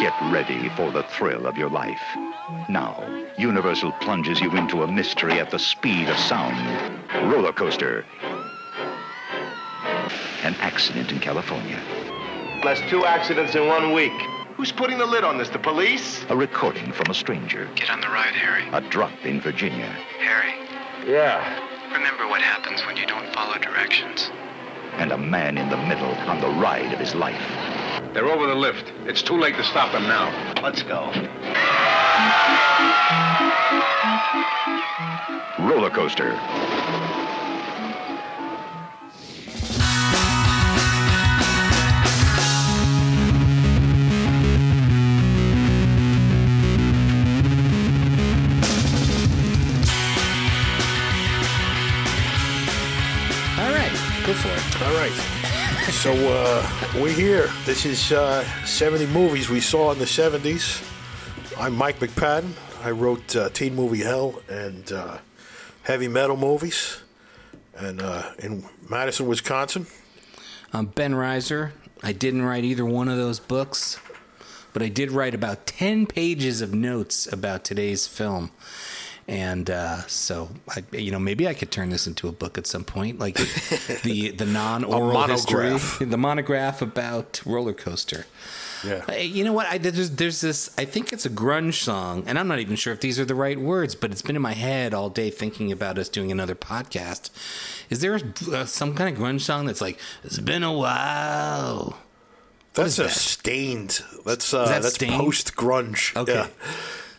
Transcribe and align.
Get 0.00 0.14
ready 0.32 0.68
for 0.70 0.90
the 0.90 1.02
thrill 1.02 1.46
of 1.46 1.56
your 1.58 1.68
life. 1.70 2.02
Now, 2.68 3.04
Universal 3.38 3.92
plunges 4.00 4.40
you 4.40 4.50
into 4.56 4.82
a 4.82 4.86
mystery 4.86 5.40
at 5.40 5.50
the 5.50 5.58
speed 5.58 6.08
of 6.08 6.16
sound. 6.18 6.56
Roller 7.32 7.52
coaster. 7.52 8.04
An 10.42 10.54
accident 10.60 11.10
in 11.12 11.18
California. 11.20 11.80
That's 12.62 12.80
two 12.90 13.04
accidents 13.04 13.54
in 13.54 13.66
one 13.66 13.92
week. 13.92 14.12
Who's 14.56 14.70
putting 14.72 14.98
the 14.98 15.06
lid 15.06 15.24
on 15.24 15.38
this? 15.38 15.48
The 15.48 15.58
police? 15.58 16.24
A 16.28 16.36
recording 16.36 16.92
from 16.92 17.10
a 17.10 17.14
stranger. 17.14 17.68
Get 17.74 17.90
on 17.90 18.00
the 18.00 18.08
ride, 18.08 18.34
Harry. 18.34 18.68
A 18.72 18.80
drop 18.88 19.12
in 19.24 19.40
Virginia. 19.40 19.86
Harry, 20.18 20.54
Yeah. 21.06 21.42
remember 21.92 22.28
what 22.28 22.42
happens 22.42 22.84
when 22.86 22.96
you 22.96 23.06
don't 23.06 23.32
follow 23.32 23.58
directions. 23.58 24.30
And 24.98 25.10
a 25.12 25.18
man 25.18 25.56
in 25.58 25.68
the 25.70 25.76
middle 25.78 26.14
on 26.28 26.40
the 26.40 26.50
ride 26.50 26.92
of 26.92 26.98
his 27.00 27.14
life. 27.14 27.40
They're 28.12 28.26
over 28.26 28.46
the 28.46 28.54
lift. 28.54 28.92
It's 29.06 29.22
too 29.22 29.38
late 29.38 29.56
to 29.56 29.64
stop 29.64 29.90
them 29.92 30.02
now. 30.02 30.28
Let's 30.62 30.82
go. 30.82 31.10
Roller 35.58 35.88
coaster. 35.88 36.32
All 53.58 53.72
right, 53.72 53.92
go 54.26 54.34
for 54.34 54.48
it. 54.48 54.82
All 54.82 54.94
right. 54.96 55.41
So 55.92 56.12
uh, 56.12 56.68
we're 56.96 57.12
here. 57.12 57.48
This 57.64 57.84
is 57.84 58.10
uh, 58.10 58.44
70 58.64 59.06
movies 59.06 59.48
we 59.48 59.60
saw 59.60 59.92
in 59.92 60.00
the 60.00 60.04
70s. 60.04 60.82
I'm 61.60 61.76
Mike 61.76 62.00
McPadden. 62.00 62.50
I 62.82 62.90
wrote 62.90 63.36
uh, 63.36 63.50
Teen 63.50 63.76
Movie 63.76 64.00
Hell 64.00 64.42
and 64.48 64.90
uh, 64.90 65.18
heavy 65.82 66.08
metal 66.08 66.36
movies. 66.36 67.00
And 67.76 68.02
uh, 68.02 68.32
in 68.40 68.64
Madison, 68.90 69.28
Wisconsin. 69.28 69.86
I'm 70.72 70.86
Ben 70.86 71.12
Reiser. 71.12 71.70
I 72.02 72.12
didn't 72.12 72.42
write 72.42 72.64
either 72.64 72.84
one 72.84 73.08
of 73.08 73.16
those 73.16 73.38
books, 73.38 74.00
but 74.72 74.82
I 74.82 74.88
did 74.88 75.12
write 75.12 75.34
about 75.34 75.66
10 75.66 76.06
pages 76.06 76.60
of 76.60 76.74
notes 76.74 77.32
about 77.32 77.62
today's 77.62 78.08
film. 78.08 78.50
And 79.28 79.70
uh, 79.70 80.06
so, 80.08 80.50
I, 80.68 80.82
you 80.96 81.10
know, 81.12 81.18
maybe 81.20 81.46
I 81.46 81.54
could 81.54 81.70
turn 81.70 81.90
this 81.90 82.06
into 82.06 82.26
a 82.28 82.32
book 82.32 82.58
at 82.58 82.66
some 82.66 82.84
point, 82.84 83.18
like 83.18 83.36
the 84.02 84.30
the 84.36 84.44
non-oral 84.46 85.26
history, 85.28 85.78
the 86.04 86.18
monograph 86.18 86.82
about 86.82 87.40
roller 87.46 87.72
coaster. 87.72 88.26
Yeah. 88.84 89.04
Uh, 89.08 89.12
You 89.12 89.44
know 89.44 89.52
what? 89.52 89.66
I, 89.68 89.78
there's, 89.78 90.10
there's 90.10 90.40
this. 90.40 90.70
I 90.76 90.84
think 90.84 91.12
it's 91.12 91.24
a 91.24 91.30
grunge 91.30 91.74
song, 91.74 92.24
and 92.26 92.36
I'm 92.36 92.48
not 92.48 92.58
even 92.58 92.74
sure 92.74 92.92
if 92.92 93.00
these 93.00 93.20
are 93.20 93.24
the 93.24 93.34
right 93.36 93.60
words, 93.60 93.94
but 93.94 94.10
it's 94.10 94.22
been 94.22 94.34
in 94.34 94.42
my 94.42 94.54
head 94.54 94.92
all 94.92 95.08
day 95.08 95.30
thinking 95.30 95.70
about 95.70 95.98
us 95.98 96.08
doing 96.08 96.32
another 96.32 96.56
podcast. 96.56 97.30
Is 97.90 98.00
there 98.00 98.18
uh, 98.52 98.64
some 98.64 98.94
kind 98.94 99.14
of 99.14 99.22
grunge 99.22 99.42
song 99.42 99.66
that's 99.66 99.80
like, 99.80 100.00
"It's 100.24 100.40
been 100.40 100.64
a 100.64 100.72
while"? 100.72 101.98
That's 102.74 102.98
a 102.98 103.04
that? 103.04 103.10
Staind. 103.12 104.00
That's 104.26 104.52
uh, 104.52 104.64
that 104.66 104.82
that's 104.82 104.98
post 104.98 105.54
grunge. 105.54 106.16
Okay. 106.16 106.32
Yeah. 106.34 106.48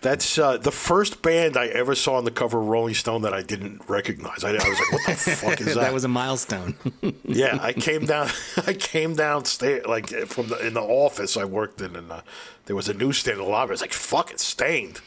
That's 0.04 0.38
uh, 0.38 0.58
the 0.58 0.72
first 0.72 1.22
band 1.22 1.56
I 1.56 1.68
ever 1.68 1.96
saw 1.96 2.16
on 2.16 2.26
the 2.26 2.32
cover 2.32 2.60
of 2.60 2.68
Rolling 2.68 2.94
Stone 2.94 3.22
that 3.22 3.34
I 3.34 3.42
didn't 3.42 3.82
recognize. 3.88 4.44
I, 4.44 4.50
I 4.50 4.54
was 4.54 4.64
like, 4.80 4.92
"What 4.92 5.06
the 5.08 5.14
fuck 5.16 5.62
is 5.62 5.68
that?" 5.68 5.76
that 5.76 5.94
was 5.94 6.04
a 6.04 6.10
milestone. 6.10 6.76
yeah, 7.24 7.58
I 7.62 7.72
came 7.72 8.06
down. 8.06 8.28
I 8.68 8.74
came 8.74 9.16
downstairs, 9.16 9.86
like 9.88 10.10
from 10.28 10.48
the 10.48 10.68
in 10.68 10.74
the 10.74 10.82
office 10.82 11.38
I 11.38 11.46
worked 11.46 11.80
in, 11.82 11.96
and 11.96 12.12
uh, 12.12 12.22
there 12.66 12.76
was 12.76 12.90
a 12.90 12.94
newsstand 12.94 13.40
in 13.40 13.46
the 13.46 13.50
lobby. 13.50 13.70
I 13.70 13.72
was 13.72 13.82
like, 13.82 13.94
"Fuck, 13.94 14.30
it's 14.32 14.44
Staind." 14.44 15.00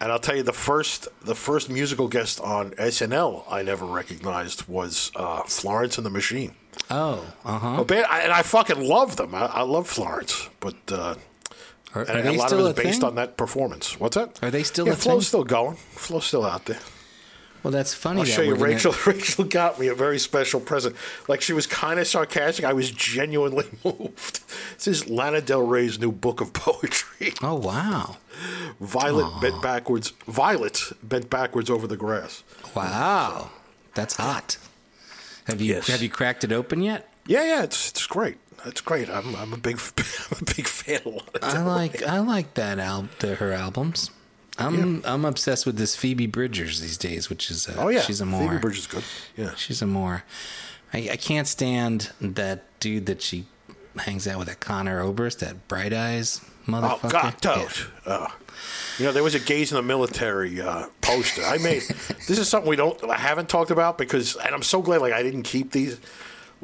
And 0.00 0.12
I'll 0.12 0.18
tell 0.18 0.36
you, 0.36 0.42
the 0.42 0.52
first 0.52 1.08
the 1.22 1.34
first 1.34 1.70
musical 1.70 2.08
guest 2.08 2.40
on 2.42 2.72
SNL 2.72 3.44
I 3.50 3.62
never 3.62 3.86
recognized 3.86 4.68
was 4.68 5.10
uh, 5.16 5.44
Florence 5.44 5.96
and 5.96 6.04
the 6.04 6.10
Machine. 6.10 6.54
oh, 6.90 7.24
uh 7.44 7.58
huh. 7.58 7.84
And 7.88 8.32
I 8.32 8.42
fucking 8.42 8.86
love 8.86 9.16
them. 9.16 9.34
I, 9.34 9.46
I 9.46 9.62
love 9.62 9.88
Florence, 9.88 10.50
but 10.60 10.76
uh, 10.92 11.14
Are, 11.94 12.02
are 12.02 12.04
and, 12.06 12.28
a 12.28 12.32
lot 12.32 12.48
still 12.48 12.60
of 12.60 12.66
a 12.66 12.70
it's 12.70 12.82
based 12.82 13.00
thing? 13.00 13.08
on 13.08 13.14
that 13.16 13.36
performance. 13.36 13.98
What's 14.00 14.16
that? 14.16 14.42
Are 14.42 14.50
they 14.50 14.62
still 14.64 14.86
yeah, 14.86 14.92
a 14.94 14.96
Flo's 14.96 15.24
thing? 15.24 15.28
still 15.28 15.44
going. 15.44 15.76
Flo's 15.76 16.24
still 16.26 16.44
out 16.44 16.64
there. 16.66 16.80
Well, 17.62 17.70
that's 17.70 17.94
funny. 17.94 18.20
I'll 18.20 18.26
that 18.26 18.32
show 18.32 18.42
you. 18.42 18.50
we're 18.50 18.56
gonna- 18.56 18.74
Rachel. 18.74 18.94
Rachel 19.06 19.44
got 19.44 19.80
me 19.80 19.86
a 19.88 19.94
very 19.94 20.18
special 20.18 20.60
present. 20.60 20.96
Like 21.28 21.40
she 21.40 21.52
was 21.54 21.66
kind 21.66 21.98
of 21.98 22.06
sarcastic. 22.06 22.64
I 22.64 22.74
was 22.74 22.90
genuinely 22.90 23.64
moved. 23.84 24.40
This 24.74 24.86
is 24.86 25.08
Lana 25.08 25.40
Del 25.40 25.62
Rey's 25.62 25.98
new 25.98 26.12
book 26.12 26.40
of 26.42 26.52
poetry. 26.52 27.32
Oh 27.42 27.54
wow, 27.54 28.16
Violet 28.80 29.40
bent 29.40 29.62
backwards. 29.62 30.10
Violet 30.26 30.92
bent 31.02 31.30
backwards 31.30 31.70
over 31.70 31.86
the 31.86 31.96
grass. 31.96 32.42
wow, 32.74 33.50
that's 33.94 34.16
hot. 34.16 34.58
Have 35.46 35.60
you 35.62 35.74
Yes. 35.74 35.86
have 35.86 36.02
you 36.02 36.10
cracked 36.10 36.44
it 36.44 36.52
open 36.52 36.82
yet? 36.82 37.08
Yeah, 37.26 37.44
yeah. 37.44 37.62
It's 37.62 37.88
it's 37.90 38.06
great. 38.06 38.36
It's 38.64 38.80
great. 38.80 39.08
I'm 39.10 39.34
I'm 39.36 39.52
a 39.52 39.56
big 39.56 39.78
I'm 39.98 40.38
a 40.40 40.44
big 40.54 40.66
fan 40.68 41.00
of 41.06 41.22
I 41.42 41.62
like 41.62 42.02
I 42.02 42.18
like 42.20 42.54
that 42.54 42.78
al- 42.78 43.08
the, 43.20 43.36
her 43.36 43.52
albums. 43.52 44.10
I'm 44.58 45.02
I'm 45.04 45.24
obsessed 45.24 45.66
with 45.66 45.76
this 45.76 45.96
Phoebe 45.96 46.26
Bridgers 46.26 46.80
these 46.80 46.96
days, 46.96 47.28
which 47.28 47.50
is 47.50 47.68
uh, 47.68 47.74
Oh 47.78 47.88
yeah, 47.88 48.00
she's 48.00 48.20
a 48.20 48.26
more 48.26 48.46
Phoebe 48.48 48.60
Bridgers 48.60 48.80
is 48.80 48.86
good. 48.86 49.04
Yeah. 49.36 49.54
she's 49.56 49.82
a 49.82 49.86
more. 49.86 50.24
I, 50.92 51.08
I 51.12 51.16
can't 51.16 51.48
stand 51.48 52.12
that 52.20 52.62
dude 52.78 53.06
that 53.06 53.20
she 53.20 53.46
hangs 53.96 54.28
out 54.28 54.38
with, 54.38 54.48
that 54.48 54.60
Conor 54.60 55.00
Oberst, 55.00 55.40
that 55.40 55.66
Bright 55.66 55.92
Eyes 55.92 56.40
Oh 56.66 56.70
motherfucker. 56.70 57.10
God, 57.10 57.34
Yeah. 57.44 57.54
dude. 57.68 57.86
Uh, 58.06 58.28
you 58.98 59.04
know, 59.06 59.12
there 59.12 59.24
was 59.24 59.34
a 59.34 59.40
gays 59.40 59.72
in 59.72 59.76
the 59.76 59.82
military 59.82 60.60
uh, 60.60 60.86
poster. 61.00 61.42
I 61.42 61.58
made. 61.58 61.82
this 62.28 62.38
is 62.38 62.48
something 62.48 62.68
we 62.70 62.76
don't. 62.76 63.02
I 63.10 63.16
haven't 63.18 63.48
talked 63.48 63.72
about 63.72 63.98
because, 63.98 64.36
and 64.36 64.54
I'm 64.54 64.62
so 64.62 64.80
glad. 64.80 65.00
Like 65.00 65.12
I 65.12 65.22
didn't 65.24 65.42
keep 65.42 65.72
these. 65.72 65.98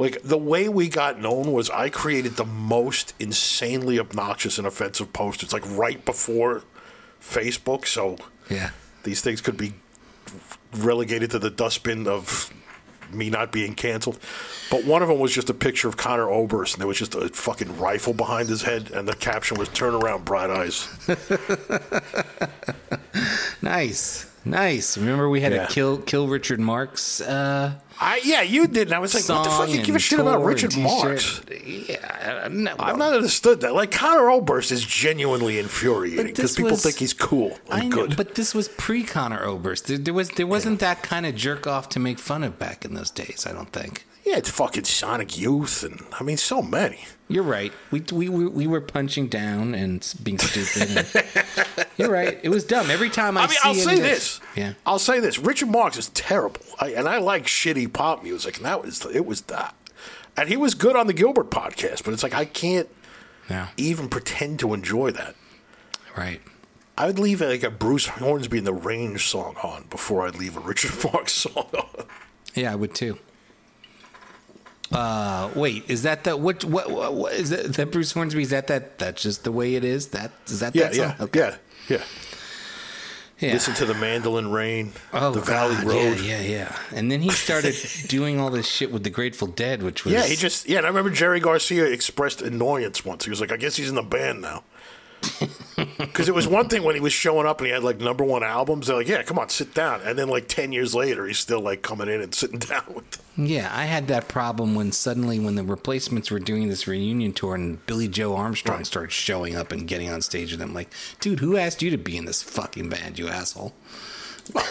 Like 0.01 0.23
the 0.23 0.39
way 0.39 0.69
we 0.69 0.89
got 0.89 1.21
known 1.21 1.53
was 1.53 1.69
I 1.71 1.91
created 1.91 2.37
the 2.37 2.45
most 2.47 3.13
insanely 3.21 3.99
obnoxious 3.99 4.57
and 4.59 4.67
offensive 4.67 5.13
posters. 5.13 5.53
Like 5.53 5.65
right 5.69 6.03
before 6.05 6.63
Facebook, 7.23 7.87
so 7.87 8.17
Yeah. 8.49 8.71
these 9.03 9.21
things 9.21 9.41
could 9.41 9.57
be 9.59 9.75
relegated 10.75 11.31
to 11.33 11.39
the 11.39 11.51
dustbin 11.51 12.07
of 12.09 12.51
me 13.13 13.29
not 13.29 13.51
being 13.53 13.75
canceled. 13.75 14.19
But 14.71 14.85
one 14.85 15.03
of 15.03 15.09
them 15.09 15.19
was 15.19 15.33
just 15.35 15.51
a 15.51 15.55
picture 15.55 15.89
of 15.89 15.97
Conor 15.97 16.31
Oberst, 16.31 16.75
and 16.75 16.81
there 16.81 16.87
was 16.89 16.97
just 16.99 17.15
a 17.17 17.29
fucking 17.29 17.77
rifle 17.79 18.13
behind 18.15 18.49
his 18.49 18.63
head, 18.63 18.91
and 18.93 19.07
the 19.09 19.15
caption 19.17 19.59
was 19.59 19.69
"Turn 19.69 19.95
around, 19.95 20.25
bright 20.25 20.49
eyes." 20.49 20.89
Nice, 23.63 24.27
nice. 24.45 24.97
Remember 24.97 25.29
we 25.29 25.41
had 25.43 25.53
Yeah. 25.53 25.67
to 25.67 25.73
kill 25.73 25.99
kill 25.99 26.29
Richard 26.29 26.61
Marx. 26.61 27.21
Uh, 27.21 27.75
I 28.03 28.21
yeah, 28.25 28.41
you 28.43 28.67
did. 28.67 28.89
And 28.89 28.95
I 28.95 28.99
was 28.99 29.15
like, 29.15 29.29
what 29.29 29.45
the 29.45 29.51
fuck? 29.51 29.69
You 29.69 29.83
give 29.83 29.95
a 29.95 29.99
shit 29.99 30.19
about 30.21 30.43
Richard 30.43 30.77
Marx? 30.77 31.43
Yeah, 31.67 32.49
no, 32.51 32.75
I've 32.79 32.97
not 32.97 33.13
understood 33.13 33.61
that. 33.61 33.75
Like 33.75 33.91
Conor 33.91 34.31
Oberst 34.31 34.73
is 34.73 34.83
genuinely 34.85 35.59
infuriating 35.59 36.17
But 36.17 36.27
because 36.29 36.43
this 36.53 36.57
people 36.57 36.71
was- 36.73 36.83
think 36.83 36.97
he's 36.97 37.13
cool 37.13 37.59
and 37.71 37.83
I 37.83 37.87
know, 37.87 37.97
good. 38.07 38.17
but 38.17 38.35
this 38.37 38.55
was 38.55 38.69
pre 38.69 39.03
Conor 39.05 39.45
Oberst. 39.45 39.87
There, 39.87 39.99
there 39.99 40.15
was 40.15 40.31
there 40.31 40.47
wasn't 40.47 40.81
that 40.81 41.03
kind 41.03 41.27
of 41.27 41.35
jerk 41.35 41.67
off 41.67 41.89
to 41.91 42.01
make 42.01 42.19
fun 42.19 42.43
of 42.43 42.59
back 42.59 42.85
in 42.85 42.95
those 42.95 43.11
days. 43.11 43.47
I 43.47 43.53
don't 43.53 43.71
think. 43.73 44.07
yeah, 44.25 44.37
it's 44.39 44.51
fucking 44.51 44.85
Sonic 44.85 45.37
Youth, 45.39 45.83
and 45.83 46.01
I 46.19 46.23
mean, 46.23 46.37
so 46.39 46.63
many. 46.63 47.01
You're 47.29 47.45
right. 47.45 47.73
We 47.91 48.03
we 48.13 48.29
we, 48.29 48.47
we 48.47 48.67
were 48.67 48.81
punching 48.81 49.29
down 49.29 49.75
and 49.75 50.01
being 50.23 50.39
stupid. 50.39 51.07
and- 51.15 51.87
you're 51.97 52.11
right. 52.11 52.39
It 52.43 52.49
was 52.49 52.65
dumb. 52.65 52.91
Every 52.91 53.11
time 53.11 53.37
I, 53.37 53.43
I 53.43 53.47
mean, 53.47 53.51
see 53.51 53.69
I'll 53.69 53.75
say 53.75 54.01
this. 54.01 54.41
Yeah. 54.57 54.73
I'll 54.85 54.99
say 54.99 55.21
this. 55.21 55.39
Richard 55.39 55.69
Marx 55.69 55.97
is 55.97 56.09
terrible, 56.09 56.61
I, 56.81 56.89
and 56.91 57.09
I 57.09 57.19
like 57.19 57.47
shitty 57.47 57.93
pop 57.93 58.23
music, 58.23 58.57
and 58.57 58.67
that 58.67 58.83
was 58.85 59.05
it 59.07 59.25
was 59.27 59.43
that. 59.43 59.75
And 60.37 60.49
he 60.49 60.57
was 60.57 60.75
good 60.75 60.97
on 60.97 61.07
the 61.07 61.13
Gilbert 61.13 61.51
podcast, 61.51 62.05
but 62.05 62.13
it's 62.15 62.23
like 62.23 62.35
I 62.35 62.45
can't 62.45 62.89
Yeah. 63.49 63.69
even 63.77 64.09
pretend 64.09 64.59
to 64.61 64.75
enjoy 64.75 65.11
that. 65.13 65.35
Right. 66.17 66.41
I 66.99 67.07
would 67.07 67.19
leave 67.19 67.41
like 67.41 67.63
a 67.63 67.71
Bruce 67.71 68.07
Hornsby 68.07 68.59
in 68.59 68.65
the 68.65 68.73
Range 68.75 69.25
song 69.27 69.57
on 69.63 69.85
before 69.89 70.27
I'd 70.27 70.37
leave 70.37 70.57
a 70.57 70.61
Richard 70.61 70.93
Marx 71.13 71.33
song 71.33 71.69
on. 71.73 72.05
Yeah, 72.55 72.73
I 72.73 72.75
would 72.75 72.95
too. 72.95 73.19
Uh, 74.93 75.51
wait, 75.55 75.89
is 75.89 76.03
that 76.03 76.25
the 76.25 76.37
what? 76.37 76.65
What, 76.65 76.91
what, 76.91 77.15
what 77.15 77.33
is 77.35 77.51
that? 77.51 77.75
That 77.75 77.93
Bruce 77.93 78.11
Hornsby? 78.13 78.43
Is 78.43 78.51
that 78.51 78.67
that? 78.67 78.99
That's 78.99 79.23
just 79.23 79.45
the 79.45 79.53
way 79.53 79.77
it 79.77 79.85
is. 79.85 80.09
That 80.09 80.33
is 80.49 80.59
that. 80.61 80.75
Yeah, 80.75 80.89
that 80.89 80.97
yeah. 80.97 81.15
Okay. 81.21 81.39
yeah, 81.39 81.57
yeah. 81.99 82.03
Yeah. 83.41 83.53
Listen 83.55 83.75
to 83.75 83.85
the 83.87 83.95
Mandolin 83.95 84.51
Rain, 84.51 84.93
Oh, 85.13 85.33
the 85.33 85.41
Valley 85.41 85.75
God, 85.77 85.85
Road. 85.85 86.21
Yeah, 86.21 86.41
yeah, 86.41 86.43
yeah. 86.43 86.77
And 86.95 87.11
then 87.11 87.21
he 87.23 87.31
started 87.31 87.75
doing 88.09 88.39
all 88.41 88.51
this 88.51 88.69
shit 88.69 88.93
with 88.93 89.03
the 89.05 89.11
Grateful 89.11 89.49
Dead, 89.49 89.83
which 89.83 90.05
was 90.05 90.15
Yeah, 90.15 90.25
he 90.27 90.37
just 90.37 90.69
yeah. 90.69 90.79
And 90.79 90.87
I 90.87 90.89
remember 90.91 91.11
Jerry 91.11 91.41
Garcia 91.41 91.85
expressed 91.87 92.43
annoyance 92.43 93.05
once. 93.05 93.25
He 93.25 93.31
was 93.31 93.41
like, 93.41 93.53
"I 93.53 93.57
guess 93.57 93.77
he's 93.77 93.89
in 93.89 93.95
the 93.95 94.03
band 94.03 94.43
now." 94.43 94.63
Because 95.99 96.29
it 96.29 96.35
was 96.35 96.47
one 96.47 96.69
thing 96.69 96.83
when 96.83 96.95
he 96.95 97.01
was 97.01 97.13
showing 97.13 97.47
up 97.47 97.59
and 97.59 97.67
he 97.67 97.73
had 97.73 97.83
like 97.83 97.99
number 97.99 98.25
one 98.25 98.43
albums. 98.43 98.87
They're 98.87 98.97
like, 98.97 99.09
yeah, 99.09 99.23
come 99.23 99.39
on, 99.39 99.49
sit 99.49 99.75
down. 99.75 100.01
And 100.03 100.19
then 100.19 100.29
like 100.29 100.49
10 100.49 100.73
years 100.73 100.95
later, 100.95 101.27
he's 101.27 101.39
still 101.39 101.61
like 101.61 101.83
coming 101.83 102.09
in 102.09 102.21
and 102.21 102.35
sitting 102.35 102.59
down 102.59 102.85
with 102.95 103.11
them. 103.11 103.47
Yeah, 103.47 103.71
I 103.73 103.85
had 103.85 104.09
that 104.09 104.29
problem 104.29 104.75
when 104.75 104.93
suddenly 104.93 105.39
when 105.39 105.55
the 105.55 105.63
replacements 105.65 106.31
were 106.31 106.39
doing 106.39 106.69
this 106.69 106.87
reunion 106.87 107.33
tour 107.33 107.55
and 107.55 107.85
Billie 107.87 108.09
Joe 108.09 108.35
Armstrong 108.37 108.79
Right. 108.79 108.87
started 108.87 109.13
showing 109.13 109.57
up 109.57 109.73
and 109.73 109.87
getting 109.87 110.11
on 110.11 110.21
stage 110.23 110.51
with 110.51 110.61
them. 110.61 110.75
Like, 110.75 110.89
dude, 111.21 111.41
who 111.41 111.57
asked 111.57 111.81
you 111.83 111.91
to 111.91 111.99
be 111.99 112.17
in 112.17 112.25
this 112.27 112.43
fucking 112.43 112.89
band, 112.89 113.19
you 113.19 113.29
asshole? 113.29 113.73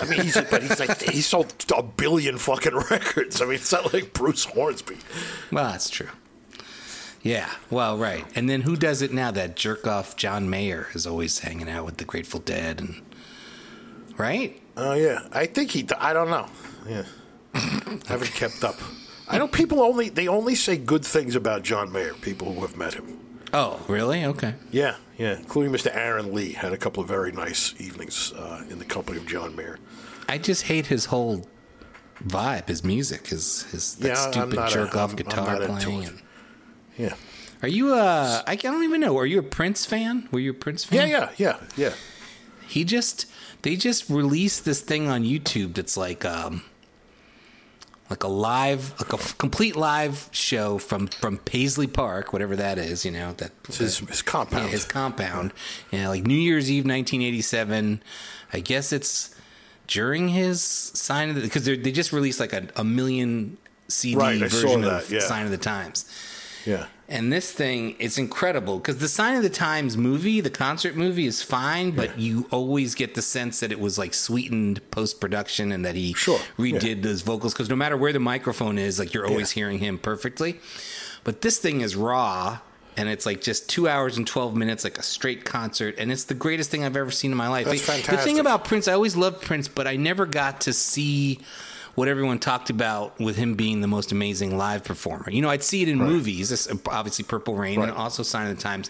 I 0.01 0.05
mean, 0.07 0.21
he's, 0.21 0.35
but 0.51 0.61
he's 0.61 0.79
like, 0.79 1.01
he 1.01 1.21
sold 1.21 1.53
a 1.75 1.81
billion 1.83 2.37
fucking 2.37 2.75
records. 2.91 3.41
I 3.41 3.45
mean, 3.45 3.55
it's 3.55 3.71
not 3.71 3.93
like 3.93 4.13
Bruce 4.13 4.43
Hornsby. 4.45 4.97
Well, 5.51 5.71
that's 5.71 5.89
true. 5.89 6.09
Yeah, 7.21 7.49
well, 7.69 7.97
right. 7.97 8.25
And 8.35 8.49
then 8.49 8.61
who 8.61 8.75
does 8.75 9.01
it 9.01 9.11
now? 9.11 9.31
That 9.31 9.55
jerk 9.55 9.85
off 9.85 10.15
John 10.15 10.49
Mayer 10.49 10.87
is 10.93 11.05
always 11.05 11.39
hanging 11.39 11.69
out 11.69 11.85
with 11.85 11.97
the 11.97 12.05
Grateful 12.05 12.39
Dead 12.39 12.79
and 12.79 13.01
right? 14.17 14.61
Oh, 14.77 14.93
yeah. 14.93 15.27
I 15.31 15.45
think 15.45 15.71
he, 15.71 15.87
I 15.97 16.13
don't 16.13 16.29
know. 16.29 16.47
Yeah. 16.87 17.03
Haven't 18.07 18.31
kept 18.33 18.63
up. 18.63 18.75
I 19.27 19.37
know 19.37 19.47
people 19.47 19.81
only, 19.81 20.09
they 20.09 20.27
only 20.27 20.55
say 20.55 20.77
good 20.77 21.05
things 21.05 21.35
about 21.35 21.63
John 21.63 21.91
Mayer, 21.91 22.13
people 22.15 22.53
who 22.53 22.61
have 22.61 22.77
met 22.77 22.93
him. 22.93 23.19
Oh, 23.53 23.79
really? 23.87 24.25
Okay. 24.25 24.55
Yeah, 24.71 24.95
yeah, 25.17 25.37
including 25.37 25.73
Mr. 25.73 25.93
Aaron 25.93 26.33
Lee 26.33 26.53
had 26.53 26.71
a 26.71 26.77
couple 26.77 27.01
of 27.01 27.09
very 27.09 27.31
nice 27.31 27.73
evenings 27.79 28.31
uh, 28.33 28.63
in 28.69 28.79
the 28.79 28.85
company 28.85 29.17
of 29.17 29.25
John 29.27 29.55
Mayer. 29.55 29.79
I 30.27 30.37
just 30.37 30.63
hate 30.63 30.85
his 30.85 31.05
whole 31.05 31.47
vibe, 32.23 32.67
his 32.67 32.83
music, 32.83 33.27
his 33.27 33.63
his 33.71 33.95
that 33.95 34.07
Yeah, 34.09 34.31
stupid 34.31 34.69
jerk 34.69 34.95
off 34.95 35.15
guitar 35.15 35.57
playing. 35.65 36.21
Yeah, 36.99 37.15
Are 37.63 37.67
you 37.69 37.93
uh 37.95 38.41
I 38.45 38.55
don't 38.55 38.83
even 38.83 38.99
know. 39.01 39.17
Are 39.17 39.25
you 39.25 39.39
a 39.39 39.43
Prince 39.43 39.85
fan? 39.85 40.27
Were 40.31 40.39
you 40.39 40.51
a 40.51 40.53
Prince 40.53 40.83
fan? 40.83 41.07
yeah, 41.09 41.29
yeah, 41.37 41.57
yeah. 41.57 41.57
Yeah. 41.77 41.93
He 42.67 42.83
just 42.83 43.25
they 43.61 43.75
just 43.75 44.09
released 44.09 44.65
this 44.65 44.81
thing 44.81 45.07
on 45.07 45.23
YouTube 45.23 45.73
that's 45.75 45.95
like 45.97 46.25
um 46.25 46.63
like 48.09 48.23
a 48.23 48.27
live 48.27 48.99
like 48.99 49.13
a 49.13 49.17
f- 49.17 49.37
complete 49.37 49.75
live 49.75 50.27
show 50.31 50.77
from 50.77 51.07
from 51.07 51.37
Paisley 51.37 51.87
Park, 51.87 52.33
whatever 52.33 52.55
that 52.55 52.77
is, 52.77 53.05
you 53.05 53.11
know, 53.11 53.33
that 53.37 53.51
It's 53.67 53.77
his, 53.77 53.99
his 53.99 54.21
compound. 54.21 54.65
yeah, 54.65 54.69
his 54.71 54.83
compound. 54.85 55.53
Yeah, 55.91 56.09
like 56.09 56.25
New 56.25 56.33
Year's 56.37 56.69
Eve 56.71 56.83
1987. 56.85 58.01
I 58.51 58.59
guess 58.59 58.91
it's 58.91 59.33
during 59.87 60.29
his 60.29 60.61
sign 60.61 61.29
of 61.29 61.35
the 61.35 61.41
because 61.41 61.65
they 61.65 61.77
just 61.91 62.11
released 62.11 62.39
like 62.39 62.53
a, 62.53 62.67
a 62.75 62.83
million 62.83 63.57
CD 63.87 64.15
Right, 64.17 64.39
version 64.39 64.83
of 64.83 65.11
yeah. 65.11 65.19
Sign 65.19 65.45
of 65.45 65.51
the 65.51 65.57
Times. 65.57 66.05
Yeah, 66.65 66.87
And 67.07 67.31
this 67.33 67.51
thing, 67.51 67.95
it's 67.99 68.17
incredible 68.17 68.77
because 68.77 68.97
the 68.99 69.07
Sign 69.07 69.35
of 69.35 69.43
the 69.43 69.49
Times 69.49 69.97
movie, 69.97 70.41
the 70.41 70.49
concert 70.49 70.95
movie, 70.95 71.25
is 71.25 71.41
fine, 71.41 71.91
but 71.91 72.19
you 72.19 72.47
always 72.51 72.95
get 72.95 73.15
the 73.15 73.21
sense 73.21 73.59
that 73.61 73.71
it 73.71 73.79
was 73.79 73.97
like 73.97 74.13
sweetened 74.13 74.79
post 74.91 75.19
production 75.19 75.71
and 75.71 75.83
that 75.85 75.95
he 75.95 76.13
Sure, 76.13 76.39
redid 76.57 77.01
those 77.01 77.21
vocals 77.21 77.53
because 77.53 77.69
no 77.69 77.75
matter 77.75 77.97
where 77.97 78.13
the 78.13 78.19
microphone 78.19 78.77
is, 78.77 78.99
like 78.99 79.13
you're 79.13 79.25
always 79.27 79.51
Yeah. 79.55 79.61
hearing 79.61 79.79
him 79.79 79.97
perfectly. 79.97 80.59
But 81.23 81.41
this 81.41 81.57
thing 81.57 81.81
is 81.81 81.95
raw 81.95 82.59
and 82.97 83.07
it's 83.09 83.25
like 83.25 83.41
just 83.41 83.69
two 83.69 83.87
hours 83.87 84.17
and 84.17 84.27
12 84.27 84.55
minutes, 84.55 84.83
like 84.83 84.97
a 84.97 85.03
straight 85.03 85.45
concert. 85.45 85.95
And 85.97 86.11
it's 86.11 86.25
the 86.25 86.33
greatest 86.33 86.69
thing 86.69 86.83
I've 86.83 86.97
ever 86.97 87.11
seen 87.11 87.31
in 87.31 87.37
my 87.37 87.47
life. 87.47 87.65
That's 87.65 87.87
Like, 87.87 88.05
The 88.05 88.17
thing 88.17 88.39
about 88.39 88.65
Prince, 88.65 88.87
I 88.87 88.93
always 88.93 89.15
loved 89.15 89.41
Prince, 89.41 89.67
but 89.69 89.87
I 89.87 89.95
never 89.95 90.25
got 90.25 90.61
to 90.61 90.73
see 90.73 91.39
what 91.95 92.07
everyone 92.07 92.39
talked 92.39 92.69
about 92.69 93.19
with 93.19 93.35
him 93.35 93.55
being 93.55 93.81
the 93.81 93.87
most 93.87 94.11
amazing 94.11 94.57
live 94.57 94.83
performer. 94.83 95.29
You 95.29 95.41
know, 95.41 95.49
I'd 95.49 95.63
see 95.63 95.81
it 95.81 95.87
in 95.89 95.97
movies, 95.97 96.49
this- 96.49 96.67
obviously 96.87 97.25
Purple 97.25 97.55
Rain 97.55 97.81
and 97.81 97.91
also 97.91 98.23
Sign 98.23 98.49
of 98.49 98.55
the 98.55 98.61
Times. 98.61 98.89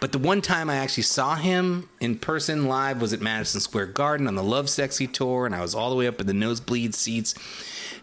But 0.00 0.10
the 0.10 0.18
one 0.18 0.40
time 0.40 0.68
I 0.68 0.76
actually 0.76 1.04
saw 1.04 1.36
him 1.36 1.88
in 2.00 2.18
person 2.18 2.66
live 2.66 3.00
was 3.00 3.12
at 3.12 3.20
Madison 3.20 3.60
Square 3.60 3.86
Garden 3.86 4.26
on 4.26 4.34
the 4.34 4.42
Lovesexy 4.42 5.12
tour, 5.12 5.46
and 5.46 5.54
I 5.54 5.60
was 5.60 5.76
all 5.76 5.90
the 5.90 5.96
way 5.96 6.08
up 6.08 6.20
in 6.20 6.26
the 6.26 6.34
nosebleed 6.34 6.92
seats. 6.96 7.34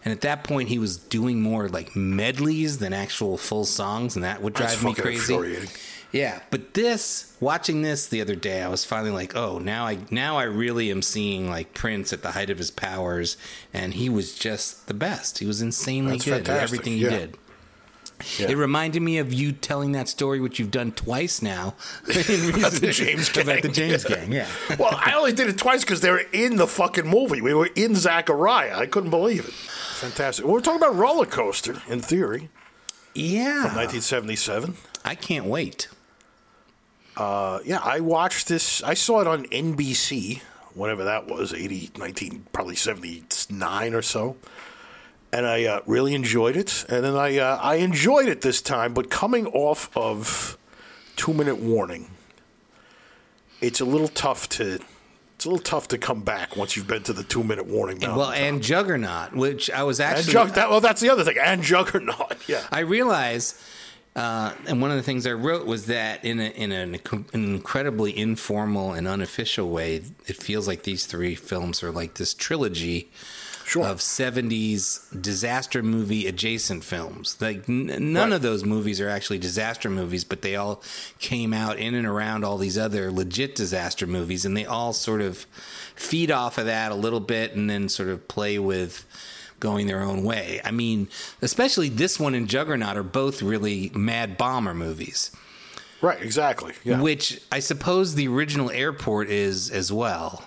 And 0.02 0.10
at 0.12 0.22
that 0.22 0.42
point, 0.42 0.70
he 0.70 0.78
was 0.78 0.96
doing 0.96 1.42
more 1.42 1.68
like 1.68 1.94
medleys 1.94 2.78
than 2.78 2.94
actual 2.94 3.36
full 3.36 3.66
songs, 3.66 4.16
and 4.16 4.24
that 4.24 4.40
would 4.40 4.54
That's 4.54 4.80
drive 4.80 4.84
me 4.84 4.94
fucking 4.94 5.20
crazy. 5.20 5.68
Yeah, 6.12 6.40
but 6.50 6.74
this, 6.74 7.36
watching 7.38 7.82
this 7.82 8.08
the 8.08 8.20
other 8.20 8.34
day, 8.34 8.62
I 8.62 8.68
was 8.68 8.84
finally 8.84 9.12
like, 9.12 9.36
oh, 9.36 9.58
now 9.58 9.86
I 9.86 9.98
now 10.10 10.38
I 10.38 10.42
really 10.44 10.90
am 10.90 11.02
seeing 11.02 11.48
like 11.48 11.72
Prince 11.72 12.12
at 12.12 12.22
the 12.22 12.32
height 12.32 12.50
of 12.50 12.58
his 12.58 12.70
powers, 12.70 13.36
and 13.72 13.94
he 13.94 14.08
was 14.08 14.36
just 14.36 14.88
the 14.88 14.94
best. 14.94 15.38
He 15.38 15.46
was 15.46 15.62
insanely 15.62 16.12
That's 16.12 16.24
good 16.24 16.48
at 16.48 16.62
everything 16.62 16.94
he 16.94 17.04
yeah. 17.04 17.10
did. 17.10 17.36
Yeah. 18.38 18.50
It 18.50 18.56
reminded 18.56 19.00
me 19.00 19.16
of 19.18 19.32
you 19.32 19.52
telling 19.52 19.92
that 19.92 20.08
story, 20.08 20.40
which 20.40 20.58
you've 20.58 20.70
done 20.70 20.92
twice 20.92 21.40
now. 21.40 21.74
About 22.04 22.72
the 22.72 22.90
James 22.92 23.28
About 23.36 23.62
the 23.62 23.68
Gang. 23.68 23.72
James 23.72 24.04
Gang, 24.04 24.32
yeah. 24.32 24.46
well, 24.78 24.90
I 24.92 25.14
only 25.16 25.32
did 25.32 25.48
it 25.48 25.56
twice 25.56 25.82
because 25.82 26.02
they 26.02 26.10
were 26.10 26.24
in 26.32 26.56
the 26.56 26.66
fucking 26.66 27.06
movie. 27.06 27.40
We 27.40 27.54
were 27.54 27.70
in 27.74 27.94
Zachariah. 27.94 28.76
I 28.76 28.86
couldn't 28.86 29.10
believe 29.10 29.46
it. 29.46 29.54
Fantastic. 29.54 30.44
Well, 30.44 30.54
we're 30.54 30.60
talking 30.60 30.82
about 30.82 30.96
roller 30.96 31.24
coaster 31.24 31.80
in 31.88 32.00
theory, 32.00 32.50
Yeah. 33.14 33.62
1977. 33.74 34.76
I 35.02 35.14
can't 35.14 35.46
wait. 35.46 35.88
Uh, 37.16 37.60
yeah, 37.64 37.80
I 37.82 38.00
watched 38.00 38.48
this. 38.48 38.82
I 38.82 38.94
saw 38.94 39.20
it 39.20 39.26
on 39.26 39.44
NBC, 39.46 40.40
whatever 40.74 41.04
that 41.04 41.26
was, 41.26 41.52
80, 41.52 41.90
19, 41.98 42.46
probably 42.52 42.76
79 42.76 43.94
or 43.94 44.02
so. 44.02 44.36
And 45.32 45.46
I 45.46 45.64
uh, 45.64 45.80
really 45.86 46.14
enjoyed 46.14 46.56
it. 46.56 46.84
And 46.88 47.04
then 47.04 47.14
I, 47.14 47.38
uh, 47.38 47.58
I 47.62 47.76
enjoyed 47.76 48.28
it 48.28 48.40
this 48.40 48.60
time, 48.62 48.94
but 48.94 49.10
coming 49.10 49.46
off 49.48 49.94
of 49.96 50.56
Two 51.16 51.32
Minute 51.34 51.58
Warning, 51.58 52.10
it's 53.60 53.80
a 53.80 53.84
little 53.84 54.08
tough 54.08 54.48
to. 54.50 54.80
It's 55.36 55.46
a 55.46 55.48
little 55.48 55.62
tough 55.64 55.88
to 55.88 55.96
come 55.96 56.20
back 56.20 56.54
once 56.54 56.76
you've 56.76 56.86
been 56.86 57.02
to 57.04 57.14
the 57.14 57.22
two 57.22 57.42
minute 57.42 57.64
warning. 57.64 57.98
well, 58.00 58.30
and 58.30 58.62
Juggernaut, 58.62 59.34
which 59.34 59.70
I 59.70 59.84
was 59.84 59.98
actually. 59.98 60.34
Jug, 60.34 60.50
that, 60.50 60.68
well, 60.68 60.82
that's 60.82 61.00
the 61.00 61.08
other 61.08 61.24
thing. 61.24 61.38
And 61.42 61.62
Juggernaut, 61.62 62.36
yeah. 62.46 62.66
I 62.70 62.80
realize, 62.80 63.58
uh, 64.20 64.54
and 64.68 64.82
one 64.82 64.90
of 64.90 64.96
the 64.96 65.02
things 65.02 65.26
I 65.26 65.32
wrote 65.32 65.66
was 65.66 65.86
that 65.86 66.24
in 66.24 66.40
a, 66.40 66.50
in 66.50 66.72
an, 66.72 66.94
an 67.12 67.24
incredibly 67.32 68.16
informal 68.16 68.92
and 68.92 69.08
unofficial 69.08 69.70
way, 69.70 69.96
it 70.26 70.36
feels 70.36 70.66
like 70.68 70.82
these 70.82 71.06
three 71.06 71.34
films 71.34 71.82
are 71.82 71.90
like 71.90 72.14
this 72.14 72.34
trilogy 72.34 73.10
Sure. 73.64 73.86
of 73.86 73.98
70s 73.98 75.00
disaster 75.22 75.80
movie 75.80 76.26
adjacent 76.26 76.82
films. 76.82 77.36
Like 77.40 77.68
n- 77.68 77.86
none 78.12 78.30
Right. 78.30 78.32
of 78.36 78.42
those 78.42 78.64
movies 78.64 79.00
are 79.00 79.08
actually 79.08 79.38
disaster 79.38 79.88
movies, 79.88 80.24
but 80.24 80.42
they 80.42 80.56
all 80.56 80.82
came 81.20 81.52
out 81.54 81.78
in 81.78 81.94
and 81.94 82.04
around 82.04 82.44
all 82.44 82.58
these 82.58 82.76
other 82.76 83.12
legit 83.12 83.54
disaster 83.54 84.08
movies, 84.08 84.44
and 84.44 84.56
they 84.56 84.64
all 84.66 84.92
sort 84.92 85.20
of 85.20 85.46
feed 85.94 86.32
off 86.32 86.58
of 86.58 86.66
that 86.66 86.90
a 86.90 86.96
little 86.96 87.20
bit, 87.20 87.54
and 87.54 87.70
then 87.70 87.88
sort 87.88 88.08
of 88.08 88.26
play 88.26 88.58
with 88.58 89.04
going 89.60 89.86
their 89.86 90.00
own 90.02 90.24
way. 90.24 90.60
I 90.64 90.70
mean, 90.70 91.08
especially 91.42 91.88
this 91.88 92.18
one 92.18 92.34
and 92.34 92.48
Juggernaut 92.48 92.96
are 92.96 93.02
both 93.02 93.42
really 93.42 93.90
mad 93.94 94.36
bomber 94.36 94.74
movies, 94.74 95.30
Right, 96.02 96.20
exactly. 96.22 96.72
Yeah. 96.82 97.00
which 97.00 97.40
I 97.52 97.58
suppose 97.60 98.14
the 98.14 98.26
original 98.28 98.70
Airport 98.70 99.28
is 99.28 99.70
as 99.70 99.92
well. 99.92 100.44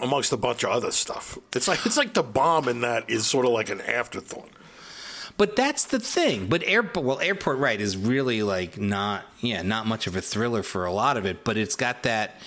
amongst 0.00 0.32
a 0.32 0.36
bunch 0.36 0.62
of 0.62 0.70
other 0.70 0.90
stuff. 0.92 1.38
It's 1.54 1.66
like 1.68 1.84
it's 1.86 1.96
like 1.96 2.14
the 2.14 2.22
bomb 2.22 2.68
in 2.68 2.80
that 2.82 3.08
is 3.08 3.26
sort 3.26 3.46
of 3.46 3.52
like 3.52 3.70
an 3.70 3.80
afterthought. 3.80 4.50
But 5.38 5.56
that's 5.56 5.84
the 5.86 5.98
thing. 6.00 6.46
But 6.48 6.62
airport, 6.64 7.04
well, 7.04 7.20
airport 7.20 7.58
right 7.58 7.78
is 7.80 7.96
really 7.96 8.42
like 8.42 8.78
not, 8.78 9.24
yeah, 9.40 9.60
not 9.62 9.86
much 9.86 10.06
of 10.06 10.16
a 10.16 10.20
thriller 10.22 10.62
for 10.62 10.84
a 10.86 10.92
lot 10.92 11.16
of 11.18 11.26
it. 11.26 11.44
But 11.44 11.56
it's 11.58 11.76
got 11.76 12.04
that. 12.04 12.40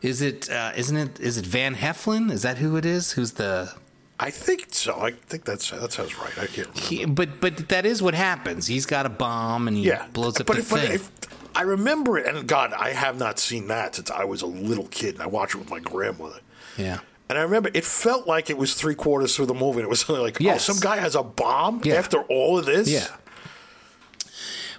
Is 0.00 0.20
it? 0.22 0.50
Uh, 0.50 0.72
isn't 0.76 0.96
it? 0.96 1.20
Is 1.20 1.38
it 1.38 1.44
Van 1.46 1.74
Heflin? 1.74 2.30
Is 2.30 2.42
that 2.42 2.58
who 2.58 2.76
it 2.76 2.84
is? 2.86 3.12
Who's 3.12 3.32
the? 3.32 3.72
I 4.20 4.30
think 4.30 4.66
so. 4.70 5.00
I 5.00 5.10
think 5.12 5.44
that's 5.44 5.70
that 5.70 5.92
sounds 5.92 6.16
right. 6.18 6.32
I 6.38 6.46
can't 6.46 6.68
remember. 6.68 6.80
He, 6.80 7.04
but 7.06 7.40
but 7.40 7.68
that 7.70 7.84
is 7.86 8.00
what 8.02 8.14
happens. 8.14 8.66
He's 8.68 8.86
got 8.86 9.04
a 9.06 9.08
bomb 9.08 9.66
and 9.68 9.76
he 9.76 9.84
Yeah, 9.84 10.06
blows 10.12 10.40
up 10.40 10.46
but, 10.46 10.54
the 10.54 10.60
if- 10.62 10.70
but 10.70 10.80
thing. 10.80 10.92
if, 10.92 11.10
I 11.54 11.62
remember 11.62 12.16
it, 12.18 12.26
and 12.34 12.46
God, 12.46 12.72
I 12.72 12.90
have 12.90 13.18
not 13.18 13.38
seen 13.38 13.66
that 13.68 13.94
since 13.96 14.10
I 14.10 14.24
was 14.24 14.40
a 14.40 14.46
little 14.46 14.86
kid, 14.86 15.14
and 15.14 15.22
I 15.22 15.26
watched 15.26 15.54
it 15.54 15.58
with 15.58 15.70
my 15.70 15.80
grandmother. 15.80 16.40
yeah. 16.76 17.00
And 17.28 17.38
I 17.38 17.42
remember 17.42 17.70
it 17.72 17.84
felt 17.84 18.26
like 18.26 18.50
it 18.50 18.58
was 18.58 18.74
three 18.74 18.94
quarters 18.94 19.34
through 19.34 19.46
the 19.46 19.54
movie, 19.54 19.78
and 19.78 19.86
it 19.86 19.90
was 19.90 20.06
like, 20.08 20.38
oh, 20.40 20.44
Yes. 20.44 20.68
oh, 20.68 20.72
some 20.74 20.80
guy 20.80 20.96
has 20.98 21.14
a 21.14 21.22
bomb 21.22 21.80
Yeah. 21.84 21.94
after 21.94 22.22
all 22.24 22.58
of 22.58 22.66
this. 22.66 22.88
Yeah. 22.88 23.06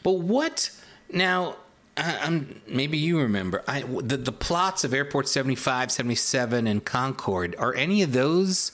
But 0.04 0.13
what 0.20 0.70
now? 1.12 1.58
I, 1.96 2.18
I'm 2.24 2.62
maybe 2.68 2.98
you 2.98 3.20
remember 3.20 3.63
I, 3.68 3.82
the 3.82 4.18
the 4.18 4.32
plots 4.32 4.84
of 4.84 4.94
Airport 4.94 5.28
75, 5.28 5.92
77, 5.92 6.66
and 6.68 6.84
Concorde. 6.84 7.56
Are 7.60 7.74
any 7.75 8.02
of 8.02 8.13
those 8.13 8.72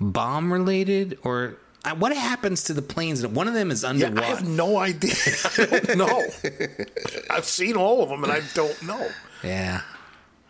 bomb 0.00 0.52
related 0.52 1.18
or? 1.22 1.56
uh, 1.84 1.94
What 1.94 2.14
happens 2.16 2.64
to 2.64 2.72
the 2.74 2.82
planes? 2.82 3.26
One 3.26 3.48
of 3.48 3.54
them 3.54 3.70
is 3.70 3.82
Yeah, 3.82 3.90
underwater. 3.90 4.22
I 4.22 4.28
have 4.30 4.48
no 4.48 4.78
idea. 4.78 5.14
I 5.58 5.66
don't 5.66 5.98
know. 5.98 6.24
I've 7.30 7.44
seen 7.44 7.76
all 7.76 8.02
of 8.02 8.08
them, 8.08 8.24
and 8.24 8.32
I 8.32 8.40
don't 8.54 8.82
know. 8.82 9.08
Yeah. 9.42 9.82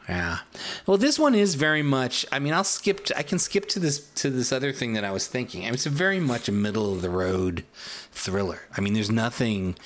Yeah. 0.08 0.38
Well, 0.86 0.96
this 0.96 1.20
one 1.20 1.36
is 1.36 1.54
very 1.54 1.82
much. 1.82 2.26
I 2.32 2.40
mean, 2.40 2.52
I'll 2.52 2.64
skip. 2.64 3.04
To, 3.06 3.16
I 3.18 3.22
can 3.22 3.38
skip 3.38 3.68
to 3.68 3.78
this 3.78 4.00
to 4.16 4.28
this 4.30 4.50
other 4.50 4.72
thing 4.72 4.94
that 4.94 5.04
I 5.04 5.12
was 5.12 5.28
thinking. 5.28 5.62
I 5.62 5.64
mean, 5.66 5.74
it's 5.74 5.86
very 5.86 6.18
much 6.18 6.48
a 6.48 6.52
middle 6.52 6.92
of 6.92 7.00
the 7.00 7.10
road 7.10 7.62
thriller. 8.20 8.60
I 8.76 8.80
mean, 8.82 8.92
there's 8.92 9.10
nothing. 9.10 9.76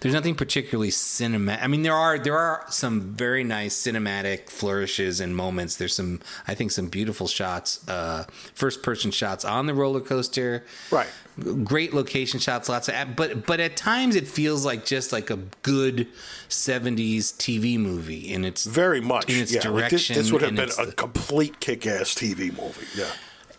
There's 0.00 0.14
nothing 0.14 0.34
particularly 0.34 0.90
cinematic. 0.90 1.62
I 1.62 1.66
mean, 1.66 1.82
there 1.82 1.94
are 1.94 2.18
there 2.18 2.36
are 2.38 2.64
some 2.70 3.00
very 3.14 3.44
nice 3.44 3.74
cinematic 3.80 4.48
flourishes 4.48 5.20
and 5.20 5.36
moments. 5.36 5.76
There's 5.76 5.94
some, 5.94 6.20
I 6.48 6.54
think, 6.54 6.70
some 6.70 6.88
beautiful 6.88 7.28
shots, 7.28 7.86
uh, 7.88 8.24
first 8.54 8.82
person 8.82 9.10
shots 9.10 9.44
on 9.44 9.66
the 9.66 9.74
roller 9.74 10.00
coaster. 10.00 10.64
Right. 10.90 11.08
Great 11.64 11.94
location 11.94 12.40
shots, 12.40 12.68
lots 12.68 12.88
of. 12.88 13.16
But 13.16 13.46
but 13.46 13.60
at 13.60 13.76
times 13.76 14.16
it 14.16 14.26
feels 14.28 14.64
like 14.66 14.84
just 14.84 15.12
like 15.12 15.30
a 15.30 15.38
good 15.62 16.08
'70s 16.48 17.32
TV 17.36 17.78
movie, 17.78 18.32
and 18.34 18.44
it's 18.44 18.64
Very 18.64 19.00
much. 19.00 19.30
in 19.30 19.40
its 19.40 19.52
yeah. 19.52 19.66
Like, 19.68 19.90
this, 19.90 20.06
direction. 20.08 20.16
this 20.16 20.32
would 20.32 20.42
have 20.42 20.54
been 20.54 20.70
a 20.78 20.86
the- 20.86 20.92
complete 20.92 21.58
kick-ass 21.60 22.14
TV 22.14 22.50
movie. 22.56 22.86
Yeah. 22.94 23.06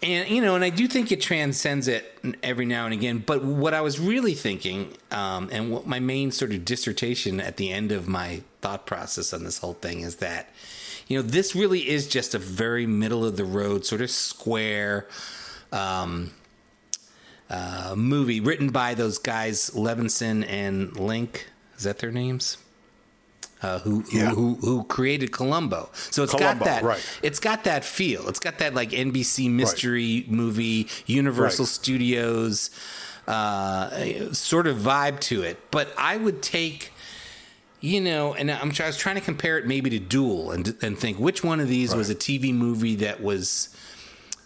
And 0.04 0.30
you 0.30 0.42
know, 0.42 0.56
and 0.56 0.64
I 0.64 0.70
do 0.70 0.88
think 0.88 1.12
it 1.12 1.22
transcends 1.22 1.88
it 1.88 2.18
every 2.44 2.66
now 2.66 2.86
and 2.86 2.94
again. 2.94 3.24
But 3.26 3.44
what 3.44 3.74
I 3.74 3.82
was 3.82 4.00
really 4.00 4.34
thinking, 4.34 4.94
um, 5.12 5.50
and 5.52 5.72
what 5.72 5.88
my 5.88 6.00
main 6.00 6.32
sort 6.32 6.52
of 6.52 6.66
dissertation 6.66 7.40
at 7.40 7.58
the 7.58 7.72
end 7.72 7.92
of 7.92 8.08
my 8.08 8.42
thought 8.62 8.86
process 8.86 9.34
on 9.34 9.44
this 9.44 9.60
whole 9.60 9.74
thing 9.74 10.02
is 10.02 10.18
that, 10.18 10.50
you 11.08 11.18
know, 11.18 11.24
this 11.24 11.56
really 11.56 11.90
is 11.90 12.08
just 12.08 12.36
a 12.36 12.40
very 12.40 12.86
middle 12.86 13.26
of 13.26 13.38
the 13.38 13.46
road, 13.46 13.86
sort 13.86 14.02
of 14.02 14.12
square. 14.12 15.08
Um, 15.72 16.32
uh, 17.50 17.94
movie 17.96 18.40
written 18.40 18.70
by 18.70 18.96
those 18.96 19.18
guys 19.18 19.70
Levinson 19.72 20.48
and 20.48 20.98
Link. 20.98 21.48
Is 21.78 21.84
that 21.84 22.00
their 22.00 22.12
names? 22.12 22.58
Uh, 23.64 23.80
who, 23.80 24.02
who, 24.02 24.18
Yeah. 24.18 24.30
who 24.32 24.56
who 24.62 24.84
created 24.84 25.32
Columbo? 25.32 25.90
So 26.12 26.22
it's 26.24 26.34
Columbo, 26.34 26.66
got 26.66 26.72
that. 26.82 26.84
right. 26.84 27.00
It's 27.24 27.40
got 27.40 27.64
that 27.64 27.86
feel. 27.86 28.28
It's 28.28 28.40
got 28.40 28.60
that 28.60 28.74
like 28.76 28.92
NBC 28.92 29.50
mystery 29.50 30.26
movie, 30.28 30.88
Universal 31.06 31.64
Right. 31.66 31.70
Studios 31.72 32.70
uh, 33.28 34.34
sort 34.34 34.68
of 34.68 34.78
vibe 34.78 35.20
to 35.22 35.44
it. 35.44 35.60
But 35.72 35.94
I 35.98 36.18
would 36.18 36.42
take. 36.42 36.92
You 37.80 38.00
know, 38.00 38.34
and 38.34 38.50
I'm 38.50 38.72
I 38.80 38.86
was 38.88 38.96
trying 38.98 39.16
to 39.16 39.22
compare 39.22 39.58
it 39.58 39.68
maybe 39.68 39.90
to 39.90 40.00
Duel 40.00 40.52
and 40.52 40.74
and 40.82 40.98
think 40.98 41.20
which 41.20 41.44
one 41.44 41.60
of 41.60 41.68
these 41.68 41.94
was 41.94 42.10
a 42.10 42.16
TV 42.16 42.54
movie 42.54 42.96
that 42.96 43.22
was 43.22 43.68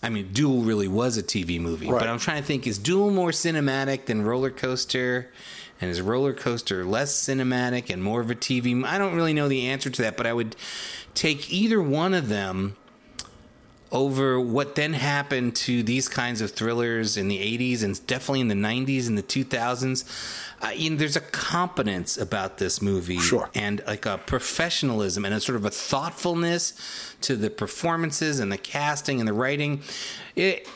I 0.01 0.09
mean, 0.09 0.29
Duel 0.33 0.61
really 0.63 0.87
was 0.87 1.17
a 1.17 1.23
TV 1.23 1.59
movie, 1.59 1.87
Right. 1.87 1.99
but 1.99 2.09
I'm 2.09 2.17
trying 2.17 2.41
to 2.41 2.47
think: 2.47 2.65
is 2.65 2.79
Duel 2.79 3.11
more 3.11 3.29
cinematic 3.29 4.05
than 4.05 4.23
Roller 4.23 4.49
Coaster, 4.49 5.29
and 5.79 5.89
is 5.91 6.01
Roller 6.01 6.33
Coaster 6.33 6.83
less 6.85 7.13
cinematic 7.15 7.89
and 7.91 8.01
more 8.03 8.21
of 8.21 8.29
a 8.31 8.35
TV? 8.35 8.83
I 8.83 8.97
don't 8.97 9.15
really 9.15 9.33
know 9.33 9.47
the 9.47 9.67
answer 9.67 9.89
to 9.89 10.01
that, 10.03 10.17
but 10.17 10.25
I 10.25 10.33
would 10.33 10.55
take 11.13 11.51
either 11.51 11.81
one 11.81 12.13
of 12.13 12.29
them 12.29 12.75
over 13.89 14.37
what 14.39 14.75
then 14.75 14.91
happened 14.93 15.55
to 15.55 15.81
these 15.81 16.09
kinds 16.09 16.41
of 16.41 16.51
thrillers 16.51 17.15
in 17.15 17.29
the 17.29 17.37
80s 17.37 17.83
and 17.83 18.05
definitely 18.05 18.41
in 18.41 18.49
the 18.49 18.55
90s 18.55 19.07
and 19.07 19.17
the 19.17 19.23
2000s. 19.23 20.03
Uh, 20.61 20.69
you 20.69 20.89
know, 20.89 20.97
there's 20.97 21.15
a 21.15 21.21
competence 21.21 22.17
about 22.17 22.57
this 22.57 22.81
movie 22.81 23.17
Sure. 23.19 23.49
and 23.55 23.81
like 23.87 24.05
a 24.05 24.17
professionalism 24.17 25.23
and 25.23 25.33
a 25.33 25.39
sort 25.39 25.55
of 25.55 25.63
a 25.63 25.69
thoughtfulness 25.69 26.73
to 27.21 27.37
the 27.37 27.49
performances 27.49 28.39
and 28.41 28.51
the 28.51 28.57
casting 28.57 29.19
and 29.19 29.27
the 29.27 29.33
writing. 29.33 29.81
It, 30.35 30.67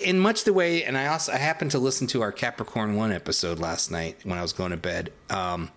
in 0.00 0.18
much 0.18 0.44
the 0.44 0.52
way, 0.52 0.84
and 0.84 0.96
I 0.96 1.06
also 1.06 1.32
I 1.32 1.36
happened 1.36 1.70
to 1.72 1.78
listen 1.78 2.06
to 2.08 2.22
our 2.22 2.32
Capricorn 2.32 2.94
One 2.96 3.12
episode 3.12 3.58
last 3.58 3.90
night 3.90 4.20
when 4.24 4.38
I 4.38 4.42
was 4.42 4.52
going 4.52 4.70
to 4.70 4.76
bed. 4.76 5.12
Um, 5.30 5.70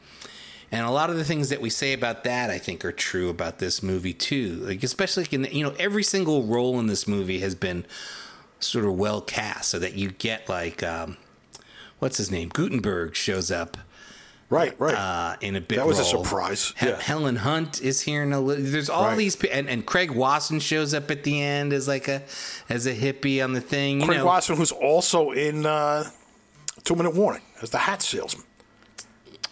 and 0.72 0.86
a 0.86 0.92
lot 0.92 1.10
of 1.10 1.16
the 1.16 1.24
things 1.24 1.50
that 1.50 1.62
we 1.62 1.70
say 1.70 1.94
about 1.94 2.24
that, 2.24 2.50
I 2.50 2.58
think, 2.58 2.84
are 2.84 2.92
true 2.92 3.30
about 3.30 3.60
this 3.60 3.82
movie 3.82 4.14
too. 4.14 4.56
Like 4.56 4.84
especially 4.84 5.26
in 5.32 5.44
the, 5.44 5.56
you 5.56 5.64
know 5.64 5.76
every 5.80 6.04
single 6.04 6.44
role 6.44 6.80
in 6.80 6.88
this 6.88 7.08
movie 7.08 7.40
has 7.40 7.56
been 7.56 7.86
sort 8.60 8.86
of 8.86 8.94
well 8.94 9.22
cast, 9.22 9.70
so 9.70 9.80
that 9.80 9.96
you 9.96 10.12
get 10.12 10.48
like 10.50 10.84
um, 10.84 11.18
what's 12.00 12.18
his 12.18 12.32
name 12.32 12.50
Guttenberg 12.50 13.16
shows 13.16 13.52
up 13.52 13.78
Right, 14.50 14.80
right. 14.80 14.94
uh, 14.96 15.36
in 15.42 15.56
a 15.56 15.62
bit. 15.62 15.78
That 15.78 15.88
was 15.88 15.98
a 16.00 16.04
surprise, 16.06 16.74
He- 16.80 16.86
yeah. 16.86 17.02
Helen 17.02 17.36
Hunt 17.36 17.82
is 17.82 18.02
here 18.02 18.22
in 18.22 18.32
a. 18.32 18.40
li- 18.40 18.62
There's 18.62 18.90
all 18.92 19.06
Right. 19.06 19.18
these, 19.18 19.36
and, 19.46 19.68
and 19.68 19.84
Craig 19.86 20.12
Wasson 20.12 20.60
shows 20.60 20.94
up 20.94 21.10
at 21.10 21.24
the 21.24 21.42
end 21.42 21.74
as 21.74 21.88
like 21.88 22.08
a 22.08 22.22
as 22.70 22.86
a 22.86 22.94
hippie 22.96 23.44
on 23.44 23.54
the 23.54 23.62
thing. 23.62 24.02
You 24.02 24.06
Craig 24.06 24.20
know, 24.20 24.26
Watson, 24.28 24.56
who's 24.56 24.72
also 24.72 25.32
in 25.32 25.66
uh, 25.66 26.04
Two 26.84 26.96
Minute 26.96 27.16
Warning 27.16 27.42
as 27.64 27.72
the 27.72 27.80
hat 27.80 28.04
salesman. 28.04 28.46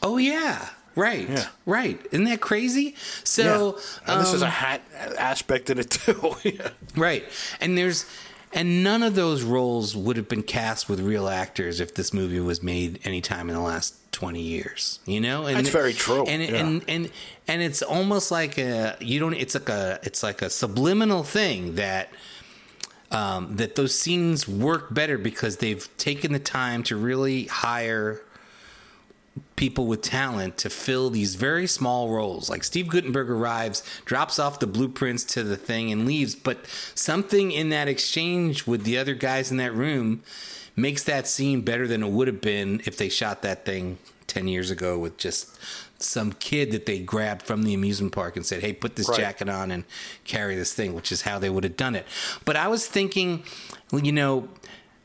oh 0.04 0.18
yeah, 0.18 0.70
right, 0.96 1.28
Yeah. 1.28 1.48
right. 1.66 2.00
Isn't 2.12 2.26
that 2.26 2.42
crazy? 2.42 2.96
So 3.24 3.80
and 4.06 4.22
this 4.22 4.32
is 4.34 4.44
a 4.44 4.46
um, 4.46 4.52
hat 4.52 4.82
aspect 5.18 5.72
in 5.72 5.80
it 5.80 5.90
too. 5.90 6.36
yeah. 6.44 6.70
Right. 6.96 7.26
And 7.60 7.76
there's 7.78 8.06
and 8.54 8.84
none 8.84 9.04
of 9.04 9.16
those 9.16 9.44
roles 9.44 9.96
would 9.96 10.16
have 10.16 10.30
been 10.30 10.44
cast 10.44 10.88
with 10.88 11.00
real 11.00 11.28
actors 11.28 11.80
if 11.80 11.96
this 11.96 12.14
movie 12.14 12.40
was 12.40 12.62
made 12.62 13.00
any 13.04 13.20
time 13.20 13.50
in 13.50 13.56
the 13.56 13.62
last 13.62 13.96
20 14.12 14.40
years, 14.40 15.00
you 15.06 15.20
know? 15.20 15.48
And 15.48 15.58
That's 15.58 15.70
very 15.70 15.94
true, 15.94 16.26
And 16.28 16.42
yeah. 16.42 16.56
and 16.56 16.86
and 16.88 17.12
and 17.48 17.62
it's 17.62 17.82
almost 17.82 18.32
like 18.32 18.58
a 18.58 18.96
you 19.00 19.20
don't 19.20 19.34
it's 19.34 19.56
like 19.56 19.70
a 19.70 20.00
it's 20.04 20.24
like 20.24 20.42
a 20.42 20.50
subliminal 20.50 21.24
thing 21.24 21.76
that 21.76 22.10
um, 23.12 23.56
that 23.58 23.76
those 23.76 23.98
scenes 23.98 24.48
work 24.48 24.94
better 24.94 25.18
because 25.18 25.58
they've 25.58 25.88
taken 25.98 26.32
the 26.34 26.40
time 26.40 26.84
to 26.84 26.96
really 26.96 27.46
hire 27.46 28.22
people 29.56 29.88
with 29.88 30.02
talent 30.02 30.58
to 30.58 30.70
fill 30.70 31.10
these 31.10 31.36
very 31.36 31.68
small 31.68 32.10
roles. 32.10 32.50
Like 32.50 32.64
Steve 32.64 32.88
Guttenberg 32.88 33.30
arrives, 33.30 33.84
drops 34.06 34.38
off 34.40 34.60
the 34.60 34.68
blueprints 34.68 35.24
to 35.26 35.44
the 35.44 35.58
thing, 35.58 35.92
and 35.92 36.06
leaves. 36.06 36.36
But 36.36 36.66
something 36.96 37.52
in 37.52 37.70
that 37.70 37.88
exchange 37.88 38.68
with 38.68 38.84
the 38.84 38.98
other 38.98 39.16
guys 39.16 39.52
in 39.52 39.58
that 39.58 39.74
room 39.74 40.22
makes 40.76 41.04
that 41.04 41.28
scene 41.28 41.62
better 41.62 41.88
than 41.88 42.04
it 42.04 42.10
would 42.10 42.28
have 42.28 42.42
been 42.42 42.82
if 42.86 42.98
they 42.98 43.10
shot 43.10 43.42
that 43.44 43.64
thing 43.66 43.98
10 44.28 44.48
years 44.48 44.72
ago 44.72 44.98
with 44.98 45.18
just 45.18 45.58
some 46.00 46.34
kid 46.34 46.72
that 46.72 46.86
they 46.86 47.00
grabbed 47.00 47.44
from 47.46 47.64
the 47.64 47.74
amusement 47.74 48.12
park 48.12 48.36
and 48.36 48.46
said, 48.46 48.62
"Hey, 48.62 48.74
put 48.74 48.96
this 48.96 49.08
Right. 49.08 49.20
jacket 49.20 49.48
on 49.50 49.72
and 49.72 49.84
carry 50.26 50.56
this 50.56 50.74
thing," 50.74 50.94
which 50.94 51.12
is 51.12 51.22
how 51.22 51.40
they 51.40 51.50
would 51.50 51.64
have 51.64 51.78
done 51.78 51.96
it. 51.96 52.06
But 52.44 52.56
I 52.58 52.68
was 52.68 52.86
thinking, 52.88 53.44
you 53.92 54.12
know, 54.12 54.50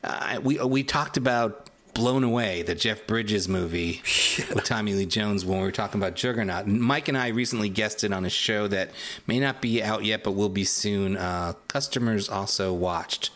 uh, 0.02 0.40
we 0.42 0.58
we 0.58 0.82
talked 0.82 1.16
about 1.16 1.67
Blown 1.94 2.24
Away, 2.24 2.62
the 2.62 2.74
Jeff 2.74 3.06
Bridges 3.06 3.48
movie 3.48 4.02
with 4.54 4.64
Tommy 4.64 4.94
Lee 4.94 5.06
Jones 5.06 5.44
when 5.44 5.58
we 5.58 5.64
were 5.64 5.72
talking 5.72 6.00
about 6.00 6.14
Juggernaut. 6.14 6.66
Mike 6.66 7.08
and 7.08 7.18
I 7.18 7.28
recently 7.28 7.68
guested 7.68 8.12
on 8.12 8.24
a 8.24 8.30
show 8.30 8.68
that 8.68 8.90
may 9.26 9.40
not 9.40 9.60
be 9.60 9.82
out 9.82 10.04
yet, 10.04 10.22
but 10.24 10.32
will 10.32 10.48
be 10.48 10.64
soon. 10.64 11.16
Uh, 11.16 11.54
Customers 11.68 12.28
also 12.28 12.72
watched, 12.72 13.30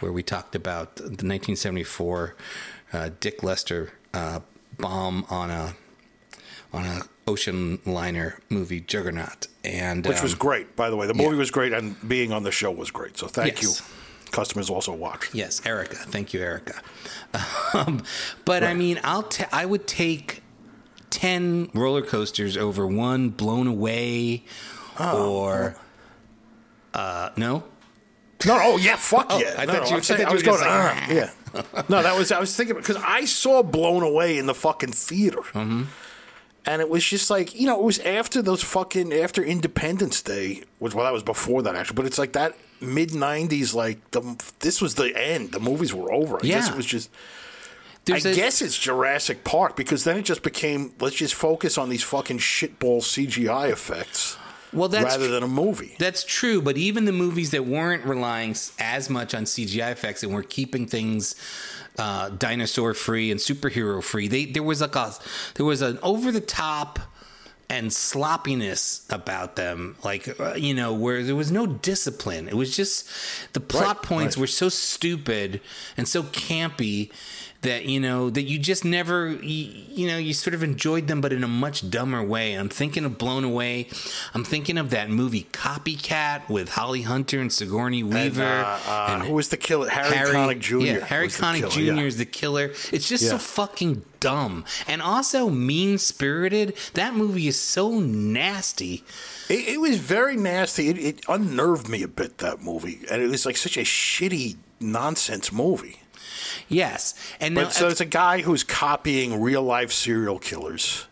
where 0.00 0.12
we 0.12 0.22
talked 0.22 0.54
about 0.54 0.96
the 0.96 1.02
1974 1.02 2.34
uh, 2.92 3.10
Dick 3.20 3.42
Lester 3.42 3.92
uh, 4.14 4.40
bomb 4.78 5.26
on 5.28 5.50
a 5.50 5.74
on 6.72 6.84
a 6.84 7.00
ocean 7.26 7.78
liner 7.86 8.38
movie 8.48 8.80
Juggernaut, 8.80 9.46
and 9.64 10.06
Which 10.06 10.22
was 10.22 10.32
um, 10.32 10.38
great, 10.38 10.76
by 10.76 10.90
the 10.90 10.96
way. 10.96 11.06
The 11.06 11.14
movie 11.14 11.30
yeah. 11.30 11.36
was 11.36 11.50
great, 11.50 11.72
and 11.72 11.96
being 12.08 12.32
on 12.32 12.42
the 12.42 12.52
show 12.52 12.70
was 12.70 12.90
great. 12.90 13.16
So 13.18 13.26
thank 13.26 13.62
Yes. 13.62 13.80
you. 13.80 13.86
Customers 14.32 14.68
also 14.70 14.92
watch. 14.92 15.30
Yes, 15.32 15.60
Erica. 15.66 15.96
Thank 15.96 16.32
you, 16.34 16.40
Erica. 16.40 16.80
Um, 17.74 18.02
but 18.46 18.64
I 18.64 18.72
mean, 18.72 18.98
I'll 19.04 19.22
ta- 19.24 19.48
I 19.52 19.66
would 19.66 19.86
take 19.86 20.42
ten 21.10 21.68
roller 21.74 22.00
coasters 22.02 22.56
over 22.56 22.86
one 22.86 23.28
blown 23.28 23.66
away, 23.66 24.44
Oh, 24.98 25.30
or 25.34 25.76
uh, 26.94 27.30
no. 27.36 27.64
No, 28.46 28.58
oh 28.60 28.76
yeah, 28.78 28.96
fuck 28.96 29.26
Oh, 29.30 29.38
yeah. 29.38 29.54
I 29.58 29.64
no, 29.66 29.72
thought 29.74 29.82
no, 29.82 29.88
you- 29.90 29.96
I'm 29.96 30.02
saying- 30.02 30.24
I 30.26 30.32
was 30.32 30.42
going, 30.42 30.58
gonna 30.60 30.70
"Ah," 30.70 31.06
yeah. 31.10 31.30
No, 31.88 32.02
that 32.02 32.16
was 32.16 32.30
I 32.32 32.40
was 32.40 32.54
thinking 32.56 32.76
because 32.76 32.96
I 32.96 33.24
saw 33.26 33.62
Blown 33.62 34.02
Away 34.02 34.38
in 34.38 34.46
the 34.46 34.54
fucking 34.54 34.92
theater, 34.92 35.40
Mm-hmm. 35.52 35.84
and 36.66 36.80
it 36.82 36.88
was 36.88 37.04
just 37.04 37.28
like 37.30 37.54
you 37.58 37.66
know 37.66 37.78
it 37.78 37.84
was 37.84 37.98
after 38.00 38.40
those 38.42 38.62
fucking 38.62 39.12
after 39.12 39.42
Independence 39.42 40.22
Day 40.22 40.62
was 40.80 40.94
well 40.94 41.04
that 41.04 41.12
was 41.12 41.22
before 41.22 41.62
that 41.62 41.74
actually, 41.74 41.96
but 41.96 42.06
it's 42.06 42.18
like 42.18 42.32
that 42.32 42.56
mid 42.80 43.10
'90s 43.10 43.74
like 43.74 44.10
the 44.12 44.22
this 44.60 44.80
was 44.80 44.94
the 44.96 45.12
end. 45.16 45.52
The 45.52 45.60
movies 45.60 45.92
were 45.94 46.12
over. 46.12 46.36
I 46.36 46.40
guess 46.46 46.66
Yeah. 46.66 46.72
it 46.72 46.76
was 46.76 46.86
just. 46.86 47.10
There's 48.04 48.24
I 48.24 48.30
a- 48.30 48.34
guess 48.34 48.62
it's 48.62 48.78
Jurassic 48.78 49.44
Park 49.44 49.76
because 49.76 50.04
then 50.04 50.16
it 50.16 50.24
just 50.24 50.42
became 50.42 50.92
let's 51.00 51.16
just 51.16 51.34
focus 51.34 51.76
on 51.76 51.88
these 51.90 52.02
fucking 52.02 52.38
shitball 52.38 53.02
CGI 53.02 53.70
effects 53.70 54.36
Well, 54.72 54.88
that's 54.88 55.04
rather 55.04 55.26
tr- 55.26 55.32
than 55.32 55.42
a 55.42 55.48
movie. 55.48 55.94
That's 55.98 56.24
true, 56.24 56.62
but 56.62 56.78
even 56.78 57.04
the 57.04 57.12
movies 57.12 57.50
that 57.50 57.66
weren't 57.66 58.04
relying 58.06 58.56
as 58.78 59.10
much 59.10 59.34
on 59.34 59.44
CGI 59.44 59.90
effects 59.92 60.22
and 60.22 60.32
were 60.32 60.42
keeping 60.42 60.86
things 60.86 61.34
uh, 61.98 62.30
dinosaur 62.30 62.94
free 62.94 63.30
and 63.30 63.38
superhero 63.40 64.02
free, 64.02 64.26
they 64.28 64.46
there 64.46 64.62
was 64.62 64.80
like 64.80 64.96
a 64.96 65.12
there 65.56 65.66
was 65.66 65.82
an 65.82 65.98
over 66.02 66.32
the 66.32 66.40
top 66.40 66.98
and 67.70 67.92
sloppiness 67.92 69.04
about 69.10 69.56
them, 69.56 69.96
like 70.02 70.40
uh, 70.40 70.54
you 70.54 70.72
know, 70.74 70.94
where 70.94 71.22
there 71.22 71.36
was 71.36 71.52
no 71.52 71.66
discipline. 71.66 72.48
It 72.48 72.54
was 72.54 72.74
just 72.74 73.08
the 73.52 73.60
plot 73.60 73.96
Right, 73.98 74.02
points 74.02 74.36
right. 74.36 74.40
were 74.42 74.46
so 74.46 74.68
stupid 74.68 75.60
and 75.96 76.08
so 76.08 76.22
campy 76.22 77.10
that 77.62 77.86
you 77.86 77.98
know 77.98 78.30
that 78.30 78.42
you 78.42 78.58
just 78.58 78.84
never 78.84 79.32
you, 79.32 79.84
you 79.88 80.06
know 80.06 80.16
you 80.16 80.32
sort 80.32 80.54
of 80.54 80.62
enjoyed 80.62 81.08
them 81.08 81.20
but 81.20 81.32
in 81.32 81.42
a 81.42 81.48
much 81.48 81.90
dumber 81.90 82.22
way 82.22 82.54
i'm 82.54 82.68
thinking 82.68 83.04
of 83.04 83.18
blown 83.18 83.42
away 83.42 83.88
i'm 84.32 84.44
thinking 84.44 84.78
of 84.78 84.90
that 84.90 85.10
movie 85.10 85.42
copycat 85.52 86.48
with 86.48 86.68
holly 86.70 87.02
hunter 87.02 87.40
and 87.40 87.52
sigourney 87.52 88.02
weaver 88.04 88.42
And, 88.42 88.64
uh, 88.64 88.78
uh, 88.86 89.06
and 89.10 89.22
who 89.24 89.34
was 89.34 89.48
the 89.48 89.56
killer? 89.56 89.88
Harry, 89.88 90.08
Connick 90.32 90.60
Jr. 90.60 90.78
yeah 90.78 91.04
harry 91.04 91.28
connick 91.28 91.68
jr 91.70 91.80
yeah. 91.80 92.00
is 92.00 92.16
the 92.16 92.24
killer 92.24 92.66
it's 92.92 93.08
just 93.08 93.28
so 93.28 93.38
fucking 93.38 94.04
dumb 94.20 94.64
and 94.86 95.02
also 95.02 95.48
mean 95.48 95.98
spirited 95.98 96.76
that 96.94 97.14
movie 97.14 97.48
is 97.48 97.60
so 97.60 97.98
nasty 97.98 99.04
It, 99.48 99.68
it 99.68 99.80
was 99.80 99.98
very 99.98 100.36
nasty. 100.36 100.88
It, 100.88 100.98
it 100.98 101.24
unnerved 101.28 101.88
me 101.88 102.02
a 102.02 102.08
bit 102.08 102.38
that 102.38 102.60
movie, 102.60 103.00
and 103.10 103.22
it 103.22 103.28
was 103.28 103.46
like 103.46 103.56
such 103.56 103.76
a 103.78 103.80
shitty 103.80 104.56
nonsense 104.80 105.50
movie. 105.52 106.00
Yes 106.68 107.14
and 107.40 107.54
now, 107.54 107.68
so 107.68 107.88
it's 107.88 108.00
a 108.00 108.04
guy 108.04 108.40
who's 108.42 108.64
copying 108.64 109.40
real 109.40 109.62
life 109.62 109.92
serial 109.92 110.38
killers, 110.38 111.06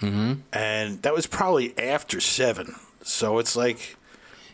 mm-hmm. 0.00 0.34
and 0.52 1.02
that 1.02 1.14
was 1.14 1.26
probably 1.26 1.76
after 1.78 2.20
Seven. 2.20 2.74
So 3.02 3.38
it's 3.38 3.56
like, 3.56 3.96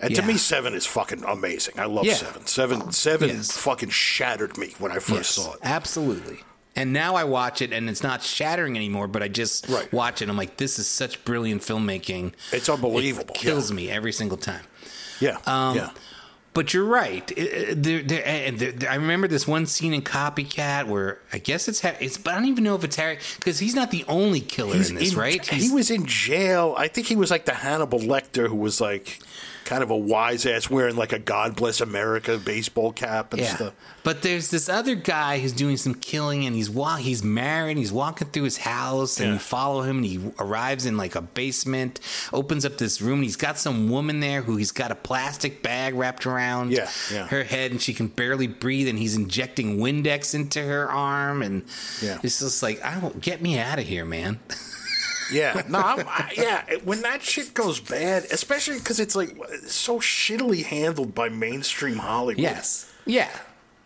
and 0.01 0.15
to 0.15 0.23
me, 0.23 0.37
Seven 0.37 0.75
is 0.75 0.87
fucking 0.87 1.25
amazing. 1.25 1.79
I 1.79 1.87
love 1.87 2.05
Yeah. 2.05 2.15
Seven. 2.15 2.47
Seven, 2.47 2.93
Seven 2.93 3.29
Yes. 3.31 3.57
fucking 3.57 3.91
shattered 3.91 4.57
me 4.59 4.75
when 4.79 4.93
I 4.93 4.97
first 4.97 5.11
Yes, 5.11 5.29
saw 5.31 5.53
it. 5.55 5.61
Absolutely. 5.63 6.41
And 6.77 6.93
now 6.93 7.15
I 7.15 7.23
watch 7.25 7.63
it, 7.63 7.73
and 7.73 7.89
it's 7.89 8.03
not 8.03 8.23
shattering 8.23 8.77
anymore. 8.77 9.07
But 9.09 9.23
I 9.23 9.29
just 9.29 9.69
Right. 9.69 9.93
watch 9.93 10.23
it. 10.23 10.29
I'm 10.29 10.37
like, 10.37 10.57
this 10.57 10.79
is 10.79 10.89
such 10.89 11.25
brilliant 11.25 11.63
filmmaking. 11.63 12.33
It's 12.53 12.69
unbelievable. 12.69 13.35
It 13.35 13.41
kills 13.41 13.71
me 13.73 13.91
every 13.91 14.13
single 14.13 14.39
time. 14.39 14.65
Yeah, 15.21 15.39
Um, 15.47 15.77
yeah. 15.77 15.91
But 16.55 16.73
you're 16.73 16.85
right. 16.85 17.29
It- 17.33 17.39
it- 17.39 17.83
there, 17.83 18.03
there, 18.03 18.23
and 18.27 18.59
there, 18.61 18.71
there- 18.73 18.91
I 18.91 18.95
remember 18.95 19.27
this 19.27 19.47
one 19.47 19.67
scene 19.67 19.93
in 19.93 20.03
Copycat 20.03 20.87
where 20.87 21.19
I 21.33 21.39
guess 21.39 21.67
it's 21.69 21.85
it's, 21.85 22.17
but 22.17 22.33
I 22.33 22.37
don't 22.37 22.47
even 22.47 22.63
know 22.65 22.77
if 22.77 22.85
it's 22.85 22.97
Harry 22.97 23.19
because 23.37 23.59
he's 23.59 23.75
not 23.75 23.91
the 23.91 24.05
only 24.09 24.41
killer 24.41 24.77
in 24.77 24.95
this, 24.95 25.15
right? 25.17 25.45
He 25.69 25.71
was 25.75 25.91
in 25.91 26.07
jail. 26.07 26.75
I 26.79 26.87
think 26.89 27.09
he 27.09 27.17
was 27.17 27.31
like 27.31 27.45
the 27.45 27.55
Hannibal 27.55 27.99
Lecter, 27.99 28.49
who 28.49 28.55
was 28.57 28.81
like 28.81 29.19
kind 29.65 29.83
of 29.83 29.91
a 29.91 29.97
wise 29.97 30.45
ass, 30.47 30.69
wearing 30.71 30.97
like 30.97 31.13
a 31.13 31.19
God 31.19 31.57
Bless 31.57 31.81
America 31.81 32.39
baseball 32.39 32.93
cap 32.93 33.33
and 33.33 33.43
Yeah, 33.43 33.55
stuff. 33.57 33.73
but 34.03 34.23
there's 34.23 34.49
this 34.51 34.69
other 34.69 34.95
guy 34.95 35.39
who's 35.39 35.53
doing 35.53 35.77
some 35.77 35.95
killing, 35.95 36.45
and 36.47 36.55
he's 36.55 36.69
wa- 36.71 36.97
he's 36.97 37.23
married. 37.25 37.77
He's 37.79 37.93
walking 37.93 38.29
through 38.29 38.45
his 38.45 38.59
house, 38.59 39.19
and 39.19 39.29
Yeah. 39.29 39.33
you 39.35 39.39
follow 39.39 39.83
him, 39.83 39.97
and 39.99 40.07
he 40.07 40.21
arrives 40.39 40.87
in 40.87 40.97
like 40.97 41.15
a 41.15 41.23
basement, 41.23 42.01
opens 42.33 42.65
up 42.65 42.79
this 42.79 43.01
room, 43.01 43.15
and 43.15 43.25
he's 43.25 43.37
got 43.37 43.59
some 43.59 43.89
woman 43.91 44.21
there 44.21 44.43
who 44.43 44.57
he's 44.57 44.73
got 44.73 44.91
a 44.91 44.95
plastic 44.95 45.63
bag 45.63 45.95
wrapped 45.95 46.27
around 46.27 46.73
Yeah, 46.73 46.91
yeah. 47.13 47.27
her 47.29 47.45
head, 47.45 47.71
and 47.71 47.81
she 47.81 47.95
can 47.95 48.09
barely 48.09 48.47
breathe, 48.47 48.89
and 48.89 48.99
he's 48.99 49.15
injecting 49.17 49.79
Windex 49.79 50.35
into 50.35 50.63
her 50.63 50.91
arm, 50.91 51.43
and 51.43 51.63
Yeah. 52.03 52.19
it's 52.23 52.41
just 52.41 52.63
like, 52.63 52.85
I 52.85 53.01
don't 53.01 53.21
get 53.21 53.41
me 53.41 53.59
out 53.59 53.79
of 53.79 53.87
here, 53.87 54.05
man. 54.05 54.41
Yeah, 55.33 55.63
no, 55.69 55.79
I'm, 55.79 56.07
I, 56.09 56.33
yeah. 56.37 56.65
When 56.85 57.03
that 57.03 57.23
shit 57.23 57.55
goes 57.55 57.81
bad, 57.81 58.25
especially 58.25 58.79
because 58.79 59.01
it's 59.01 59.17
like 59.17 59.37
so 59.67 59.99
shittily 59.99 60.65
handled 60.65 61.15
by 61.15 61.29
mainstream 61.29 61.97
Hollywood. 61.97 62.43
yes, 62.43 62.93
yeah, 63.07 63.31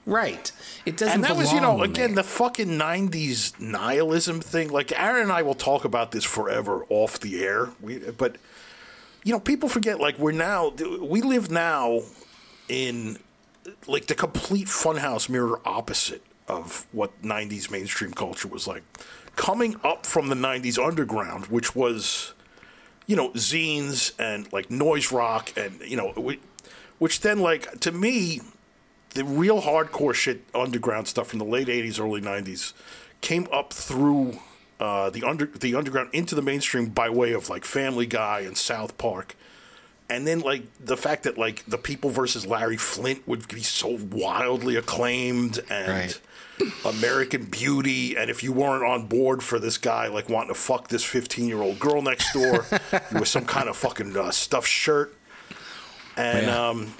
right. 0.06 0.50
It 0.86 0.96
doesn't. 0.96 1.16
And 1.16 1.24
that 1.24 1.36
was, 1.36 1.52
you 1.52 1.60
know, 1.60 1.82
again, 1.82 2.14
there. 2.14 2.22
the 2.22 2.28
fucking 2.28 2.68
90s 2.68 3.60
nihilism 3.60 4.40
thing. 4.40 4.70
Like, 4.70 4.90
Aaron 4.98 5.24
and 5.24 5.32
I 5.32 5.42
will 5.42 5.54
talk 5.54 5.84
about 5.84 6.12
this 6.12 6.24
forever 6.24 6.86
off 6.88 7.20
the 7.20 7.44
air. 7.44 7.68
We, 7.82 7.98
but, 7.98 8.36
you 9.22 9.32
know, 9.32 9.40
people 9.40 9.68
forget, 9.68 10.00
like, 10.00 10.18
we're 10.18 10.32
now, 10.32 10.70
we 10.70 11.20
live 11.20 11.50
now 11.50 12.00
in, 12.70 13.18
like, 13.86 14.06
the 14.06 14.14
complete 14.14 14.68
funhouse 14.68 15.28
mirror 15.28 15.60
opposite 15.66 16.22
of 16.46 16.86
what 16.92 17.20
90s 17.20 17.70
mainstream 17.70 18.12
culture 18.12 18.48
was 18.48 18.66
like. 18.66 18.82
Coming 19.38 19.76
up 19.84 20.04
from 20.04 20.28
the 20.28 20.34
90s 20.34 20.84
underground, 20.84 21.46
which 21.46 21.74
was, 21.74 22.34
you 23.06 23.14
know, 23.14 23.30
zines 23.30 24.12
and, 24.18 24.52
like, 24.52 24.70
noise 24.70 25.12
rock 25.12 25.52
and, 25.56 25.80
you 25.80 25.96
know, 25.96 26.12
which 26.98 27.20
then, 27.20 27.38
like, 27.38 27.78
to 27.80 27.92
me, 27.92 28.40
the 29.10 29.24
real 29.24 29.62
hardcore 29.62 30.14
shit, 30.14 30.42
underground 30.54 31.08
stuff 31.08 31.28
from 31.28 31.38
the 31.38 31.44
late 31.44 31.68
'80s, 31.68 32.00
early 32.00 32.20
'90s, 32.20 32.72
came 33.20 33.48
up 33.52 33.72
through 33.72 34.38
uh, 34.80 35.10
the 35.10 35.24
under 35.24 35.46
the 35.46 35.74
underground 35.74 36.10
into 36.12 36.34
the 36.34 36.42
mainstream 36.42 36.86
by 36.86 37.08
way 37.08 37.32
of 37.32 37.48
like 37.48 37.64
Family 37.64 38.06
Guy 38.06 38.40
and 38.40 38.56
South 38.56 38.98
Park, 38.98 39.34
and 40.08 40.26
then 40.26 40.40
like 40.40 40.62
the 40.78 40.96
fact 40.96 41.24
that 41.24 41.38
like 41.38 41.64
the 41.66 41.78
People 41.78 42.10
versus 42.10 42.46
Larry 42.46 42.76
Flynt 42.76 43.26
would 43.26 43.48
be 43.48 43.62
so 43.62 43.98
wildly 44.10 44.76
acclaimed 44.76 45.60
and. 45.70 45.88
Right. 45.88 46.20
American 46.84 47.44
Beauty, 47.44 48.16
and 48.16 48.30
if 48.30 48.42
you 48.42 48.52
weren't 48.52 48.84
on 48.84 49.06
board 49.06 49.42
for 49.42 49.58
this 49.58 49.78
guy 49.78 50.06
like 50.08 50.28
wanting 50.28 50.48
to 50.54 50.58
fuck 50.60 50.88
this 50.88 51.04
15 51.04 51.46
year 51.48 51.60
old 51.62 51.78
girl 51.78 52.02
next 52.02 52.32
door 52.32 52.66
with 53.12 53.28
some 53.28 53.44
kind 53.44 53.68
of 53.68 53.76
fucking 53.76 54.16
uh, 54.16 54.30
stuffed 54.30 54.68
shirt, 54.68 55.14
and 56.16 56.46
Yeah. 56.46 56.68
um, 56.68 56.94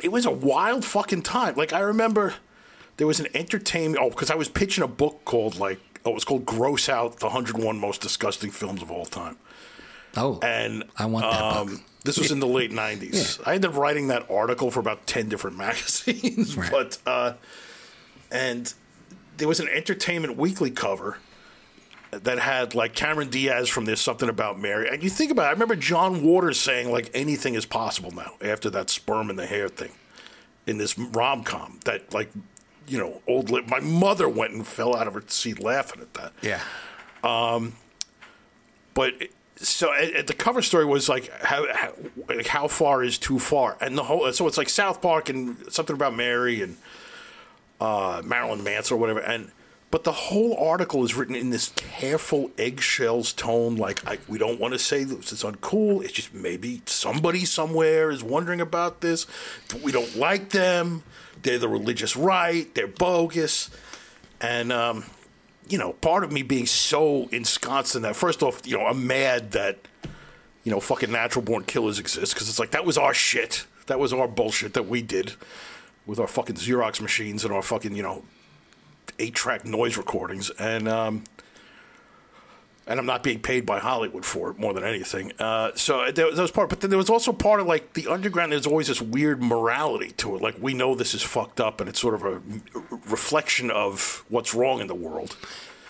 it 0.00 0.10
was 0.12 0.26
a 0.26 0.30
wild 0.30 0.84
fucking 0.84 1.22
time. 1.22 1.54
Like 1.56 1.72
I 1.72 1.80
remember 1.80 2.34
there 2.96 3.06
was 3.06 3.20
an 3.20 3.28
entertainment. 3.34 4.02
Oh, 4.02 4.10
because 4.10 4.30
I 4.30 4.34
was 4.34 4.48
pitching 4.48 4.82
a 4.84 4.88
book 4.88 5.24
called 5.24 5.56
like 5.58 5.80
oh, 6.04 6.10
it 6.10 6.14
was 6.14 6.24
called 6.24 6.44
"Gross 6.46 6.88
Out: 6.88 7.18
The 7.20 7.26
101 7.26 7.78
Most 7.78 8.00
Disgusting 8.00 8.50
Films 8.50 8.82
of 8.82 8.90
All 8.90 9.04
Time." 9.06 9.36
oh, 10.16 10.38
And 10.42 10.84
I 10.96 11.06
want 11.06 11.24
that 11.30 11.42
um, 11.42 11.66
book. 11.68 11.80
This 12.04 12.18
was 12.18 12.30
in 12.30 12.38
the 12.40 12.46
late 12.46 12.70
'90s. 12.70 13.40
I 13.46 13.54
ended 13.54 13.70
up 13.70 13.76
writing 13.76 14.08
that 14.08 14.30
article 14.30 14.70
for 14.70 14.80
about 14.80 15.06
ten 15.06 15.28
different 15.28 15.56
magazines, 15.66 16.56
Right. 16.56 16.70
but 16.70 16.98
uh, 17.06 17.32
and 18.34 18.74
there 19.38 19.48
was 19.48 19.60
an 19.60 19.68
Entertainment 19.68 20.36
Weekly 20.36 20.70
cover 20.70 21.16
that 22.10 22.38
had 22.38 22.74
like 22.74 22.94
Cameron 22.94 23.28
Diaz 23.30 23.68
from 23.68 23.86
There's 23.86 24.00
Something 24.00 24.28
About 24.28 24.60
Mary. 24.60 24.88
And 24.88 25.02
you 25.02 25.10
think 25.10 25.30
about 25.32 25.44
it, 25.44 25.48
I 25.48 25.50
remember 25.52 25.74
John 25.76 26.22
Waters 26.22 26.60
saying 26.60 26.90
like 26.92 27.10
anything 27.14 27.54
is 27.54 27.66
possible 27.66 28.10
now 28.12 28.34
after 28.42 28.70
that 28.70 28.90
sperm 28.90 29.30
in 29.30 29.36
the 29.36 29.46
hair 29.46 29.68
thing 29.68 29.92
in 30.66 30.78
this 30.78 30.96
rom 30.98 31.42
com 31.44 31.80
that 31.84 32.12
like 32.14 32.30
you 32.86 32.98
know 32.98 33.20
old 33.26 33.50
li- 33.50 33.64
my 33.66 33.80
mother 33.80 34.28
went 34.28 34.52
and 34.52 34.66
fell 34.66 34.94
out 34.96 35.06
of 35.08 35.14
her 35.14 35.22
seat 35.26 35.58
laughing 35.60 36.00
at 36.02 36.14
that. 36.14 36.32
yeah, 36.42 36.60
Um, 37.24 37.74
But 38.94 39.14
so 39.56 39.92
uh, 39.92 40.22
the 40.22 40.34
cover 40.34 40.62
story 40.62 40.84
was 40.84 41.08
like 41.08 41.30
how, 41.42 41.66
how 41.74 41.92
like 42.28 42.46
how 42.46 42.68
far 42.68 43.02
is 43.02 43.18
too 43.18 43.38
far, 43.40 43.76
and 43.80 43.96
the 43.98 44.04
whole 44.04 44.32
so 44.32 44.46
it's 44.46 44.58
like 44.58 44.68
South 44.68 45.02
Park 45.02 45.28
and 45.28 45.56
something 45.72 45.94
about 45.96 46.14
Mary 46.14 46.62
and 46.62 46.76
uh, 47.80 48.22
Marilyn 48.24 48.62
Manson 48.64 48.96
or 48.96 49.00
whatever, 49.00 49.20
and 49.20 49.50
but 49.94 50.02
the 50.02 50.10
whole 50.10 50.56
article 50.56 51.04
is 51.04 51.14
written 51.14 51.36
in 51.36 51.50
this 51.50 51.68
careful 51.76 52.50
eggshells 52.58 53.32
tone, 53.32 53.76
like 53.76 54.04
I, 54.04 54.18
we 54.26 54.38
don't 54.38 54.58
want 54.58 54.72
to 54.72 54.78
say 54.80 55.04
this 55.04 55.32
is 55.32 55.44
uncool. 55.44 56.02
It's 56.02 56.10
just 56.10 56.34
maybe 56.34 56.82
somebody 56.86 57.44
somewhere 57.44 58.10
is 58.10 58.20
wondering 58.20 58.60
about 58.60 59.02
this. 59.02 59.28
We 59.84 59.92
don't 59.92 60.16
like 60.16 60.50
them. 60.50 61.04
They're 61.40 61.60
the 61.60 61.68
religious 61.68 62.16
right. 62.16 62.74
They're 62.74 62.88
bogus, 62.88 63.70
and 64.40 64.72
um, 64.72 65.04
you 65.68 65.78
know, 65.78 65.92
part 65.92 66.24
of 66.24 66.32
me 66.32 66.42
being 66.42 66.66
so 66.66 67.28
ensconced 67.28 67.94
in 67.94 68.02
that. 68.02 68.16
First 68.16 68.42
off, 68.42 68.66
you 68.66 68.76
know, 68.76 68.86
I'm 68.86 69.06
mad 69.06 69.52
that 69.52 69.78
you 70.64 70.72
know 70.72 70.80
fucking 70.80 71.12
natural 71.12 71.44
born 71.44 71.62
killers 71.62 72.00
exist 72.00 72.34
because 72.34 72.48
it's 72.48 72.58
like 72.58 72.72
that 72.72 72.84
was 72.84 72.98
our 72.98 73.14
shit. 73.14 73.64
That 73.86 74.00
was 74.00 74.12
our 74.12 74.26
bullshit 74.26 74.74
that 74.74 74.88
we 74.88 75.02
did 75.02 75.34
with 76.06 76.18
our 76.20 76.26
fucking 76.28 76.56
Xerox 76.56 77.00
machines 77.00 77.44
and 77.44 77.52
our 77.52 77.62
fucking 77.62 77.94
you 77.94 78.02
know 78.02 78.24
eight 79.18 79.34
track 79.34 79.64
noise 79.64 79.96
recordings 79.96 80.50
and 80.58 80.88
um. 80.88 81.24
And 82.86 83.00
I'm 83.00 83.06
not 83.06 83.22
being 83.22 83.40
paid 83.40 83.64
by 83.64 83.78
Hollywood 83.78 84.26
for 84.26 84.50
it 84.50 84.58
more 84.58 84.74
than 84.74 84.84
anything. 84.84 85.32
Uh, 85.38 85.70
so 85.74 86.10
there, 86.10 86.30
that 86.30 86.42
was 86.42 86.50
part, 86.50 86.68
but 86.68 86.82
then 86.82 86.90
there 86.90 86.98
was 86.98 87.08
also 87.08 87.32
part 87.32 87.60
of 87.60 87.66
like 87.66 87.94
the 87.94 88.06
underground. 88.08 88.52
There's 88.52 88.66
always 88.66 88.88
this 88.88 89.00
weird 89.00 89.42
morality 89.42 90.10
to 90.18 90.36
it. 90.36 90.42
Like 90.42 90.56
we 90.60 90.74
know 90.74 90.94
this 90.94 91.14
is 91.14 91.22
fucked 91.22 91.62
up, 91.62 91.80
and 91.80 91.88
it's 91.88 91.98
sort 91.98 92.12
of 92.14 92.24
a 92.26 92.42
reflection 93.08 93.70
of 93.70 94.22
what's 94.28 94.54
wrong 94.54 94.80
in 94.82 94.86
the 94.86 94.94
world. 94.94 95.34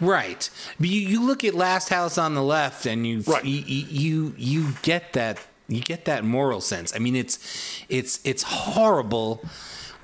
Right. 0.00 0.48
But 0.78 0.88
you, 0.88 1.00
you 1.00 1.20
look 1.20 1.42
at 1.42 1.54
Last 1.54 1.88
House 1.88 2.16
on 2.16 2.34
the 2.34 2.44
Left, 2.44 2.86
and 2.86 3.04
you, 3.04 3.22
Right. 3.26 3.44
you 3.44 3.60
you 3.66 4.34
you 4.38 4.74
get 4.82 5.14
that 5.14 5.38
you 5.66 5.80
get 5.80 6.04
that 6.04 6.22
moral 6.22 6.60
sense. 6.60 6.94
I 6.94 7.00
mean, 7.00 7.16
it's 7.16 7.82
it's 7.88 8.20
it's 8.22 8.44
horrible. 8.44 9.44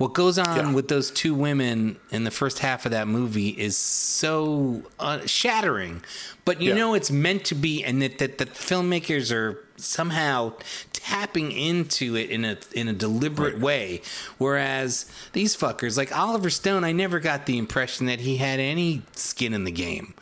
What 0.01 0.13
goes 0.13 0.39
on 0.39 0.55
Yeah. 0.57 0.71
with 0.71 0.87
those 0.87 1.11
two 1.11 1.35
women 1.35 1.97
in 2.09 2.23
the 2.23 2.31
first 2.31 2.57
half 2.59 2.85
of 2.87 2.91
that 2.91 3.07
movie 3.07 3.49
is 3.49 3.77
so 3.77 4.81
uh, 4.99 5.27
shattering. 5.27 6.01
But 6.43 6.59
you 6.59 6.69
Yeah. 6.69 6.75
know 6.75 6.93
it's 6.95 7.11
meant 7.11 7.45
to 7.45 7.55
be, 7.55 7.83
and 7.83 8.01
that, 8.01 8.17
that 8.17 8.39
that 8.39 8.55
filmmakers 8.55 9.31
are 9.31 9.63
somehow 9.77 10.53
tapping 10.91 11.51
into 11.51 12.15
it 12.15 12.31
in 12.31 12.45
a 12.45 12.57
in 12.73 12.87
a 12.87 12.93
deliberate 12.93 13.59
way. 13.59 14.01
Whereas 14.39 15.05
these 15.33 15.55
fuckers, 15.55 15.97
like 15.97 16.15
Oliver 16.17 16.49
Stone, 16.49 16.83
I 16.83 16.93
never 16.93 17.19
got 17.19 17.45
the 17.45 17.59
impression 17.59 18.07
that 18.07 18.21
he 18.21 18.37
had 18.37 18.59
any 18.59 19.03
skin 19.15 19.53
in 19.53 19.65
the 19.65 19.71
game. 19.71 20.15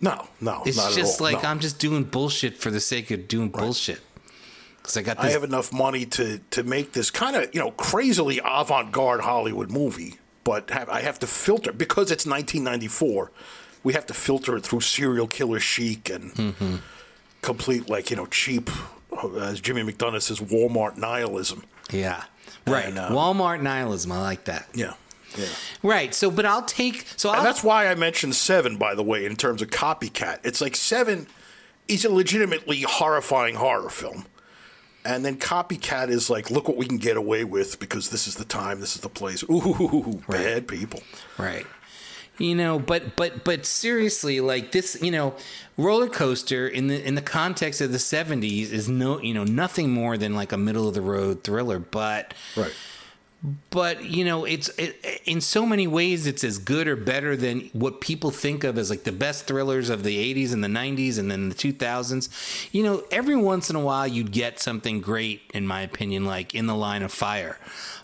No, 0.00 0.28
no, 0.42 0.62
It's 0.66 0.94
just 0.94 1.22
like 1.22 1.42
no. 1.42 1.48
I'm 1.48 1.60
just 1.60 1.78
doing 1.78 2.04
bullshit 2.04 2.58
for 2.58 2.70
the 2.70 2.80
sake 2.80 3.10
of 3.10 3.28
doing 3.28 3.48
bullshit. 3.48 4.00
Because 4.84 4.98
I 4.98 5.02
got 5.02 5.18
I 5.18 5.30
have 5.30 5.42
enough 5.44 5.72
money 5.72 6.04
to 6.06 6.38
to 6.50 6.62
make 6.62 6.92
this 6.92 7.10
kind 7.10 7.34
of 7.36 7.52
you 7.54 7.60
know 7.60 7.70
crazily 7.72 8.38
avant 8.44 8.92
garde 8.92 9.22
Hollywood 9.22 9.70
movie 9.70 10.18
but 10.44 10.68
have, 10.70 10.90
I 10.90 11.00
have 11.00 11.18
to 11.20 11.26
filter 11.26 11.72
because 11.72 12.10
it's 12.10 12.26
1994. 12.26 13.32
We 13.82 13.94
have 13.94 14.04
to 14.06 14.14
filter 14.14 14.56
it 14.58 14.64
through 14.64 14.82
serial 14.82 15.26
killer 15.26 15.58
chic 15.58 16.10
and 16.10 16.32
Mm-hmm. 16.34 16.76
complete 17.42 17.88
like 17.88 18.10
you 18.10 18.16
know 18.16 18.26
cheap, 18.26 18.70
as 19.40 19.60
Jimmy 19.60 19.82
McDonough 19.82 20.22
says, 20.22 20.40
Walmart 20.40 20.96
nihilism. 20.98 21.64
Yeah. 21.90 22.24
Right. 22.66 22.86
And, 22.86 22.98
uh, 22.98 23.10
Walmart 23.10 23.60
nihilism. 23.62 24.12
I 24.12 24.20
like 24.20 24.44
that. 24.44 24.68
Yeah, 24.74 24.94
yeah. 25.36 25.46
Right. 25.82 26.14
So, 26.14 26.30
but 26.30 26.44
I'll 26.46 26.62
take. 26.62 27.06
So 27.16 27.30
I'll, 27.30 27.36
And 27.38 27.46
that's 27.46 27.62
why 27.64 27.88
I 27.88 27.94
mentioned 27.94 28.34
Seven, 28.34 28.76
by 28.76 28.94
the 28.94 29.02
way, 29.02 29.24
in 29.24 29.36
terms 29.36 29.60
of 29.62 29.70
copycat. 29.70 30.40
It's 30.44 30.60
like 30.60 30.76
Seven 30.76 31.26
is 31.88 32.04
a 32.04 32.10
legitimately 32.10 32.82
horrifying 32.82 33.56
horror 33.56 33.90
film. 33.90 34.26
And 35.04 35.24
then 35.24 35.36
Copycat 35.36 36.08
is 36.08 36.30
like, 36.30 36.50
look 36.50 36.66
what 36.66 36.76
we 36.76 36.86
can 36.86 36.96
get 36.96 37.16
away 37.16 37.44
with 37.44 37.78
because 37.78 38.08
this 38.08 38.26
is 38.26 38.36
the 38.36 38.44
time, 38.44 38.80
this 38.80 38.94
is 38.94 39.02
the 39.02 39.08
place. 39.10 39.42
Ooh, 39.44 40.22
bad 40.28 40.66
people. 40.66 41.02
Right. 41.38 41.66
You 42.38 42.56
know, 42.56 42.80
but 42.80 43.14
but 43.14 43.44
but 43.44 43.64
seriously, 43.64 44.40
like 44.40 44.72
this, 44.72 45.00
you 45.00 45.12
know, 45.12 45.34
roller 45.76 46.08
coaster 46.08 46.66
in 46.66 46.88
the 46.88 47.06
in 47.06 47.14
the 47.14 47.22
context 47.22 47.80
of 47.80 47.92
the 47.92 47.98
'70s 47.98 48.72
is 48.72 48.88
no, 48.88 49.20
you 49.20 49.32
know, 49.34 49.44
nothing 49.44 49.90
more 49.90 50.16
than 50.18 50.34
like 50.34 50.50
a 50.50 50.56
middle 50.56 50.88
of 50.88 50.94
the 50.94 51.00
road 51.00 51.44
thriller. 51.44 51.78
But 51.78 52.34
Right. 52.56 52.72
But 53.70 54.04
you 54.04 54.24
know, 54.24 54.44
it's 54.46 54.68
it, 54.78 55.20
in 55.26 55.40
so 55.40 55.66
many 55.66 55.86
ways 55.86 56.26
it's 56.26 56.42
as 56.42 56.56
good 56.58 56.88
or 56.88 56.96
better 56.96 57.36
than 57.36 57.68
what 57.74 58.00
people 58.00 58.30
think 58.30 58.64
of 58.64 58.78
as 58.78 58.88
like 58.88 59.04
the 59.04 59.12
best 59.12 59.46
thrillers 59.46 59.90
of 59.90 60.02
the 60.02 60.16
'80s 60.34 60.52
and 60.52 60.64
the 60.64 60.68
'90s 60.68 61.18
and 61.18 61.30
then 61.30 61.50
the 61.50 61.54
2000s. 61.54 62.28
You 62.72 62.82
know, 62.82 63.02
every 63.10 63.36
once 63.36 63.68
in 63.68 63.76
a 63.76 63.80
while 63.80 64.06
you'd 64.06 64.32
get 64.32 64.60
something 64.60 65.00
great, 65.02 65.42
in 65.52 65.66
my 65.66 65.82
opinion, 65.82 66.24
like 66.24 66.54
In 66.54 66.66
the 66.66 66.74
Line 66.74 67.02
of 67.02 67.12
Fire. 67.12 67.58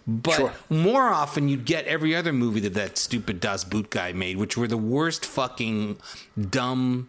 But 0.06 0.34
Sure. 0.34 0.52
more 0.68 1.08
often, 1.08 1.48
you'd 1.48 1.64
get 1.64 1.86
every 1.86 2.14
other 2.14 2.32
movie 2.32 2.60
that 2.60 2.74
that 2.74 2.98
stupid 2.98 3.40
Das 3.40 3.64
Boot 3.64 3.90
guy 3.90 4.12
made, 4.12 4.36
which 4.36 4.56
were 4.56 4.66
the 4.66 4.76
worst 4.76 5.24
fucking 5.24 5.98
dumb, 6.50 7.08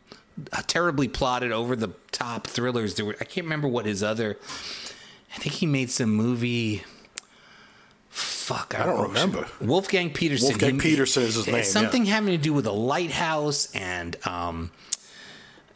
terribly 0.67 1.07
plotted, 1.07 1.51
over 1.51 1.75
the 1.75 1.89
top 2.11 2.47
thrillers. 2.47 2.95
There 2.95 3.05
were 3.05 3.15
I 3.19 3.25
can't 3.25 3.45
remember 3.45 3.67
what 3.67 3.85
his 3.85 4.01
other. 4.03 4.37
I 5.35 5.37
think 5.39 5.55
he 5.55 5.65
made 5.65 5.89
some 5.89 6.11
movie. 6.11 6.83
Fuck, 8.53 8.79
I 8.79 8.85
don't 8.85 9.01
remember. 9.01 9.47
Wolfgang 9.61 10.11
Petersen. 10.11 10.47
Wolfgang 10.49 10.73
He- 10.75 10.79
Petersen 10.79 11.23
is 11.23 11.35
his 11.35 11.47
name, 11.47 11.57
yeah. 11.57 11.61
Something 11.63 12.05
having 12.05 12.31
to 12.31 12.37
do 12.37 12.53
with 12.53 12.65
a 12.65 12.71
lighthouse 12.71 13.73
and 13.73 14.15
um, 14.27 14.71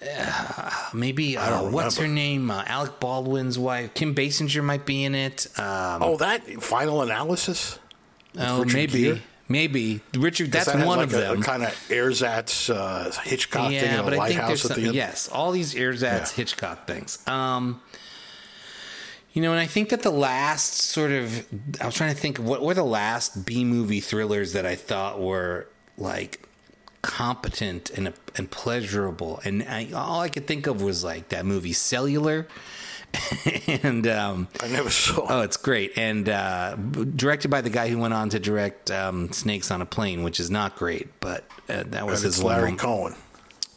uh, 0.01 0.71
maybe 0.93 1.37
uh, 1.37 1.49
don't 1.49 1.71
what's 1.71 1.97
her 1.97 2.07
name? 2.07 2.51
Uh, 2.51 2.63
Alec 2.67 2.99
Baldwin's 2.99 3.57
wife, 3.57 3.93
Kim 3.93 4.13
Basinger, 4.13 4.63
might 4.63 4.85
be 4.85 5.03
in 5.03 5.15
it. 5.15 5.47
Um, 5.57 6.03
Oh, 6.03 6.17
that 6.17 6.45
final 6.61 7.01
analysis? 7.01 7.79
Oh, 8.37 8.59
Richard 8.63 8.73
maybe, 8.73 9.01
Gere? 9.03 9.21
maybe 9.47 10.01
Richard. 10.15 10.51
That's 10.51 10.65
that 10.65 10.85
one 10.85 10.97
like 10.97 11.07
of 11.07 11.13
a, 11.13 11.17
them. 11.17 11.41
Kind 11.41 11.63
of 11.63 11.69
ersatz 11.89 12.69
uh, 12.69 13.11
Hitchcock 13.23 13.69
thing 13.69 13.77
in 13.77 13.83
yeah, 13.85 13.99
a 14.01 14.03
but 14.03 14.13
I 14.13 14.27
think 14.27 14.41
there's 14.41 14.65
lighthouse 14.65 14.71
at 14.71 14.75
the 14.77 14.85
end. 14.87 14.95
yes, 14.95 15.29
all 15.29 15.51
these 15.53 15.73
ersatz 15.75 16.31
Yeah. 16.31 16.35
Hitchcock 16.35 16.85
things. 16.87 17.25
Um, 17.27 17.81
you 19.35 19.41
know, 19.43 19.51
and 19.51 19.59
I 19.59 19.67
think 19.67 19.89
that 19.89 20.01
the 20.01 20.09
last 20.11 20.75
sort 20.75 21.11
of, 21.11 21.45
I 21.79 21.85
was 21.85 21.93
trying 21.93 22.15
to 22.15 22.19
think 22.19 22.37
what 22.39 22.63
were 22.63 22.73
the 22.73 22.83
last 22.83 23.45
B 23.45 23.63
movie 23.63 23.99
thrillers 23.99 24.53
that 24.53 24.65
I 24.65 24.73
thought 24.75 25.21
were 25.21 25.67
like 25.97 26.41
competent 27.01 27.91
and 27.91 28.11
and 28.35 28.49
pleasurable, 28.49 29.39
and 29.45 29.61
I, 29.63 29.91
all 29.93 30.21
I 30.21 30.29
could 30.29 30.47
think 30.47 30.65
of 30.67 30.81
was 30.81 31.03
like 31.03 31.29
that 31.29 31.45
movie 31.45 31.73
Cellular, 31.73 32.47
and 33.83 34.07
um, 34.07 34.47
I 34.63 34.67
never 34.67 34.89
saw. 34.89 35.25
Oh, 35.29 35.41
it's 35.41 35.57
great, 35.57 35.97
and 35.97 36.27
uh, 36.27 36.75
directed 36.75 37.49
by 37.49 37.61
the 37.61 37.69
guy 37.69 37.89
who 37.89 37.99
went 37.99 38.13
on 38.13 38.29
to 38.29 38.39
direct 38.39 38.89
um, 38.89 39.31
Snakes 39.31 39.69
on 39.69 39.81
a 39.81 39.85
Plane, 39.85 40.23
which 40.23 40.39
is 40.39 40.49
not 40.49 40.75
great, 40.77 41.07
but 41.19 41.45
uh, 41.69 41.83
that 41.87 42.05
was 42.05 42.23
and 42.23 42.33
his 42.33 42.43
Larry 42.43 42.69
one- 42.71 42.77
Cohen. 42.77 43.15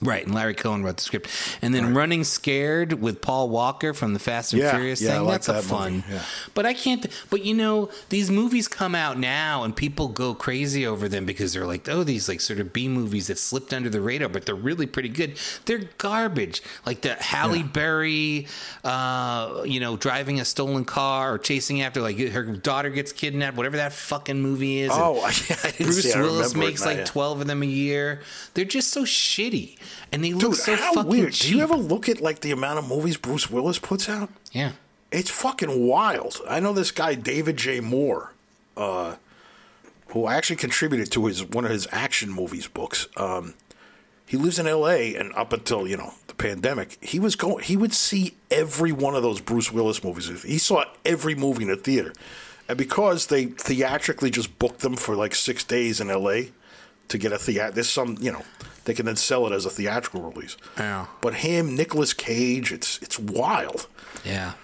Right, 0.01 0.25
and 0.25 0.33
Larry 0.33 0.55
Cohen 0.55 0.85
wrote 0.85 0.97
the 0.99 1.03
script, 1.03 1.29
and 1.61 1.75
then 1.75 1.93
Running 1.93 2.23
Scared 2.23 2.93
with 2.95 3.21
Paul 3.21 3.49
Walker 3.49 3.93
from 3.93 4.13
the 4.13 4.21
Fast 4.21 4.53
and 4.53 4.63
Yeah, 4.63 4.71
Furious 4.71 5.01
yeah, 5.03 5.15
thing. 5.15 5.25
like 5.25 5.33
That's 5.33 5.49
a 5.49 5.53
that 5.55 5.65
fun. 5.65 6.05
yeah. 6.09 6.23
But 6.55 6.67
I 6.67 6.75
can't. 6.75 7.05
But 7.31 7.45
you 7.45 7.53
know, 7.55 7.91
these 8.09 8.31
movies 8.31 8.69
come 8.69 8.95
out 8.95 9.19
now, 9.19 9.65
and 9.65 9.75
people 9.75 10.07
go 10.07 10.35
crazy 10.35 10.87
over 10.87 11.09
them 11.09 11.27
because 11.27 11.53
they're 11.53 11.67
like, 11.67 11.89
oh, 11.89 12.05
these 12.05 12.29
like 12.29 12.41
sort 12.41 12.61
of 12.61 12.73
B 12.73 12.87
movies 12.87 13.27
that 13.27 13.39
slipped 13.39 13.73
under 13.75 13.91
the 13.91 14.01
radar, 14.01 14.29
but 14.29 14.47
they're 14.47 14.55
really 14.55 14.87
pretty 14.87 15.09
good. 15.09 15.37
They're 15.65 15.89
garbage, 15.99 16.63
like 16.87 17.01
the 17.01 17.15
Halle 17.15 17.65
Berry, 17.65 18.47
uh, 18.85 19.63
you 19.67 19.81
know, 19.81 19.97
driving 19.97 20.39
a 20.41 20.45
stolen 20.45 20.85
car 20.85 21.35
or 21.35 21.39
chasing 21.39 21.83
after 21.83 22.01
like 22.01 22.19
her 22.19 22.45
daughter 22.45 22.91
gets 22.91 23.13
kidnapped, 23.13 23.57
whatever 23.57 23.77
that 23.79 23.93
fucking 23.93 24.41
movie 24.41 24.79
is. 24.81 24.91
Oh, 24.95 25.21
Bruce 25.79 26.15
Willis 26.15 26.55
makes 26.55 26.83
now, 26.85 26.93
like. 26.93 27.05
12 27.05 27.41
of 27.41 27.47
them 27.49 27.63
a 27.63 27.67
year. 27.67 28.21
They're 28.55 28.65
just 28.65 28.91
so 28.93 29.03
shitty. 29.03 29.77
And 30.13 30.25
they 30.25 30.33
look 30.33 30.53
Dude, 30.53 30.55
so 30.57 30.77
how 30.77 30.95
fucking 30.95 31.11
weird. 31.11 31.33
cheap. 31.33 31.51
Do 31.51 31.57
you 31.57 31.63
ever 31.63 31.77
look 31.77 32.09
at 32.09 32.21
like 32.21 32.41
the 32.41 32.51
amount 32.51 32.79
of 32.79 32.89
movies 32.89 33.17
Bruce 33.17 33.51
Willis 33.51 33.79
puts 33.79 34.09
out? 34.09 34.31
Yeah. 34.53 34.73
It's 35.11 35.31
fucking 35.31 35.87
wild. 35.87 36.41
I 36.49 36.61
know 36.61 36.73
this 36.73 36.91
guy 36.91 37.15
David 37.15 37.57
J. 37.57 37.81
Moore, 37.81 38.35
uh, 38.77 39.17
who 40.09 40.27
actually 40.27 40.57
contributed 40.57 41.11
to 41.13 41.27
his 41.27 41.45
one 41.45 41.65
of 41.65 41.71
his 41.71 41.87
action 41.93 42.31
movies 42.31 42.67
books. 42.67 43.09
Um, 43.17 43.55
he 44.27 44.37
lives 44.37 44.59
in 44.59 44.67
L.A. 44.67 45.15
and 45.15 45.33
up 45.35 45.53
until 45.55 45.87
you 45.89 45.97
know 45.97 46.13
the 46.27 46.35
pandemic, 46.35 47.03
he 47.03 47.19
was 47.19 47.35
going. 47.37 47.65
He 47.65 47.77
would 47.77 47.95
see 47.95 48.35
every 48.51 48.93
one 48.93 49.15
of 49.15 49.23
those 49.23 49.41
Bruce 49.41 49.73
Willis 49.73 50.05
movies. 50.05 50.43
He 50.43 50.59
saw 50.59 50.85
every 51.05 51.35
movie 51.35 51.63
in 51.63 51.71
the 51.71 51.77
theater, 51.77 52.13
and 52.69 52.77
because 52.77 53.29
they 53.29 53.47
theatrically 53.47 54.31
just 54.31 54.59
booked 54.59 54.81
them 54.81 54.97
for 54.97 55.17
like 55.17 55.35
six 55.35 55.65
days 55.65 56.01
in 56.01 56.11
L.A. 56.11 56.53
to 57.09 57.17
get 57.17 57.33
a 57.33 57.39
theater. 57.39 57.71
there's 57.71 57.89
some 57.89 58.19
you 58.21 58.31
know 58.31 58.43
they 58.89 58.95
can 58.95 59.05
then 59.05 59.17
sell 59.17 59.47
it 59.47 59.53
as 59.53 59.67
a 59.67 59.71
theatrical 59.71 60.23
release. 60.23 60.57
Yeah. 60.79 61.07
But 61.21 61.35
him, 61.35 61.77
Nicolas 61.77 62.15
Cage, 62.15 62.73
it's 62.73 62.99
it's 63.03 63.19
wild. 63.19 63.87
Yeah. 64.25 64.55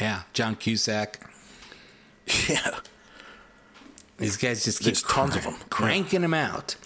Yeah. 0.00 0.22
John 0.32 0.56
Cusack. 0.56 1.20
Yeah. 2.48 2.78
These 4.16 4.36
guys 4.38 4.64
just 4.64 4.78
keep 4.78 4.86
There's 4.86 5.02
tons 5.02 5.36
of 5.36 5.42
them. 5.42 5.56
cranking 5.68 6.22
them 6.22 6.32
out. 6.32 6.76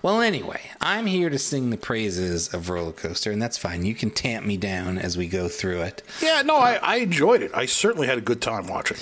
Well, 0.00 0.20
anyway, 0.22 0.60
I'm 0.80 1.06
here 1.06 1.28
to 1.28 1.38
sing 1.38 1.70
the 1.70 1.76
praises 1.76 2.54
of 2.54 2.70
Roller 2.70 2.92
Coaster, 2.92 3.32
and 3.32 3.42
that's 3.42 3.58
fine. 3.58 3.84
You 3.84 3.94
can 3.96 4.10
tamp 4.10 4.46
me 4.46 4.56
down 4.56 4.96
as 4.96 5.16
we 5.18 5.26
go 5.26 5.48
through 5.48 5.80
it. 5.82 6.02
Yeah, 6.22 6.40
no, 6.42 6.56
I, 6.56 6.74
I 6.76 6.96
enjoyed 6.98 7.42
it. 7.42 7.50
I 7.52 7.66
certainly 7.66 8.06
had 8.06 8.16
a 8.16 8.20
good 8.22 8.40
time 8.40 8.68
watching. 8.68 8.96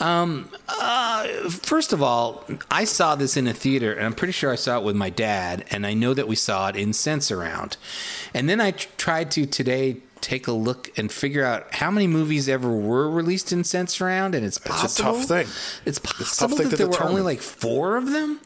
Uh, 0.00 0.42
first 1.48 1.92
of 1.92 2.02
all, 2.02 2.44
I 2.70 2.84
saw 2.84 3.14
this 3.14 3.36
in 3.36 3.46
a 3.46 3.52
theater, 3.52 3.92
and 3.92 4.06
I'm 4.06 4.14
pretty 4.14 4.32
sure 4.32 4.52
I 4.52 4.56
saw 4.56 4.78
it 4.78 4.84
with 4.84 4.96
my 4.96 5.10
dad, 5.10 5.64
and 5.70 5.86
I 5.86 5.94
know 5.94 6.14
that 6.14 6.28
we 6.28 6.36
saw 6.36 6.68
it 6.68 6.76
in 6.76 6.90
Sensurround. 6.90 7.76
And 8.32 8.48
then 8.48 8.60
I 8.60 8.72
tried 8.72 9.30
to 9.32 9.46
today 9.46 9.98
take 10.20 10.46
a 10.46 10.52
look 10.52 10.90
and 10.96 11.12
figure 11.12 11.44
out 11.44 11.74
how 11.74 11.90
many 11.90 12.06
movies 12.06 12.48
ever 12.48 12.74
were 12.74 13.10
released 13.10 13.52
in 13.52 13.62
Sensurround, 13.62 14.34
and 14.34 14.44
it's 14.44 14.56
a 14.58 15.02
tough 15.02 15.24
thing. 15.24 15.46
It's 15.84 15.98
a 15.98 16.02
tough 16.02 16.18
possible 16.18 16.56
thing 16.56 16.68
that 16.70 16.76
to 16.78 16.88
there 16.88 16.88
were 16.88 17.02
only 17.02 17.22
like 17.22 17.40
four 17.40 17.96
of 17.96 18.10
them. 18.10 18.40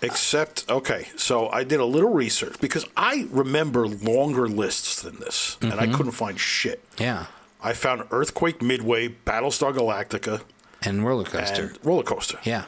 Except, 0.00 0.68
okay, 0.68 1.08
so 1.16 1.48
I 1.48 1.62
did 1.62 1.78
a 1.78 1.84
little 1.84 2.12
research 2.12 2.60
because 2.60 2.84
I 2.96 3.28
remember 3.30 3.86
longer 3.86 4.48
lists 4.48 5.02
than 5.02 5.20
this, 5.20 5.58
and 5.60 5.74
I 5.74 5.84
mm-hmm. 5.84 5.94
couldn't 5.94 6.12
find 6.12 6.38
shit. 6.38 6.82
Yeah, 6.98 7.26
I 7.62 7.72
found 7.72 8.04
Earthquake 8.10 8.60
Midway, 8.62 9.08
Battlestar 9.08 9.72
Galactica, 9.72 10.42
and 10.84 11.04
Roller 11.04 11.24
Coaster. 11.24 11.62
and 11.62 11.78
Roller 11.84 12.02
Coaster. 12.02 12.38
yeah. 12.44 12.64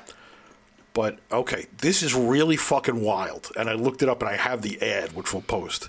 But 0.92 1.18
okay, 1.32 1.66
this 1.78 2.02
is 2.04 2.14
really 2.14 2.56
fucking 2.56 3.00
wild. 3.00 3.50
And 3.56 3.68
I 3.68 3.72
looked 3.74 4.00
it 4.02 4.08
up 4.08 4.20
and 4.22 4.28
I 4.30 4.36
have 4.36 4.62
the 4.62 4.80
ad, 4.80 5.12
which 5.12 5.32
we'll 5.32 5.42
post. 5.42 5.88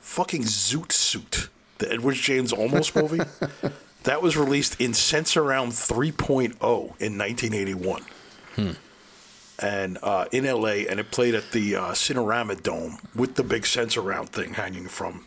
Fucking 0.00 0.42
Zoot 0.42 0.90
Suit, 0.90 1.48
the 1.78 1.90
Edward 1.92 2.16
James 2.16 2.52
Olmos 2.52 2.94
movie. 3.00 3.22
that 4.02 4.22
was 4.22 4.36
released 4.36 4.80
in 4.80 4.90
Sensurround 4.90 5.68
3.0 5.68 6.54
in 6.98 7.16
1981. 7.16 8.04
And 9.62 9.98
uh, 10.02 10.24
in 10.32 10.44
LA, 10.46 10.84
and 10.88 10.98
it 10.98 11.10
played 11.10 11.34
at 11.34 11.52
the 11.52 11.76
uh, 11.76 11.82
Cinerama 11.92 12.60
Dome 12.62 12.98
with 13.14 13.34
the 13.36 13.44
big 13.44 13.62
Sensurround 13.62 14.30
thing 14.30 14.54
hanging 14.54 14.88
from 14.88 15.26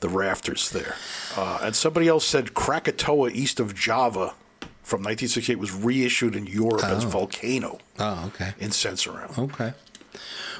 the 0.00 0.08
rafters 0.08 0.70
there. 0.70 0.96
Uh, 1.36 1.60
and 1.62 1.74
somebody 1.76 2.08
else 2.08 2.26
said 2.26 2.52
Krakatoa 2.54 3.30
east 3.30 3.60
of 3.60 3.74
Java 3.74 4.34
from 4.82 4.98
1968 5.00 5.58
was 5.58 5.72
reissued 5.72 6.34
in 6.36 6.46
Europe 6.46 6.84
as 6.84 7.04
oh. 7.04 7.08
Volcano 7.08 7.78
Oh, 7.98 8.24
okay. 8.34 8.52
in 8.58 8.70
Sensurround. 8.70 9.38
Okay. 9.38 9.72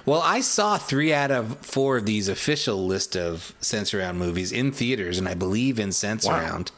Well, 0.07 0.21
I 0.23 0.41
saw 0.41 0.79
three 0.79 1.13
out 1.13 1.31
of 1.31 1.59
four 1.59 1.97
of 1.99 2.07
these 2.07 2.29
official 2.29 2.87
list 2.87 3.17
of 3.17 3.55
Sensurround 3.61 4.17
movies 4.17 4.51
in 4.51 4.73
theaters, 4.73 5.19
and 5.19 5.29
I 5.29 5.35
believe 5.35 5.79
in 5.79 5.93
Sense 5.93 6.27
Wow. 6.27 6.39
Around. 6.41 6.73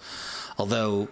Although 0.58 1.08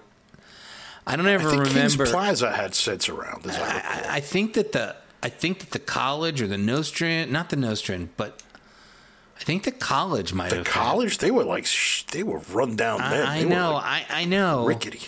I 1.06 1.16
don't 1.16 1.26
I 1.26 1.32
ever 1.32 1.50
think 1.50 1.64
Kings 1.68 1.96
remember. 1.96 2.06
Plaza 2.06 2.52
had 2.52 2.72
Sensurround. 2.72 3.46
As 3.46 3.56
I, 3.56 3.60
I. 3.60 4.08
I- 4.10 4.16
I 4.16 4.20
think 4.20 4.54
that 4.54 4.72
the 4.72 4.96
I 5.22 5.28
think 5.28 5.60
that 5.60 5.70
the 5.70 5.78
college 5.78 6.42
or 6.42 6.46
the 6.48 6.58
Nostrand, 6.58 7.30
not 7.30 7.48
the 7.50 7.56
Nostrand, 7.56 8.10
but 8.16 8.42
I 9.40 9.44
think 9.44 9.62
the 9.62 9.70
college 9.72 10.32
might 10.34 10.50
the 10.50 10.56
have. 10.56 10.64
The 10.64 10.70
college, 10.70 11.18
they 11.18 11.30
were 11.30 11.44
like, 11.44 11.66
they 12.10 12.22
were 12.24 12.40
run 12.52 12.74
down 12.76 13.00
had- 13.00 13.10
men. 13.12 13.26
I, 13.26 13.36
I 13.36 13.42
They 13.42 13.48
know, 13.48 13.72
like, 13.74 14.10
I, 14.10 14.20
I 14.22 14.24
know. 14.24 14.66
rickety. 14.66 15.00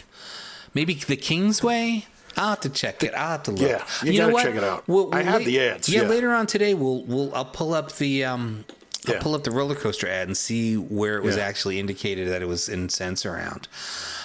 Maybe 0.74 0.94
the 0.94 1.16
Kingsway. 1.16 2.06
I'll 2.37 2.50
have 2.50 2.60
to 2.60 2.68
check 2.68 3.02
it. 3.04 3.14
I'll 3.14 3.28
have 3.28 3.42
to 3.44 3.52
look. 3.52 3.60
Yeah, 3.70 3.84
you 4.02 4.18
know 4.18 4.30
gotta 4.32 4.44
check 4.44 4.56
it 4.56 4.64
out. 4.64 4.84
I 5.12 5.22
have 5.22 5.44
the 5.44 5.60
ads, 5.60 5.88
Yeah, 5.88 6.02
yeah. 6.02 6.08
later 6.08 6.32
on 6.32 6.46
today, 6.46 6.74
we'll 6.74 7.04
we'll 7.04 7.32
I'll 7.34 7.44
pull 7.44 7.72
up 7.74 7.92
the 7.92 8.24
um. 8.24 8.64
I'll 9.06 9.14
Yeah. 9.14 9.20
pull 9.20 9.34
up 9.34 9.44
the 9.44 9.50
roller 9.50 9.74
coaster 9.74 10.08
ad 10.08 10.28
and 10.28 10.37
see 10.37 10.76
where 10.76 11.18
it 11.18 11.22
was 11.22 11.37
Yeah. 11.37 11.44
actually 11.44 11.78
indicated 11.78 12.28
that 12.30 12.40
it 12.40 12.48
was 12.48 12.68
in 12.70 12.88
around. 13.26 13.68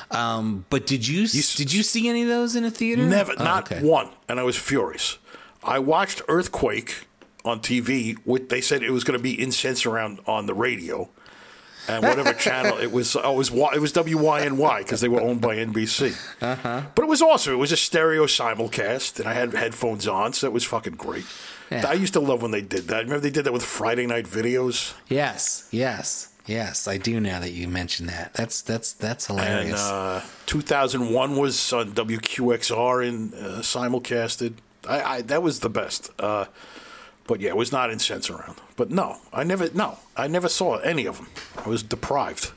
Um, 0.10 0.66
but 0.70 0.88
did 0.88 1.06
you, 1.06 1.24
s- 1.24 1.54
did 1.56 1.74
you 1.74 1.84
see 1.84 2.08
any 2.08 2.22
of 2.24 2.30
those 2.30 2.56
in 2.56 2.64
a 2.64 2.72
theater? 2.72 3.04
Never, 3.04 3.34
Oh, 3.38 3.44
not 3.44 3.72
okay. 3.72 3.86
one, 3.86 4.08
and 4.30 4.40
I 4.40 4.44
was 4.44 4.56
furious. 4.56 5.18
I 5.64 5.80
watched 5.80 6.22
Earthquake 6.30 7.08
on 7.44 7.60
TV. 7.60 8.18
With 8.26 8.48
they 8.48 8.62
said 8.62 8.82
it 8.82 8.92
was 8.92 9.04
going 9.04 9.20
to 9.20 9.22
be 9.22 9.40
in 9.40 9.52
around 9.86 10.20
on 10.26 10.46
the 10.46 10.54
radio, 10.54 11.10
and 11.90 12.04
whatever 12.04 12.34
channel 12.34 12.78
it 12.78 12.92
was. 12.92 13.16
Oh, 13.16 13.34
it 13.34 13.38
was 13.38 13.52
Y- 13.52 13.72
it 13.76 13.80
was 13.82 13.92
WYNY 13.94 14.78
because 14.80 15.02
they 15.02 15.10
were 15.10 15.22
owned 15.22 15.42
by 15.42 15.56
NBC. 15.58 16.16
Uh-huh. 16.42 16.82
But 16.96 17.04
it 17.04 17.08
was 17.08 17.22
awesome. 17.22 17.54
It 17.54 17.58
was 17.58 17.72
a 17.72 17.78
stereo 17.78 18.26
simulcast, 18.26 19.20
and 19.20 19.28
I 19.28 19.34
had 19.34 19.54
headphones 19.54 20.08
on, 20.08 20.34
so 20.34 20.48
it 20.48 20.54
was 20.54 20.64
fucking 20.64 20.94
great. 20.96 21.26
Yeah. 21.72 21.86
I 21.88 21.94
used 21.94 22.14
to 22.14 22.20
love 22.20 22.42
when 22.42 22.52
they 22.52 22.62
did 22.62 22.88
that. 22.88 23.04
Remember 23.04 23.20
they 23.20 23.30
did 23.30 23.46
that 23.46 23.54
with 23.54 23.64
Friday 23.64 24.08
night 24.08 24.26
videos. 24.26 24.94
Yes, 25.08 25.68
yes, 25.72 26.30
yes. 26.48 26.88
I 26.88 26.98
do 26.98 27.20
now 27.20 27.40
that 27.40 27.52
you 27.52 27.68
mentioned 27.68 28.10
that. 28.10 28.34
That's 28.34 28.62
that's 28.64 28.94
that's 28.94 29.30
And 29.30 29.40
hilarious. 29.40 29.82
uh, 29.82 30.24
2001 30.48 31.36
was 31.36 31.72
on 31.74 31.92
WQXR 31.92 33.08
and 33.08 33.34
uh, 33.36 33.38
simulcasted. 33.62 34.54
I, 34.88 35.02
I 35.18 35.22
that 35.24 35.44
was 35.44 35.60
the 35.60 35.70
best. 35.70 36.10
Uh, 36.18 36.46
but 37.30 37.42
yeah, 37.42 37.50
it 37.50 37.58
was 37.58 37.72
not 37.72 37.92
in 37.92 38.00
Sensurround. 38.00 38.58
But 38.76 38.90
no, 38.90 39.18
I 39.32 39.44
never 39.44 39.70
no, 39.70 40.00
I 40.18 40.28
never 40.28 40.50
saw 40.50 40.78
any 40.80 41.06
of 41.06 41.18
them. 41.18 41.28
I 41.64 41.70
was 41.70 41.84
deprived. 41.84 42.52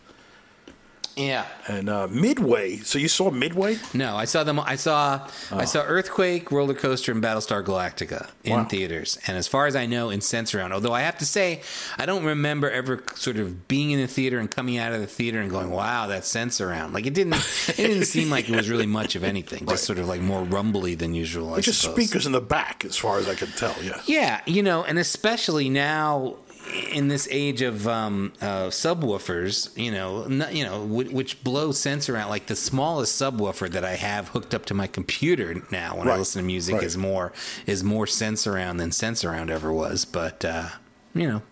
Yeah. 1.17 1.47
And 1.69 1.89
uh, 1.89 2.09
Midway. 2.09 2.79
So 2.79 2.99
you 2.99 3.09
saw 3.09 3.31
Midway? 3.31 3.79
No, 3.95 4.17
I 4.17 4.25
saw 4.25 4.45
them. 4.45 4.59
I 4.61 4.77
saw 4.77 5.29
I 5.51 5.65
saw 5.65 5.83
Earthquake, 5.83 6.51
Roller 6.51 6.75
Coaster, 6.75 7.13
and 7.13 7.23
Battlestar 7.23 7.63
Galactica 7.65 8.31
in 8.45 8.53
Wow. 8.53 8.65
theaters. 8.65 9.19
And 9.27 9.37
as 9.37 9.47
far 9.49 9.67
as 9.67 9.77
I 9.77 9.87
know, 9.87 10.11
in 10.11 10.21
Sensurround. 10.21 10.73
Although 10.73 10.93
I 10.93 11.03
have 11.03 11.19
to 11.19 11.27
say, 11.27 11.63
I 11.99 12.07
don't 12.07 12.25
remember 12.25 12.71
ever 12.71 13.03
sort 13.15 13.37
of 13.37 13.69
being 13.69 13.91
in 13.91 14.01
the 14.01 14.07
theater 14.07 14.39
and 14.39 14.51
coming 14.51 14.79
out 14.79 14.93
of 14.93 15.01
the 15.01 15.07
theater 15.07 15.41
and 15.41 15.51
going, 15.51 15.71
"Wow, 15.71 16.07
that 16.09 16.23
Sensurround." 16.23 16.93
Like 16.95 17.07
it 17.07 17.15
didn't. 17.15 17.35
It 17.69 17.77
didn't 17.77 18.05
seem 18.07 18.31
like 18.31 18.49
it 18.49 18.57
was 18.57 18.69
really 18.71 18.87
much 18.87 19.15
of 19.17 19.25
anything. 19.25 19.67
Just 19.67 19.85
sort 19.85 19.99
of 19.99 20.09
like 20.09 20.21
more 20.21 20.43
rumbly 20.43 20.95
than 20.95 21.15
usual. 21.15 21.55
I 21.55 21.61
Just 21.61 21.81
suppose. 21.83 21.97
speakers 21.97 22.27
in 22.27 22.33
the 22.33 22.41
back, 22.41 22.85
as 22.85 22.97
far 22.97 23.19
as 23.19 23.29
I 23.29 23.35
could 23.35 23.55
tell. 23.57 23.75
Yeah. 23.83 24.01
Yeah, 24.07 24.41
you 24.47 24.63
know, 24.63 24.83
and 24.85 24.99
especially 24.99 25.69
now 25.69 26.37
in 26.73 27.09
this 27.09 27.29
age 27.31 27.63
of 27.63 27.87
um, 27.87 28.33
uh, 28.41 28.67
subwoofers, 28.69 29.77
you 29.77 29.91
know, 29.91 30.25
n- 30.25 30.47
you 30.51 30.65
know, 30.65 30.85
which, 30.85 31.09
which 31.11 31.45
blow 31.45 31.69
Sensurround. 31.71 32.29
Like 32.29 32.47
the 32.47 32.57
smallest 32.57 33.21
subwoofer 33.21 33.71
that 33.71 33.85
I 33.85 33.97
have 33.97 34.29
hooked 34.29 34.55
up 34.55 34.65
to 34.67 34.75
my 34.75 34.87
computer 34.87 35.63
now 35.71 35.97
when 35.99 36.09
I 36.09 36.17
listen 36.17 36.41
to 36.41 36.47
music 36.47 36.75
right. 36.77 36.83
is 36.85 36.97
more 36.97 37.33
is 37.67 37.85
more 37.85 38.07
Sensurround 38.07 38.79
than 38.79 38.91
Sensurround 38.91 39.51
ever 39.51 39.73
was. 39.73 40.05
But 40.05 40.45
uh, 40.45 40.69
you 41.15 41.29
know, 41.29 41.43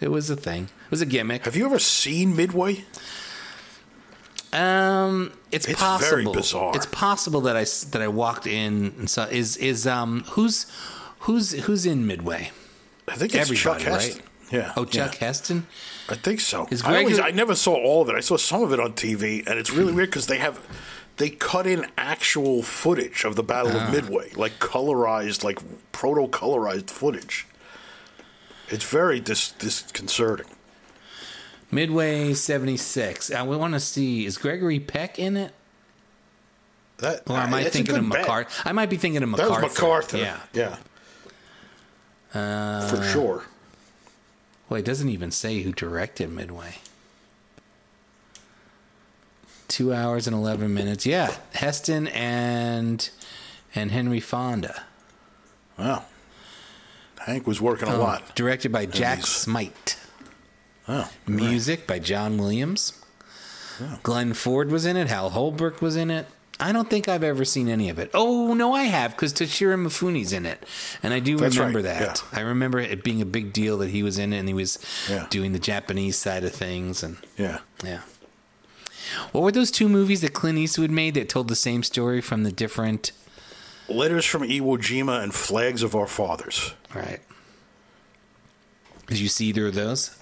it 0.00 0.08
was 0.08 0.30
a 0.30 0.36
thing. 0.36 0.64
It 0.64 0.90
was 0.90 1.02
a 1.02 1.06
gimmick. 1.06 1.44
Have 1.44 1.56
you 1.56 1.66
ever 1.66 1.78
seen 1.78 2.34
Midway? 2.34 2.84
Um, 4.52 5.32
it's, 5.52 5.68
It's 5.68 5.78
very 5.80 6.24
possible. 6.24 6.32
bizarre. 6.32 6.72
It's 6.76 6.86
possible 6.86 7.40
that 7.42 7.56
I 7.56 7.64
that 7.90 8.02
I 8.02 8.08
walked 8.08 8.46
in 8.46 8.94
and 8.98 9.08
saw 9.08 9.26
is 9.26 9.56
is 9.58 9.86
um 9.86 10.24
who's 10.30 10.66
who's 11.20 11.52
who's 11.52 11.86
in 11.86 12.06
Midway? 12.06 12.50
I 13.06 13.14
think 13.16 13.34
it's 13.34 13.48
Chuck 13.50 13.76
Everybody, 13.80 13.84
Heston. 14.04 14.18
right? 14.18 14.26
Yeah. 14.50 14.72
Oh, 14.76 14.84
Chuck 14.84 15.14
yeah. 15.20 15.26
Heston. 15.26 15.66
I 16.08 16.14
think 16.16 16.40
so. 16.40 16.66
Is 16.70 16.82
I, 16.82 16.98
always, 16.98 17.18
I 17.20 17.30
never 17.30 17.54
saw 17.54 17.74
all 17.76 18.02
of 18.02 18.08
it. 18.08 18.16
I 18.16 18.20
saw 18.20 18.36
some 18.36 18.62
of 18.62 18.72
it 18.72 18.80
on 18.80 18.94
TV, 18.94 19.46
and 19.46 19.58
it's 19.58 19.70
really 19.70 19.92
weird 19.92 20.08
because 20.10 20.26
they 20.26 20.38
have 20.38 20.58
they 21.18 21.30
cut 21.30 21.66
in 21.66 21.86
actual 21.98 22.62
footage 22.62 23.24
of 23.24 23.36
the 23.36 23.42
Battle 23.42 23.72
Ah. 23.74 23.86
of 23.86 23.92
Midway, 23.92 24.30
like 24.34 24.58
colorized, 24.58 25.44
like 25.44 25.58
proto 25.92 26.26
colorized 26.28 26.90
footage. 26.90 27.46
It's 28.68 28.84
very 28.84 29.20
dis- 29.20 29.52
disconcerting. 29.52 30.46
Midway 31.70 32.34
76. 32.34 33.30
I 33.32 33.42
want 33.42 33.74
to 33.74 33.80
see, 33.80 34.26
is 34.26 34.38
Gregory 34.38 34.80
Peck 34.80 35.18
in 35.18 35.36
it? 35.36 35.52
That 36.98 37.22
Or 37.28 37.36
am 37.36 37.54
I 37.54 37.64
thinking 37.64 37.94
of 37.96 38.10
bet. 38.10 38.48
I 38.64 38.72
might 38.72 38.90
be 38.90 38.96
thinking 38.96 39.22
of 39.22 39.30
That 39.36 39.48
was 39.48 39.60
MacArthur. 39.62 40.18
Yeah. 40.18 40.40
yeah, 40.52 40.76
Uh, 42.34 42.88
for 42.88 43.02
sure. 43.04 43.44
Well, 44.70 44.78
it 44.78 44.84
doesn't 44.86 45.08
even 45.10 45.30
say 45.32 45.60
who 45.62 45.72
directed 45.72 46.30
Midway. 46.30 46.76
Two 49.68 49.92
hours 49.92 50.26
and 50.26 50.34
11 50.34 50.72
minutes. 50.72 51.04
Yeah. 51.04 51.34
Heston 51.54 52.06
and 52.08 53.10
and 53.74 53.90
Henry 53.90 54.20
Fonda. 54.20 54.84
Wow. 55.78 56.04
Hank 57.26 57.46
was 57.46 57.60
working 57.60 57.88
a 57.88 57.96
Oh, 57.96 58.00
lot. 58.00 58.34
Directed 58.34 58.72
by 58.72 58.86
Jack 58.86 59.18
these- 59.18 59.28
Smight. 59.28 59.96
Oh, 60.88 61.08
Music 61.26 61.86
by 61.86 61.98
John 61.98 62.38
Williams. 62.38 62.94
Oh. 63.80 63.98
Glenn 64.02 64.34
Ford 64.34 64.70
was 64.70 64.84
in 64.86 64.96
it. 64.96 65.08
Hal 65.08 65.30
Holbrook 65.30 65.80
was 65.82 65.94
in 65.96 66.10
it. 66.10 66.26
I 66.60 66.72
don't 66.72 66.88
think 66.90 67.08
I've 67.08 67.24
ever 67.24 67.44
seen 67.44 67.68
any 67.68 67.88
of 67.88 67.98
it. 67.98 68.10
Oh 68.12 68.52
no, 68.54 68.74
I 68.74 68.84
have 68.84 69.12
because 69.12 69.32
Toshiro 69.32 69.76
Mifune's 69.82 70.32
in 70.32 70.44
it, 70.46 70.62
and 71.02 71.14
I 71.14 71.18
do 71.20 71.36
That's 71.38 71.56
remember 71.56 71.78
right, 71.78 71.84
that. 71.98 72.22
yeah. 72.32 72.38
I 72.38 72.42
remember 72.42 72.78
it 72.78 73.02
being 73.02 73.22
a 73.22 73.26
big 73.26 73.52
deal 73.52 73.78
that 73.78 73.90
he 73.90 74.02
was 74.02 74.18
in 74.18 74.32
it, 74.32 74.38
and 74.38 74.48
he 74.48 74.54
was 74.54 74.78
Yeah. 75.08 75.26
doing 75.30 75.52
the 75.52 75.58
Japanese 75.58 76.16
side 76.16 76.44
of 76.44 76.52
things, 76.52 77.02
and 77.02 77.16
yeah. 77.38 77.60
yeah. 77.82 78.00
What 79.32 79.42
were 79.42 79.52
those 79.52 79.70
two 79.70 79.88
movies 79.88 80.20
that 80.20 80.34
Clint 80.34 80.58
Eastwood 80.58 80.90
made 80.90 81.14
that 81.14 81.28
told 81.28 81.48
the 81.48 81.56
same 81.56 81.82
story 81.82 82.20
from 82.20 82.44
the 82.44 82.52
different? 82.52 83.12
Letters 83.88 84.24
from 84.24 84.42
Iwo 84.42 84.78
Jima 84.78 85.22
and 85.22 85.34
Flags 85.34 85.82
of 85.82 85.96
Our 85.96 86.06
Fathers. 86.06 86.74
Right. 86.94 87.20
Did 89.08 89.18
you 89.18 89.28
see 89.28 89.46
either 89.46 89.66
of 89.66 89.74
those? 89.74 90.16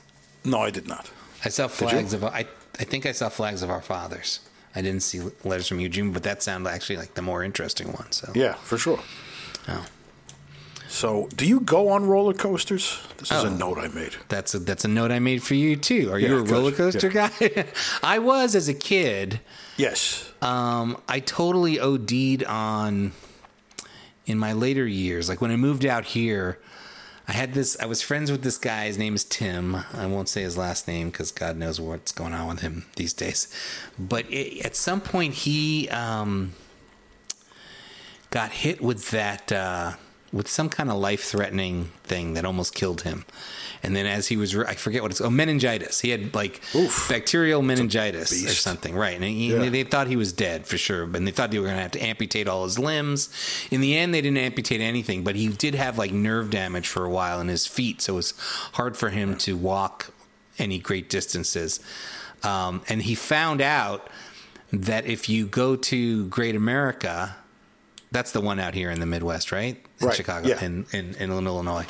No, 0.44 0.60
I 0.60 0.70
did 0.70 0.88
not. 0.88 1.10
I 1.44 1.50
saw 1.50 1.68
flags 1.68 2.12
of 2.14 2.24
I. 2.24 2.46
I 2.80 2.84
think 2.84 3.04
I 3.06 3.12
saw 3.12 3.28
flags 3.28 3.62
of 3.62 3.68
our 3.70 3.82
fathers. 3.82 4.40
I 4.74 4.82
didn't 4.82 5.02
see 5.02 5.20
letters 5.44 5.66
from 5.68 5.80
Eugene, 5.80 6.12
but 6.12 6.22
that 6.24 6.42
sounded 6.42 6.70
actually 6.70 6.96
like 6.98 7.14
the 7.14 7.22
more 7.22 7.42
interesting 7.42 7.88
one. 7.92 8.10
So 8.12 8.30
Yeah, 8.34 8.54
for 8.54 8.78
sure. 8.78 9.00
Oh. 9.68 9.84
So, 10.90 11.28
do 11.36 11.46
you 11.46 11.60
go 11.60 11.90
on 11.90 12.06
roller 12.06 12.32
coasters? 12.32 12.98
This 13.18 13.30
is 13.30 13.44
Oh. 13.44 13.46
a 13.48 13.50
note 13.50 13.76
I 13.78 13.88
made. 13.88 14.16
that's 14.28 14.54
a 14.54 14.58
that's 14.58 14.86
a 14.86 14.88
note 14.88 15.10
I 15.10 15.18
made 15.18 15.42
for 15.42 15.54
you 15.54 15.76
too. 15.76 16.10
Are 16.10 16.18
Yeah, 16.18 16.28
you 16.30 16.38
a 16.38 16.42
roller 16.42 16.72
coaster 16.72 17.10
guy? 17.10 17.30
I 18.02 18.18
was 18.20 18.54
as 18.54 18.68
a 18.68 18.74
kid. 18.74 19.40
Yes. 19.76 20.30
Um, 20.40 20.96
I 21.06 21.20
totally 21.20 21.78
OD'd 21.78 22.42
on 22.44 23.12
in 24.24 24.38
my 24.38 24.52
later 24.54 24.86
years. 24.86 25.28
Like 25.28 25.40
when 25.42 25.50
I 25.50 25.56
moved 25.56 25.84
out 25.84 26.04
here, 26.06 26.58
I 27.28 27.32
had 27.32 27.52
this. 27.52 27.76
I 27.78 27.84
was 27.84 28.00
friends 28.00 28.30
with 28.30 28.42
this 28.42 28.56
guy. 28.56 28.86
His 28.86 28.96
name 28.96 29.14
is 29.14 29.22
Tim. 29.22 29.76
I 29.92 30.06
won't 30.06 30.30
say 30.30 30.40
his 30.42 30.56
last 30.56 30.88
name 30.88 31.10
because 31.10 31.30
God 31.30 31.58
knows 31.58 31.78
what's 31.78 32.10
going 32.10 32.32
on 32.32 32.48
with 32.48 32.60
him 32.60 32.86
these 32.96 33.12
days. 33.12 33.54
But 33.98 34.24
it, 34.32 34.64
at 34.64 34.74
some 34.74 35.02
point, 35.02 35.34
he 35.34 35.90
um, 35.90 36.54
got 38.30 38.50
hit 38.50 38.80
with 38.80 39.10
that. 39.10 39.52
Uh, 39.52 39.92
with 40.32 40.48
some 40.48 40.68
kind 40.68 40.90
of 40.90 40.96
life-threatening 40.98 41.90
thing 42.04 42.34
that 42.34 42.44
almost 42.44 42.74
killed 42.74 43.02
him, 43.02 43.24
and 43.82 43.94
then 43.96 44.06
as 44.06 44.26
he 44.28 44.36
was, 44.36 44.56
I 44.56 44.74
forget 44.74 45.02
what 45.02 45.10
it's. 45.10 45.20
Oh, 45.20 45.30
meningitis. 45.30 46.00
He 46.00 46.10
had 46.10 46.34
like 46.34 46.60
Oof. 46.74 47.08
bacterial 47.08 47.62
meningitis 47.62 48.32
or 48.44 48.48
something, 48.50 48.94
right? 48.94 49.14
And 49.14 49.24
he, 49.24 49.52
Yeah. 49.52 49.68
they 49.68 49.84
thought 49.84 50.08
he 50.08 50.16
was 50.16 50.32
dead 50.32 50.66
for 50.66 50.76
sure, 50.76 51.04
And 51.04 51.26
they 51.26 51.30
thought 51.30 51.50
they 51.50 51.58
were 51.58 51.66
going 51.66 51.76
to 51.76 51.82
have 51.82 51.92
to 51.92 52.00
amputate 52.04 52.48
all 52.48 52.64
his 52.64 52.78
limbs. 52.78 53.28
In 53.70 53.80
the 53.80 53.96
end, 53.96 54.12
they 54.12 54.20
didn't 54.20 54.38
amputate 54.38 54.80
anything, 54.80 55.22
but 55.24 55.36
he 55.36 55.48
did 55.48 55.74
have 55.76 55.96
like 55.96 56.12
nerve 56.12 56.50
damage 56.50 56.88
for 56.88 57.04
a 57.04 57.10
while 57.10 57.40
in 57.40 57.48
his 57.48 57.66
feet, 57.66 58.02
so 58.02 58.14
it 58.14 58.16
was 58.16 58.34
hard 58.72 58.96
for 58.96 59.10
him 59.10 59.36
to 59.38 59.56
walk 59.56 60.12
any 60.58 60.78
great 60.78 61.08
distances. 61.08 61.78
Um, 62.42 62.82
and 62.88 63.02
he 63.02 63.14
found 63.14 63.60
out 63.60 64.08
that 64.72 65.06
if 65.06 65.28
you 65.28 65.46
go 65.46 65.76
to 65.76 66.26
Great 66.26 66.54
America, 66.56 67.36
that's 68.10 68.32
the 68.32 68.40
one 68.40 68.58
out 68.58 68.74
here 68.74 68.90
in 68.90 69.00
the 69.00 69.06
Midwest, 69.06 69.52
right? 69.52 69.76
In 70.00 70.06
Right, 70.06 70.16
Chicago, 70.16 70.48
yeah. 70.48 70.64
in, 70.64 70.86
in, 70.92 71.14
in 71.16 71.30
Illinois. 71.32 71.84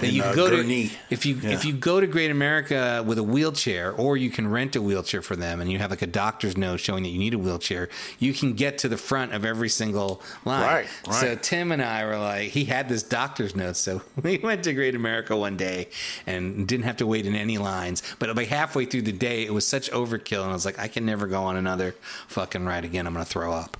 That 0.00 0.08
In, 0.08 0.14
you 0.16 0.22
uh, 0.24 0.34
go 0.34 0.50
to 0.50 0.88
if 1.10 1.24
you 1.24 1.36
Yeah. 1.36 1.50
if 1.50 1.64
you 1.64 1.72
go 1.72 2.00
to 2.00 2.06
Great 2.08 2.30
America 2.30 3.04
with 3.06 3.18
a 3.18 3.22
wheelchair, 3.22 3.92
or 3.92 4.16
you 4.16 4.30
can 4.30 4.48
rent 4.48 4.74
a 4.76 4.82
wheelchair 4.82 5.22
for 5.22 5.36
them, 5.36 5.60
and 5.60 5.70
you 5.70 5.78
have 5.78 5.90
like 5.90 6.02
a 6.02 6.06
doctor's 6.08 6.56
note 6.56 6.80
showing 6.80 7.04
that 7.04 7.10
you 7.10 7.18
need 7.18 7.34
a 7.34 7.38
wheelchair, 7.38 7.88
you 8.18 8.34
can 8.34 8.54
get 8.54 8.78
to 8.78 8.88
the 8.88 8.96
front 8.96 9.32
of 9.32 9.44
every 9.44 9.68
single 9.68 10.20
line. 10.44 10.62
Right, 10.62 10.86
So. 11.20 11.36
Tim 11.36 11.70
and 11.72 11.80
I 11.80 12.04
were 12.04 12.18
like, 12.18 12.50
he 12.50 12.64
had 12.64 12.88
this 12.88 13.02
doctor's 13.04 13.54
note, 13.54 13.76
so 13.76 14.02
we 14.22 14.38
went 14.38 14.64
to 14.64 14.72
Great 14.74 14.94
America 14.96 15.36
one 15.36 15.56
day 15.56 15.88
and 16.26 16.66
didn't 16.66 16.84
have 16.84 16.96
to 16.98 17.06
wait 17.06 17.26
in 17.26 17.34
any 17.36 17.58
lines. 17.58 18.02
But 18.18 18.28
about 18.28 18.46
halfway 18.46 18.84
through 18.86 19.02
the 19.02 19.12
day, 19.12 19.44
it 19.46 19.54
was 19.54 19.66
such 19.66 19.90
overkill, 19.92 20.42
and 20.42 20.50
I 20.50 20.54
was 20.54 20.64
like, 20.64 20.78
I 20.78 20.88
can 20.88 21.06
never 21.06 21.26
go 21.28 21.44
on 21.44 21.56
another 21.56 21.94
fucking 22.28 22.64
ride 22.66 22.84
again. 22.84 23.06
I'm 23.06 23.12
gonna 23.14 23.24
throw 23.24 23.52
up. 23.52 23.76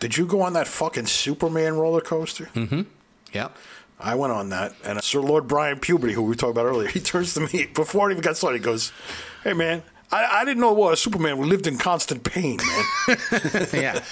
Did 0.00 0.16
you 0.16 0.26
go 0.26 0.42
on 0.42 0.52
that 0.54 0.68
fucking 0.68 1.06
Superman 1.06 1.76
roller 1.76 2.00
coaster? 2.00 2.50
Mm-hmm. 2.54 2.82
Yep. 3.32 3.56
I 3.98 4.14
went 4.14 4.32
on 4.32 4.50
that, 4.50 4.74
and 4.84 5.02
Sir 5.02 5.20
Lord 5.20 5.48
Brian 5.48 5.78
Puberty, 5.78 6.12
who 6.12 6.22
we 6.22 6.36
talked 6.36 6.50
about 6.50 6.66
earlier, 6.66 6.88
he 6.96 7.00
turns 7.00 7.34
to 7.34 7.40
me 7.40 7.66
before 7.66 8.10
it 8.10 8.14
even 8.14 8.22
got 8.22 8.36
started. 8.36 8.58
He 8.58 8.64
goes, 8.64 8.92
"Hey 9.42 9.54
man, 9.54 9.82
I, 10.12 10.40
I 10.40 10.44
didn't 10.44 10.60
know 10.60 10.72
what 10.72 10.92
a 10.92 10.96
Superman 10.96 11.36
who 11.36 11.44
lived 11.44 11.66
in 11.66 11.78
constant 11.78 12.22
pain, 12.22 12.58
man. 12.58 13.18
yeah, 13.72 14.04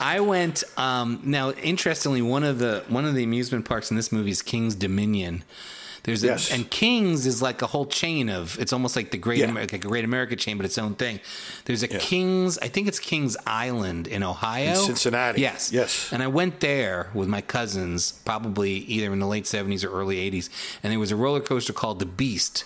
I 0.00 0.20
went. 0.20 0.64
Um, 0.76 1.20
now, 1.24 1.50
interestingly, 1.50 2.22
one 2.22 2.44
of 2.44 2.58
the 2.58 2.84
one 2.88 3.04
of 3.04 3.14
the 3.14 3.24
amusement 3.24 3.64
parks 3.64 3.90
in 3.90 3.96
this 3.96 4.12
movie 4.12 4.30
is 4.30 4.42
King's 4.42 4.74
Dominion. 4.74 5.44
There's 6.04 6.24
a, 6.24 6.28
Yes. 6.28 6.50
and 6.50 6.68
King's 6.68 7.26
is 7.26 7.40
like 7.40 7.62
a 7.62 7.66
whole 7.68 7.86
chain 7.86 8.28
of. 8.28 8.58
It's 8.58 8.72
almost 8.72 8.96
like 8.96 9.12
the 9.12 9.18
Great 9.18 9.38
Yeah. 9.38 9.46
America, 9.50 9.74
like 9.76 9.84
a 9.84 9.88
Great 9.88 10.04
America 10.04 10.34
chain, 10.34 10.56
but 10.56 10.66
its 10.66 10.76
own 10.76 10.94
thing. 10.96 11.20
There's 11.64 11.84
a 11.84 11.88
Yeah. 11.88 11.98
King's. 11.98 12.58
I 12.58 12.66
think 12.68 12.88
it's 12.88 12.98
King's 12.98 13.36
Island 13.46 14.08
in 14.08 14.22
Ohio, 14.24 14.70
In 14.70 14.76
Cincinnati. 14.86 15.40
Yes, 15.40 15.70
Yes. 15.72 16.08
And 16.10 16.22
I 16.22 16.26
went 16.26 16.58
there 16.60 17.08
with 17.14 17.28
my 17.28 17.40
cousins, 17.40 18.14
probably 18.24 18.72
either 18.72 19.12
in 19.12 19.20
the 19.20 19.28
late 19.28 19.44
'70s 19.44 19.84
or 19.84 19.92
early 19.92 20.16
'80s, 20.16 20.48
and 20.82 20.90
there 20.90 20.98
was 20.98 21.12
a 21.12 21.16
roller 21.16 21.40
coaster 21.40 21.72
called 21.72 22.00
the 22.00 22.06
Beast, 22.06 22.64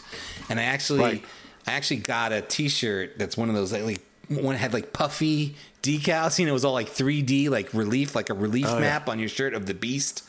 and 0.48 0.58
I 0.58 0.62
actually, 0.62 1.00
Right. 1.00 1.24
I 1.66 1.72
actually 1.72 1.98
got 1.98 2.32
a 2.32 2.40
T-shirt 2.40 3.18
that's 3.18 3.36
one 3.36 3.48
of 3.50 3.54
those 3.54 3.70
like, 3.72 3.82
like 3.84 4.00
one 4.28 4.56
had 4.56 4.72
like 4.72 4.92
puffy 4.92 5.56
decals. 5.82 6.38
You 6.38 6.46
know, 6.46 6.50
it 6.50 6.54
was 6.54 6.64
all 6.64 6.72
like 6.72 6.88
3D, 6.88 7.48
like 7.48 7.72
relief, 7.74 8.14
like 8.16 8.30
a 8.30 8.34
relief 8.34 8.66
Oh, 8.68 8.74
yeah. 8.74 8.80
map 8.80 9.08
on 9.08 9.18
your 9.18 9.28
shirt 9.28 9.52
of 9.54 9.66
the 9.66 9.74
Beast. 9.74 10.22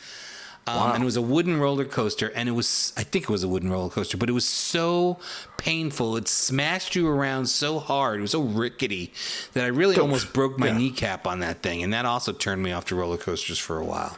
Um, 0.68 0.92
And 0.92 1.04
it 1.04 1.06
was 1.06 1.16
a 1.16 1.22
wooden 1.22 1.60
roller 1.60 1.86
coaster, 1.86 2.28
and 2.36 2.50
it 2.50 2.52
was, 2.52 2.92
I 2.98 3.04
think 3.04 3.24
it 3.26 3.30
was 3.30 3.44
a 3.44 3.48
wooden 3.48 3.70
roller 3.72 3.90
coaster, 3.90 4.18
but 4.18 4.30
it 4.30 4.34
was 4.34 4.46
so 4.46 5.20
painful. 5.58 6.18
It 6.18 6.28
smashed 6.28 6.96
you 6.96 7.08
around 7.08 7.48
so 7.48 7.80
hard. 7.80 8.20
It 8.20 8.22
was 8.22 8.32
so 8.32 8.42
rickety 8.42 9.14
that 9.54 9.64
I 9.64 9.68
really 9.68 9.98
almost 9.98 10.34
broke 10.34 10.60
my 10.60 10.68
Yeah. 10.68 10.78
kneecap 10.78 11.26
on 11.28 11.40
that 11.40 11.62
thing. 11.64 11.84
And 11.84 11.94
that 11.94 12.06
also 12.06 12.34
turned 12.34 12.62
me 12.64 12.72
off 12.72 12.86
to 12.86 12.96
roller 12.96 13.18
coasters 13.18 13.60
for 13.60 13.78
a 13.80 13.86
while. 13.86 14.18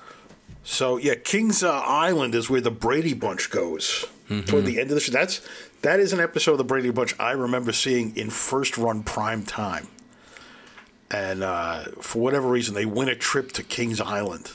So 0.63 0.97
yeah, 0.97 1.15
Kings 1.15 1.63
uh, 1.63 1.71
Island 1.71 2.35
is 2.35 2.49
where 2.49 2.61
the 2.61 2.71
Brady 2.71 3.13
Bunch 3.13 3.49
goes 3.49 4.05
toward 4.45 4.65
the 4.65 4.79
end 4.79 4.89
of 4.91 4.95
the 4.95 4.99
show. 4.99 5.11
That's 5.11 5.41
that 5.81 5.99
is 5.99 6.13
an 6.13 6.19
episode 6.19 6.51
of 6.53 6.57
the 6.59 6.63
Brady 6.63 6.91
Bunch 6.91 7.15
I 7.19 7.31
remember 7.31 7.71
seeing 7.71 8.15
in 8.15 8.29
first 8.29 8.77
run 8.77 9.01
prime 9.03 9.43
time. 9.43 9.87
And 11.09 11.41
uh, 11.43 11.85
for 12.01 12.21
whatever 12.21 12.47
reason, 12.47 12.75
they 12.75 12.85
win 12.85 13.09
a 13.09 13.15
trip 13.15 13.51
to 13.53 13.63
Kings 13.63 13.99
Island. 13.99 14.51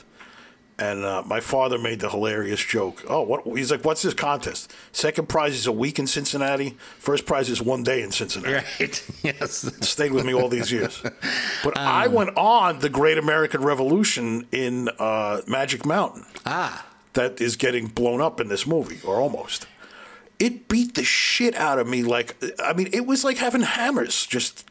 And 0.77 1.05
uh, 1.05 1.23
my 1.25 1.39
father 1.39 1.77
made 1.77 2.01
the 2.01 2.09
hilarious 2.09 2.59
joke. 2.59 3.03
Oh, 3.07 3.21
what? 3.21 3.45
He's 3.57 3.71
like, 3.71 3.85
"What's 3.85 4.01
this 4.01 4.13
contest? 4.13 4.73
Second 4.91 5.29
prize 5.29 5.55
is 5.55 5.67
a 5.67 5.71
week 5.71 5.99
in 5.99 6.07
Cincinnati. 6.07 6.77
First 6.99 7.25
prize 7.25 7.49
is 7.49 7.61
one 7.61 7.83
day 7.83 8.01
in 8.01 8.11
Cincinnati." 8.11 8.55
Right? 8.55 9.09
yes. 9.23 9.71
stayed 9.87 10.11
with 10.11 10.25
me 10.25 10.33
all 10.33 10.49
these 10.49 10.73
years. 10.73 11.01
But 11.63 11.77
I 11.77 12.07
went 12.07 12.35
on 12.35 12.79
the 12.79 12.89
Great 12.89 13.17
American 13.17 13.63
Revolution 13.63 14.47
in 14.51 14.89
uh, 14.99 15.41
Magic 15.47 15.85
Mountain. 15.85 16.25
Ah. 16.45 16.85
That 17.13 17.39
is 17.39 17.55
getting 17.55 17.87
blown 17.87 18.19
up 18.19 18.41
in 18.41 18.49
this 18.49 18.67
movie, 18.67 18.99
or 19.07 19.21
almost. 19.21 19.67
It 20.39 20.67
beat 20.67 20.95
the 20.95 21.05
shit 21.05 21.55
out 21.55 21.79
of 21.79 21.87
me. 21.87 22.03
Like, 22.03 22.35
I 22.61 22.73
mean, 22.73 22.89
it 22.91 23.05
was 23.05 23.23
like 23.23 23.37
having 23.37 23.61
hammers. 23.61 24.25
Just, 24.25 24.65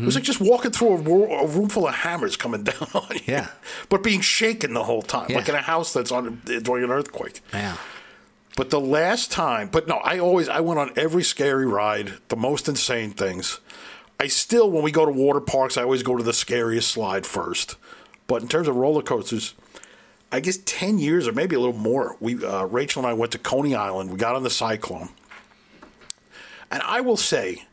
it 0.00 0.04
was 0.04 0.14
like 0.14 0.24
just 0.24 0.40
walking 0.40 0.70
through 0.70 0.94
a, 0.94 0.96
ro- 0.96 1.38
a 1.40 1.46
room 1.46 1.68
full 1.68 1.86
of 1.88 1.94
hammers 1.94 2.36
coming 2.36 2.62
down 2.70 2.88
on 2.94 3.08
you. 3.14 3.20
Yeah. 3.26 3.48
But 3.88 4.02
being 4.02 4.20
shaken 4.20 4.74
the 4.74 4.84
whole 4.84 5.02
time, 5.02 5.32
like 5.32 5.48
in 5.48 5.54
a 5.54 5.60
house 5.60 5.92
that's 5.92 6.10
on 6.12 6.40
during 6.44 6.84
an 6.84 6.90
earthquake. 6.90 7.40
Yeah. 7.52 7.76
But 8.56 8.70
the 8.70 8.80
last 8.80 9.32
time, 9.32 9.68
but 9.70 9.88
no, 9.88 9.96
I 9.96 10.18
always 10.18 10.48
I 10.48 10.60
went 10.60 10.78
on 10.78 10.92
every 10.96 11.22
scary 11.24 11.66
ride, 11.66 12.14
the 12.28 12.36
most 12.36 12.68
insane 12.68 13.10
things. 13.12 13.60
I 14.20 14.26
still, 14.28 14.70
when 14.70 14.82
we 14.84 14.92
go 14.92 15.04
to 15.06 15.10
water 15.10 15.40
parks, 15.40 15.76
I 15.76 15.82
always 15.82 16.02
go 16.02 16.16
to 16.16 16.22
the 16.22 16.32
scariest 16.34 16.90
slide 16.90 17.26
first. 17.26 17.76
But 18.26 18.42
in 18.42 18.48
terms 18.48 18.68
of 18.68 18.76
roller 18.76 19.02
coasters, 19.02 19.54
I 20.30 20.40
guess 20.40 20.58
ten 20.64 20.98
years 20.98 21.26
or 21.26 21.32
maybe 21.32 21.56
a 21.56 21.60
little 21.60 21.74
more. 21.78 22.16
We 22.20 22.44
uh, 22.44 22.64
Rachel 22.64 23.02
and 23.02 23.10
I 23.10 23.14
went 23.14 23.32
to 23.32 23.38
Coney 23.38 23.74
Island. 23.74 24.10
We 24.10 24.16
got 24.18 24.36
on 24.36 24.42
the 24.42 24.50
Cyclone, 24.50 25.08
and 26.70 26.82
I 26.82 27.00
will 27.00 27.16
say, 27.16 27.64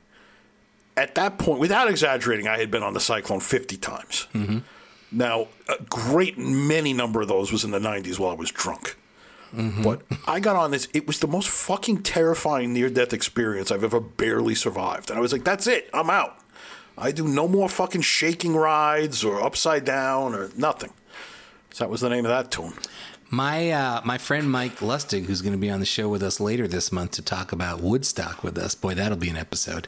at 0.99 1.15
that 1.15 1.37
point, 1.37 1.59
without 1.59 1.89
exaggerating, 1.89 2.47
I 2.47 2.57
had 2.59 2.69
been 2.69 2.83
on 2.83 2.93
the 2.93 2.99
Cyclone 2.99 3.39
fifty 3.39 3.77
times. 3.77 4.27
Now, 5.11 5.47
a 5.67 5.81
great 5.89 6.37
many 6.37 6.93
number 6.93 7.21
of 7.21 7.27
those 7.27 7.51
was 7.51 7.63
in 7.63 7.71
the 7.71 7.79
'90s 7.79 8.19
while 8.19 8.31
I 8.31 8.35
was 8.35 8.51
drunk. 8.51 8.95
But 9.51 10.03
I 10.27 10.39
got 10.39 10.55
on 10.55 10.69
this. 10.71 10.87
It 10.93 11.07
was 11.07 11.19
the 11.19 11.27
most 11.27 11.49
fucking 11.49 12.03
terrifying 12.03 12.71
near 12.71 12.87
death 12.89 13.13
experience 13.13 13.71
I've 13.71 13.83
ever 13.83 13.99
barely 13.99 14.53
survived. 14.53 15.09
And 15.09 15.17
I 15.17 15.21
was 15.21 15.31
like, 15.33 15.43
that's 15.43 15.65
it. 15.65 15.89
I'm 15.91 16.11
out. 16.11 16.37
I 16.95 17.11
do 17.11 17.27
no 17.27 17.47
more 17.47 17.67
fucking 17.67 18.01
shaking 18.01 18.55
rides 18.55 19.23
or 19.23 19.41
upside 19.41 19.85
down 19.85 20.35
or 20.35 20.51
nothing. 20.55 20.91
So 21.71 21.83
that 21.83 21.89
was 21.89 22.01
the 22.01 22.09
name 22.09 22.25
of 22.25 22.29
that 22.29 22.51
tune. 22.51 22.73
My 23.31 23.69
uh, 23.69 24.01
my 24.03 24.17
friend 24.17 24.49
Mike 24.49 24.77
Lustig, 24.79 25.25
who's 25.25 25.41
going 25.41 25.53
to 25.53 25.59
be 25.59 25.69
on 25.69 25.79
the 25.79 25.85
show 25.85 26.09
with 26.09 26.23
us 26.23 26.39
later 26.39 26.67
this 26.67 26.91
month 26.91 27.11
to 27.11 27.21
talk 27.21 27.51
about 27.51 27.79
Woodstock 27.79 28.43
with 28.43 28.57
us. 28.57 28.73
Boy, 28.73 28.95
that'll 28.95 29.19
be 29.19 29.29
an 29.29 29.37
episode. 29.37 29.87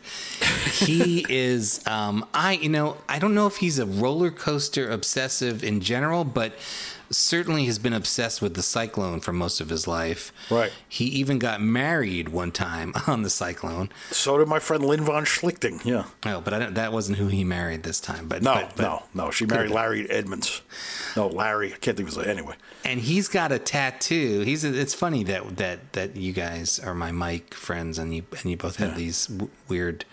he 0.72 1.26
is. 1.30 1.86
Um, 1.88 2.26
I 2.36 2.54
you 2.54 2.70
know 2.70 2.98
I 3.10 3.18
don't 3.18 3.34
know 3.34 3.48
if 3.48 3.58
he's 3.58 3.80
a 3.80 3.86
roller 3.86 4.30
coaster 4.30 4.90
obsessive 4.92 5.64
in 5.64 5.82
general, 5.82 6.24
but 6.24 6.54
certainly 7.12 7.66
has 7.66 7.78
been 7.80 7.94
obsessed 7.94 8.42
with 8.42 8.54
the 8.54 8.62
Cyclone 8.64 9.20
for 9.20 9.34
most 9.34 9.60
of 9.62 9.70
his 9.70 9.88
life. 9.88 10.32
Right. 10.50 10.72
He 10.88 11.06
even 11.06 11.40
got 11.40 11.62
married 11.62 12.30
one 12.30 12.52
time 12.52 12.94
on 13.08 13.22
the 13.24 13.30
Cyclone. 13.30 13.90
So 14.12 14.38
did 14.38 14.48
my 14.48 14.60
friend 14.60 14.84
Lynn 14.86 15.02
von 15.02 15.26
Schlichting. 15.26 15.84
Yeah. 15.86 16.06
Oh, 16.26 16.42
but 16.42 16.54
I 16.54 16.60
don't, 16.60 16.74
that 16.76 16.94
wasn't 16.94 17.18
who 17.18 17.28
he 17.28 17.44
married 17.44 17.84
this 17.84 18.00
time. 18.00 18.28
But 18.28 18.42
No, 18.44 18.54
but, 18.54 18.76
but- 18.76 18.84
no, 18.84 19.04
no. 19.14 19.32
She 19.32 19.46
married 19.46 19.72
Larry 19.72 20.10
Edmonds. 20.10 20.62
No, 21.16 21.28
Larry. 21.28 21.74
I 21.74 21.78
can't 21.78 21.98
think 21.98 22.10
of 22.10 22.16
his 22.16 22.18
name. 22.18 22.30
Anyway. 22.30 22.56
and 22.86 23.00
he's 23.00 23.28
got 23.28 23.52
a 23.52 23.60
tattoo. 23.60 24.42
He's 24.42 24.64
it's 24.64 24.94
funny 24.94 25.24
that 25.26 25.58
that 25.58 25.94
that 25.94 26.16
you 26.16 26.32
guys 26.34 26.80
are 26.80 26.94
my 26.96 27.12
Mike 27.12 27.54
friends, 27.54 28.00
and 28.00 28.16
you 28.16 28.24
and 28.40 28.46
you 28.50 28.58
both 28.58 28.78
have 28.78 28.96
these 28.96 29.28
w- 29.28 29.50
weird 29.68 30.06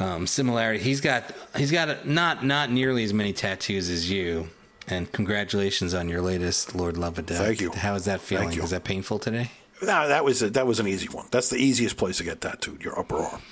um, 0.00 0.26
similarity. 0.26 0.82
He's 0.82 1.00
got 1.00 1.32
he's 1.56 1.70
got 1.72 1.88
a, 1.88 1.98
not 2.10 2.44
not 2.44 2.70
nearly 2.70 3.04
as 3.04 3.12
many 3.14 3.32
tattoos 3.32 3.88
as 3.90 4.10
you. 4.10 4.48
And 4.90 5.10
congratulations 5.12 5.94
on 5.94 6.08
your 6.08 6.22
latest 6.22 6.74
Lord 6.74 6.94
Loveduck. 6.96 7.36
Thank 7.36 7.60
you. 7.60 7.70
How 7.72 7.94
is 7.94 8.06
that 8.06 8.20
feeling? 8.20 8.52
Is 8.52 8.70
that 8.70 8.84
painful 8.84 9.18
today? 9.18 9.50
No, 9.82 10.08
that 10.08 10.24
was 10.24 10.42
a, 10.42 10.50
that 10.50 10.66
was 10.66 10.80
an 10.80 10.88
easy 10.88 11.08
one. 11.08 11.26
That's 11.30 11.50
the 11.50 11.56
easiest 11.56 11.96
place 11.96 12.16
to 12.18 12.24
get 12.24 12.40
tattooed. 12.40 12.82
Your 12.82 12.98
upper 12.98 13.16
arm. 13.16 13.42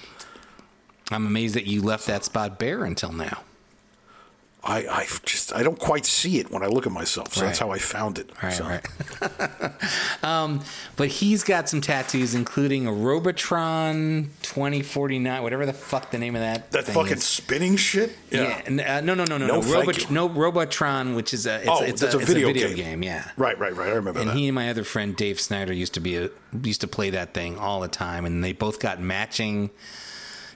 I'm 1.11 1.27
amazed 1.27 1.55
that 1.55 1.67
you 1.67 1.83
left 1.83 2.07
that 2.07 2.25
spot 2.25 2.59
bare 2.59 2.85
until 2.85 3.13
now. 3.13 3.43
I, 4.67 4.79
I 4.91 5.07
just 5.25 5.55
I 5.55 5.63
don't 5.63 5.79
quite 5.79 6.05
see 6.05 6.39
it 6.39 6.51
when 6.51 6.63
I 6.63 6.67
look 6.67 6.87
at 6.87 6.93
myself. 6.93 7.33
So 7.35 7.43
that's 7.43 7.59
how 7.59 7.71
I 7.71 7.79
found 7.79 8.19
it. 8.19 8.31
Right, 8.43 8.53
So- 8.53 8.65
right. 8.65 8.85
um, 10.25 10.63
but 10.97 11.09
he's 11.09 11.45
got 11.45 11.69
some 11.69 11.81
tattoos, 11.81 12.35
including 12.35 12.87
a 12.87 12.93
Robotron 12.93 14.31
2049, 14.43 15.43
whatever 15.43 15.67
the 15.67 15.73
fuck 15.73 16.11
the 16.11 16.19
name 16.19 16.35
of 16.35 16.41
that. 16.41 16.73
That 16.73 16.85
fucking 16.87 17.19
is. 17.19 17.25
spinning 17.25 17.77
shit. 17.77 18.17
Yeah. 18.31 18.61
uh, 18.67 19.01
no, 19.03 19.15
no, 19.15 19.25
no, 19.25 19.37
no, 19.39 19.47
No, 19.47 19.61
no. 19.61 19.73
Robot, 19.73 20.11
no, 20.11 20.29
Robotron, 20.29 21.15
which 21.15 21.33
is 21.33 21.47
a 21.47 21.61
it's, 21.61 21.69
Oh, 21.69 21.83
it's, 21.83 22.01
that's 22.01 22.15
a, 22.15 22.19
a 22.19 22.21
it's 22.21 22.29
video 22.29 22.49
video 22.49 22.69
game. 22.69 22.77
game. 22.77 23.03
Yeah. 23.05 23.31
Right, 23.37 23.59
right, 23.59 23.75
right. 23.77 23.89
I 23.89 23.95
remember. 23.95 24.21
And 24.21 24.31
that. 24.31 24.37
he 24.37 24.49
and 24.49 24.55
my 24.55 24.69
other 24.69 24.85
friend 24.85 25.15
Dave 25.17 25.41
Snyder 25.41 25.73
used 25.73 25.95
to 25.95 26.01
be 26.01 26.17
a 26.17 26.31
used 26.63 26.81
to 26.81 26.89
play 26.89 27.11
that 27.11 27.35
thing 27.35 27.59
all 27.59 27.81
the 27.81 27.89
time, 27.89 28.25
and 28.25 28.43
they 28.43 28.53
both 28.53 28.81
got 28.81 29.01
matching 29.01 29.71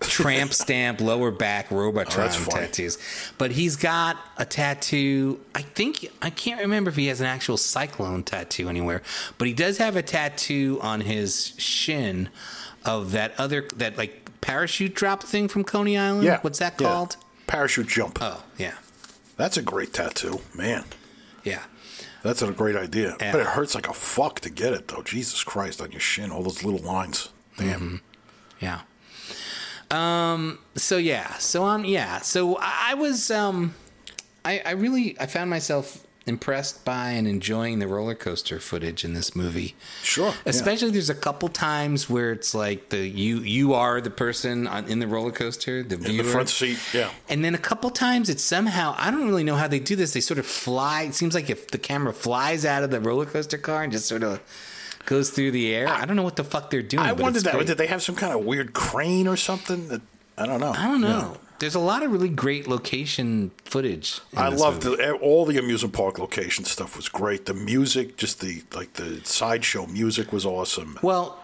tramp 0.01 0.53
stamp 0.53 1.01
lower 1.01 1.31
back 1.31 1.71
Robotron 1.71 2.31
Oh, 2.33 2.45
tattoos. 2.51 2.99
But 3.39 3.51
he's 3.53 3.77
got 3.77 4.17
a 4.39 4.45
tattoo. 4.45 5.41
I 5.55 5.63
think 5.63 6.09
I 6.23 6.31
can't 6.31 6.61
remember 6.61 6.91
if 6.91 6.97
he 6.97 7.07
has 7.09 7.21
an 7.21 7.27
actual 7.27 7.57
cyclone 7.57 8.23
tattoo 8.23 8.69
anywhere, 8.69 9.03
but 9.39 9.47
he 9.49 9.55
does 9.55 9.79
have 9.79 9.97
a 9.97 10.03
tattoo 10.03 10.79
on 10.83 11.01
his 11.03 11.53
shin 11.59 12.29
of 12.85 13.13
that 13.13 13.33
other 13.39 13.69
that 13.77 13.99
like 13.99 14.41
parachute 14.41 14.95
drop 14.95 15.23
thing 15.23 15.49
from 15.49 15.65
Coney 15.65 15.99
Island. 15.99 16.25
yeah. 16.25 16.39
what's 16.41 16.59
that 16.61 16.75
Yeah. 16.81 16.89
called? 16.89 17.17
Parachute 17.47 17.89
jump. 17.89 18.19
Oh, 18.21 18.43
yeah, 18.57 18.75
That's 19.37 19.57
a 19.57 19.63
great 19.63 19.93
tattoo, 19.93 20.41
man. 20.55 20.85
yeah. 21.45 21.63
That's 22.23 22.43
a 22.43 22.53
great 22.53 22.77
idea. 22.77 23.17
Yeah. 23.19 23.33
But 23.33 23.41
it 23.41 23.47
hurts 23.49 23.75
like 23.75 23.89
a 23.89 23.95
fuck 23.95 24.41
to 24.41 24.51
get 24.51 24.73
it, 24.75 24.89
though. 24.89 25.03
Jesus 25.03 25.43
Christ, 25.43 25.81
on 25.81 25.91
your 25.91 26.01
shin, 26.03 26.31
all 26.31 26.43
those 26.43 26.63
little 26.63 26.81
lines. 26.81 27.31
Damn. 27.57 27.81
Mm-hmm. 27.81 27.97
Yeah. 28.61 28.81
Um. 29.91 30.59
So 30.77 30.97
yeah. 30.97 31.35
So 31.35 31.65
um. 31.65 31.85
Yeah. 31.85 32.21
So 32.21 32.57
I 32.59 32.91
I 32.91 32.95
was 32.95 33.31
um. 33.31 33.75
I 34.45 34.63
I 34.65 34.71
really 34.73 35.19
I 35.21 35.27
found 35.27 35.51
myself 35.51 36.07
impressed 36.27 36.85
by 36.85 37.11
and 37.11 37.27
enjoying 37.27 37.79
the 37.79 37.89
roller 37.89 38.15
coaster 38.15 38.61
footage 38.61 39.05
in 39.05 39.15
this 39.15 39.35
movie. 39.35 39.75
Sure, 40.03 40.29
yeah. 40.29 40.35
Especially 40.47 40.91
there's 40.91 41.11
a 41.11 41.15
couple 41.15 41.49
times 41.49 42.09
where 42.09 42.33
it's 42.33 42.55
like 42.55 42.91
the 42.91 43.07
you 43.07 43.39
you 43.39 43.75
are 43.75 44.01
the 44.01 44.11
person 44.11 44.67
on, 44.67 44.87
in 44.87 44.99
the 44.99 45.07
roller 45.07 45.33
coaster, 45.33 45.83
the 45.83 45.97
In 45.97 46.17
the 46.17 46.25
front 46.25 46.49
seat, 46.49 46.79
yeah. 46.95 47.11
And 47.29 47.45
then 47.45 47.55
a 47.55 47.59
couple 47.59 47.91
times 47.91 48.29
it's 48.29 48.45
somehow 48.45 48.95
I 48.97 49.11
don't 49.11 49.27
really 49.27 49.45
know 49.45 49.57
how 49.57 49.69
they 49.69 49.81
do 49.81 49.97
this. 49.97 50.13
They 50.13 50.21
sort 50.21 50.39
of 50.39 50.47
fly. 50.47 51.03
It 51.03 51.15
seems 51.15 51.35
like 51.35 51.51
if 51.51 51.69
the 51.69 51.79
camera 51.79 52.13
flies 52.13 52.65
out 52.65 52.83
of 52.83 52.91
the 52.91 53.01
roller 53.01 53.27
coaster 53.27 53.59
car 53.59 53.83
and 53.83 53.93
just 53.93 54.07
sort 54.07 54.23
of 54.23 54.41
goes 55.07 55.31
through 55.31 55.51
the 55.53 55.75
air. 55.75 55.89
I 55.89 56.05
don't 56.05 56.17
know 56.17 56.23
what 56.23 56.37
the 56.37 56.45
fuck 56.45 56.71
they're 56.71 56.83
doing. 56.83 57.05
I 57.05 57.13
wondered 57.13 57.45
that. 57.45 57.55
great. 57.55 57.67
Did 57.67 57.79
they 57.79 57.87
have 57.89 58.03
some 58.03 58.15
kind 58.17 58.33
of 58.33 58.45
weird 58.45 58.73
crane 58.73 59.27
or 59.29 59.37
something? 59.37 59.89
That 59.89 60.03
I 60.39 60.47
don't 60.47 60.61
know. 60.61 60.73
I 60.73 60.87
don't 60.87 61.01
know. 61.01 61.37
There's 61.59 61.75
a 61.75 61.81
lot 61.81 62.03
of 62.03 62.11
really 62.11 62.31
great 62.31 62.67
location 62.67 63.51
footage. 63.67 64.21
I 64.35 64.49
loved 64.49 64.83
the, 64.83 65.13
all 65.15 65.45
the 65.45 65.59
amusement 65.59 65.93
park 65.93 66.19
location 66.19 66.65
stuff 66.65 66.97
was 66.97 67.09
great. 67.11 67.45
The 67.45 67.53
music, 67.53 68.17
just 68.17 68.41
the 68.41 68.63
like 68.75 68.95
the 68.95 69.21
sideshow 69.25 69.85
music 69.87 70.33
was 70.33 70.47
awesome. 70.47 70.99
Well, 71.03 71.39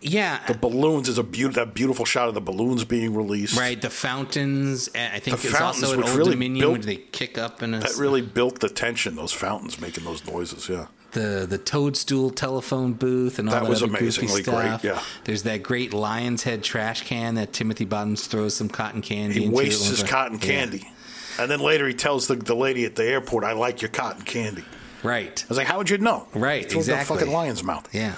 Yeah, 0.00 0.40
The 0.48 0.54
balloons 0.54 1.08
is 1.08 1.18
a 1.18 1.22
beautiful 1.22 1.64
that 1.64 1.72
beautiful 1.72 2.04
shot 2.04 2.26
of 2.28 2.34
the 2.34 2.40
balloons 2.40 2.84
being 2.84 3.14
released. 3.14 3.56
right. 3.56 3.80
The 3.80 3.90
fountains. 3.90 4.88
I 4.94 5.20
think 5.20 5.40
The 5.40 5.48
it's 5.48 5.56
fountains, 5.58 5.84
also 5.84 5.92
at 5.94 5.98
which 5.98 6.08
Old 6.08 6.18
really 6.18 6.30
Dominion 6.32 6.72
built- 6.72 6.82
they 6.86 6.96
kick 6.96 7.38
up 7.38 7.62
in 7.62 7.74
a 7.74 7.78
That 7.80 7.96
really 7.96 8.22
built 8.22 8.58
the 8.58 8.68
tension. 8.68 9.14
Those 9.14 9.32
fountains 9.32 9.80
making 9.80 10.02
those 10.04 10.26
noises. 10.26 10.68
Yeah. 10.68 10.86
The 11.14 11.46
the 11.48 11.58
toadstool 11.58 12.30
telephone 12.30 12.92
booth 12.92 13.38
and 13.38 13.48
all 13.48 13.54
That 13.54 13.62
that, 13.62 13.70
was 13.70 13.82
other 13.82 13.90
goofy 13.92 14.26
amazingly 14.26 14.42
great, 14.42 14.66
stuff. 14.66 14.84
yeah. 14.84 15.02
There's 15.24 15.42
that 15.44 15.62
great 15.62 15.92
lion's 15.94 16.42
head 16.42 16.62
trash 16.62 17.02
can 17.02 17.34
that 17.36 17.52
Timothy 17.52 17.86
Bottoms 17.86 18.26
throws 18.26 18.54
some 18.54 18.68
cotton 18.68 19.00
candy. 19.00 19.36
He 19.40 19.44
into 19.46 19.56
wastes 19.56 19.88
his 19.88 20.02
cotton 20.02 20.38
Yeah. 20.40 20.46
candy. 20.46 20.90
And 21.38 21.50
then 21.50 21.58
later 21.60 21.88
he 21.88 21.94
tells 21.94 22.28
the, 22.28 22.36
the 22.36 22.54
lady 22.54 22.84
at 22.84 22.94
the 22.94 23.04
airport, 23.04 23.42
I 23.42 23.52
like 23.54 23.82
your 23.82 23.88
cotton 23.88 24.22
candy. 24.22 24.64
Right. 25.02 25.42
I 25.44 25.48
was 25.48 25.58
like, 25.58 25.66
how 25.66 25.78
would 25.78 25.90
you 25.90 25.98
know? 25.98 26.28
Right, 26.34 26.62
He 26.62 26.68
threw 26.70 26.78
exactly. 26.80 27.16
the 27.16 27.20
fucking 27.20 27.34
lion's 27.34 27.64
mouth. 27.64 27.88
Yeah. 27.92 28.14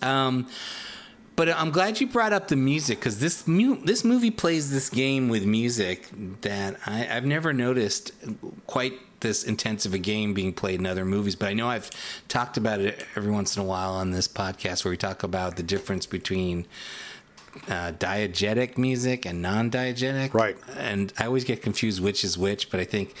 Um, 0.00 0.48
but 1.34 1.48
I'm 1.48 1.70
glad 1.70 2.00
you 2.00 2.06
brought 2.06 2.32
up 2.32 2.48
the 2.48 2.56
music 2.56 2.98
because 3.00 3.18
this 3.18 3.46
mu- 3.48 3.82
this 3.84 4.04
movie 4.04 4.30
plays 4.30 4.70
this 4.70 4.88
game 4.90 5.28
with 5.28 5.44
music 5.46 6.08
that 6.42 6.76
I, 6.86 7.08
I've 7.10 7.24
never 7.24 7.52
noticed 7.52 8.12
quite 8.66 8.92
this 9.22 9.42
intense 9.42 9.86
of 9.86 9.94
a 9.94 9.98
game 9.98 10.34
being 10.34 10.52
played 10.52 10.78
in 10.78 10.86
other 10.86 11.04
movies. 11.04 11.34
But 11.34 11.48
I 11.48 11.54
know 11.54 11.68
I've 11.68 11.90
talked 12.28 12.56
about 12.56 12.80
it 12.80 13.04
every 13.16 13.32
once 13.32 13.56
in 13.56 13.62
a 13.62 13.64
while 13.64 13.94
on 13.94 14.10
this 14.10 14.28
podcast 14.28 14.84
where 14.84 14.90
we 14.90 14.96
talk 14.96 15.22
about 15.22 15.56
the 15.56 15.62
difference 15.62 16.06
between 16.06 16.66
uh, 17.68 17.92
diegetic 17.92 18.78
music 18.78 19.26
and 19.26 19.42
non-diegetic. 19.42 20.34
Right. 20.34 20.56
And 20.76 21.12
I 21.18 21.26
always 21.26 21.44
get 21.44 21.62
confused 21.62 22.02
which 22.02 22.24
is 22.24 22.38
which, 22.38 22.70
but 22.70 22.80
I 22.80 22.84
think 22.84 23.14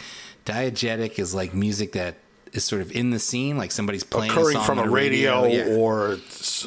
diegetic 0.44 1.18
is 1.18 1.34
like 1.34 1.54
music 1.54 1.92
that 1.92 2.16
is 2.52 2.64
sort 2.64 2.82
of 2.82 2.92
in 2.92 3.10
the 3.10 3.18
scene, 3.18 3.56
like 3.56 3.70
somebody's 3.70 4.04
playing 4.04 4.30
a 4.30 4.34
Occurring 4.34 4.56
song 4.56 4.64
from 4.64 4.78
on 4.78 4.84
a 4.84 4.88
the 4.88 4.94
radio, 4.94 5.46
yeah. 5.46 5.74
or 5.74 6.18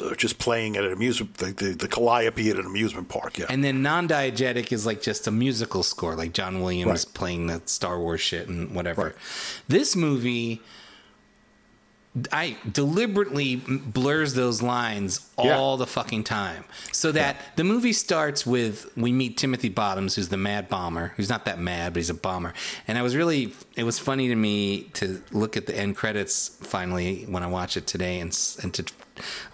uh, 0.02 0.14
just 0.16 0.38
playing 0.38 0.76
at 0.76 0.84
an 0.84 0.92
amusement, 0.92 1.34
the, 1.34 1.52
the, 1.52 1.66
the 1.74 1.88
calliope 1.88 2.50
at 2.50 2.56
an 2.56 2.66
amusement 2.66 3.08
park. 3.08 3.38
Yeah. 3.38 3.46
And 3.48 3.62
then 3.62 3.82
non-diegetic 3.82 4.72
is 4.72 4.84
like 4.84 5.00
just 5.00 5.26
a 5.26 5.30
musical 5.30 5.82
score, 5.82 6.14
like 6.16 6.32
John 6.32 6.60
Williams 6.60 7.06
Right. 7.06 7.14
playing 7.14 7.46
the 7.46 7.62
Star 7.66 7.98
Wars 8.00 8.20
shit 8.20 8.48
and 8.48 8.74
whatever. 8.74 9.04
Right. 9.04 9.14
This 9.68 9.94
movie, 9.94 10.60
I 12.32 12.56
deliberately 12.70 13.56
blurs 13.56 14.34
those 14.34 14.62
lines 14.62 15.20
Yeah. 15.38 15.58
all 15.58 15.76
the 15.76 15.86
fucking 15.86 16.24
time, 16.24 16.64
so 16.92 17.12
that 17.12 17.36
the 17.56 17.64
movie 17.64 17.92
starts 17.92 18.46
with 18.46 18.86
we 18.96 19.12
meet 19.12 19.36
Timothy 19.36 19.68
Bottoms, 19.68 20.14
who's 20.14 20.28
the 20.28 20.36
mad 20.36 20.68
bomber, 20.68 21.12
who's 21.16 21.28
not 21.28 21.44
that 21.44 21.58
mad, 21.58 21.92
but 21.92 21.98
he's 21.98 22.10
a 22.10 22.14
bomber. 22.14 22.54
And 22.88 22.96
I 22.96 23.02
was 23.02 23.14
really, 23.16 23.52
it 23.76 23.84
was 23.84 23.98
funny 23.98 24.28
to 24.28 24.34
me 24.34 24.84
to 24.94 25.22
look 25.30 25.56
at 25.56 25.66
the 25.66 25.76
end 25.76 25.96
credits 25.96 26.48
finally 26.62 27.24
when 27.28 27.42
I 27.42 27.48
watch 27.48 27.76
it 27.76 27.86
today, 27.86 28.20
and 28.20 28.30
and 28.62 28.72
to. 28.74 28.84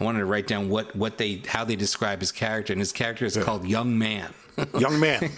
I 0.00 0.02
wanted 0.02 0.18
to 0.18 0.24
write 0.24 0.48
down 0.48 0.68
what, 0.68 0.96
what 0.96 1.18
they 1.18 1.40
how 1.46 1.64
they 1.64 1.76
describe 1.76 2.18
his 2.18 2.32
character, 2.32 2.72
and 2.72 2.80
his 2.80 2.90
character 2.90 3.24
is 3.24 3.36
called 3.36 3.64
Young 3.64 3.96
Man. 3.96 4.34
Young 4.78 4.98
man. 5.00 5.30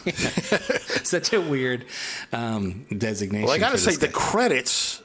Such 1.04 1.32
a 1.34 1.40
weird 1.40 1.84
um, 2.32 2.86
designation. 2.96 3.44
well, 3.46 3.54
I 3.54 3.58
got 3.58 3.72
to 3.72 3.78
say, 3.78 3.96
the 3.96 4.08
credits 4.08 5.02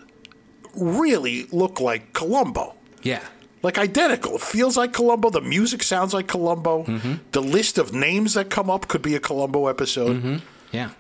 really 0.75 1.43
look 1.51 1.79
like 1.81 2.13
Columbo. 2.13 2.75
yeah, 3.03 3.23
Like 3.63 3.77
identical. 3.77 4.35
It 4.35 4.41
feels 4.41 4.77
like 4.77 4.93
Columbo. 4.93 5.29
The 5.29 5.41
music 5.41 5.83
sounds 5.83 6.13
like 6.13 6.27
Columbo. 6.27 6.83
Mm-hmm. 6.83 7.13
The 7.31 7.41
list 7.41 7.77
of 7.77 7.93
names 7.93 8.33
that 8.35 8.49
come 8.49 8.69
up 8.69 8.87
could 8.87 9.01
be 9.01 9.15
a 9.15 9.19
Columbo 9.19 9.67
episode. 9.67 10.41
yeah, 10.71 10.91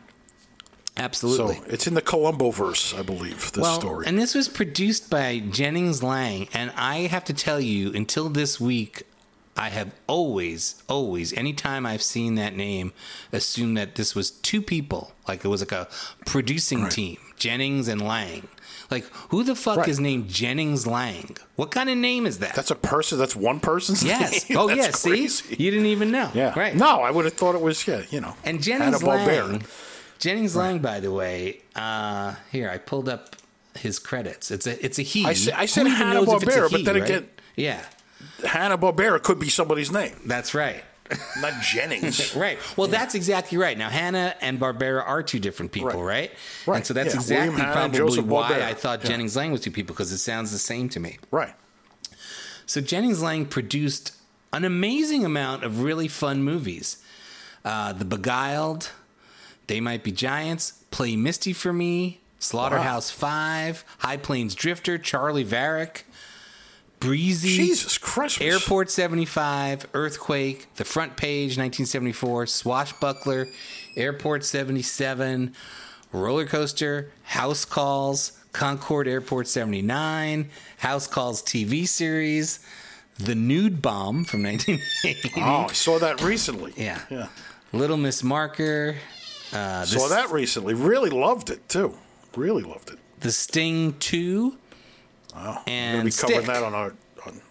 Absolutely. 0.97 1.55
So 1.55 1.63
it's 1.67 1.87
in 1.87 1.93
the 1.93 2.01
Columbo 2.01 2.51
verse, 2.51 2.93
I 2.93 3.03
believe, 3.03 3.51
this 3.53 3.61
well, 3.61 3.79
story. 3.79 4.05
and 4.05 4.19
this 4.19 4.35
was 4.35 4.49
produced 4.49 5.09
by 5.09 5.39
Jennings 5.39 6.03
Lang, 6.03 6.49
and 6.53 6.71
I 6.75 7.07
have 7.07 7.23
to 7.25 7.33
tell 7.33 7.61
you, 7.61 7.93
until 7.93 8.27
this 8.27 8.59
week, 8.59 9.03
I 9.55 9.69
have 9.69 9.93
always, 10.07 10.81
always, 10.89 11.31
anytime 11.33 11.85
I've 11.85 12.01
seen 12.03 12.35
that 12.35 12.55
name, 12.55 12.91
assumed 13.31 13.77
that 13.77 13.95
this 13.95 14.13
was 14.13 14.31
two 14.31 14.61
people, 14.61 15.13
like 15.27 15.45
it 15.45 15.47
was 15.47 15.61
like 15.61 15.71
a 15.71 15.87
producing 16.25 16.83
Right. 16.83 16.91
team, 16.91 17.17
Jennings 17.37 17.87
and 17.87 18.01
Lang. 18.01 18.47
Like, 18.91 19.05
who 19.29 19.43
the 19.43 19.55
fuck 19.55 19.77
Right. 19.77 19.87
is 19.87 19.99
named 19.99 20.29
Jennings 20.29 20.87
Lang? 20.87 21.37
What 21.55 21.69
kind 21.71 21.89
of 21.89 21.97
name 21.97 22.25
is 22.25 22.39
that? 22.39 22.55
That's 22.55 22.71
a 22.71 22.75
person. 22.75 23.19
That's 23.19 23.35
one 23.35 23.59
person's 23.59 24.03
yes. 24.03 24.49
name. 24.49 24.57
Oh, 24.57 24.67
That's 24.75 25.05
yeah. 25.05 25.27
See, 25.27 25.53
you 25.63 25.69
didn't 25.71 25.85
even 25.87 26.09
know. 26.11 26.31
Yeah. 26.33 26.57
Right. 26.57 26.75
No, 26.75 27.01
I 27.01 27.11
would 27.11 27.25
have 27.25 27.35
thought 27.35 27.55
it 27.55 27.61
was, 27.61 27.87
yeah, 27.87 28.01
you 28.09 28.19
know. 28.19 28.35
And 28.43 28.61
Jennings 28.63 29.03
Lang, 29.03 29.63
Jennings 30.17 30.55
Lang, 30.55 30.79
by 30.79 30.99
the 30.99 31.11
way, 31.11 31.61
uh, 31.75 32.35
here 32.51 32.69
I 32.69 32.77
pulled 32.77 33.07
up 33.07 33.35
his 33.77 33.99
credits. 33.99 34.51
It's 34.51 34.65
a 34.67 34.83
it's 34.83 34.99
a 34.99 35.03
he. 35.03 35.25
I 35.25 35.33
said- 35.33 35.53
I 35.53 35.65
said 35.65 35.85
Who 35.87 35.93
even 35.93 36.09
knows 36.13 36.27
if 36.27 36.43
it's 36.43 36.55
a 36.55 36.59
Hanna-Barbera, 36.59 36.71
but 36.71 36.85
then 36.85 36.95
right? 36.95 37.03
again- 37.09 37.29
yeah, 37.55 37.81
Hanna 38.45 38.77
Barbera 38.77 39.21
could 39.21 39.39
be 39.39 39.49
somebody's 39.49 39.91
name, 39.91 40.15
that's 40.25 40.53
right. 40.53 40.83
Not 41.41 41.61
Jennings. 41.61 42.35
Right. 42.35 42.59
Well, 42.77 42.87
that's 42.87 43.15
exactly 43.15 43.57
right. 43.57 43.77
Now, 43.77 43.89
Hanna 43.89 44.35
and 44.41 44.59
Barbera 44.59 45.03
are 45.05 45.23
two 45.23 45.39
different 45.39 45.71
people, 45.71 46.03
right? 46.03 46.29
Right. 46.29 46.31
Right. 46.67 46.75
And 46.77 46.85
so 46.85 46.93
that's 46.93 47.13
Yeah, 47.13 47.19
exactly 47.19 47.49
William 47.55 47.71
probably 47.91 48.21
why 48.23 48.51
Barbera. 48.51 48.61
I 48.63 48.73
thought 48.75 49.03
Yeah. 49.03 49.09
Jennings 49.09 49.35
Lang 49.35 49.51
was 49.51 49.61
two 49.61 49.71
people 49.71 49.95
because 49.95 50.11
it 50.11 50.19
sounds 50.19 50.51
the 50.51 50.59
same 50.59 50.87
to 50.89 50.99
me. 50.99 51.17
right. 51.31 51.53
So 52.65 52.81
Jennings 52.81 53.21
Lang 53.23 53.45
produced 53.47 54.11
an 54.53 54.63
amazing 54.63 55.25
amount 55.25 55.63
of 55.63 55.81
really 55.81 56.07
fun 56.07 56.43
movies. 56.43 56.97
Uh, 57.65 57.93
the 57.93 58.05
Beguiled, 58.05 58.91
They 59.67 59.79
Might 59.81 60.03
Be 60.03 60.11
Giants, 60.11 60.73
Play 60.91 61.15
Misty 61.15 61.51
for 61.51 61.73
Me, 61.73 62.21
Slaughterhouse 62.37 63.09
Five, 63.09 63.83
High 63.99 64.17
Plains 64.17 64.53
Drifter, 64.55 64.97
Charley 64.99 65.43
Varrick, 65.43 66.05
Breezy, 66.99 67.55
Jesus 67.55 67.97
Christ. 67.97 68.41
Airport 68.41 68.89
75, 68.91 69.87
Earthquake, 69.93 70.67
The 70.75 70.83
Front 70.85 71.15
Page 71.17 71.51
1974, 71.57 72.47
Swashbuckler, 72.47 73.47
Airport 73.95 74.43
77, 74.43 75.53
Roller 76.11 76.45
Coaster, 76.45 77.11
House 77.23 77.63
Calls, 77.65 78.33
Concorde 78.51 79.07
Airport 79.07 79.47
79, 79.47 80.49
House 80.79 81.07
Calls 81.07 81.41
TV 81.41 81.87
series, 81.87 82.59
The 83.17 83.35
Nude 83.35 83.81
Bomb 83.81 84.25
from 84.25 84.43
1980. 84.43 85.31
Oh, 85.37 85.67
I 85.69 85.73
saw 85.73 85.99
that 85.99 86.21
recently. 86.21 86.73
Yeah. 86.75 86.99
Yeah. 87.09 87.27
Little 87.71 87.97
Miss 87.97 88.23
Marker, 88.23 88.95
uh, 89.53 89.85
Saw 89.85 90.07
that 90.09 90.31
recently. 90.31 90.73
Really 90.73 91.09
loved 91.11 91.49
it, 91.49 91.67
too. 91.69 91.95
Really 92.35 92.63
loved 92.63 92.89
it. 92.91 92.99
the 93.19 93.31
Sting 93.31 93.93
2, 93.99 94.57
We're 95.43 95.57
and 95.67 96.01
going 96.01 96.11
to 96.11 96.17
be 96.17 96.21
covering 96.21 96.43
Stick. 96.43 96.53
that 96.53 96.63
on 96.63 96.73
our. 96.73 96.93
On, 97.25 97.41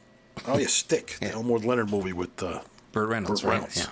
oh, 0.47 0.59
yeah, 0.59 0.67
Stick. 0.67 1.17
The 1.21 1.31
Elmore 1.33 1.59
Leonard 1.59 1.91
movie 1.91 2.13
with. 2.13 2.43
Uh, 2.43 2.61
Burt 2.93 3.09
Reynolds, 3.11 3.43
Burt 3.43 3.61
right? 3.63 3.77
Yeah. 3.77 3.87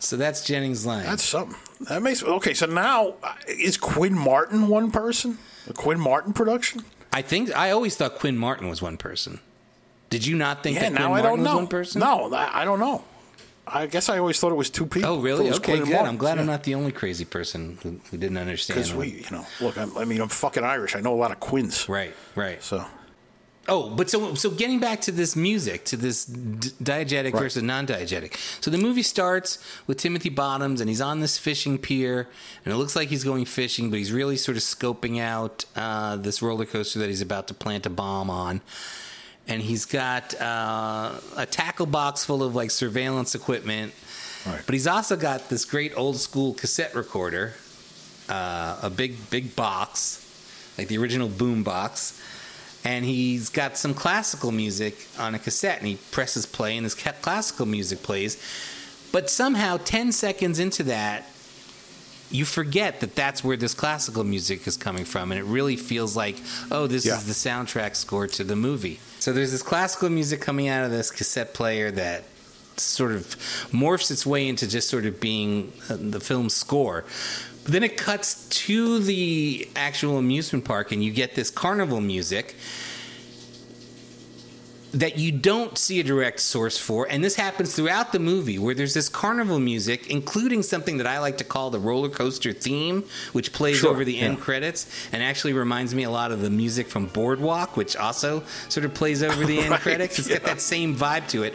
So 0.00 0.16
that's 0.16 0.44
Jennings 0.44 0.86
Lang. 0.86 1.04
that's 1.04 1.22
something. 1.24 1.56
That 1.88 2.02
makes. 2.02 2.22
Okay, 2.22 2.54
so 2.54 2.66
now 2.66 3.14
uh, 3.22 3.34
is 3.48 3.76
Quinn 3.76 4.14
Martin 4.16 4.68
one 4.68 4.90
person? 4.90 5.38
A 5.68 5.72
Quinn 5.72 5.98
Martin 5.98 6.32
production? 6.32 6.84
I 7.12 7.22
think 7.22 7.54
I 7.56 7.70
always 7.70 7.96
thought 7.96 8.16
Quinn 8.16 8.36
Martin 8.38 8.68
was 8.68 8.80
one 8.82 8.96
person. 8.96 9.40
Did 10.10 10.24
you 10.26 10.36
not 10.36 10.62
think 10.62 10.76
Yeah, 10.76 10.90
that 10.90 10.92
Quinn 10.92 11.02
now 11.02 11.14
I 11.14 11.22
Martin 11.22 11.40
was 11.40 11.50
know. 11.50 11.56
one 11.56 11.66
person? 11.68 12.00
No, 12.00 12.32
I 12.32 12.62
I 12.62 12.64
don't 12.64 12.78
know. 12.80 13.02
I 13.72 13.86
guess 13.86 14.08
I 14.08 14.18
always 14.18 14.38
thought 14.40 14.52
it 14.52 14.56
was 14.56 14.70
two 14.70 14.86
people. 14.86 15.10
Oh, 15.10 15.20
really? 15.20 15.50
Okay, 15.50 15.78
good. 15.78 15.92
I'm 15.94 16.16
glad 16.16 16.34
yeah. 16.34 16.40
I'm 16.40 16.46
not 16.46 16.62
the 16.64 16.74
only 16.74 16.92
crazy 16.92 17.24
person 17.24 17.78
who, 17.82 18.00
who 18.10 18.16
didn't 18.16 18.36
understand. 18.38 18.76
Because 18.76 18.94
we, 18.94 19.08
you 19.24 19.30
know, 19.30 19.46
look, 19.60 19.76
I'm, 19.78 19.96
I 19.96 20.04
mean, 20.04 20.20
I'm 20.20 20.28
fucking 20.28 20.64
Irish. 20.64 20.96
I 20.96 21.00
know 21.00 21.14
a 21.14 21.16
lot 21.20 21.30
of 21.30 21.40
Quins. 21.40 21.88
Right, 21.88 22.14
right. 22.34 22.62
So, 22.62 22.84
Oh, 23.70 23.90
but 23.90 24.08
so 24.08 24.32
so 24.34 24.48
getting 24.48 24.80
back 24.80 25.02
to 25.02 25.12
this 25.12 25.36
music, 25.36 25.84
to 25.86 25.96
this 25.98 26.24
d- 26.24 26.70
diegetic 26.82 27.34
Right. 27.34 27.42
versus 27.42 27.62
non-diegetic. 27.62 28.34
So 28.64 28.70
the 28.70 28.78
movie 28.78 29.02
starts 29.02 29.58
with 29.86 29.98
Timothy 29.98 30.30
Bottoms, 30.30 30.80
and 30.80 30.88
he's 30.88 31.02
on 31.02 31.20
this 31.20 31.36
fishing 31.36 31.76
pier, 31.76 32.28
and 32.64 32.72
it 32.72 32.78
looks 32.78 32.96
like 32.96 33.08
he's 33.10 33.24
going 33.24 33.44
fishing, 33.44 33.90
but 33.90 33.98
he's 33.98 34.10
really 34.10 34.38
sort 34.38 34.56
of 34.56 34.62
scoping 34.62 35.20
out 35.20 35.66
uh, 35.76 36.16
this 36.16 36.40
roller 36.40 36.64
coaster 36.64 36.98
that 37.00 37.10
he's 37.10 37.20
about 37.20 37.46
to 37.48 37.52
plant 37.54 37.84
a 37.84 37.90
bomb 37.90 38.30
on. 38.30 38.62
And 39.48 39.62
he's 39.62 39.86
got 39.86 40.38
uh, 40.40 41.14
a 41.36 41.46
tackle 41.46 41.86
box 41.86 42.24
full 42.24 42.42
of 42.42 42.54
like 42.54 42.70
surveillance 42.70 43.34
equipment, 43.34 43.92
Right. 44.46 44.60
but 44.66 44.74
he's 44.74 44.86
also 44.86 45.16
got 45.16 45.48
this 45.48 45.64
great 45.64 45.92
old 45.96 46.16
school 46.18 46.52
cassette 46.54 46.94
recorder, 46.94 47.54
uh, 48.28 48.78
a 48.82 48.90
big 48.90 49.30
big 49.30 49.56
box, 49.56 50.24
like 50.76 50.88
the 50.88 50.98
original 50.98 51.28
boom 51.28 51.62
box 51.64 52.22
and 52.84 53.04
he's 53.04 53.48
got 53.50 53.76
some 53.76 53.92
classical 53.92 54.52
music 54.52 55.08
on 55.18 55.34
a 55.34 55.38
cassette 55.38 55.78
and 55.78 55.88
he 55.88 55.96
presses 56.12 56.46
play 56.46 56.76
and 56.76 56.86
this 56.86 56.94
ca- 56.94 57.12
classical 57.20 57.66
music 57.66 58.04
plays 58.04 58.40
but 59.10 59.28
somehow 59.28 59.76
10 59.78 60.12
seconds 60.12 60.60
into 60.60 60.84
that 60.84 61.26
you 62.30 62.44
forget 62.44 63.00
that 63.00 63.16
that's 63.16 63.42
where 63.42 63.56
this 63.56 63.74
classical 63.74 64.22
music 64.22 64.64
is 64.68 64.76
coming 64.76 65.04
from 65.04 65.32
and 65.32 65.40
it 65.40 65.44
really 65.44 65.74
feels 65.76 66.16
like 66.16 66.36
oh 66.70 66.86
this 66.86 67.04
Yeah. 67.04 67.16
is 67.16 67.26
the 67.26 67.32
soundtrack 67.32 67.96
score 67.96 68.28
to 68.28 68.44
the 68.44 68.54
movie 68.56 69.00
so 69.18 69.32
there's 69.32 69.52
this 69.52 69.62
classical 69.62 70.10
music 70.10 70.40
coming 70.40 70.68
out 70.68 70.84
of 70.84 70.90
this 70.90 71.10
cassette 71.10 71.54
player 71.54 71.90
that 71.90 72.24
sort 72.76 73.12
of 73.12 73.24
morphs 73.72 74.10
its 74.10 74.24
way 74.24 74.48
into 74.48 74.68
just 74.68 74.88
sort 74.88 75.06
of 75.06 75.20
being 75.20 75.72
uh, 75.90 75.96
the 75.98 76.20
film's 76.20 76.54
score. 76.54 77.04
But 77.64 77.72
then 77.72 77.82
it 77.82 77.96
cuts 77.96 78.48
to 78.48 79.00
the 79.00 79.68
actual 79.76 80.18
amusement 80.18 80.64
park 80.64 80.92
and 80.92 81.02
you 81.02 81.10
get 81.12 81.34
this 81.34 81.50
carnival 81.50 82.00
music 82.00 82.54
that 84.92 85.18
you 85.18 85.30
don't 85.32 85.76
see 85.76 86.00
a 86.00 86.02
direct 86.02 86.40
source 86.40 86.78
for, 86.78 87.06
and 87.10 87.22
this 87.22 87.34
happens 87.36 87.74
throughout 87.74 88.12
the 88.12 88.18
movie, 88.18 88.58
where 88.58 88.74
there's 88.74 88.94
this 88.94 89.08
carnival 89.08 89.58
music, 89.58 90.08
including 90.10 90.62
something 90.62 90.96
that 90.98 91.06
I 91.06 91.18
like 91.18 91.38
to 91.38 91.44
call 91.44 91.70
the 91.70 91.78
roller 91.78 92.08
coaster 92.08 92.52
theme, 92.52 93.04
which 93.32 93.52
plays 93.52 93.76
Sure, 93.78 93.90
over 93.90 94.04
the 94.04 94.14
yeah. 94.14 94.24
end 94.24 94.40
credits, 94.40 94.86
and 95.12 95.22
actually 95.22 95.52
reminds 95.52 95.94
me 95.94 96.04
a 96.04 96.10
lot 96.10 96.32
of 96.32 96.40
the 96.40 96.50
music 96.50 96.86
from 96.88 97.06
Boardwalk, 97.06 97.76
which 97.76 97.96
also 97.96 98.42
sort 98.68 98.86
of 98.86 98.94
plays 98.94 99.22
over 99.22 99.44
the 99.44 99.58
end 99.60 99.70
Right, 99.70 99.80
credits. 99.80 100.18
It's 100.18 100.28
got 100.28 100.42
that 100.44 100.60
same 100.60 100.96
vibe 100.96 101.28
to 101.28 101.42
it. 101.42 101.54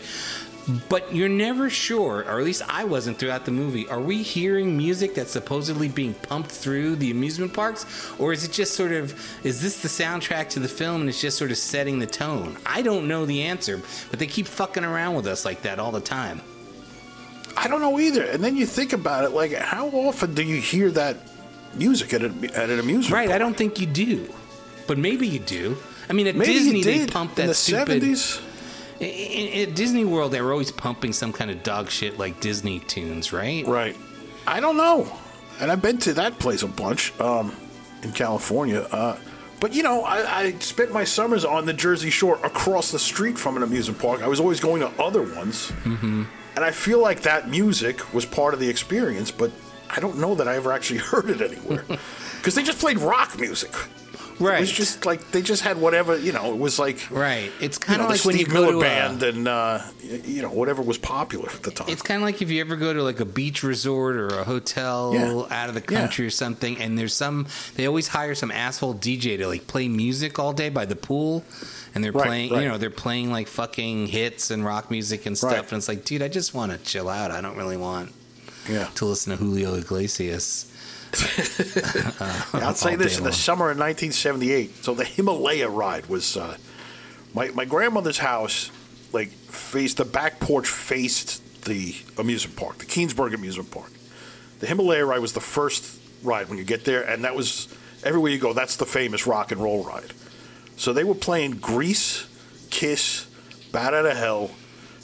But 0.87 1.13
you're 1.13 1.29
never 1.29 1.69
sure, 1.69 2.19
or 2.19 2.39
at 2.39 2.45
least 2.45 2.61
I 2.69 2.85
wasn't 2.85 3.17
throughout 3.17 3.43
the 3.43 3.51
movie. 3.51 3.87
Are 3.89 3.99
we 3.99 4.23
hearing 4.23 4.77
music 4.77 5.13
that's 5.13 5.31
supposedly 5.31 5.89
being 5.89 6.13
pumped 6.13 6.51
through 6.51 6.95
the 6.95 7.11
amusement 7.11 7.53
parks? 7.53 7.85
Or 8.17 8.31
is 8.31 8.45
it 8.45 8.51
just 8.51 8.73
sort 8.73 8.93
of, 8.93 9.13
is 9.45 9.61
this 9.61 9.81
the 9.81 9.89
soundtrack 9.89 10.49
to 10.49 10.59
the 10.59 10.69
film 10.69 11.01
and 11.01 11.09
it's 11.09 11.19
just 11.19 11.37
sort 11.37 11.51
of 11.51 11.57
setting 11.57 11.99
the 11.99 12.07
tone? 12.07 12.57
I 12.65 12.81
don't 12.81 13.07
know 13.09 13.25
the 13.25 13.43
answer, 13.43 13.81
but 14.09 14.19
they 14.19 14.27
keep 14.27 14.47
fucking 14.47 14.85
around 14.85 15.15
with 15.15 15.27
us 15.27 15.43
like 15.43 15.63
that 15.63 15.79
all 15.79 15.91
the 15.91 16.01
time. 16.01 16.39
I 17.57 17.67
don't 17.67 17.81
know 17.81 17.99
either. 17.99 18.23
And 18.23 18.43
then 18.43 18.55
you 18.55 18.65
think 18.65 18.93
about 18.93 19.25
it, 19.25 19.29
like 19.31 19.53
how 19.53 19.87
often 19.89 20.33
do 20.33 20.43
you 20.43 20.61
hear 20.61 20.89
that 20.91 21.17
music 21.75 22.13
at, 22.13 22.21
a, 22.21 22.33
at 22.55 22.69
an 22.69 22.79
amusement 22.79 23.11
Right, 23.13 23.31
I 23.31 23.37
don't 23.37 23.55
think 23.55 23.79
you 23.79 23.85
do. 23.85 24.33
But 24.87 24.97
maybe 24.97 25.27
you 25.27 25.39
do. 25.39 25.77
I 26.09 26.13
mean, 26.13 26.27
at 26.27 26.35
Maybe 26.35 26.53
Disney, 26.53 26.83
they 26.83 27.05
pump 27.05 27.31
in 27.31 27.47
that 27.47 27.47
the 27.47 27.53
stupid. 27.53 28.01
70s. 28.03 28.41
In, 28.99 29.69
at 29.69 29.75
Disney 29.75 30.05
World, 30.05 30.31
they 30.31 30.41
were 30.41 30.51
always 30.51 30.71
pumping 30.71 31.13
some 31.13 31.33
kind 31.33 31.51
of 31.51 31.63
dog 31.63 31.89
shit 31.89 32.17
like 32.17 32.39
Disney 32.39 32.79
tunes, 32.79 33.33
right? 33.33 33.65
Right. 33.65 33.95
I 34.47 34.59
don't 34.59 34.77
know. 34.77 35.11
And 35.59 35.71
I've 35.71 35.81
been 35.81 35.97
to 35.99 36.13
that 36.15 36.39
place 36.39 36.63
a 36.63 36.67
bunch 36.67 37.17
um, 37.19 37.55
in 38.01 38.11
California. 38.11 38.81
Uh, 38.91 39.17
but, 39.59 39.73
you 39.73 39.83
know, 39.83 40.03
I, 40.03 40.39
I 40.39 40.51
spent 40.59 40.91
my 40.91 41.03
summers 41.03 41.45
on 41.45 41.65
the 41.65 41.73
Jersey 41.73 42.09
Shore 42.09 42.37
across 42.43 42.91
the 42.91 42.99
street 42.99 43.37
from 43.37 43.55
an 43.55 43.63
amusement 43.63 43.99
park. 43.99 44.21
I 44.21 44.27
was 44.27 44.39
always 44.39 44.59
going 44.59 44.81
to 44.81 45.01
other 45.01 45.21
ones. 45.21 45.71
Mm-hmm. 45.83 46.23
And 46.55 46.65
I 46.65 46.71
feel 46.71 46.99
like 46.99 47.21
that 47.21 47.49
music 47.49 48.13
was 48.13 48.25
part 48.25 48.53
of 48.53 48.59
the 48.59 48.69
experience, 48.69 49.31
but 49.31 49.51
I 49.89 49.99
don't 49.99 50.17
know 50.17 50.35
that 50.35 50.47
I 50.47 50.55
ever 50.55 50.71
actually 50.71 50.99
heard 51.11 51.29
it 51.29 51.41
anywhere. 51.41 51.85
Because 52.37 52.55
they 52.55 52.63
just 52.63 52.79
played 52.79 52.99
rock 52.99 53.39
music. 53.39 53.71
Right. 54.43 54.57
It 54.57 54.61
was 54.61 54.71
just 54.71 55.05
like, 55.05 55.31
they 55.31 55.41
just 55.41 55.61
had 55.63 55.77
whatever, 55.79 56.17
you 56.17 56.31
know, 56.31 56.53
it 56.53 56.57
was 56.59 56.77
like. 56.79 56.99
Right. 57.09 57.51
It's 57.61 57.77
You 57.79 57.85
kind 57.85 57.99
know, 57.99 58.05
of 58.05 58.09
the 58.11 58.17
like 58.17 58.25
when 58.25 58.35
you 58.37 58.43
Steve 58.45 58.53
go 58.53 58.61
Miller 58.61 58.71
to 58.73 58.77
a, 58.79 58.81
band 58.81 59.23
and 59.23 59.47
uh, 59.47 59.79
you 60.25 60.41
know 60.41 60.49
whatever 60.49 60.81
was 60.81 60.97
popular 60.97 61.49
at 61.49 61.63
the 61.63 61.71
time. 61.71 61.87
It's 61.89 62.01
kind 62.01 62.21
of 62.21 62.25
like 62.25 62.41
if 62.41 62.51
you 62.51 62.61
ever 62.61 62.75
go 62.75 62.93
to 62.93 63.01
like 63.03 63.19
a 63.19 63.25
beach 63.25 63.63
resort 63.63 64.15
or 64.15 64.27
a 64.27 64.43
hotel 64.43 65.11
Yeah. 65.13 65.45
out 65.61 65.69
of 65.69 65.75
the 65.75 65.81
Yeah. 65.91 65.99
country 66.01 66.25
or 66.25 66.29
something, 66.31 66.77
and 66.79 66.97
there's 66.97 67.13
some. 67.13 67.47
They 67.75 67.85
always 67.85 68.07
hire 68.09 68.35
some 68.35 68.51
asshole 68.51 68.95
DJ 68.95 69.37
to 69.37 69.47
like 69.47 69.67
play 69.67 69.87
music 69.87 70.39
all 70.39 70.53
day 70.53 70.69
by 70.69 70.85
the 70.85 70.95
pool, 70.95 71.43
and 71.95 72.03
they're 72.03 72.11
Right, 72.11 72.25
playing. 72.27 72.51
right. 72.53 72.63
You 72.63 72.67
know, 72.69 72.77
they're 72.77 72.89
playing 72.89 73.31
like 73.31 73.47
fucking 73.47 74.07
hits 74.07 74.51
and 74.51 74.63
rock 74.65 74.91
music 74.91 75.25
and 75.25 75.37
stuff, 75.37 75.51
Right. 75.51 75.71
and 75.71 75.77
it's 75.77 75.87
like, 75.87 76.05
dude, 76.05 76.21
I 76.21 76.27
just 76.27 76.53
want 76.53 76.71
to 76.71 76.77
chill 76.79 77.09
out. 77.09 77.31
I 77.31 77.41
don't 77.41 77.55
really 77.57 77.77
want 77.77 78.11
yeah. 78.69 78.87
to 78.95 79.05
listen 79.05 79.31
to 79.31 79.37
Julio 79.37 79.75
Iglesias. 79.75 80.65
I'll 82.53 82.73
say 82.73 82.95
this: 82.95 83.17
in 83.17 83.23
the 83.23 83.29
long. 83.29 83.33
summer 83.33 83.65
of 83.65 83.77
1978, 83.77 84.83
so 84.83 84.93
the 84.93 85.05
Himalaya 85.05 85.69
ride 85.69 86.07
was 86.07 86.37
uh, 86.37 86.57
my 87.33 87.49
my 87.49 87.65
grandmother's 87.65 88.17
house. 88.17 88.71
Like 89.11 89.29
faced 89.29 89.97
the 89.97 90.05
back 90.05 90.39
porch 90.39 90.67
faced 90.67 91.65
the 91.65 91.95
amusement 92.17 92.57
park, 92.57 92.79
the 92.79 92.85
Keansburg 92.85 93.33
amusement 93.33 93.69
park. 93.69 93.91
The 94.59 94.67
Himalaya 94.67 95.05
ride 95.05 95.19
was 95.19 95.33
the 95.33 95.41
first 95.41 95.99
ride 96.23 96.49
when 96.49 96.57
you 96.57 96.63
get 96.63 96.85
there, 96.85 97.03
and 97.03 97.23
that 97.23 97.35
was 97.35 97.67
everywhere 98.03 98.31
you 98.31 98.39
go. 98.39 98.53
That's 98.53 98.77
the 98.77 98.85
famous 98.85 99.27
rock 99.27 99.51
and 99.51 99.61
roll 99.61 99.83
ride. 99.83 100.13
So 100.77 100.93
they 100.93 101.03
were 101.03 101.15
playing 101.15 101.57
Grease, 101.57 102.27
Kiss, 102.69 103.27
Bat 103.71 103.93
Out 103.93 104.05
of 104.05 104.17
Hell. 104.17 104.51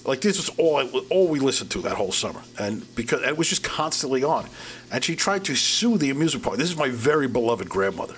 Like 0.06 0.22
this 0.22 0.38
was 0.38 0.50
all 0.58 0.88
all 1.10 1.28
we 1.28 1.40
listened 1.40 1.72
to 1.72 1.82
that 1.82 1.96
whole 1.96 2.12
summer, 2.12 2.42
and 2.58 2.84
because 2.96 3.22
it 3.22 3.38
was 3.38 3.50
just 3.50 3.64
constantly 3.64 4.24
on. 4.24 4.48
And 4.92 5.04
she 5.04 5.16
tried 5.16 5.46
to 5.46 5.56
sue 5.56 5.98
the 5.98 6.10
amusement 6.10 6.44
park. 6.44 6.58
This 6.58 6.70
is 6.70 6.78
my 6.78 6.90
very 6.90 7.28
beloved 7.28 7.70
grandmother, 7.70 8.16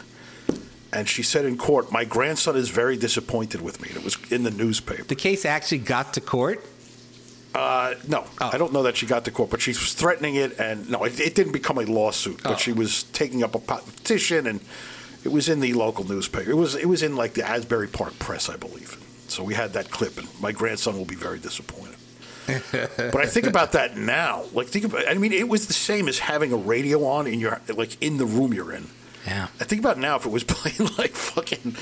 and 0.94 1.08
she 1.08 1.22
said 1.24 1.44
in 1.46 1.58
court, 1.58 1.92
"My 1.92 2.06
grandson 2.06 2.56
is 2.56 2.70
very 2.70 2.96
disappointed 2.98 3.62
with 3.62 3.82
me." 3.82 3.90
And 3.90 3.98
it 3.98 4.04
was 4.04 4.18
in 4.30 4.44
the 4.44 4.52
newspaper. 4.52 5.04
The 5.04 5.16
case 5.16 5.44
actually 5.46 5.80
got 5.80 6.14
to 6.14 6.22
court. 6.22 6.64
Uh, 7.54 7.96
no, 8.08 8.24
Oh. 8.40 8.50
I 8.54 8.58
don't 8.58 8.72
know 8.72 8.84
that 8.84 8.96
she 8.96 9.06
got 9.06 9.26
to 9.26 9.32
court, 9.32 9.50
but 9.50 9.60
she 9.62 9.72
was 9.72 9.94
threatening 9.94 10.36
it, 10.36 10.58
and 10.58 10.90
no, 10.90 11.04
it, 11.04 11.20
it 11.20 11.36
didn't 11.36 11.52
become 11.52 11.78
a 11.78 11.82
lawsuit. 11.86 12.42
But 12.44 12.54
Oh. 12.54 12.56
she 12.56 12.72
was 12.72 13.04
taking 13.12 13.44
up 13.44 13.54
a 13.56 13.60
petition, 13.60 14.48
and 14.48 14.62
it 15.26 15.32
was 15.34 15.50
in 15.50 15.60
the 15.60 15.74
local 15.74 16.08
newspaper. 16.08 16.50
It 16.50 16.56
was 16.56 16.76
it 16.76 16.86
was 16.88 17.04
in 17.04 17.18
like 17.18 17.34
the 17.34 17.46
Asbury 17.46 17.88
Park 17.90 18.18
Press, 18.20 18.48
I 18.48 18.56
believe. 18.56 18.96
So 19.28 19.44
we 19.44 19.54
had 19.56 19.74
that 19.74 19.92
clip, 19.92 20.18
and 20.18 20.28
my 20.42 20.54
grandson 20.54 20.98
will 20.98 21.06
be 21.06 21.16
very 21.16 21.40
disappointed. 21.40 21.96
But 22.48 23.16
I 23.18 23.26
think 23.26 23.48
about 23.48 23.74
that 23.74 23.98
now. 23.98 24.46
Like 24.54 24.68
think 24.68 24.86
about, 24.86 25.08
I 25.08 25.14
mean, 25.16 25.34
it 25.34 25.48
was 25.48 25.68
the 25.68 25.74
same 25.74 26.08
as 26.08 26.20
having 26.20 26.52
a 26.52 26.58
radio 26.58 27.06
on 27.06 27.28
in 27.28 27.40
your 27.40 27.62
like 27.74 28.02
in 28.02 28.18
the 28.18 28.26
room 28.26 28.54
you're 28.54 28.74
in. 28.74 28.88
Yeah. 29.26 29.48
I 29.60 29.64
think 29.66 29.82
about 29.82 29.98
now 30.00 30.16
if 30.16 30.26
it 30.26 30.32
was 30.32 30.44
playing 30.48 30.92
like 30.98 31.12
fucking, 31.12 31.76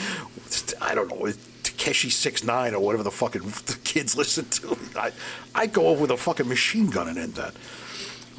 I 0.81 0.95
don't 0.95 1.09
know, 1.09 1.31
Tekashi 1.63 2.11
Six 2.11 2.43
Nine 2.43 2.73
or 2.73 2.81
whatever 2.81 3.03
the 3.03 3.11
fucking 3.11 3.41
the 3.41 3.77
kids 3.83 4.17
listen 4.17 4.45
to. 4.49 4.77
I 4.97 5.11
I'd 5.55 5.73
go 5.73 5.87
over 5.87 6.01
with 6.01 6.11
a 6.11 6.17
fucking 6.17 6.47
machine 6.47 6.89
gun 6.89 7.07
and 7.07 7.17
end 7.17 7.35
that. 7.35 7.53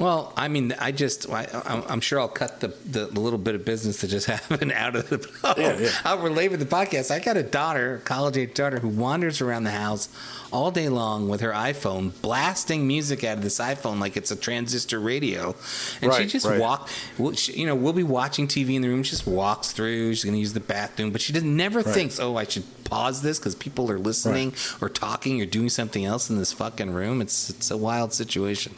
Well, 0.01 0.33
I 0.35 0.47
mean, 0.47 0.73
I 0.79 0.91
just, 0.91 1.29
I, 1.29 1.43
I'm- 1.43 1.83
I'm 1.87 2.01
sure 2.01 2.19
I'll 2.19 2.27
cut 2.27 2.59
the, 2.59 2.69
the, 2.69 3.05
little 3.05 3.37
bit 3.37 3.53
of 3.53 3.63
business 3.63 4.01
that 4.01 4.07
just 4.07 4.25
happened 4.35 4.71
out 4.71 4.95
of 4.95 5.09
the. 5.09 5.29
Yeah, 5.57 5.77
yeah. 5.77 5.89
I'll 6.03 6.17
the 6.57 6.65
podcast. 6.65 7.11
I 7.11 7.19
got 7.19 7.37
a 7.37 7.43
daughter, 7.43 7.95
a 7.95 7.99
college 7.99 8.35
age 8.35 8.55
daughter, 8.55 8.79
who 8.79 8.87
wanders 8.87 9.41
around 9.41 9.65
the 9.65 9.71
house 9.71 10.09
all 10.51 10.71
day 10.71 10.89
long 10.89 11.29
with 11.29 11.41
her 11.41 11.51
iPhone, 11.51 12.19
blasting 12.21 12.87
music 12.87 13.23
out 13.23 13.37
of 13.37 13.43
this 13.43 13.59
iPhone 13.59 13.99
like 13.99 14.17
it's 14.17 14.31
a 14.31 14.35
transistor 14.35 14.99
radio, 14.99 15.55
and 16.01 16.13
she 16.13 16.25
just 16.25 16.45
right. 16.45 16.59
walk. 16.59 16.89
Well, 17.17 17.33
she, 17.33 17.53
you 17.53 17.65
know, 17.65 17.75
we'll 17.75 17.93
be 17.93 18.03
watching 18.03 18.47
TV 18.47 18.75
in 18.75 18.81
the 18.81 18.89
room. 18.89 19.03
She 19.03 19.11
just 19.11 19.27
walks 19.27 19.71
through. 19.71 20.15
She's 20.15 20.23
going 20.23 20.33
to 20.33 20.39
use 20.39 20.53
the 20.53 20.59
bathroom, 20.59 21.11
but 21.11 21.21
she 21.21 21.31
just 21.31 21.45
never 21.45 21.83
thinks, 21.83 22.19
"Oh, 22.19 22.37
I 22.37 22.45
should 22.45 22.63
pause 22.85 23.21
this 23.21 23.39
because 23.39 23.55
people 23.55 23.89
are 23.91 23.99
listening 23.99 24.53
or 24.81 24.89
talking 24.89 25.41
or 25.41 25.45
doing 25.45 25.69
something 25.69 26.05
else 26.05 26.29
in 26.29 26.37
this 26.37 26.51
fucking 26.53 26.91
room." 26.91 27.21
It's 27.21 27.49
it's 27.49 27.71
a 27.71 27.77
wild 27.77 28.13
situation. 28.13 28.75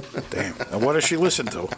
Damn. 0.30 0.54
And 0.72 0.84
what 0.84 0.94
does 0.94 1.04
she 1.04 1.16
listen 1.16 1.46
to? 1.46 1.68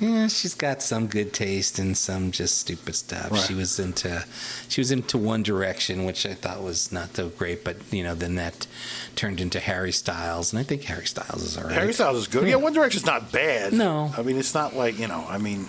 Yeah, 0.00 0.26
she's 0.26 0.54
got 0.54 0.82
some 0.82 1.06
good 1.06 1.32
taste 1.32 1.78
and 1.78 1.96
some 1.96 2.32
just 2.32 2.58
stupid 2.58 2.96
stuff. 2.96 3.30
Right. 3.30 3.40
She 3.40 3.54
was 3.54 3.78
into 3.78 4.24
she 4.68 4.80
was 4.80 4.90
into 4.90 5.16
One 5.16 5.44
Direction, 5.44 6.04
which 6.04 6.26
I 6.26 6.34
thought 6.34 6.60
was 6.62 6.90
not 6.90 7.14
so 7.14 7.28
great, 7.28 7.62
but 7.62 7.76
you 7.92 8.02
know, 8.02 8.14
then 8.16 8.34
that 8.34 8.66
turned 9.14 9.40
into 9.40 9.60
Harry 9.60 9.92
Styles, 9.92 10.52
and 10.52 10.58
I 10.58 10.64
think 10.64 10.82
Harry 10.84 11.06
Styles 11.06 11.42
is 11.42 11.56
alright. 11.56 11.74
Harry 11.74 11.92
Styles 11.92 12.16
is 12.16 12.26
good. 12.26 12.48
Yeah, 12.48 12.56
One 12.56 12.72
Direction's 12.72 13.06
not 13.06 13.30
bad. 13.30 13.72
No. 13.72 14.12
I 14.16 14.22
mean 14.22 14.38
it's 14.38 14.54
not 14.54 14.74
like 14.74 14.98
you 14.98 15.06
know. 15.06 15.24
I 15.28 15.38
mean, 15.38 15.68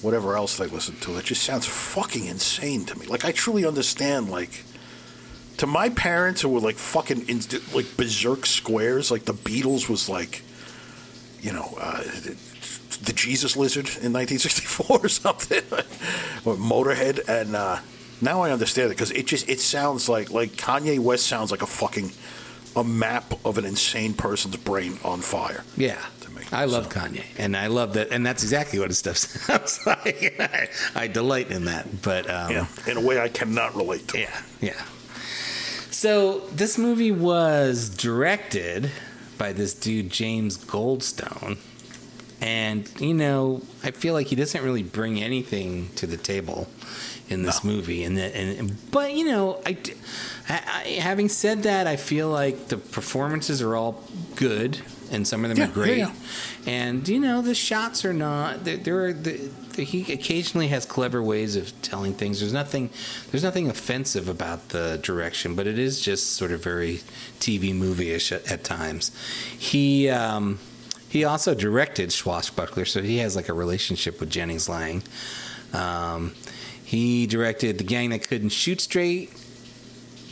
whatever 0.00 0.36
else 0.36 0.56
they 0.56 0.66
listen 0.66 0.96
to, 0.96 1.16
it 1.16 1.24
just 1.24 1.44
sounds 1.44 1.66
fucking 1.66 2.24
insane 2.26 2.86
to 2.86 2.98
me. 2.98 3.06
Like 3.06 3.24
I 3.24 3.30
truly 3.30 3.64
understand. 3.64 4.30
Like 4.30 4.64
to 5.58 5.66
my 5.66 5.90
parents 5.90 6.40
who 6.40 6.48
were 6.48 6.60
like 6.60 6.76
fucking 6.76 7.28
in, 7.28 7.40
like 7.72 7.96
berserk 7.96 8.46
squares. 8.46 9.12
Like 9.12 9.26
the 9.26 9.34
Beatles 9.34 9.88
was 9.88 10.08
like, 10.08 10.42
you 11.42 11.52
know. 11.52 11.76
Uh, 11.78 12.02
the 13.04 13.12
Jesus 13.12 13.56
Lizard 13.56 13.86
in 14.04 14.12
1964 14.12 15.00
or 15.02 15.08
something, 15.08 15.58
or 16.44 16.54
Motorhead, 16.54 17.26
and 17.28 17.56
uh, 17.56 17.78
now 18.20 18.42
I 18.42 18.52
understand 18.52 18.86
it 18.86 18.90
because 18.90 19.10
it 19.10 19.26
just 19.26 19.48
it 19.48 19.60
sounds 19.60 20.08
like 20.08 20.30
like 20.30 20.50
Kanye 20.52 21.00
West 21.00 21.26
sounds 21.26 21.50
like 21.50 21.62
a 21.62 21.66
fucking 21.66 22.12
a 22.76 22.84
map 22.84 23.34
of 23.44 23.58
an 23.58 23.64
insane 23.64 24.14
person's 24.14 24.56
brain 24.56 24.98
on 25.04 25.20
fire. 25.20 25.64
Yeah. 25.76 26.00
To 26.20 26.30
me, 26.30 26.42
I 26.52 26.66
love 26.66 26.92
so. 26.92 27.00
Kanye, 27.00 27.24
and 27.38 27.56
I 27.56 27.66
love 27.66 27.94
that, 27.94 28.10
and 28.12 28.24
that's 28.24 28.42
exactly 28.44 28.78
what 28.78 28.88
his 28.88 28.98
stuff 28.98 29.16
sounds 29.16 29.84
like. 29.84 30.36
I, 30.38 30.68
I 30.94 31.06
delight 31.08 31.50
in 31.50 31.64
that, 31.64 32.02
but 32.02 32.30
um, 32.30 32.52
Yeah, 32.52 32.66
in 32.86 32.98
a 32.98 33.00
way 33.00 33.20
I 33.20 33.28
cannot 33.28 33.74
relate 33.74 34.06
to. 34.08 34.18
Yeah, 34.20 34.42
yeah. 34.60 34.82
So 35.90 36.40
this 36.52 36.78
movie 36.78 37.10
was 37.12 37.88
directed 37.88 38.90
by 39.42 39.52
this 39.52 39.74
dude 39.74 40.08
James 40.08 40.56
Goldstone, 40.56 41.58
and 42.40 42.88
you 43.00 43.12
know 43.12 43.60
I 43.82 43.90
feel 43.90 44.14
like 44.14 44.28
he 44.28 44.36
doesn't 44.36 44.62
really 44.62 44.84
bring 44.84 45.20
anything 45.20 45.88
to 45.96 46.06
the 46.06 46.16
table 46.16 46.68
in 47.28 47.42
this 47.42 47.64
movie, 47.64 48.04
and, 48.04 48.16
the, 48.16 48.22
and 48.36 48.76
but 48.92 49.14
you 49.14 49.24
know 49.24 49.60
I- 49.66 49.76
I- 50.48 50.98
having 51.00 51.28
said 51.28 51.64
that, 51.64 51.88
I 51.88 51.96
feel 51.96 52.28
like 52.30 52.68
the 52.68 52.76
performances 52.76 53.60
are 53.62 53.74
all 53.74 54.04
good, 54.36 54.78
and 55.12 55.26
some 55.28 55.44
of 55.44 55.50
them 55.50 55.58
Yeah, 55.58 55.68
are 55.68 55.72
great, 55.72 55.98
yeah, 55.98 56.12
and 56.66 57.06
you 57.06 57.20
know 57.20 57.42
the 57.42 57.54
shots 57.54 58.04
are 58.04 58.12
not 58.14 58.64
there. 58.64 58.76
there 58.78 59.04
are 59.04 59.12
the, 59.12 59.50
the, 59.76 59.84
he 59.84 60.12
occasionally 60.12 60.68
has 60.68 60.84
clever 60.84 61.22
ways 61.22 61.54
of 61.56 61.80
telling 61.82 62.14
things. 62.14 62.40
There's 62.40 62.52
nothing 62.52 62.90
there's 63.30 63.44
nothing 63.44 63.68
offensive 63.68 64.28
about 64.28 64.70
the 64.70 64.98
direction, 65.02 65.54
but 65.54 65.66
it 65.66 65.78
is 65.78 66.00
just 66.00 66.34
sort 66.34 66.50
of 66.50 66.62
very 66.64 67.00
TV 67.38 67.74
movie-ish 67.74 68.32
at, 68.32 68.50
at 68.50 68.64
times. 68.64 69.12
He 69.58 70.08
um, 70.08 70.58
he 71.08 71.24
also 71.24 71.54
directed 71.54 72.10
Swashbuckler, 72.12 72.86
so 72.86 73.02
he 73.02 73.18
has 73.18 73.36
like 73.36 73.48
a 73.50 73.54
relationship 73.54 74.18
with 74.18 74.30
Jennings 74.30 74.68
Lang. 74.68 75.02
Um, 75.74 76.34
he 76.84 77.26
directed 77.26 77.78
The 77.78 77.84
Gang 77.84 78.10
That 78.10 78.26
Couldn't 78.28 78.50
Shoot 78.50 78.80
Straight, 78.80 79.30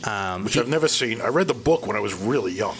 Um, 0.03 0.43
which 0.43 0.53
he, 0.55 0.59
I've 0.59 0.67
never 0.67 0.87
seen. 0.87 1.21
I 1.21 1.27
read 1.27 1.47
the 1.47 1.53
book 1.55 1.85
when 1.87 1.95
I 1.95 1.99
was 1.99 2.13
really 2.13 2.51
young. 2.53 2.75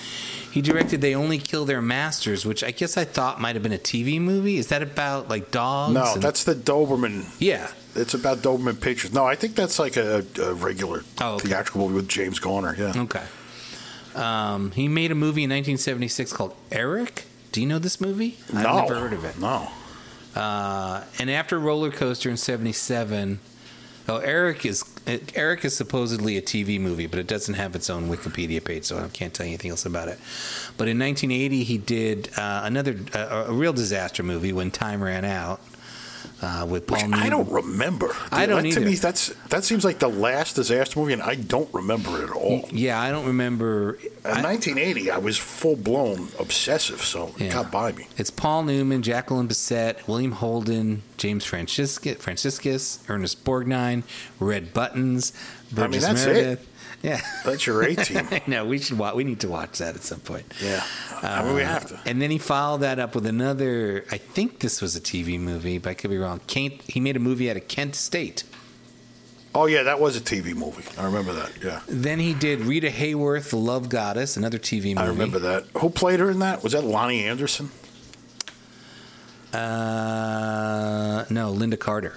He 0.51 0.61
directed 0.61 1.01
"They 1.01 1.15
Only 1.15 1.37
Kill 1.39 1.65
Their 1.65 1.81
Masters," 1.81 2.45
which 2.45 2.63
I 2.63 2.71
guess 2.71 2.97
I 2.97 3.03
thought 3.05 3.39
might 3.41 3.55
have 3.55 3.63
been 3.63 3.73
a 3.73 3.77
TV 3.77 4.19
movie. 4.19 4.57
Is 4.57 4.67
that 4.67 4.81
about 4.83 5.29
like 5.29 5.51
dogs? 5.51 5.93
No, 5.93 6.13
and- 6.13 6.21
that's 6.21 6.43
the 6.43 6.55
Doberman. 6.55 7.25
yeah. 7.39 7.69
It's 7.93 8.13
about 8.13 8.37
Doberman 8.37 8.79
Pictures. 8.79 9.11
No, 9.11 9.25
I 9.25 9.35
think 9.35 9.53
that's 9.55 9.77
like 9.77 9.97
a, 9.97 10.23
a 10.41 10.53
regular 10.53 11.03
Oh, 11.19 11.33
okay. 11.35 11.49
theatrical 11.49 11.81
movie 11.81 11.95
with 11.95 12.07
James 12.07 12.39
Garner. 12.39 12.73
Yeah. 12.79 12.93
Okay. 12.95 13.23
Um, 14.15 14.71
he 14.71 14.87
made 14.87 15.11
a 15.11 15.15
movie 15.15 15.43
in 15.43 15.49
1976 15.49 16.31
called 16.31 16.55
Eric. 16.71 17.25
Do 17.51 17.59
you 17.61 17.67
know 17.67 17.79
this 17.79 17.99
movie? 17.99 18.37
I've 18.53 18.63
never 18.63 18.95
heard 18.99 19.11
of 19.13 19.25
it. 19.25 19.37
No. 19.39 19.69
Uh, 20.35 21.03
and 21.19 21.29
after 21.29 21.59
Roller 21.59 21.91
Coaster 21.91 22.29
in 22.29 22.37
'77, 22.37 23.39
oh, 24.07 24.17
Eric 24.17 24.65
is 24.65 24.83
Eric 25.35 25.65
is 25.65 25.75
supposedly 25.75 26.37
a 26.37 26.41
TV 26.41 26.79
movie, 26.79 27.07
but 27.07 27.19
it 27.19 27.27
doesn't 27.27 27.55
have 27.55 27.75
its 27.75 27.89
own 27.89 28.09
Wikipedia 28.09 28.63
page, 28.63 28.83
so 28.83 28.99
I 28.99 29.07
can't 29.09 29.33
tell 29.33 29.45
you 29.45 29.51
anything 29.51 29.71
else 29.71 29.85
about 29.85 30.07
it. 30.07 30.19
But 30.77 30.87
in 30.87 30.99
1980, 30.99 31.63
he 31.63 31.77
did 31.77 32.29
uh, 32.37 32.61
another 32.63 32.97
uh, 33.13 33.45
a 33.47 33.53
real 33.53 33.73
disaster 33.73 34.23
movie 34.23 34.53
when 34.53 34.71
time 34.71 35.01
ran 35.03 35.25
out 35.25 35.59
uh, 36.41 36.65
with 36.67 36.87
Paul. 36.87 37.05
Which. 37.07 37.13
I 37.19 37.29
don't 37.29 37.49
remember. 37.51 38.15
I 38.31 38.45
don't 38.45 38.63
that, 38.63 38.71
To 38.73 38.79
me, 38.81 38.95
that's 38.95 39.27
that 39.49 39.63
seems 39.63 39.85
like 39.85 39.99
the 39.99 40.07
last 40.09 40.55
disaster 40.55 40.99
movie, 40.99 41.13
and 41.13 41.21
I 41.21 41.35
don't 41.35 41.71
remember 41.73 42.17
it 42.21 42.29
at 42.29 42.35
all. 42.35 42.67
Yeah, 42.71 42.99
I 42.99 43.11
don't 43.11 43.25
remember. 43.25 43.93
In 44.25 44.31
I- 44.31 44.41
1980, 44.41 45.11
I 45.11 45.17
was 45.17 45.37
full 45.37 45.75
blown 45.75 46.29
obsessive, 46.39 47.01
so 47.01 47.33
it 47.37 47.51
got 47.53 47.71
by 47.71 47.91
me. 47.91 48.07
It's 48.17 48.29
Paul 48.31 48.63
Newman, 48.63 49.01
Jacqueline 49.01 49.47
Bisset, 49.47 50.07
William 50.07 50.31
Holden, 50.33 51.03
James 51.17 51.45
Franciscus, 51.45 52.17
Franciscus 52.17 52.99
Ernest 53.07 53.43
Borgnine, 53.43 54.03
Red 54.39 54.73
Buttons, 54.73 55.33
Burgess 55.71 56.03
that's 56.05 56.23
it. 56.25 56.33
Meredith. 56.33 56.67
Yeah. 57.03 57.21
That's 57.45 57.65
your 57.65 57.81
A 57.83 57.95
team. 57.95 58.27
Know 58.47 58.65
we 58.65 58.77
should 58.79 58.97
watch. 58.97 59.15
We 59.15 59.23
need 59.23 59.39
to 59.41 59.47
watch 59.49 59.79
that 59.79 59.95
at 59.95 60.03
some 60.03 60.19
point. 60.19 60.45
yeah, 60.63 60.83
I 61.23 61.43
mean 61.43 61.55
we 61.55 61.61
have 61.63 61.87
to. 61.87 61.99
And 62.05 62.21
then 62.21 62.29
he 62.31 62.37
followed 62.37 62.81
that 62.81 62.99
up 62.99 63.15
with 63.15 63.25
another. 63.25 64.05
I 64.11 64.17
think 64.17 64.59
this 64.59 64.81
was 64.81 64.95
a 64.95 65.01
TV 65.01 65.39
movie, 65.39 65.77
but 65.79 65.89
I 65.89 65.93
could 65.95 66.09
be 66.11 66.17
wrong. 66.17 66.39
Kent. 66.47 66.81
He 66.87 66.99
made 66.99 67.15
a 67.15 67.19
movie 67.19 67.49
out 67.49 67.57
of 67.57 67.67
Kent 67.67 67.95
State. 67.95 68.43
Oh 69.53 69.65
yeah, 69.65 69.83
that 69.83 69.99
was 69.99 70.15
a 70.15 70.21
TV 70.21 70.55
movie. 70.55 70.83
I 70.97 71.03
remember 71.05 71.33
that. 71.33 71.51
Yeah, 71.61 71.81
Then 71.87 72.19
he 72.19 72.33
did 72.33 72.61
Rita 72.61 72.87
Hayworth, 72.87 73.49
The 73.49 73.57
Love 73.57 73.89
Goddess, 73.89 74.37
another 74.37 74.57
TV 74.57 74.95
movie. 74.95 74.97
I 74.99 75.07
remember 75.07 75.39
that. 75.39 75.65
Who 75.77 75.89
played 75.89 76.21
her 76.21 76.31
in 76.31 76.39
that? 76.39 76.63
Was 76.63 76.71
that 76.71 76.83
Loni 76.85 77.23
Anderson? 77.23 77.69
Uh, 79.53 81.25
no, 81.29 81.53
Lynda 81.53 81.77
Carter. 81.77 82.15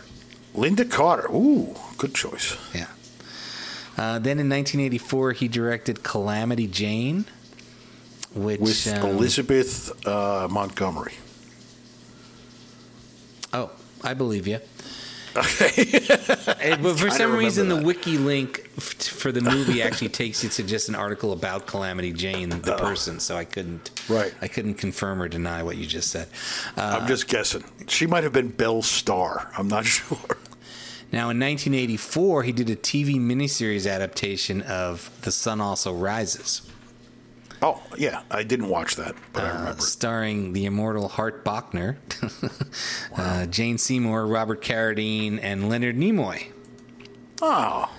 Lynda 0.55 0.89
Carter. 0.89 1.29
Ooh, 1.33 1.75
good 1.99 2.15
choice. 2.15 2.57
Yeah. 2.73 2.87
Uh, 3.97 4.19
then 4.19 4.39
in 4.41 4.49
1984, 4.49 5.33
he 5.33 5.49
directed 5.49 6.03
Calamity 6.03 6.67
Jane, 6.67 7.25
which 8.35 8.61
With 8.61 8.89
um, 8.93 9.11
Elizabeth 9.11 10.07
uh, 10.07 10.49
Montgomery. 10.51 11.15
Oh, 13.53 13.71
I 14.03 14.15
believe 14.15 14.47
you. 14.49 14.59
Okay. 15.37 16.01
But 16.81 16.99
for 16.99 17.11
some 17.11 17.33
reason, 17.37 17.69
the 17.69 17.83
wiki 17.83 18.17
link 18.19 18.71
f- 18.79 18.95
for 19.03 19.31
the 19.33 19.41
movie 19.43 19.83
actually 19.87 20.09
takes 20.09 20.43
you 20.43 20.49
to 20.51 20.63
just 20.63 20.89
an 20.89 20.95
article 20.95 21.33
about 21.33 21.67
Calamity 21.67 22.13
Jane, 22.13 22.49
the 22.49 22.77
person. 22.77 23.21
So 23.21 23.37
I 23.37 23.45
couldn't, 23.45 23.91
Right. 24.09 24.35
I 24.41 24.49
couldn't 24.49 24.75
confirm 24.75 25.21
or 25.21 25.29
deny 25.29 25.63
what 25.63 25.77
you 25.77 25.87
just 25.87 26.11
said. 26.11 26.29
Uh, 26.77 27.01
I'm 27.01 27.07
just 27.09 27.29
guessing. 27.29 27.65
She 27.89 28.07
might 28.07 28.25
have 28.25 28.33
been 28.33 28.49
Belle 28.49 28.81
Starr. 28.83 29.51
I'm 29.59 29.69
not 29.69 29.85
sure. 29.97 30.19
Now, 31.13 31.31
in 31.31 31.39
1984, 31.39 32.43
he 32.43 32.53
did 32.53 32.71
a 32.71 32.77
TV 32.77 33.17
miniseries 33.17 33.89
adaptation 33.91 34.63
of 34.63 35.11
The 35.23 35.31
Sun 35.31 35.61
Also 35.61 35.93
Rises, 35.95 36.63
Oh 37.63 37.81
yeah, 37.97 38.23
I 38.31 38.43
didn't 38.43 38.69
watch 38.69 38.97
that, 38.97 39.15
but 39.33 39.45
I 39.45 39.49
uh, 39.49 39.59
remember. 39.61 39.81
starring 39.81 40.53
the 40.53 40.67
immortal 40.67 41.09
Hart 41.09 41.45
Bochner, 41.47 41.97
uh, 43.17 43.47
Jane 43.47 43.79
Seymour, 43.79 44.27
Robert 44.27 44.61
Carradine, 44.61 45.39
and 45.41 45.71
Leonard 45.71 45.97
Nimoy. 45.97 46.49
Oh, 47.41 47.91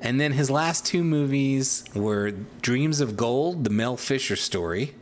And 0.00 0.20
then 0.20 0.32
his 0.32 0.50
last 0.50 0.86
two 0.86 1.04
movies 1.04 1.84
were 1.94 2.32
Dreams 2.62 3.00
of 3.00 3.16
Gold, 3.16 3.62
the 3.64 3.70
Mel 3.70 3.96
Fisher 3.96 4.34
story. 4.36 4.94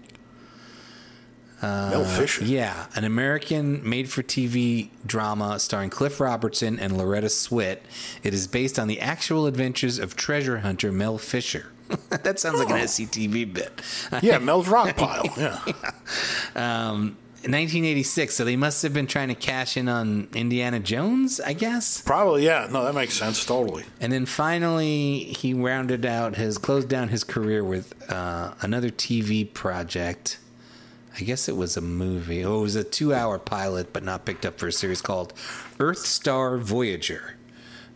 Mel 1.63 2.05
Fisher. 2.05 2.43
Uh, 2.43 2.47
Yeah, 2.47 2.87
an 2.95 3.05
American 3.05 3.89
made 3.89 4.11
for 4.11 4.23
TV 4.23 4.89
drama 5.07 5.59
starring 5.59 5.91
Cliff 5.91 6.21
Robertson 6.21 6.79
and 6.79 6.97
Loretta 6.97 7.27
Swit. 7.29 7.79
It 8.23 8.35
is 8.35 8.47
based 8.47 8.79
on 8.79 8.89
the 8.89 9.01
actual 9.01 9.47
adventures 9.47 9.99
of 9.99 10.17
treasure 10.17 10.59
hunter 10.59 10.93
Mel 10.93 11.19
Fisher. 11.19 11.73
that 12.11 12.39
sounds 12.39 12.59
like 12.59 12.69
an 12.71 12.77
SCTV 12.77 13.53
bit. 13.53 13.81
Yeah, 14.23 14.39
Mel's 14.39 14.69
Rock 14.69 14.97
Pile. 14.97 15.25
Yeah. 15.39 15.59
Um, 16.55 17.17
1986, 17.43 18.35
so 18.35 18.45
they 18.45 18.57
must 18.57 18.83
have 18.83 18.93
been 18.93 19.07
trying 19.07 19.29
to 19.29 19.35
cash 19.35 19.77
in 19.77 19.89
on 19.89 20.29
Indiana 20.35 20.81
Jones, 20.81 21.41
I 21.41 21.53
guess. 21.53 22.01
Probably, 22.01 22.45
yeah. 22.45 22.69
No, 22.71 22.85
that 22.85 22.95
makes 22.95 23.15
sense 23.15 23.45
totally. 23.45 23.85
And 24.01 24.13
then 24.13 24.27
finally, 24.27 25.21
he 25.21 25.55
rounded 25.55 26.05
out 26.05 26.35
his 26.37 26.59
closed 26.59 26.89
down 26.89 27.09
his 27.09 27.23
career 27.25 27.63
with 27.63 27.95
uh, 28.11 28.55
another 28.61 28.91
TV 28.91 29.51
project. 29.51 30.39
I 31.19 31.23
guess 31.23 31.49
it 31.49 31.57
was 31.57 31.77
a 31.77 31.81
movie. 31.81 32.45
Oh, 32.45 32.61
it 32.61 32.63
was 32.63 32.77
a 32.77 32.85
two-hour 32.85 33.41
pilot, 33.41 33.93
but 33.93 34.05
not 34.05 34.25
picked 34.25 34.47
up 34.47 34.59
for 34.59 34.69
a 34.69 34.73
series 34.73 35.01
called 35.01 35.33
Earth 35.81 35.99
Star 35.99 36.59
Voyager, 36.59 37.35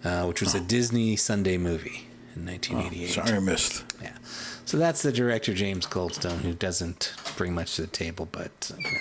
uh, 0.05 0.25
which 0.25 0.41
was 0.41 0.55
a 0.57 0.61
Disney 0.61 1.15
Sunday 1.15 1.57
movie 1.57 2.09
in 2.35 2.47
1988. 2.47 3.11
Sorry 3.11 3.37
I 3.37 3.39
missed. 3.39 3.85
Yeah. 4.03 4.17
So 4.65 4.77
that's 4.77 5.03
the 5.03 5.13
director 5.13 5.55
James 5.55 5.87
Goldstone, 5.87 6.39
who 6.39 6.53
doesn't 6.53 7.15
bring 7.37 7.55
much 7.55 7.77
to 7.77 7.83
the 7.83 7.89
table, 7.89 8.29
but 8.31 8.73
uh, 8.73 8.77
you 8.79 8.91
know, 8.91 8.99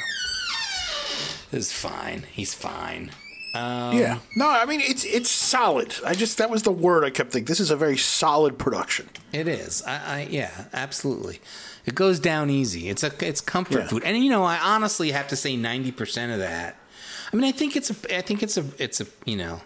is 1.51 1.71
fine. 1.71 2.25
He's 2.31 2.53
fine. 2.53 3.11
Um, 3.53 3.97
yeah. 3.97 4.19
No, 4.35 4.47
I 4.49 4.65
mean 4.65 4.79
it's 4.81 5.03
it's 5.03 5.29
solid. 5.29 5.93
I 6.05 6.13
just 6.13 6.37
that 6.37 6.49
was 6.49 6.63
the 6.63 6.71
word 6.71 7.03
I 7.03 7.09
kept 7.09 7.31
thinking. 7.33 7.47
This 7.47 7.59
is 7.59 7.69
a 7.71 7.75
very 7.75 7.97
solid 7.97 8.57
production. 8.57 9.09
It 9.33 9.47
is. 9.47 9.83
I, 9.83 9.91
I 10.19 10.27
yeah, 10.29 10.65
absolutely. 10.73 11.41
It 11.85 11.95
goes 11.95 12.19
down 12.19 12.49
easy. 12.49 12.87
It's 12.89 13.03
a 13.03 13.11
it's 13.19 13.41
comfort 13.41 13.79
Yeah. 13.79 13.87
food, 13.87 14.03
and 14.05 14.17
you 14.23 14.29
know 14.29 14.43
I 14.43 14.57
honestly 14.57 15.11
have 15.11 15.27
to 15.29 15.35
say 15.35 15.55
ninety 15.57 15.91
percent 15.91 16.31
of 16.31 16.39
that. 16.39 16.77
I 17.33 17.35
mean, 17.35 17.45
I 17.45 17.51
think 17.51 17.75
it's 17.75 17.89
a. 17.89 18.17
I 18.17 18.21
think 18.21 18.41
it's 18.43 18.57
a. 18.57 18.65
It's 18.77 19.01
a. 19.01 19.05
You 19.25 19.37
know, 19.37 19.61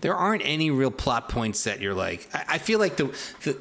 there 0.00 0.14
aren't 0.14 0.42
any 0.44 0.70
real 0.70 0.90
plot 0.90 1.28
points 1.28 1.64
that 1.64 1.80
you're 1.80 1.94
like. 1.94 2.28
I, 2.34 2.44
I 2.54 2.58
feel 2.58 2.78
like 2.78 2.96
the, 2.96 3.04
the 3.44 3.52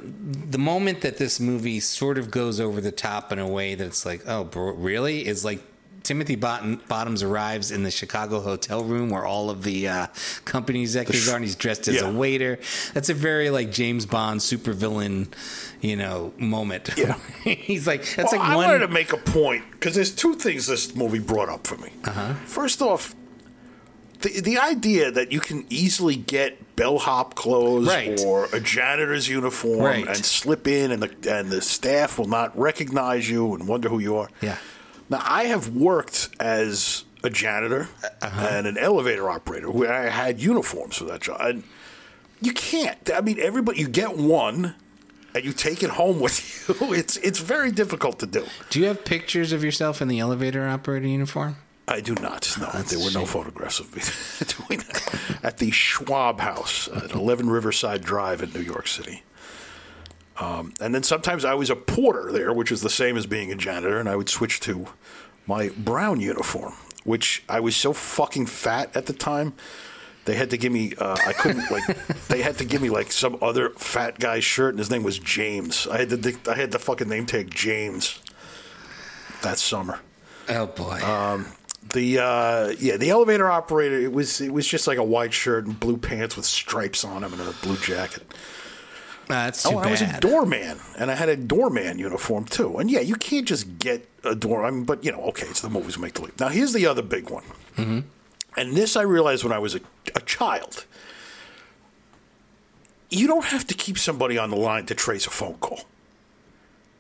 the 0.50 0.58
moment 0.58 1.02
that 1.02 1.18
this 1.18 1.40
movie 1.40 1.80
sort 1.80 2.18
of 2.18 2.32
goes 2.32 2.60
over 2.60 2.82
the 2.82 2.92
top 2.92 3.32
in 3.32 3.40
a 3.40 3.48
way 3.48 3.76
that 3.76 3.86
it's 3.86 4.06
like, 4.06 4.24
oh, 4.28 4.44
bro, 4.44 4.72
really? 4.74 5.26
Is 5.28 5.44
like 5.46 5.62
Timothy 6.08 6.38
Bottom, 6.38 6.82
Bottoms 6.88 7.22
arrives 7.22 7.70
in 7.70 7.84
the 7.84 7.92
Chicago 7.92 8.40
hotel 8.40 8.82
room 8.82 9.10
where 9.10 9.26
all 9.26 9.50
of 9.50 9.64
the 9.64 9.90
uh, 9.90 10.08
company 10.46 10.80
executives 10.82 11.28
are, 11.28 11.36
and 11.36 11.44
he's 11.44 11.58
dressed 11.58 11.90
as 11.90 11.96
Yeah. 11.96 12.10
a 12.10 12.14
waiter. 12.14 12.60
That's 12.94 13.10
a 13.10 13.14
very 13.14 13.50
like 13.50 13.74
James 13.74 14.06
Bond 14.06 14.40
supervillain, 14.40 15.28
you 15.82 15.98
know, 15.98 16.32
moment. 16.38 16.92
Yeah. 16.96 17.20
he's 17.44 17.86
like 17.88 18.04
that's 18.16 18.32
Well, 18.32 18.40
like 18.42 18.50
I 18.52 18.56
one. 18.56 18.68
wanted 18.68 18.80
to 18.80 18.88
make 18.88 19.12
a 19.12 19.18
point 19.18 19.66
because 19.72 19.96
there's 19.96 20.16
two 20.16 20.36
things 20.36 20.68
this 20.68 20.96
movie 20.96 21.20
brought 21.20 21.50
up 21.50 21.68
for 21.68 21.76
me. 21.76 21.90
Uh-huh. 22.06 22.36
First 22.46 22.82
off, 22.82 23.14
the 24.22 24.40
the 24.40 24.58
idea 24.60 25.12
that 25.12 25.34
you 25.34 25.42
can 25.42 25.66
easily 25.70 26.16
get 26.16 26.76
bellhop 26.78 27.36
clothes 27.36 27.88
Right. 27.88 28.18
or 28.26 28.48
a 28.54 28.62
janitor's 28.62 29.28
uniform 29.28 29.82
Right. 29.82 30.08
and 30.08 30.26
slip 30.26 30.68
in, 30.70 30.92
and 30.92 31.04
the 31.04 31.36
and 31.36 31.50
the 31.52 31.62
staff 31.62 32.18
will 32.18 32.30
not 32.30 32.58
recognize 32.58 33.30
you 33.30 33.54
and 33.56 33.68
wonder 33.68 33.90
who 33.90 34.00
you 34.00 34.16
are. 34.16 34.30
Yeah. 34.42 34.56
Now 35.10 35.22
I 35.24 35.46
have 35.46 35.70
worked 35.76 36.30
as 36.40 37.04
a 37.24 37.30
janitor 37.30 37.88
Uh-huh. 38.22 38.48
and 38.52 38.68
an 38.68 38.78
elevator 38.78 39.30
operator 39.30 39.70
where 39.72 39.92
I 39.94 40.10
had 40.10 40.40
uniforms 40.40 40.98
for 40.98 41.06
that 41.06 41.22
job. 41.22 41.38
And 41.42 41.64
you 42.42 42.54
can't. 42.54 42.98
I 43.14 43.22
mean, 43.22 43.40
everybody. 43.40 43.80
You 43.80 43.88
get 43.88 44.18
one. 44.18 44.76
And 45.36 45.46
you 45.46 45.52
take 45.54 45.84
it 45.84 45.92
home 45.92 46.20
with 46.20 46.40
you. 46.70 46.94
It's 46.94 47.18
it's 47.18 47.40
very 47.40 47.72
difficult 47.72 48.18
to 48.20 48.26
do. 48.26 48.46
Do 48.70 48.80
you 48.80 48.86
have 48.88 49.04
pictures 49.06 49.52
of 49.52 49.64
yourself 49.64 50.02
in 50.02 50.08
the 50.08 50.20
elevator 50.20 50.68
operator 50.68 51.08
uniform? 51.08 51.58
I 51.88 52.02
do 52.02 52.16
not. 52.16 52.54
No, 52.60 52.70
That's 52.74 52.92
there 52.92 53.00
were 53.04 53.12
no 53.12 53.26
photographs 53.26 53.80
of 53.80 53.96
me 53.96 54.02
doing 54.68 54.80
that 54.88 55.40
at 55.44 55.58
the 55.58 55.72
Schwab 55.72 56.40
House 56.42 56.90
at 56.90 57.12
11 57.12 57.50
Riverside 57.50 58.02
Drive 58.04 58.42
in 58.44 58.52
New 58.52 58.62
York 58.62 58.88
City. 58.88 59.24
Um, 60.40 60.74
and 60.80 60.94
then 60.94 61.04
sometimes 61.04 61.44
I 61.46 61.54
was 61.56 61.70
a 61.70 61.76
porter 61.76 62.32
there, 62.32 62.54
which 62.54 62.72
is 62.72 62.82
the 62.82 62.90
same 62.90 63.18
as 63.18 63.26
being 63.26 63.52
a 63.52 63.56
janitor, 63.56 64.00
and 64.00 64.08
I 64.08 64.16
would 64.16 64.30
switch 64.30 64.60
to 64.62 64.88
my 65.48 65.70
brown 65.70 66.20
uniform, 66.20 66.74
which 67.04 67.44
I 67.50 67.60
was 67.60 67.76
so 67.76 67.94
fucking 67.94 68.46
fat 68.46 68.96
at 68.96 69.08
the 69.08 69.14
time. 69.14 69.54
They 70.26 70.36
had 70.36 70.50
to 70.50 70.58
give 70.58 70.72
me. 70.74 70.94
Uh, 70.98 71.18
I 71.26 71.34
couldn't 71.34 71.72
like. 71.72 71.86
they 72.28 72.42
had 72.42 72.58
to 72.58 72.66
give 72.66 72.82
me 72.82 72.90
like 72.90 73.12
some 73.12 73.38
other 73.42 73.70
fat 73.72 74.20
guy's 74.20 74.44
shirt, 74.44 74.72
and 74.72 74.80
his 74.80 74.92
name 74.92 75.04
was 75.04 75.18
James. 75.20 75.88
I 75.88 76.00
had 76.00 76.10
the 76.10 76.38
I 76.50 76.56
had 76.56 76.72
the 76.72 76.80
fucking 76.80 77.08
name 77.08 77.26
tag 77.26 77.50
James. 77.50 78.20
That 79.44 79.60
summer 79.60 80.00
Oh 80.50 80.66
boy. 80.68 81.00
the 81.94 82.20
uh, 82.20 82.74
yeah 82.80 82.98
the 82.98 83.10
elevator 83.12 83.50
operator 83.50 84.00
it 84.00 84.12
was 84.12 84.42
it 84.42 84.52
was 84.52 84.68
just 84.68 84.88
like 84.88 84.98
a 84.98 85.04
white 85.04 85.34
shirt 85.34 85.66
and 85.66 85.80
blue 85.80 85.98
pants 85.98 86.36
with 86.36 86.46
stripes 86.46 87.06
on 87.06 87.22
them 87.22 87.34
and 87.34 87.42
a 87.42 87.54
blue 87.62 87.78
jacket 87.78 88.24
that's 89.28 89.64
too 89.64 89.76
Oh, 89.76 89.80
I 89.80 89.92
was 89.92 90.02
a 90.02 90.20
doorman, 90.20 90.80
and 90.98 91.12
I 91.12 91.16
had 91.16 91.30
a 91.30 91.36
doorman 91.36 92.00
uniform 92.00 92.46
too. 92.46 92.78
And 92.78 92.90
yeah, 92.90 93.02
you 93.02 93.16
can't 93.16 93.48
just 93.48 93.80
get 93.80 94.08
a 94.24 94.36
door. 94.36 94.66
I 94.66 94.72
mean, 94.72 94.84
but 94.84 95.04
you 95.04 95.12
know, 95.12 95.22
okay, 95.26 95.48
it's 95.48 95.62
the 95.62 95.70
movies 95.70 95.98
make 95.98 96.14
the 96.14 96.24
leap. 96.24 96.40
Now 96.40 96.50
here's 96.50 96.74
the 96.74 96.86
other 96.86 97.02
big 97.02 97.30
one, 97.30 97.44
mm-hmm. 97.76 98.00
and 98.58 98.76
this 98.76 98.96
I 98.96 99.02
realized 99.04 99.44
when 99.44 99.54
I 99.54 99.60
was 99.60 99.76
a, 99.76 99.82
a 100.16 100.22
child. 100.22 100.86
You 103.10 103.26
don't 103.28 103.46
have 103.46 103.66
to 103.68 103.74
keep 103.74 103.98
somebody 103.98 104.38
on 104.38 104.50
the 104.50 104.58
line 104.58 104.86
to 104.88 104.96
trace 104.96 105.26
a 105.28 105.30
phone 105.30 105.56
call. 105.56 105.82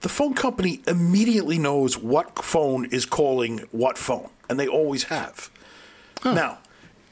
The 0.02 0.10
phone 0.10 0.36
company 0.36 0.82
immediately 0.88 1.58
knows 1.58 1.98
what 1.98 2.46
phone 2.46 2.86
is 2.86 3.06
calling 3.06 3.60
what 3.72 3.98
phone, 3.98 4.30
and 4.50 4.60
they 4.60 4.68
always 4.68 5.06
have. 5.06 5.50
Now, 6.24 6.60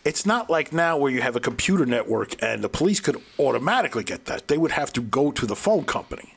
it's 0.06 0.26
not 0.26 0.50
like 0.50 0.72
now 0.72 0.98
where 0.98 1.12
you 1.12 1.22
have 1.22 1.36
a 1.36 1.40
computer 1.40 1.86
network 1.86 2.42
and 2.42 2.64
the 2.64 2.70
police 2.70 3.00
could 3.00 3.20
automatically 3.40 4.04
get 4.04 4.26
that. 4.26 4.48
They 4.48 4.58
would 4.58 4.72
have 4.72 4.94
to 4.94 5.02
go 5.02 5.32
to 5.32 5.46
the 5.48 5.56
phone 5.56 5.84
company 5.84 6.36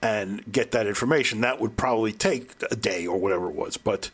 and 0.00 0.50
get 0.50 0.70
that 0.70 0.86
information. 0.86 1.40
That 1.40 1.60
would 1.60 1.76
probably 1.76 2.12
take 2.12 2.52
a 2.70 2.76
day 2.76 3.06
or 3.06 3.18
whatever 3.18 3.50
it 3.50 3.56
was. 3.56 3.76
But 3.76 4.10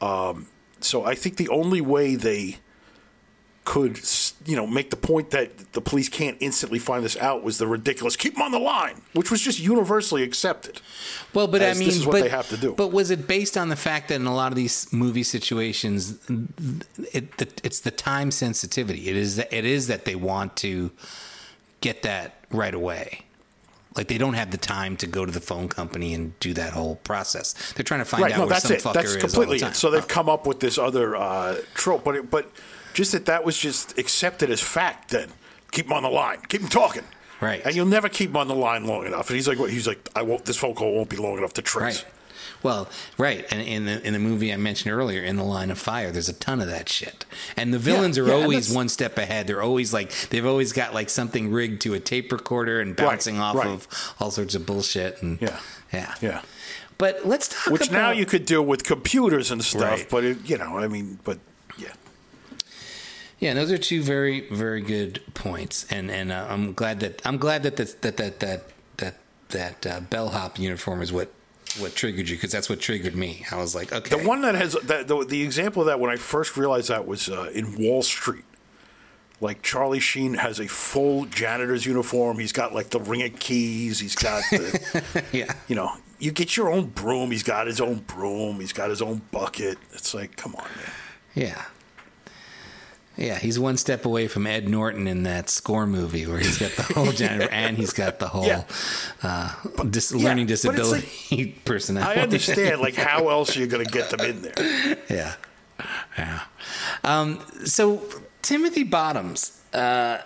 um, 0.00 0.46
so 0.80 1.04
I 1.04 1.16
think 1.16 1.36
the 1.36 1.48
only 1.48 1.80
way 1.80 2.14
they 2.14 2.58
could, 3.64 4.00
you 4.46 4.56
know, 4.56 4.66
make 4.66 4.90
the 4.90 4.96
point 4.96 5.30
that 5.30 5.72
the 5.72 5.80
police 5.80 6.08
can't 6.08 6.36
instantly 6.40 6.78
find 6.78 7.04
this 7.04 7.16
out 7.16 7.42
was 7.42 7.58
the 7.58 7.66
ridiculous 7.66 8.16
"keep 8.16 8.34
them 8.34 8.42
on 8.42 8.52
the 8.52 8.58
line," 8.58 9.02
which 9.12 9.30
was 9.30 9.40
just 9.40 9.58
universally 9.58 10.22
accepted. 10.22 10.80
Well, 11.34 11.46
but 11.46 11.62
I 11.62 11.74
mean, 11.74 11.88
this 11.88 11.96
is 11.96 12.06
what 12.06 12.12
but, 12.12 12.22
they 12.22 12.28
have 12.28 12.48
to 12.48 12.56
do. 12.56 12.72
But 12.72 12.92
was 12.92 13.10
it 13.10 13.26
based 13.26 13.56
on 13.56 13.68
the 13.68 13.76
fact 13.76 14.08
that 14.08 14.16
in 14.16 14.26
a 14.26 14.34
lot 14.34 14.52
of 14.52 14.56
these 14.56 14.92
movie 14.92 15.22
situations, 15.22 16.18
it, 17.12 17.36
the, 17.38 17.48
it's 17.62 17.80
the 17.80 17.90
time 17.90 18.30
sensitivity? 18.30 19.08
It 19.08 19.16
is 19.16 19.36
that, 19.36 19.52
it 19.52 19.64
is 19.64 19.86
that 19.88 20.04
they 20.04 20.14
want 20.14 20.56
to 20.58 20.90
get 21.80 22.02
that 22.02 22.36
right 22.50 22.74
away. 22.74 23.22
Like 23.94 24.08
they 24.08 24.16
don't 24.16 24.34
have 24.34 24.50
the 24.50 24.56
time 24.56 24.96
to 24.98 25.06
go 25.06 25.26
to 25.26 25.32
the 25.32 25.40
phone 25.40 25.68
company 25.68 26.14
and 26.14 26.38
do 26.40 26.54
that 26.54 26.72
whole 26.72 26.96
process. 26.96 27.72
They're 27.74 27.84
trying 27.84 28.00
to 28.00 28.06
find 28.06 28.22
right, 28.22 28.32
out 28.32 28.38
no, 28.38 28.44
where 28.44 28.50
that's 28.50 28.62
some 28.62 28.76
it. 28.76 28.82
fucker 28.82 28.94
That's 28.94 29.08
is 29.10 29.16
all 29.16 29.20
completely 29.20 29.58
the 29.58 29.64
time. 29.64 29.72
it. 29.72 29.76
So 29.76 29.90
they've 29.90 30.08
come 30.08 30.30
up 30.30 30.46
with 30.46 30.60
this 30.60 30.78
other 30.78 31.14
uh, 31.14 31.58
trope, 31.74 32.02
but 32.04 32.16
it, 32.16 32.30
but 32.30 32.50
just 32.94 33.12
that 33.12 33.26
that 33.26 33.44
was 33.44 33.58
just 33.58 33.98
accepted 33.98 34.50
as 34.50 34.60
fact. 34.60 35.10
Then 35.10 35.28
keep 35.70 35.86
them 35.86 35.94
on 35.94 36.02
the 36.02 36.10
line, 36.10 36.40
keep 36.48 36.60
them 36.60 36.70
talking. 36.70 37.04
Right. 37.40 37.60
and 37.64 37.74
you'll 37.74 37.86
never 37.86 38.08
keep 38.08 38.30
them 38.30 38.36
on 38.36 38.46
the 38.46 38.54
line 38.54 38.86
long 38.86 39.04
enough. 39.04 39.28
And 39.28 39.34
he's 39.34 39.48
like, 39.48 39.58
what? 39.58 39.68
he's 39.70 39.88
like, 39.88 40.08
I 40.14 40.22
won't. 40.22 40.44
This 40.44 40.56
phone 40.56 40.74
call 40.74 40.94
won't 40.94 41.08
be 41.08 41.16
long 41.16 41.38
enough 41.38 41.54
to 41.54 41.62
trace. 41.62 42.04
Right. 42.04 42.12
Well, 42.62 42.88
right, 43.18 43.44
and 43.50 43.60
in 43.60 43.86
the 43.86 44.06
in 44.06 44.12
the 44.12 44.20
movie 44.20 44.52
I 44.52 44.56
mentioned 44.56 44.94
earlier, 44.94 45.22
in 45.22 45.36
the 45.36 45.42
Line 45.42 45.70
of 45.70 45.78
Fire, 45.78 46.12
there's 46.12 46.28
a 46.28 46.32
ton 46.32 46.60
of 46.60 46.68
that 46.68 46.88
shit, 46.88 47.24
and 47.56 47.74
the 47.74 47.78
villains 47.78 48.18
are 48.18 48.26
yeah, 48.26 48.34
always 48.34 48.72
one 48.72 48.88
step 48.88 49.18
ahead. 49.18 49.48
They're 49.48 49.62
always 49.62 49.92
like 49.92 50.12
they've 50.30 50.46
always 50.46 50.72
got 50.72 50.94
like 50.94 51.10
something 51.10 51.50
rigged 51.50 51.82
to 51.82 51.94
a 51.94 52.00
tape 52.00 52.30
recorder 52.30 52.80
and 52.80 52.94
bouncing 52.94 53.40
off 53.40 53.56
right. 53.56 53.66
of 53.66 53.88
all 54.20 54.30
sorts 54.30 54.54
of 54.54 54.64
bullshit. 54.64 55.20
And 55.22 55.40
Yeah. 55.42 55.58
yeah, 55.92 56.14
Yeah. 56.20 56.42
But 56.98 57.26
let's 57.26 57.48
talk 57.48 57.72
Which 57.72 57.88
about 57.88 57.92
now 57.92 58.10
you 58.12 58.26
could 58.26 58.44
do 58.44 58.62
with 58.62 58.84
computers 58.84 59.50
and 59.50 59.64
stuff. 59.64 59.82
Right. 59.82 60.06
But 60.08 60.22
it, 60.22 60.48
you 60.48 60.56
know, 60.56 60.78
I 60.78 60.86
mean, 60.86 61.18
but 61.24 61.40
yeah. 63.42 63.54
Those 63.54 63.72
are 63.72 63.78
two 63.78 64.02
very 64.02 64.48
very 64.48 64.80
good 64.80 65.20
points, 65.34 65.84
and 65.90 66.10
and 66.10 66.30
uh, 66.30 66.46
I'm 66.48 66.72
glad 66.72 67.00
that 67.00 67.20
I'm 67.26 67.38
glad 67.38 67.64
that 67.64 67.76
that 67.76 68.00
that 68.02 68.16
that 68.16 68.38
that 68.38 68.64
that, 68.98 69.14
that 69.48 69.86
uh, 69.86 70.00
bellhop 70.00 70.58
uniform 70.58 71.02
is 71.02 71.12
what 71.12 71.32
what 71.78 71.94
triggered 71.94 72.28
you 72.28 72.36
because 72.36 72.52
that's 72.52 72.68
what 72.68 72.80
triggered 72.80 73.16
me. 73.16 73.44
I 73.50 73.56
was 73.56 73.74
like, 73.74 73.92
okay, 73.92 74.16
The 74.16 74.28
one 74.28 74.42
that 74.42 74.54
has 74.54 74.74
that 74.84 75.08
the, 75.08 75.24
the 75.24 75.42
example 75.42 75.82
of 75.82 75.86
that 75.86 75.98
when 75.98 76.10
I 76.10 76.16
first 76.16 76.56
realized 76.56 76.88
that 76.88 77.06
was 77.06 77.28
uh, 77.28 77.50
in 77.52 77.76
Wall 77.76 78.02
Street. 78.02 78.44
Like 79.40 79.62
Charlie 79.62 79.98
Sheen 79.98 80.34
has 80.34 80.60
a 80.60 80.68
full 80.68 81.24
janitor's 81.26 81.84
uniform. 81.84 82.38
He's 82.38 82.52
got 82.52 82.72
like 82.72 82.90
the 82.90 83.00
ring 83.00 83.22
of 83.22 83.40
keys. 83.40 83.98
He's 83.98 84.14
got 84.14 84.44
the, 84.52 85.24
yeah, 85.32 85.52
you 85.66 85.74
know, 85.74 85.96
you 86.20 86.30
get 86.30 86.56
your 86.56 86.70
own 86.70 86.86
broom. 86.86 87.32
He's 87.32 87.42
got 87.42 87.66
his 87.66 87.80
own 87.80 88.04
broom. 88.06 88.60
He's 88.60 88.72
got 88.72 88.88
his 88.88 89.02
own 89.02 89.20
bucket. 89.32 89.78
It's 89.94 90.14
like, 90.14 90.36
come 90.36 90.54
on, 90.54 90.62
man. 90.62 90.92
Yeah. 91.34 91.64
Yeah, 93.22 93.38
he's 93.38 93.58
one 93.58 93.76
step 93.76 94.04
away 94.04 94.26
from 94.28 94.46
Ed 94.46 94.68
Norton 94.68 95.06
in 95.06 95.22
that 95.22 95.48
score 95.48 95.86
movie 95.86 96.26
where 96.26 96.38
he's 96.38 96.58
got 96.58 96.72
the 96.72 96.82
whole 96.82 97.12
janitor 97.12 97.48
and 97.52 97.76
he's 97.76 97.92
got 97.92 98.18
the 98.18 98.28
whole 98.28 98.46
Yeah. 98.46 98.64
uh, 99.22 99.54
dis- 99.88 100.12
yeah, 100.12 100.24
learning 100.28 100.46
disability 100.46 101.46
personality. 101.64 102.18
I 102.20 102.22
understand. 102.22 102.80
Like, 102.80 102.94
how 102.96 103.28
else 103.28 103.56
are 103.56 103.60
you 103.60 103.66
going 103.68 103.84
to 103.84 103.90
get 103.90 104.10
them 104.10 104.20
in 104.20 104.42
there? 104.42 104.98
yeah. 105.08 105.34
Yeah. 106.18 106.40
Um, 107.04 107.40
so 107.64 108.02
Timothy 108.42 108.82
Bottoms, 108.82 109.60
uh, 109.72 110.18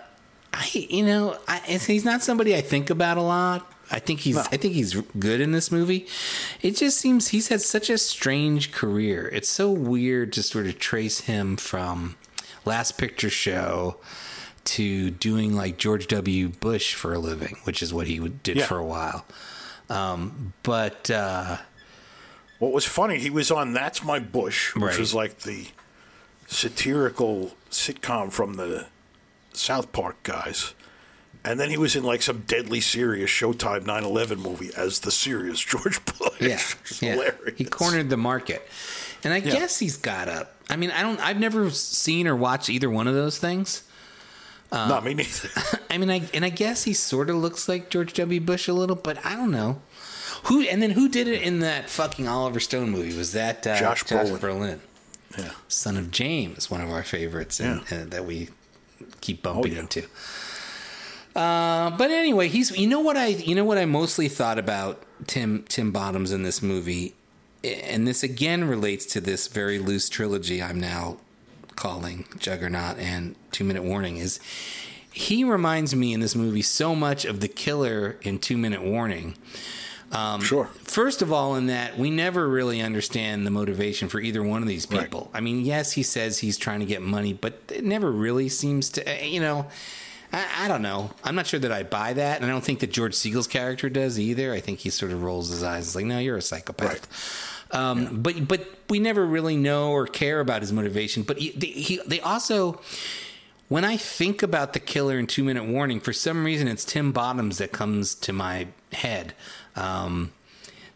I 0.54 0.86
you 0.88 1.04
know, 1.04 1.38
I, 1.46 1.58
he's 1.58 2.04
not 2.04 2.22
somebody 2.22 2.54
I 2.56 2.60
think 2.62 2.88
about 2.90 3.18
a 3.18 3.22
lot. 3.22 3.70
I 3.90 3.98
think 4.00 4.20
he's 4.20 4.36
I 4.38 4.56
think 4.56 4.74
he's 4.74 4.94
good 5.18 5.40
in 5.40 5.52
this 5.52 5.70
movie. 5.70 6.06
It 6.60 6.72
just 6.76 6.98
seems 6.98 7.28
he's 7.28 7.48
had 7.48 7.60
such 7.60 7.88
a 7.88 7.98
strange 7.98 8.72
career. 8.72 9.28
It's 9.32 9.48
so 9.48 9.70
weird 9.70 10.32
to 10.32 10.42
sort 10.42 10.66
of 10.66 10.78
trace 10.78 11.20
him 11.20 11.56
from 11.56 12.16
Last 12.66 12.98
Picture 12.98 13.30
Show 13.30 13.96
to 14.64 15.10
doing 15.10 15.54
like 15.54 15.78
George 15.78 16.08
W. 16.08 16.48
Bush 16.48 16.94
for 16.94 17.14
a 17.14 17.18
living, 17.18 17.56
which 17.64 17.82
is 17.82 17.94
what 17.94 18.06
he 18.08 18.18
did 18.28 18.56
Yeah. 18.58 18.66
for 18.66 18.78
a 18.78 18.84
while. 18.84 19.24
Um, 19.88 20.52
but 20.64 21.08
uh, 21.10 21.58
What 22.58 22.72
was 22.72 22.84
funny, 22.84 23.18
he 23.18 23.30
was 23.30 23.50
on 23.50 23.72
That's 23.72 24.02
My 24.02 24.18
Bush, 24.18 24.74
which 24.74 24.82
Right. 24.82 24.98
was 24.98 25.14
like 25.14 25.40
the 25.40 25.66
satirical 26.48 27.52
sitcom 27.70 28.32
from 28.32 28.54
the 28.54 28.86
South 29.52 29.92
Park 29.92 30.22
guys. 30.22 30.74
And 31.44 31.60
then 31.60 31.70
he 31.70 31.76
was 31.76 31.94
in 31.94 32.02
like 32.02 32.22
some 32.22 32.40
deadly 32.46 32.80
serious 32.80 33.30
Showtime 33.30 33.86
9 33.86 34.02
11 34.04 34.40
movie 34.40 34.70
as 34.76 35.00
the 35.00 35.10
serious 35.12 35.60
George 35.64 36.04
Bush. 36.04 36.40
Yeah, 36.40 36.60
yeah. 37.00 37.12
hilarious. 37.14 37.54
He 37.58 37.64
cornered 37.64 38.10
the 38.10 38.16
market, 38.16 38.66
and 39.22 39.32
I 39.32 39.38
guess 39.40 39.78
he's 39.78 39.96
got 39.96 40.26
a. 40.28 40.48
I 40.68 40.76
mean, 40.76 40.90
I 40.90 41.02
don't. 41.02 41.20
I've 41.20 41.38
never 41.38 41.70
seen 41.70 42.26
or 42.26 42.34
watched 42.36 42.68
either 42.68 42.90
one 42.90 43.06
of 43.06 43.14
those 43.14 43.38
things. 43.38 43.82
Not 44.72 45.04
me 45.04 45.14
neither. 45.14 45.48
I 45.90 45.96
mean, 45.98 46.10
I 46.10 46.22
and 46.34 46.44
I 46.44 46.48
guess 46.50 46.82
he 46.84 46.92
sort 46.92 47.30
of 47.30 47.36
looks 47.36 47.68
like 47.68 47.88
George 47.88 48.12
W. 48.14 48.40
Bush 48.40 48.66
a 48.68 48.72
little, 48.72 48.96
but 48.96 49.24
I 49.24 49.34
don't 49.36 49.52
know 49.52 49.80
who. 50.44 50.62
And 50.62 50.82
then 50.82 50.90
who 50.90 51.08
did 51.08 51.28
it 51.28 51.40
in 51.42 51.60
that 51.60 51.88
fucking 51.88 52.26
Oliver 52.28 52.60
Stone 52.60 52.90
movie? 52.90 53.16
Was 53.16 53.32
that 53.32 53.66
uh, 53.66 53.78
Josh 53.78 54.02
Brolin. 54.04 54.38
Brolin, 54.38 54.78
Yeah. 55.38 55.52
son 55.68 55.96
of 55.96 56.10
James, 56.10 56.68
one 56.70 56.80
of 56.80 56.90
our 56.90 57.04
favorites, 57.04 57.60
and, 57.60 57.82
Yeah. 57.90 57.96
and 57.98 58.10
that 58.10 58.24
we 58.26 58.48
keep 59.20 59.42
bumping 59.42 59.72
Oh, 59.72 59.74
yeah. 59.76 59.80
into. 59.82 60.02
Uh, 61.34 61.90
but 61.96 62.10
anyway, 62.10 62.48
he's. 62.48 62.70
You 62.76 62.86
know 62.88 63.00
what 63.00 63.16
I. 63.16 63.26
You 63.28 63.54
know 63.54 63.64
what 63.64 63.78
I 63.78 63.84
mostly 63.84 64.28
thought 64.28 64.58
about 64.58 65.02
Tim 65.26 65.64
Tim 65.68 65.92
Bottoms 65.92 66.32
in 66.32 66.42
this 66.42 66.60
movie, 66.62 67.14
and 67.66 68.06
this 68.06 68.22
again 68.22 68.64
relates 68.64 69.04
to 69.06 69.20
this 69.20 69.48
very 69.48 69.78
loose 69.78 70.08
trilogy 70.08 70.62
I'm 70.62 70.80
now 70.80 71.18
calling 71.74 72.24
Juggernaut 72.38 72.98
and 72.98 73.36
Two 73.52 73.64
Minute 73.64 73.82
Warning. 73.84 74.16
Is 74.18 74.40
he 75.12 75.44
reminds 75.44 75.94
me 75.94 76.12
in 76.12 76.20
this 76.20 76.34
movie 76.34 76.62
so 76.62 76.94
much 76.94 77.24
of 77.24 77.40
the 77.40 77.48
killer 77.48 78.16
in 78.22 78.38
Two 78.38 78.56
Minute 78.56 78.82
Warning. 78.82 79.34
Um, 80.12 80.40
Sure. 80.40 80.66
First 80.84 81.20
of 81.22 81.32
all, 81.32 81.56
in 81.56 81.66
that 81.66 81.98
we 81.98 82.10
never 82.10 82.48
really 82.48 82.80
understand 82.80 83.44
the 83.46 83.50
motivation 83.50 84.08
for 84.08 84.20
either 84.20 84.42
one 84.42 84.62
of 84.62 84.68
these 84.68 84.86
Right. 84.90 85.02
people. 85.02 85.30
I 85.34 85.40
mean, 85.40 85.64
yes, 85.64 85.92
he 85.92 86.02
says 86.02 86.38
he's 86.38 86.56
trying 86.58 86.80
to 86.80 86.86
get 86.86 87.02
money, 87.02 87.32
but 87.32 87.60
it 87.72 87.84
never 87.84 88.10
really 88.12 88.48
seems 88.48 88.88
to, 88.90 89.26
you 89.26 89.40
know. 89.40 89.66
I, 90.32 90.64
I 90.64 90.68
don't 90.68 90.82
know. 90.82 91.10
I'm 91.24 91.34
not 91.36 91.46
sure 91.46 91.60
that 91.60 91.70
I 91.72 91.82
buy 91.84 92.12
that, 92.12 92.36
and 92.40 92.44
I 92.44 92.48
don't 92.48 92.62
think 92.64 92.80
that 92.80 92.90
George 92.92 93.14
Segal's 93.14 93.46
character 93.46 93.88
does 93.88 94.18
either. 94.18 94.52
I 94.52 94.60
think 94.60 94.80
he 94.80 94.90
sort 94.90 95.12
of 95.12 95.22
rolls 95.22 95.48
his 95.50 95.62
eyes. 95.62 95.86
It's 95.86 95.94
like, 95.94 96.04
no, 96.04 96.18
you're 96.18 96.36
a 96.36 96.42
psychopath. 96.42 97.06
Um, 97.72 98.22
But 98.22 98.46
but 98.46 98.66
we 98.88 98.98
never 98.98 99.26
really 99.26 99.56
know 99.56 99.90
or 99.90 100.06
care 100.06 100.40
about 100.40 100.60
his 100.62 100.72
motivation. 100.72 101.22
But 101.24 101.38
he, 101.38 101.50
they, 101.50 101.66
he, 101.66 102.00
they 102.06 102.20
also, 102.20 102.80
when 103.68 103.84
I 103.84 103.96
think 103.96 104.42
about 104.42 104.72
the 104.72 104.80
killer 104.80 105.18
in 105.18 105.26
Two 105.26 105.42
Minute 105.44 105.64
Warning, 105.64 106.00
for 106.00 106.12
some 106.12 106.44
reason 106.44 106.68
it's 106.68 106.84
Tim 106.84 107.12
Bottoms 107.12 107.58
that 107.58 107.72
comes 107.72 108.14
to 108.16 108.32
my 108.32 108.68
head. 108.92 109.34
Um, 109.74 110.32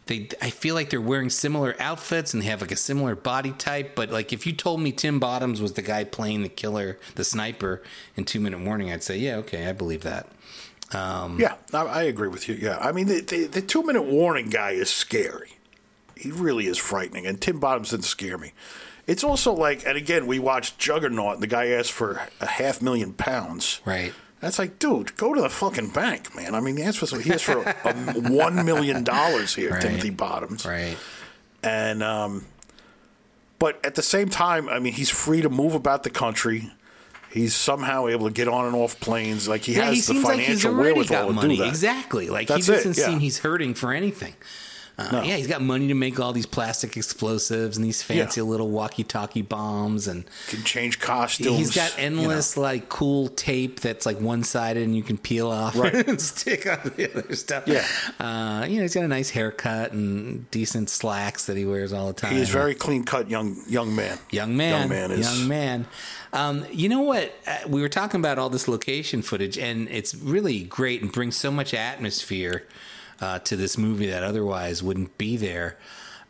they, 0.07 0.29
I 0.41 0.49
feel 0.49 0.73
like 0.73 0.89
they're 0.89 0.99
wearing 1.01 1.29
similar 1.29 1.75
outfits 1.79 2.33
and 2.33 2.41
they 2.41 2.47
have 2.47 2.61
like 2.61 2.71
a 2.71 2.75
similar 2.77 3.15
body 3.15 3.51
type. 3.51 3.95
But 3.95 4.09
like, 4.09 4.33
if 4.33 4.47
you 4.47 4.53
told 4.53 4.79
me 4.81 4.91
Tim 4.91 5.19
Bottoms 5.19 5.61
was 5.61 5.73
the 5.73 5.81
guy 5.81 6.03
playing 6.05 6.43
the 6.43 6.49
killer, 6.49 6.97
the 7.15 7.23
sniper 7.23 7.83
in 8.15 8.25
Two 8.25 8.39
Minute 8.39 8.61
Warning, 8.61 8.91
I'd 8.91 9.03
say, 9.03 9.17
yeah, 9.17 9.35
okay, 9.37 9.67
I 9.67 9.73
believe 9.73 10.03
that. 10.03 10.27
Um, 10.93 11.39
Yeah, 11.39 11.55
I, 11.73 11.83
I 11.83 12.03
agree 12.03 12.27
with 12.29 12.49
you. 12.49 12.55
Yeah, 12.55 12.77
I 12.79 12.91
mean 12.91 13.07
the, 13.07 13.21
the, 13.21 13.45
the 13.45 13.61
two 13.61 13.83
minute 13.83 14.03
warning 14.03 14.49
guy 14.49 14.71
is 14.71 14.89
scary. 14.89 15.53
He 16.21 16.31
really 16.31 16.67
is 16.67 16.77
frightening, 16.77 17.25
and 17.25 17.39
Tim 17.41 17.59
Bottoms 17.59 17.89
didn't 17.89 18.05
scare 18.05 18.37
me. 18.37 18.53
It's 19.07 19.23
also 19.23 19.51
like, 19.53 19.85
and 19.85 19.97
again, 19.97 20.27
we 20.27 20.39
watched 20.39 20.77
Juggernaut, 20.77 21.33
and 21.35 21.43
the 21.43 21.47
guy 21.47 21.67
asked 21.69 21.91
for 21.91 22.21
a 22.39 22.45
half 22.45 22.81
million 22.81 23.13
pounds. 23.13 23.81
Right. 23.85 24.13
That's 24.39 24.57
like, 24.59 24.79
dude, 24.79 25.15
go 25.17 25.33
to 25.33 25.41
the 25.41 25.49
fucking 25.49 25.89
bank, 25.89 26.35
man. 26.35 26.55
I 26.55 26.59
mean, 26.61 26.77
he 26.77 26.83
asked 26.83 26.99
for 26.99 27.05
some, 27.07 27.21
he 27.21 27.31
asked 27.33 27.45
for 27.45 27.61
a, 27.61 27.75
a 27.85 28.31
one 28.31 28.63
million 28.65 29.03
dollars 29.03 29.53
here, 29.55 29.71
Right. 29.71 29.81
Timothy 29.81 30.09
Bottoms, 30.11 30.65
Right. 30.65 30.97
and 31.63 32.01
um, 32.03 32.45
but 33.59 33.83
at 33.85 33.95
the 33.95 34.01
same 34.01 34.29
time, 34.29 34.69
I 34.69 34.79
mean, 34.79 34.93
he's 34.93 35.09
free 35.09 35.41
to 35.41 35.49
move 35.49 35.75
about 35.75 36.03
the 36.03 36.09
country. 36.09 36.71
He's 37.31 37.55
somehow 37.55 38.07
able 38.07 38.27
to 38.27 38.33
get 38.33 38.47
on 38.47 38.65
and 38.65 38.75
off 38.75 38.99
planes. 38.99 39.47
Like 39.47 39.61
he 39.61 39.73
Yeah, 39.75 39.85
has 39.85 39.93
he 39.95 39.99
the 40.01 40.05
seems 40.05 40.23
like 40.25 40.39
financial 40.39 40.75
wherewithal 40.75 41.27
to 41.27 41.33
money. 41.33 41.55
do 41.57 41.63
that. 41.63 41.69
Exactly. 41.69 42.29
Like 42.29 42.47
That's 42.47 42.65
he 42.67 42.73
doesn't 42.73 42.97
yeah. 42.97 43.05
seem 43.05 43.19
he's 43.19 43.39
hurting 43.39 43.73
for 43.75 43.93
anything. 43.93 44.33
Uh, 44.97 45.21
Yeah, 45.25 45.37
he's 45.37 45.47
got 45.47 45.61
money 45.61 45.87
to 45.87 45.93
make 45.93 46.19
all 46.19 46.33
these 46.33 46.45
plastic 46.45 46.95
explosives 46.97 47.77
and 47.77 47.85
these 47.85 48.03
fancy 48.03 48.41
Yeah. 48.41 48.45
little 48.45 48.69
walkie-talkie 48.69 49.41
bombs, 49.43 50.07
and 50.07 50.25
Can 50.47 50.63
change 50.63 50.99
costumes. 50.99 51.57
he's 51.57 51.73
got 51.75 51.97
you 51.97 52.09
know. 52.11 52.21
endless 52.21 52.57
like 52.57 52.89
cool 52.89 53.29
tape 53.29 53.79
that's 53.79 54.05
like 54.05 54.19
one-sided 54.19 54.83
and 54.83 54.95
you 54.95 55.03
can 55.03 55.17
peel 55.17 55.49
off 55.49 55.75
Right. 55.75 55.93
and 56.07 56.21
stick 56.21 56.67
on 56.67 56.91
the 56.95 57.11
other 57.17 57.35
stuff. 57.35 57.63
Yeah. 57.67 57.85
uh, 58.19 58.65
you 58.67 58.75
know, 58.77 58.81
he's 58.83 58.93
got 58.93 59.03
a 59.03 59.07
nice 59.07 59.29
haircut 59.31 59.91
and 59.93 60.49
decent 60.51 60.89
slacks 60.89 61.45
that 61.45 61.57
he 61.57 61.65
wears 61.65 61.93
all 61.93 62.07
the 62.07 62.13
time. 62.13 62.33
He's 62.35 62.49
very 62.49 62.75
clean 62.75 63.03
cut 63.03 63.29
young 63.29 63.57
young 63.67 63.95
man. 63.95 64.19
Young 64.29 64.55
man. 64.57 64.81
Young 64.81 64.89
man 64.89 65.11
is. 65.11 65.39
Young 65.39 65.47
man. 65.47 65.85
Um, 66.33 66.65
you 66.71 66.87
know 66.89 67.01
what? 67.01 67.33
Uh, 67.47 67.57
we 67.67 67.81
were 67.81 67.89
talking 67.89 68.19
about 68.19 68.37
all 68.39 68.49
this 68.49 68.67
location 68.67 69.21
footage, 69.21 69.57
and 69.57 69.89
it's 69.89 70.15
really 70.15 70.63
great 70.63 71.01
and 71.01 71.11
brings 71.11 71.35
so 71.35 71.51
much 71.51 71.73
atmosphere 71.73 72.65
uh, 73.21 73.39
to 73.39 73.55
this 73.55 73.77
movie 73.77 74.07
that 74.07 74.23
otherwise 74.23 74.83
wouldn't 74.83 75.17
be 75.17 75.37
there. 75.37 75.77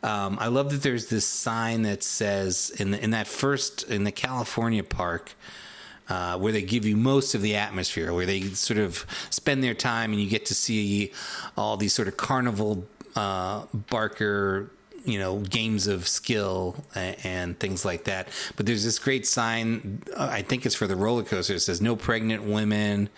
Um, 0.02 0.36
I 0.40 0.48
love 0.48 0.70
that 0.70 0.82
there's 0.82 1.06
this 1.06 1.26
sign 1.26 1.82
that 1.82 2.02
says 2.02 2.70
in 2.78 2.90
the, 2.90 3.02
in 3.02 3.10
that 3.10 3.26
first 3.26 3.84
in 3.84 4.04
the 4.04 4.12
California 4.12 4.82
park 4.82 5.34
uh, 6.08 6.36
where 6.38 6.52
they 6.52 6.62
give 6.62 6.84
you 6.84 6.96
most 6.96 7.34
of 7.34 7.42
the 7.42 7.54
atmosphere, 7.56 8.12
where 8.12 8.26
they 8.26 8.42
sort 8.42 8.78
of 8.78 9.06
spend 9.30 9.62
their 9.62 9.74
time 9.74 10.12
and 10.12 10.20
you 10.20 10.28
get 10.28 10.44
to 10.46 10.54
see 10.54 11.12
all 11.56 11.76
these 11.76 11.92
sort 11.92 12.08
of 12.08 12.16
carnival 12.16 12.84
uh, 13.14 13.64
Barker, 13.72 14.70
you 15.04 15.18
know, 15.18 15.38
games 15.38 15.86
of 15.86 16.08
skill 16.08 16.84
and, 16.94 17.16
and 17.24 17.60
things 17.60 17.84
like 17.84 18.04
that. 18.04 18.28
But 18.56 18.66
there's 18.66 18.84
this 18.84 18.98
great 18.98 19.26
sign, 19.26 20.02
uh, 20.16 20.28
I 20.30 20.42
think 20.42 20.66
it's 20.66 20.74
for 20.74 20.86
the 20.86 20.96
roller 20.96 21.22
coaster. 21.22 21.54
It 21.54 21.60
says 21.60 21.80
no 21.80 21.96
pregnant 21.96 22.42
women, 22.44 23.08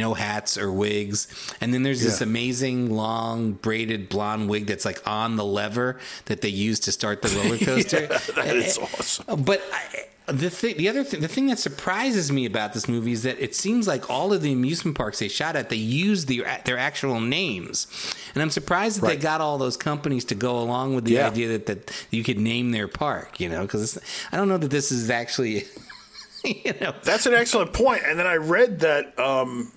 no 0.00 0.14
hats 0.14 0.58
or 0.58 0.72
wigs. 0.72 1.28
And 1.60 1.72
then 1.72 1.82
there's 1.84 2.02
this 2.02 2.20
amazing 2.20 2.90
long 2.94 3.52
braided 3.52 4.08
blonde 4.08 4.48
wig 4.48 4.66
that's 4.66 4.84
like 4.84 5.00
on 5.06 5.36
the 5.36 5.44
lever 5.44 5.98
that 6.24 6.40
they 6.40 6.48
use 6.48 6.80
to 6.80 6.92
start 6.92 7.22
the 7.22 7.28
roller 7.36 7.58
coaster. 7.68 8.06
that 8.34 8.56
is 8.56 8.78
awesome. 8.78 9.42
But 9.44 9.62
I, 9.72 10.06
the 10.32 10.48
thing, 10.48 10.76
the 10.76 10.88
other 10.88 11.02
thing, 11.02 11.20
the 11.20 11.28
thing 11.28 11.48
that 11.48 11.58
surprises 11.58 12.30
me 12.30 12.46
about 12.46 12.72
this 12.72 12.86
movie 12.88 13.10
is 13.12 13.24
that 13.24 13.40
it 13.40 13.54
seems 13.56 13.88
like 13.88 14.08
all 14.08 14.32
of 14.32 14.42
the 14.42 14.52
amusement 14.52 14.96
parks 14.96 15.18
they 15.18 15.26
shot 15.28 15.56
at, 15.56 15.70
they 15.70 15.76
used 15.76 16.28
the, 16.28 16.44
their 16.64 16.78
actual 16.78 17.18
names, 17.20 17.88
and 18.34 18.40
I'm 18.42 18.50
surprised 18.50 19.00
that 19.00 19.06
they 19.08 19.16
got 19.16 19.40
all 19.40 19.58
those 19.58 19.76
companies 19.76 20.24
to 20.26 20.36
go 20.36 20.60
along 20.60 20.94
with 20.94 21.04
the 21.04 21.14
Yeah. 21.14 21.26
idea 21.26 21.48
that 21.48 21.66
that 21.66 22.06
you 22.12 22.22
could 22.22 22.38
name 22.38 22.70
their 22.70 22.86
park. 22.86 23.40
You 23.40 23.48
know, 23.48 23.62
because 23.62 23.98
I 24.30 24.36
don't 24.36 24.46
know 24.48 24.58
that 24.58 24.70
this 24.70 24.92
is 24.92 25.10
actually, 25.10 25.64
you 26.44 26.74
know, 26.80 26.94
That's 27.02 27.26
an 27.26 27.34
excellent 27.34 27.72
point. 27.72 28.02
And 28.06 28.16
then 28.16 28.28
I 28.28 28.36
read 28.36 28.80
that 28.80 29.18
um, 29.18 29.72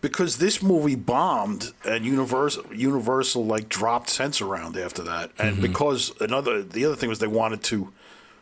because 0.00 0.38
this 0.38 0.62
movie 0.62 0.94
bombed 0.94 1.72
and 1.84 2.04
Universal 2.04 2.74
Universal 2.74 3.44
like 3.46 3.68
dropped 3.68 4.08
Sensurround 4.08 4.76
after 4.76 5.02
that, 5.02 5.30
and 5.38 5.54
Mm-hmm. 5.56 5.62
because 5.62 6.12
another 6.20 6.62
the 6.62 6.84
other 6.84 6.96
thing 6.96 7.08
was 7.08 7.18
they 7.18 7.26
wanted 7.26 7.62
to 7.64 7.92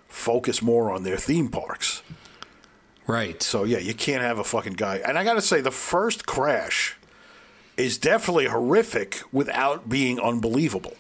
focus 0.09 0.63
more 0.63 0.91
on 0.93 1.03
their 1.03 1.17
theme 1.17 1.49
parks. 1.49 2.03
right. 3.07 3.43
So 3.43 3.65
yeah, 3.65 3.79
you 3.79 3.95
can't 3.95 4.23
have 4.23 4.39
a 4.39 4.45
fucking 4.45 4.75
guy. 4.75 4.97
And 5.07 5.19
I 5.19 5.25
got 5.25 5.35
to 5.35 5.43
say, 5.43 5.61
the 5.61 5.71
first 5.71 6.27
crash 6.27 6.97
is 7.77 7.99
definitely 7.99 8.47
horrific 8.47 9.21
without 9.33 9.89
being 9.89 10.19
unbelievable. 10.21 10.95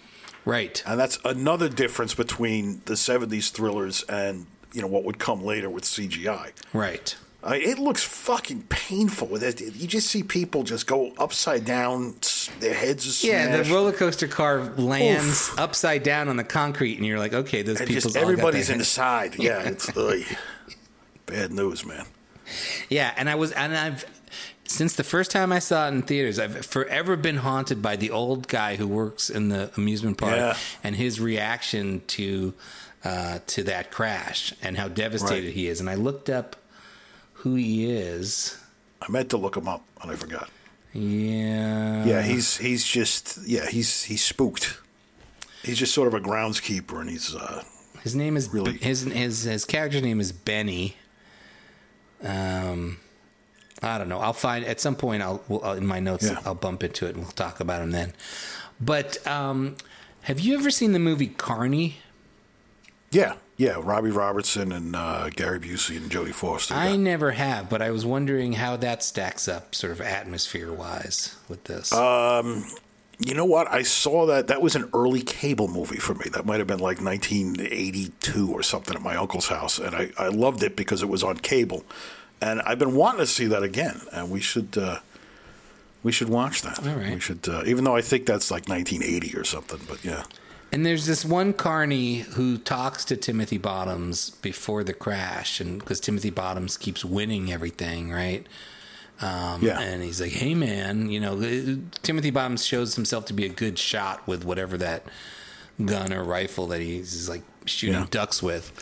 Right. 0.44 0.82
And 0.86 1.00
that's 1.00 1.18
another 1.24 1.68
difference 1.68 2.14
between 2.14 2.82
the 2.84 2.94
'70s 2.94 3.50
thrillers 3.50 4.02
and 4.04 4.46
you 4.72 4.80
know 4.82 4.88
what 4.88 5.04
would 5.04 5.18
come 5.18 5.42
later 5.42 5.68
with 5.70 5.84
CGI. 5.84 6.52
Right. 6.72 7.16
I 7.47 7.59
mean, 7.59 7.68
it 7.68 7.78
looks 7.78 8.03
fucking 8.03 8.64
painful. 8.68 9.28
You 9.38 9.86
just 9.86 10.09
see 10.09 10.22
people 10.24 10.64
just 10.64 10.86
go 10.86 11.12
upside 11.16 11.64
down. 11.64 12.16
Their 12.61 12.74
heads 12.74 13.24
are 13.24 13.26
Yeah, 13.26 13.62
the 13.62 13.72
roller 13.72 13.92
coaster 13.92 14.26
car 14.28 14.62
lands 14.76 15.49
Oof. 15.51 15.59
upside 15.59 16.03
down 16.03 16.28
on 16.28 16.36
the 16.36 16.44
concrete, 16.44 16.97
and 16.97 17.07
you're 17.07 17.18
like, 17.20 17.32
okay, 17.32 17.62
those 17.62 17.78
and 17.78 17.86
people's 17.88 18.05
just 18.05 18.16
all 18.16 18.22
got 18.24 18.30
everybody's 18.32 18.68
in 18.70 18.78
the 18.78 18.84
side. 18.84 19.36
Yeah, 19.38 19.61
it's 19.61 19.97
ugh. 19.97 20.20
bad 21.26 21.53
news, 21.53 21.84
man. 21.86 22.05
Yeah, 22.88 23.12
and 23.16 23.28
I 23.30 23.34
was, 23.36 23.53
and 23.53 23.76
I've 23.76 24.05
since 24.68 24.97
the 24.97 25.05
first 25.05 25.30
time 25.30 25.53
I 25.53 25.61
saw 25.61 25.86
it 25.86 25.92
in 25.92 26.03
theaters, 26.03 26.40
I've 26.40 26.66
forever 26.66 27.16
been 27.16 27.36
haunted 27.36 27.80
by 27.80 27.94
the 27.94 28.11
old 28.11 28.49
guy 28.49 28.74
who 28.74 28.88
works 28.88 29.30
in 29.30 29.49
the 29.49 29.70
amusement 29.76 30.18
park 30.18 30.34
Yeah. 30.34 30.57
and 30.82 30.97
his 30.97 31.20
reaction 31.20 32.03
to 32.09 32.55
uh, 33.05 33.38
to 33.47 33.62
that 33.64 33.92
crash 33.92 34.53
and 34.62 34.76
how 34.76 34.88
devastated 34.88 35.47
Right. 35.47 35.55
he 35.55 35.68
is. 35.68 35.78
And 35.78 35.88
I 35.88 35.94
looked 35.94 36.28
up 36.28 36.57
who 37.39 37.55
he 37.55 37.91
is. 37.91 38.59
I 39.03 39.11
meant 39.11 39.30
to 39.30 39.37
look 39.37 39.57
him 39.57 39.68
up 39.68 39.84
and 40.03 40.11
I 40.11 40.16
forgot. 40.16 40.49
Yeah, 40.93 42.05
Yeah, 42.05 42.22
he's 42.22 42.57
he's 42.57 42.84
just 42.84 43.39
yeah 43.47 43.66
he's 43.68 44.05
he's 44.05 44.24
spooked. 44.24 44.78
He's 45.62 45.78
just 45.78 45.93
sort 45.93 46.09
of 46.09 46.14
a 46.14 46.20
groundskeeper, 46.20 47.01
and 47.01 47.11
he's 47.11 47.34
uh, 47.34 47.62
His 48.03 48.14
name 48.14 48.37
is 48.37 48.49
Really? 48.49 48.78
his 48.78 49.03
his 49.03 49.43
his 49.43 49.64
character's 49.64 50.03
name 50.03 50.20
is 50.20 50.32
Benny. 50.32 50.97
Um, 52.22 52.99
I 53.82 53.99
don't 53.99 54.09
know. 54.09 54.20
I'll 54.20 54.32
find 54.32 54.64
at 54.64 54.80
some 54.80 54.97
point. 54.97 55.22
I'll, 55.22 55.43
we'll, 55.49 55.64
uh, 55.64 55.74
in 55.74 55.87
my 55.87 56.01
notes. 56.01 56.24
Yeah. 56.24 56.41
I'll 56.47 56.55
bump 56.55 56.82
into 56.82 57.07
it 57.07 57.11
and 57.14 57.18
we'll 57.24 57.32
talk 57.32 57.61
about 57.61 57.82
him 57.82 57.91
then. 57.91 58.14
But 58.80 59.24
um, 59.26 59.76
have 60.22 60.41
you 60.41 60.55
ever 60.59 60.70
seen 60.70 60.93
the 60.93 60.99
movie 60.99 61.28
Carny? 61.28 61.97
yeah 63.12 63.34
yeah 63.57 63.76
Robbie 63.82 64.11
Robertson 64.11 64.72
and 64.72 64.94
uh, 64.94 65.30
Gary 65.30 65.61
Busey 65.61 65.96
and 65.96 66.11
Jodie 66.11 66.34
Foster. 66.34 66.74
I 66.74 66.90
yeah. 66.90 66.96
never 66.96 67.32
have, 67.32 67.68
but 67.68 67.82
I 67.82 67.90
was 67.90 68.04
wondering 68.04 68.54
how 68.54 68.76
that 68.76 69.02
stacks 69.02 69.48
up, 69.48 69.74
sort 69.74 69.92
of 69.92 70.00
atmosphere 70.00 70.72
wise, 70.72 71.36
with 71.48 71.64
this. 71.64 71.92
Uh, 71.92 72.62
You 73.18 73.34
know 73.34 73.46
what? 73.46 73.66
I 73.72 73.82
saw 73.82 74.26
that. 74.26 74.48
That 74.48 74.61
was 74.61 74.76
an 74.76 74.90
early 74.92 75.22
cable 75.22 75.68
movie 75.68 75.96
for 75.96 76.14
me. 76.14 76.26
That 76.34 76.44
might 76.44 76.59
have 76.59 76.66
been 76.66 76.80
like 76.80 77.00
1982 77.00 78.52
or 78.52 78.62
something 78.62 78.94
at 78.94 79.00
my 79.00 79.16
uncle's 79.16 79.48
house, 79.48 79.78
and 79.78 79.96
I, 79.96 80.11
I 80.18 80.28
loved 80.28 80.62
it 80.62 80.76
because 80.76 81.02
it 81.02 81.09
was 81.09 81.22
on 81.24 81.38
cable. 81.38 81.82
And 82.42 82.61
I've 82.62 82.78
been 82.78 82.94
wanting 82.94 83.20
to 83.20 83.26
see 83.26 83.46
that 83.46 83.62
again, 83.62 84.02
and 84.12 84.30
we 84.30 84.40
should 84.40 84.76
uh, 84.76 84.98
we 86.02 86.12
should 86.12 86.28
watch 86.28 86.61
that. 86.61 86.86
All 86.86 86.94
right. 86.94 87.14
We 87.14 87.20
should, 87.20 87.48
uh, 87.48 87.62
even 87.64 87.84
though 87.84 87.96
I 87.96 88.02
think 88.02 88.26
that's 88.26 88.50
like 88.50 88.68
1980 88.68 89.34
or 89.38 89.44
something. 89.44 89.80
But 89.88 90.04
yeah, 90.04 90.24
And 90.72 90.84
there's 90.84 91.06
this 91.06 91.24
one 91.24 91.52
Carney 91.52 92.18
who 92.20 92.58
talks 92.58 93.04
to 93.06 93.16
Timothy 93.16 93.56
Bottoms 93.58 94.30
before 94.30 94.84
the 94.84 94.92
crash, 94.92 95.60
and 95.60 95.78
because 95.78 96.00
Timothy 96.00 96.30
Bottoms 96.30 96.76
keeps 96.76 97.04
winning 97.04 97.52
everything, 97.52 98.10
right? 98.12 98.46
Um, 99.20 99.62
Yeah. 99.62 99.80
And 99.80 100.02
he's 100.02 100.20
like, 100.20 100.32
"Hey, 100.32 100.54
man, 100.54 101.08
you 101.10 101.20
know, 101.20 101.40
uh, 101.40 101.76
Timothy 102.02 102.30
Bottoms 102.30 102.64
shows 102.66 102.94
himself 102.96 103.24
to 103.26 103.32
be 103.32 103.46
a 103.46 103.48
good 103.48 103.78
shot 103.78 104.26
with 104.26 104.44
whatever 104.44 104.76
that 104.78 105.04
gun 105.82 106.12
or 106.12 106.22
rifle 106.24 106.66
that 106.68 106.80
he's 106.80 107.28
like 107.28 107.42
shooting 107.64 108.00
Yeah. 108.00 108.06
ducks 108.10 108.42
with." 108.42 108.72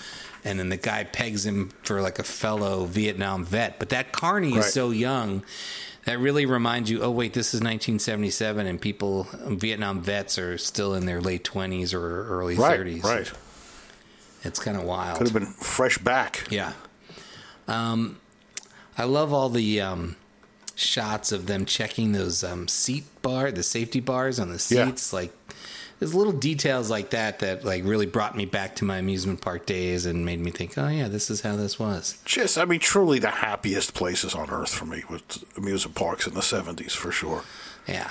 And 0.46 0.58
then 0.58 0.70
the 0.70 0.76
guy 0.76 1.04
pegs 1.04 1.46
him 1.46 1.70
for 1.84 2.02
like 2.02 2.18
a 2.18 2.22
fellow 2.24 2.84
Vietnam 2.86 3.44
vet. 3.44 3.78
But 3.78 3.90
that 3.90 4.12
Carney 4.12 4.52
Right. 4.52 4.64
is 4.64 4.72
so 4.72 4.90
young 4.90 5.42
that 6.06 6.18
really 6.18 6.46
reminds 6.46 6.90
you, 6.90 7.02
oh 7.02 7.10
wait, 7.10 7.32
this 7.32 7.48
is 7.54 7.60
1977, 7.60 8.66
and 8.66 8.80
people, 8.80 9.26
Vietnam 9.46 10.00
vets 10.02 10.38
are 10.38 10.58
still 10.58 10.94
in 10.94 11.06
their 11.06 11.20
late 11.20 11.44
20s 11.44 11.94
or 11.94 12.26
early 12.28 12.56
right, 12.56 12.78
30s. 12.80 13.02
right. 13.04 13.32
It's 14.42 14.58
kind 14.58 14.76
of 14.76 14.82
wild. 14.84 15.16
Could 15.18 15.28
have 15.28 15.34
been 15.34 15.46
fresh 15.52 15.96
back. 15.98 16.46
Yeah. 16.50 16.74
Um, 17.66 18.20
I 18.98 19.04
love 19.04 19.32
all 19.32 19.48
the 19.48 19.80
um, 19.80 20.16
shots 20.74 21.32
of 21.32 21.46
them 21.46 21.64
checking 21.64 22.12
those 22.12 22.44
um, 22.44 22.68
seat 22.68 23.04
bar, 23.22 23.50
the 23.50 23.62
safety 23.62 24.00
bars 24.00 24.38
on 24.38 24.48
the 24.48 24.54
Yeah. 24.70 24.86
seats. 24.86 25.12
Like 25.14 25.32
there's 26.04 26.14
little 26.14 26.34
details 26.34 26.90
like 26.90 27.08
that 27.10 27.38
that 27.38 27.64
like 27.64 27.82
really 27.82 28.04
brought 28.04 28.36
me 28.36 28.44
back 28.44 28.76
to 28.76 28.84
my 28.84 28.98
amusement 28.98 29.40
park 29.40 29.64
days 29.64 30.04
and 30.04 30.26
made 30.26 30.38
me 30.38 30.50
think, 30.50 30.76
oh 30.76 30.88
yeah, 30.88 31.08
this 31.08 31.30
is 31.30 31.40
how 31.40 31.56
this 31.56 31.78
was. 31.78 32.18
Just, 32.26 32.58
I 32.58 32.66
mean, 32.66 32.80
truly 32.80 33.18
the 33.18 33.30
happiest 33.30 33.94
places 33.94 34.34
on 34.34 34.50
earth 34.50 34.68
for 34.68 34.84
me 34.84 35.02
was 35.08 35.22
amusement 35.56 35.94
parks 35.94 36.26
in 36.26 36.34
the 36.34 36.42
70s 36.42 36.90
for 36.90 37.10
sure. 37.10 37.42
Yeah. 37.88 38.10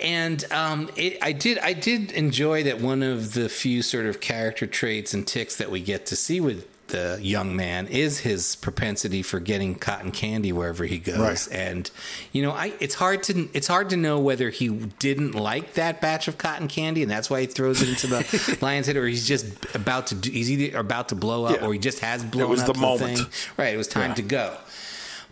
And 0.00 0.44
um, 0.52 0.88
it, 0.94 1.18
I 1.20 1.32
did, 1.32 1.58
I 1.58 1.72
did 1.72 2.12
enjoy 2.12 2.62
that 2.62 2.80
one 2.80 3.02
of 3.02 3.34
the 3.34 3.48
few 3.48 3.82
sort 3.82 4.06
of 4.06 4.20
character 4.20 4.68
traits 4.68 5.12
and 5.12 5.26
ticks 5.26 5.56
that 5.56 5.72
we 5.72 5.80
get 5.80 6.06
to 6.06 6.14
see 6.14 6.40
with 6.40 6.64
the 6.88 7.18
young 7.20 7.54
man 7.56 7.86
is 7.86 8.18
his 8.20 8.56
propensity 8.56 9.22
for 9.22 9.40
getting 9.40 9.74
cotton 9.74 10.10
candy 10.10 10.52
wherever 10.52 10.84
he 10.84 10.98
goes. 10.98 11.18
Right. 11.18 11.48
And 11.52 11.90
you 12.32 12.42
know, 12.42 12.52
I 12.52 12.72
it's 12.80 12.94
hard 12.94 13.22
to 13.24 13.48
it's 13.54 13.66
hard 13.66 13.90
to 13.90 13.96
know 13.96 14.18
whether 14.18 14.50
he 14.50 14.68
didn't 14.68 15.32
like 15.34 15.74
that 15.74 16.00
batch 16.00 16.28
of 16.28 16.38
cotton 16.38 16.66
candy 16.68 17.02
and 17.02 17.10
that's 17.10 17.28
why 17.30 17.40
he 17.42 17.46
throws 17.46 17.82
it 17.82 17.88
into 17.88 18.06
the 18.06 18.58
lion's 18.62 18.86
head, 18.86 18.96
or 18.96 19.06
he's 19.06 19.26
just 19.26 19.46
about 19.74 20.06
to 20.08 20.14
do, 20.14 20.30
he's 20.30 20.50
either 20.50 20.78
about 20.78 21.08
to 21.10 21.14
blow 21.14 21.44
up 21.44 21.56
Yeah. 21.60 21.66
or 21.66 21.72
he 21.72 21.78
just 21.78 22.00
has 22.00 22.24
blown 22.24 22.44
it 22.44 22.48
was 22.48 22.60
up 22.62 22.74
the 22.74 22.80
moment. 22.80 23.18
thing. 23.18 23.26
Right, 23.56 23.74
it 23.74 23.76
was 23.76 23.88
time 23.88 24.10
Yeah. 24.10 24.14
to 24.16 24.22
go. 24.22 24.56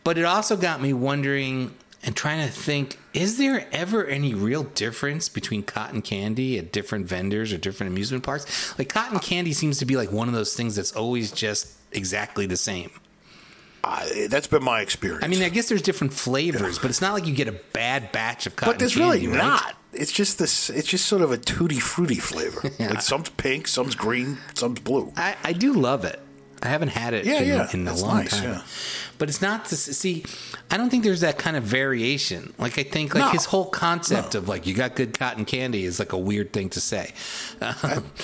But 0.05 0.19
it 0.19 0.25
also 0.25 0.57
got 0.57 0.81
me 0.81 0.93
wondering 0.93 1.75
and 2.07 2.17
trying 2.17 2.47
to 2.47 2.53
think 2.53 2.99
is 3.13 3.37
there 3.37 3.67
ever 3.73 4.05
any 4.07 4.33
real 4.33 4.63
difference 4.63 5.29
between 5.29 5.63
cotton 5.63 6.01
candy 6.01 6.59
at 6.59 6.73
different 6.73 7.07
vendors 7.07 7.53
or 7.53 7.59
different 7.59 7.93
amusement 7.93 8.23
parks? 8.23 8.79
Like 8.79 8.89
cotton 8.89 9.19
candy 9.19 9.53
seems 9.53 9.79
to 9.79 9.85
be 9.85 9.97
like 9.97 10.13
one 10.13 10.29
of 10.29 10.35
those 10.35 10.55
things 10.55 10.77
that's 10.77 10.93
always 10.93 11.33
just 11.33 11.73
exactly 11.93 12.47
the 12.47 12.57
same. 12.57 12.91
I, 13.83 14.27
that's 14.31 14.47
been 14.49 14.65
my 14.65 14.81
experience. 14.81 15.25
I 15.25 15.29
mean, 15.29 15.43
I 15.43 15.49
guess 15.49 15.69
there's 15.69 15.83
different 15.83 16.13
flavors, 16.13 16.79
but 16.79 16.91
it's 16.91 17.01
not 17.01 17.13
like 17.13 17.27
you 17.27 17.35
get 17.35 17.47
a 17.49 17.53
bad 17.73 18.11
batch 18.11 18.47
of 18.47 18.57
cotton 18.57 18.73
candy. 18.73 18.75
but 18.75 18.79
there's 18.81 18.95
candy, 18.95 19.27
really 19.27 19.39
right? 19.39 19.47
not. 19.47 19.77
It's 19.93 20.13
just 20.13 20.39
this. 20.39 20.71
It's 20.71 20.89
just 20.89 21.07
sort 21.07 21.23
of 21.23 21.31
a 21.31 21.39
tutti 21.39 21.79
frutti 21.81 22.17
flavor. 22.17 22.63
Like 22.81 23.01
some's 23.01 23.31
pink, 23.31 23.69
some's 23.69 23.95
green, 23.95 24.39
some's 24.55 24.81
blue. 24.81 25.13
I, 25.17 25.37
I 25.43 25.53
do 25.53 25.73
love 25.73 26.05
it. 26.05 26.21
I 26.63 26.69
haven't 26.69 26.89
had 26.89 27.15
it 27.15 27.25
Yeah, 27.27 27.41
in, 27.41 27.49
yeah, 27.49 27.69
in 27.73 27.87
a 27.87 27.93
it's 27.93 28.03
long 28.03 28.17
nice, 28.19 28.31
time. 28.31 28.43
yeah. 28.45 28.63
But 29.19 29.31
it's 29.31 29.41
not 29.41 29.65
to 29.67 29.77
see. 29.77 30.25
I 30.71 30.77
don't 30.77 30.91
think 30.91 31.03
there's 31.03 31.21
that 31.23 31.39
kind 31.39 31.57
of 31.57 31.63
variation. 31.65 32.53
Like 32.59 32.79
I 32.79 32.83
think 32.83 33.15
like 33.15 33.25
No. 33.25 33.31
his 33.31 33.47
whole 33.47 33.65
concept 33.65 34.35
No. 34.35 34.41
of 34.41 34.49
like 34.49 34.67
you 34.67 34.75
got 34.75 34.95
good 34.95 35.19
cotton 35.19 35.45
candy 35.47 35.85
is 35.85 35.99
like 35.99 36.13
a 36.13 36.19
weird 36.19 36.53
thing 36.53 36.69
to 36.71 36.81
say. 36.81 37.13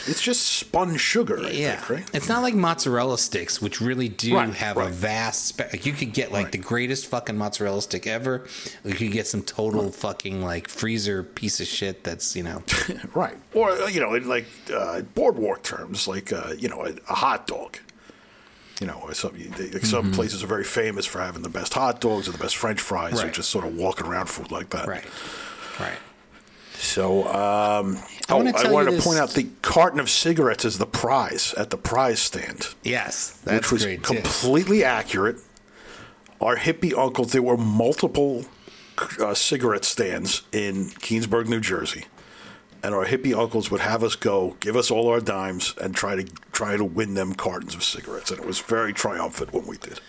It's 0.07 0.21
just 0.21 0.43
spun 0.47 0.97
sugar. 0.97 1.39
I 1.41 1.51
yeah, 1.51 1.77
think, 1.77 1.91
right? 1.91 2.11
it's 2.15 2.29
not 2.29 2.43
like 2.43 2.55
mozzarella 2.55 3.17
sticks, 3.19 3.61
which 3.63 3.81
really 3.81 4.09
do 4.09 4.35
Right, 4.37 4.53
have 4.55 4.77
a 4.77 4.89
vast. 4.89 5.47
Spe- 5.47 5.73
like 5.73 5.87
you 5.87 5.93
could 5.93 6.13
get 6.13 6.31
like 6.33 6.45
Right. 6.45 6.53
the 6.53 6.59
greatest 6.59 7.07
fucking 7.07 7.37
mozzarella 7.39 7.81
stick 7.83 8.07
ever. 8.07 8.47
You 8.85 8.95
could 8.95 9.13
get 9.13 9.27
some 9.27 9.43
total 9.43 9.91
fucking 9.93 10.43
like 10.43 10.69
freezer 10.69 11.23
piece 11.23 11.61
of 11.61 11.67
shit 11.67 12.05
that's 12.05 12.37
you 12.37 12.43
know. 12.43 12.63
right. 13.15 13.37
Or 13.55 13.89
you 13.89 14.01
know, 14.01 14.15
in 14.15 14.29
like 14.29 14.47
uh, 14.75 15.01
boardwalk 15.15 15.63
terms, 15.63 16.07
like 16.09 16.33
uh, 16.33 16.53
you 16.59 16.69
know, 16.69 16.85
a, 16.85 16.91
a 17.09 17.15
hot 17.15 17.47
dog. 17.47 17.79
You 18.83 18.89
know, 18.89 19.09
some 19.13 19.33
they, 19.57 19.71
like 19.71 19.85
some 19.87 20.07
Mm-hmm. 20.07 20.15
places 20.15 20.43
are 20.43 20.49
very 20.49 20.65
famous 20.65 21.07
for 21.07 21.21
having 21.21 21.43
the 21.43 21.49
best 21.49 21.73
hot 21.75 22.01
dogs 22.01 22.29
or 22.29 22.33
the 22.33 22.39
best 22.39 22.57
French 22.57 22.81
fries, 22.81 23.23
or 23.23 23.31
just 23.31 23.49
sort 23.51 23.65
of 23.65 23.77
walking 23.77 24.07
around 24.07 24.27
food 24.27 24.51
like 24.51 24.71
that. 24.71 24.89
right, 24.89 25.05
right. 25.79 25.99
So, 26.75 27.23
um, 27.29 27.97
I 28.29 28.35
oh, 28.35 28.53
I 28.57 28.71
wanted 28.73 28.97
to 28.97 29.03
point 29.03 29.19
out 29.21 29.31
the 29.31 29.47
carton 29.63 30.01
of 30.01 30.11
cigarettes 30.11 30.65
is 30.65 30.79
the 30.79 30.87
prize 30.87 31.55
at 31.55 31.71
the 31.71 31.77
prize 31.77 32.21
stand. 32.21 32.75
Yes, 32.83 33.39
that's 33.45 33.71
which 33.71 33.73
was 33.73 33.85
great 33.85 34.03
too. 34.03 34.15
completely 34.15 34.83
accurate. 34.83 35.37
Our 36.41 36.57
hippie 36.57 36.93
uncles, 36.97 37.31
there 37.31 37.43
were 37.43 37.57
multiple 37.57 38.47
uh, 39.21 39.33
cigarette 39.35 39.85
stands 39.85 40.43
in 40.51 40.87
Keansburg, 40.87 41.47
New 41.47 41.61
Jersey, 41.61 42.07
and 42.83 42.95
our 42.95 43.07
hippie 43.07 43.37
uncles 43.37 43.71
would 43.71 43.81
have 43.81 44.03
us 44.03 44.17
go, 44.17 44.57
give 44.61 44.77
us 44.77 44.91
all 44.91 45.09
our 45.09 45.21
dimes, 45.21 45.75
and 45.81 45.95
try 45.95 46.17
to 46.17 46.25
try 46.53 46.77
to 46.77 46.85
win 46.85 47.15
them 47.15 47.35
cartons 47.35 47.75
of 47.75 47.85
cigarettes, 47.85 48.31
and 48.31 48.41
it 48.41 48.47
was 48.47 48.59
very 48.61 48.93
triumphant 48.93 49.53
when 49.53 49.67
we 49.67 49.77
did. 49.79 50.01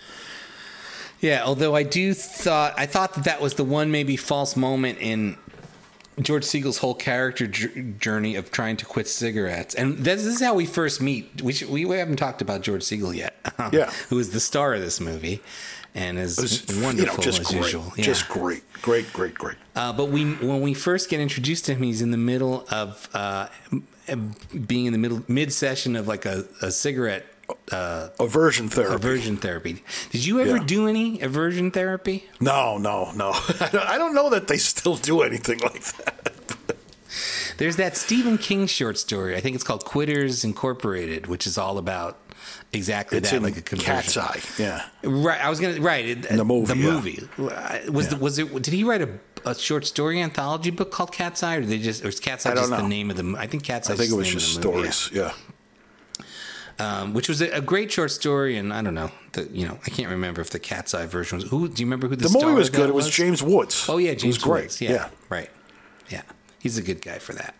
Yeah, 1.20 1.42
although 1.44 1.74
I 1.74 1.84
do 1.84 2.12
thought 2.14 2.74
I 2.76 2.86
thought 2.86 3.14
that 3.14 3.24
that 3.24 3.40
was 3.40 3.54
the 3.54 3.64
one 3.64 3.90
maybe 3.90 4.16
false 4.16 4.56
moment 4.56 4.98
in 5.00 5.36
George 6.20 6.44
Segal's 6.44 6.78
whole 6.78 6.94
character 6.94 7.46
journey 7.46 8.36
of 8.36 8.50
trying 8.50 8.76
to 8.76 8.84
quit 8.84 9.08
cigarettes, 9.08 9.74
and 9.74 9.98
this, 9.98 10.22
this 10.24 10.34
is 10.36 10.40
how 10.40 10.54
we 10.54 10.66
first 10.66 11.00
meet. 11.00 11.42
We, 11.42 11.52
should, 11.52 11.70
we 11.70 11.82
haven't 11.88 12.16
talked 12.16 12.42
about 12.42 12.62
George 12.62 12.82
Segal 12.82 13.14
yet. 13.14 13.34
Yeah. 13.72 13.90
who 14.10 14.18
is 14.18 14.30
the 14.30 14.40
star 14.40 14.74
of 14.74 14.80
this 14.80 15.00
movie, 15.00 15.40
and 15.94 16.18
is 16.18 16.38
was 16.40 16.66
wonderful 16.82 16.96
you 16.98 17.06
know, 17.06 17.16
just 17.22 17.40
as 17.40 17.46
great, 17.48 17.62
usual. 17.62 17.92
Yeah. 17.96 18.04
just 18.04 18.28
great, 18.28 18.62
great, 18.82 19.12
great, 19.12 19.34
great. 19.34 19.56
Uh, 19.76 19.92
but 19.92 20.06
we, 20.10 20.24
when 20.34 20.60
we 20.60 20.74
first 20.74 21.08
get 21.08 21.20
introduced 21.20 21.64
to 21.66 21.74
him, 21.74 21.82
he's 21.82 22.02
in 22.02 22.10
the 22.10 22.16
middle 22.16 22.66
of 22.70 23.08
uh, 23.14 23.48
being 24.66 24.86
in 24.86 24.92
the 24.92 24.98
middle 24.98 25.22
mid 25.28 25.52
session 25.52 25.96
of 25.96 26.06
like 26.08 26.24
a, 26.26 26.44
a 26.62 26.70
cigarette 26.70 27.26
uh, 27.72 28.08
Aversion 28.18 28.68
therapy. 28.68 28.94
aversion 28.94 29.36
therapy. 29.36 29.82
Did 30.10 30.24
you 30.24 30.40
ever 30.40 30.56
Yeah. 30.58 30.64
do 30.64 30.88
any 30.88 31.20
aversion 31.20 31.70
therapy? 31.70 32.24
No, 32.40 32.78
no, 32.78 33.12
no. 33.12 33.30
I 33.60 33.96
don't 33.98 34.14
know 34.14 34.30
that 34.30 34.48
they 34.48 34.56
still 34.56 34.96
do 34.96 35.22
anything 35.22 35.58
like 35.60 35.82
that. 35.82 36.30
There's 37.58 37.76
that 37.76 37.96
Stephen 37.96 38.36
King 38.38 38.66
short 38.66 38.98
story. 38.98 39.36
I 39.36 39.40
think 39.40 39.54
it's 39.54 39.62
called 39.62 39.84
Quitters 39.84 40.42
Incorporated, 40.44 41.26
which 41.28 41.46
is 41.46 41.56
all 41.56 41.78
about 41.78 42.18
exactly 42.72 43.18
It's 43.18 43.30
that, 43.30 43.36
in 43.36 43.42
like 43.42 43.56
a 43.56 43.62
conversion. 43.62 43.94
Cat's 43.94 44.16
Eye. 44.16 44.40
Yeah. 44.58 44.84
Right. 45.02 45.40
I 45.40 45.48
was 45.50 45.60
gonna 45.60 45.80
right 45.80 46.04
it- 46.04 46.26
In 46.26 46.36
the 46.36 46.44
movie, 46.44 46.72
The 46.74 46.78
yeah. 46.78 46.92
movie 46.92 47.28
was 47.90 48.08
the, 48.08 48.16
was 48.16 48.38
it? 48.38 48.52
Did 48.62 48.74
he 48.74 48.84
write 48.84 49.02
a, 49.02 49.08
a 49.44 49.54
short 49.54 49.86
story 49.86 50.20
anthology 50.20 50.70
book 50.70 50.90
called 50.90 51.12
Cat's 51.12 51.42
Eye, 51.42 51.56
or 51.56 51.60
did 51.60 51.70
they 51.70 51.78
just 51.78 52.04
or 52.04 52.08
is 52.08 52.20
Cat's 52.20 52.46
Eye 52.46 52.54
just 52.54 52.70
the 52.70 52.82
name 52.82 53.10
of 53.10 53.16
the? 53.16 53.36
I 53.38 53.46
think 53.46 53.62
Cat's 53.64 53.90
Eye. 53.90 53.94
I 53.94 53.96
think 53.96 54.12
it 54.12 54.16
was 54.16 54.28
just 54.30 54.60
the 54.60 54.68
movie, 54.70 54.90
stories. 54.90 55.10
Yeah. 55.12 55.22
yeah. 55.22 55.32
Um, 56.76 57.14
which 57.14 57.28
was 57.28 57.40
a, 57.40 57.50
a 57.50 57.60
great 57.60 57.92
short 57.92 58.10
story, 58.10 58.56
and 58.56 58.72
I 58.72 58.82
don't 58.82 58.94
know. 58.94 59.12
The, 59.32 59.44
you 59.52 59.64
know, 59.66 59.78
I 59.86 59.90
can't 59.90 60.08
remember 60.10 60.40
if 60.40 60.50
the 60.50 60.58
Cat's 60.58 60.92
Eye 60.92 61.06
version 61.06 61.38
was. 61.38 61.48
Who 61.48 61.68
do 61.68 61.80
you 61.82 61.86
remember 61.86 62.08
who 62.08 62.16
the, 62.16 62.26
The 62.28 62.38
movie 62.40 62.54
was 62.54 62.68
good. 62.70 62.88
It 62.88 62.94
was 62.94 63.08
James 63.08 63.42
Woods. 63.44 63.86
Oh 63.88 63.98
yeah, 63.98 64.10
It 64.10 64.18
James 64.18 64.36
was 64.38 64.44
great. 64.44 64.64
Woods. 64.64 64.80
Yeah, 64.80 65.08
right. 65.28 65.50
Yeah, 66.10 66.22
he's 66.58 66.76
a 66.76 66.82
good 66.82 67.00
guy 67.00 67.18
for 67.18 67.32
that. 67.34 67.54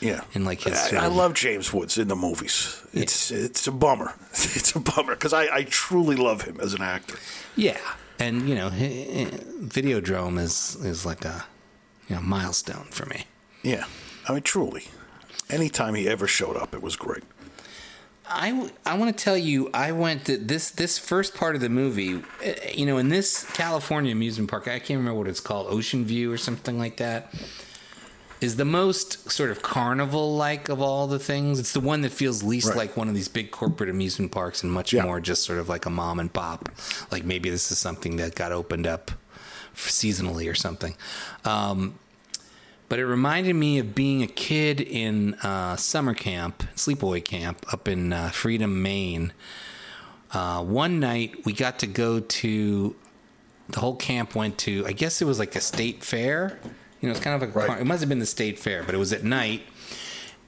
Yeah, 0.00 0.22
And, 0.34 0.44
like, 0.46 0.62
his 0.62 0.92
I, 0.94 1.04
I 1.04 1.06
love 1.08 1.34
James 1.34 1.72
Woods 1.74 1.98
in 1.98 2.08
the 2.08 2.16
movies. 2.16 2.80
It's 2.94 3.30
it's 3.30 3.66
a 3.66 3.72
bummer. 3.72 4.14
It's 4.32 4.74
a 4.74 4.80
bummer 4.80 5.14
because 5.14 5.32
I, 5.34 5.54
I 5.58 5.62
truly 5.64 6.16
love 6.16 6.42
him 6.42 6.58
as 6.60 6.72
an 6.74 6.82
actor. 6.82 7.16
Yeah, 7.56 7.78
and 8.18 8.48
you 8.48 8.54
know, 8.54 8.70
Videodrome 9.60 10.38
is 10.38 10.76
is 10.82 11.04
like 11.04 11.24
a 11.24 11.44
you 12.08 12.16
know 12.16 12.22
milestone 12.22 12.86
for 12.90 13.06
me. 13.06 13.24
Yeah, 13.62 13.84
I 14.28 14.32
mean 14.32 14.42
truly. 14.42 14.84
Anytime 15.48 15.94
he 15.94 16.08
ever 16.08 16.26
showed 16.26 16.56
up, 16.56 16.74
it 16.74 16.82
was 16.82 16.96
great. 16.96 17.24
I, 18.32 18.70
I 18.86 18.96
want 18.96 19.16
to 19.16 19.24
tell 19.24 19.36
you, 19.36 19.68
I 19.74 19.90
went 19.92 20.24
to 20.26 20.36
this 20.38 20.70
this 20.70 20.98
first 20.98 21.34
part 21.34 21.56
of 21.56 21.60
the 21.60 21.68
movie. 21.68 22.22
uh, 22.46 22.52
You 22.72 22.86
know, 22.86 22.98
in 22.98 23.08
this 23.08 23.44
California 23.52 24.12
amusement 24.12 24.48
park, 24.50 24.68
I 24.68 24.78
can't 24.78 24.98
remember 24.98 25.18
what 25.18 25.28
it's 25.28 25.40
called, 25.40 25.66
Ocean 25.68 26.04
View 26.04 26.32
or 26.32 26.38
something 26.38 26.78
like 26.78 26.96
that. 26.98 27.34
Is 28.40 28.56
the 28.56 28.64
most 28.64 29.30
sort 29.30 29.50
of 29.50 29.60
carnival 29.62 30.34
like 30.34 30.68
of 30.70 30.80
all 30.80 31.06
the 31.06 31.18
things. 31.18 31.58
It's 31.58 31.72
the 31.72 31.80
one 31.80 32.00
that 32.02 32.10
feels 32.12 32.42
least 32.42 32.68
Right. 32.68 32.76
like 32.76 32.96
one 32.96 33.08
of 33.08 33.14
these 33.14 33.28
big 33.28 33.50
corporate 33.50 33.90
amusement 33.90 34.32
parks 34.32 34.62
and 34.62 34.72
much 34.72 34.92
Yeah. 34.94 35.02
more 35.02 35.20
just 35.20 35.44
sort 35.44 35.58
of 35.58 35.68
like 35.68 35.84
a 35.84 35.90
mom 35.90 36.18
and 36.18 36.32
pop. 36.32 36.70
Like 37.10 37.22
maybe 37.24 37.50
this 37.50 37.70
is 37.70 37.78
something 37.78 38.16
that 38.16 38.34
got 38.34 38.50
opened 38.50 38.86
up 38.86 39.10
seasonally 39.76 40.50
or 40.50 40.54
something. 40.54 40.94
Um, 41.44 41.94
but 42.88 42.98
it 42.98 43.04
reminded 43.06 43.54
me 43.56 43.78
of 43.78 43.94
being 43.94 44.22
a 44.22 44.26
kid 44.26 44.80
in 44.80 45.34
uh, 45.42 45.76
summer 45.76 46.14
camp, 46.14 46.64
sleepaway 46.74 47.22
camp 47.24 47.64
up 47.72 47.86
in 47.88 48.12
uh, 48.12 48.30
Freedom, 48.30 48.82
Maine. 48.82 49.32
Uh, 50.32 50.62
one 50.64 50.98
night 50.98 51.44
we 51.44 51.52
got 51.52 51.78
to 51.80 51.86
go 51.86 52.20
to 52.20 52.96
the 53.68 53.80
whole 53.80 53.94
camp 53.96 54.34
went 54.34 54.58
to 54.58 54.84
I 54.86 54.92
guess 54.92 55.20
it 55.20 55.26
was 55.26 55.38
like 55.38 55.54
a 55.56 55.60
state 55.60 56.02
fair. 56.02 56.58
You 57.00 57.08
know, 57.08 57.12
it's 57.12 57.20
kind 57.20 57.34
of 57.34 57.40
like 57.40 57.68
Right. 57.68 57.80
it 57.80 57.84
must 57.86 58.00
have 58.00 58.08
been 58.08 58.18
the 58.18 58.26
state 58.26 58.58
fair, 58.58 58.82
but 58.82 58.94
it 58.94 58.98
was 58.98 59.12
at 59.12 59.24
night. 59.24 59.62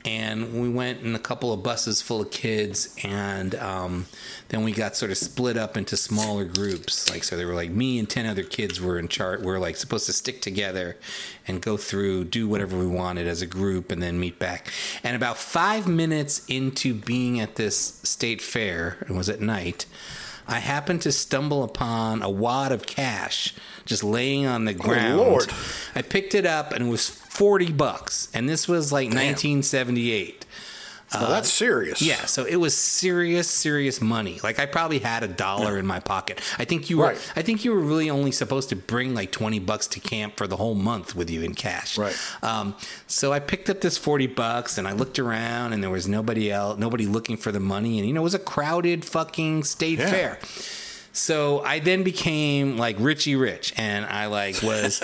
And 0.05 0.61
we 0.61 0.68
went 0.68 1.03
in 1.03 1.14
a 1.14 1.18
couple 1.20 1.53
of 1.53 1.62
buses 1.62 2.03
full 2.03 2.20
of 2.22 2.32
kids, 2.32 2.92
and 3.05 3.55
um, 3.55 4.07
then 4.48 4.64
we 4.64 4.72
got 4.72 4.96
sort 4.96 5.12
of 5.12 5.16
split 5.16 5.57
up 5.57 5.76
into 5.76 5.96
smaller 5.96 6.44
groups. 6.44 7.09
Like 7.09 7.22
so, 7.22 7.36
there 7.36 7.46
were 7.46 7.55
like 7.55 7.70
me 7.70 8.00
and 8.00 8.11
ten 8.11 8.26
other 8.26 8.42
kids 8.42 8.80
were 8.80 8.98
in 8.98 9.07
chart. 9.07 9.42
We're 9.42 9.61
like 9.61 9.76
supposed 9.76 10.07
to 10.07 10.12
stick 10.12 10.40
together 10.42 10.96
and 11.46 11.62
go 11.62 11.76
through, 11.76 12.24
do 12.24 12.48
whatever 12.48 12.76
we 12.76 12.86
wanted 12.86 13.28
as 13.28 13.42
a 13.42 13.46
group, 13.46 13.92
and 13.92 14.03
then 14.03 14.18
meet 14.18 14.40
back. 14.40 14.72
And 15.05 15.14
about 15.14 15.38
five 15.38 15.86
minutes 15.86 16.44
into 16.48 16.94
being 16.94 17.38
at 17.38 17.55
this 17.55 18.00
state 18.03 18.42
fair, 18.42 18.96
it 19.09 19.12
was 19.12 19.28
at 19.28 19.40
night. 19.40 19.86
I 20.48 20.59
happened 20.59 21.03
to 21.03 21.12
stumble 21.12 21.62
upon 21.62 22.22
a 22.22 22.28
wad 22.28 22.72
of 22.72 22.86
cash 22.86 23.55
just 23.85 24.05
laying 24.05 24.47
on 24.47 24.64
the 24.64 24.74
ground. 24.74 25.20
Oh, 25.20 25.24
Lord. 25.30 25.53
I 25.95 26.03
picked 26.03 26.35
it 26.35 26.47
up 26.47 26.72
and 26.72 26.87
it 26.87 26.91
was 26.91 27.09
40 27.09 27.72
bucks. 27.72 28.28
And 28.35 28.49
this 28.49 28.66
was 28.68 28.93
like 28.93 29.09
1978. 29.09 30.47
Now, 31.14 31.28
that's 31.28 31.51
serious. 31.53 32.01
Yeah, 32.01 32.24
so 32.24 32.47
it 32.47 32.57
was 32.57 32.74
serious, 32.74 33.47
serious 33.47 34.01
money. 34.01 34.41
Like 34.43 34.59
I 34.59 34.64
probably 34.64 34.99
had 34.99 35.22
a 35.22 35.28
dollar 35.28 35.76
in 35.76 35.87
my 35.87 36.01
pocket. 36.01 36.41
I 36.59 36.64
think 36.64 36.89
you 36.89 36.97
were. 36.97 37.09
Right. 37.09 37.33
I 37.37 37.43
think 37.43 37.66
you 37.66 37.72
were 37.72 37.80
really 37.80 38.09
only 38.09 38.33
supposed 38.33 38.70
to 38.70 38.76
bring 38.76 39.14
like 39.14 39.30
twenty 39.30 39.59
bucks 39.59 39.87
to 39.89 40.01
camp 40.01 40.39
for 40.39 40.47
the 40.47 40.57
whole 40.57 40.74
month 40.74 41.14
with 41.14 41.28
you 41.28 41.43
in 41.43 41.53
cash. 41.55 41.99
Right. 41.99 42.16
Um, 42.43 42.74
so 43.09 43.30
I 43.30 43.41
picked 43.41 43.68
up 43.68 43.83
this 43.83 43.99
forty 43.99 44.26
bucks 44.26 44.78
and 44.78 44.89
I 44.89 44.93
looked 44.93 45.18
around 45.18 45.74
and 45.74 45.83
there 45.83 45.91
was 45.91 46.09
nobody 46.09 46.51
else, 46.51 46.78
nobody 46.78 47.05
looking 47.05 47.37
for 47.37 47.53
the 47.53 47.61
money, 47.61 47.99
and 47.99 48.09
you 48.09 48.14
know 48.14 48.22
it 48.22 48.24
was 48.24 48.33
a 48.35 48.39
crowded 48.39 49.05
fucking 49.05 49.64
state 49.64 49.99
Yeah. 49.99 50.11
fair. 50.11 50.39
So 51.15 51.61
I 51.61 51.79
then 51.79 52.05
became 52.05 52.79
like 52.79 52.97
Richie 52.99 53.37
Rich, 53.37 53.75
and 53.77 54.07
I 54.07 54.27
like 54.27 54.63
was 54.63 55.03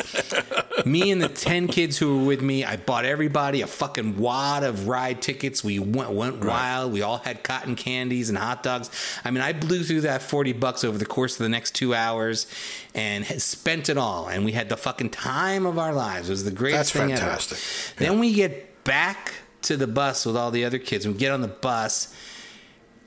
me 0.87 1.11
and 1.11 1.21
the 1.21 1.29
ten 1.29 1.69
kids 1.69 1.99
who 1.99 2.21
were 2.21 2.25
with 2.25 2.41
me. 2.41 2.65
I 2.65 2.77
bought 2.77 3.05
everybody 3.05 3.61
a 3.61 3.67
fucking 3.67 4.17
wad 4.17 4.65
of 4.65 4.89
ride 4.89 5.21
tickets. 5.21 5.63
We 5.63 5.79
went 5.79 6.13
went 6.13 6.43
wild. 6.43 6.93
We 6.93 7.03
all 7.03 7.19
had 7.19 7.43
cotton 7.43 7.77
candies 7.77 8.31
and 8.31 8.39
hot 8.39 8.63
dogs. 8.63 8.91
I 9.23 9.31
mean, 9.31 9.43
I 9.43 9.53
blew 9.53 9.83
through 9.85 10.01
that 10.03 10.23
forty 10.23 10.55
bucks 10.55 10.83
over 10.83 10.97
the 10.97 11.05
course 11.05 11.35
of 11.35 11.45
the 11.45 11.51
next 11.51 11.75
two 11.75 11.95
hours, 11.95 12.47
and 12.95 13.27
spent 13.27 13.91
it 13.91 13.99
all. 13.99 14.29
And 14.29 14.47
we 14.47 14.53
had 14.53 14.71
the 14.71 14.79
fucking 14.79 15.11
time 15.11 15.67
of 15.67 15.79
our 15.79 15.93
lives. 15.93 16.31
It 16.31 16.33
was 16.33 16.45
the 16.45 16.51
greatest 16.51 16.95
That's 16.95 17.07
thing 17.07 17.17
fantastic. 17.17 17.59
ever. 18.01 18.11
Then 18.11 18.19
we 18.19 18.33
get 18.33 18.83
back 18.85 19.35
to 19.63 19.77
the 19.77 19.87
bus 19.87 20.25
with 20.25 20.39
all 20.39 20.51
the 20.51 20.65
other 20.65 20.79
kids. 20.79 21.07
We 21.07 21.13
get 21.13 21.33
on 21.33 21.43
the 21.43 21.49
bus, 21.49 22.15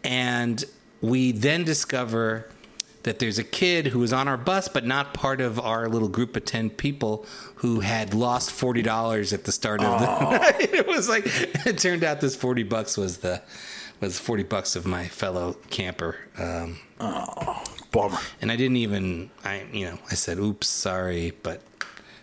and 0.03 0.63
we 1.01 1.31
then 1.31 1.63
discover 1.63 2.47
that 3.03 3.19
there's 3.19 3.39
a 3.39 3.43
kid 3.43 3.87
who 3.87 3.99
was 3.99 4.13
on 4.13 4.27
our 4.27 4.37
bus 4.37 4.67
but 4.67 4.85
not 4.85 5.13
part 5.13 5.41
of 5.41 5.59
our 5.59 5.87
little 5.89 6.07
group 6.09 6.35
of 6.35 6.45
10 6.45 6.69
people 6.71 7.25
who 7.55 7.79
had 7.81 8.13
lost 8.13 8.49
$40 8.51 9.33
at 9.33 9.43
the 9.45 9.51
start 9.51 9.81
of 9.83 9.99
the 9.99 10.05
night 10.37 10.55
it 10.73 10.87
was 10.87 11.09
like 11.09 11.23
it 11.65 11.77
turned 11.79 12.03
out 12.03 12.21
this 12.21 12.35
40 12.35 12.63
bucks 12.63 12.97
was 12.97 13.17
the 13.19 13.41
was 13.99 14.19
40 14.19 14.43
bucks 14.43 14.75
of 14.75 14.85
my 14.85 15.07
fellow 15.07 15.53
camper 15.69 16.17
um, 16.37 16.79
Bummer. 17.91 18.17
And 18.41 18.51
I 18.51 18.55
didn't 18.55 18.77
even, 18.77 19.29
I 19.43 19.63
you 19.73 19.85
know, 19.85 19.97
I 20.09 20.15
said, 20.15 20.39
"Oops, 20.39 20.65
sorry," 20.65 21.33
but 21.43 21.61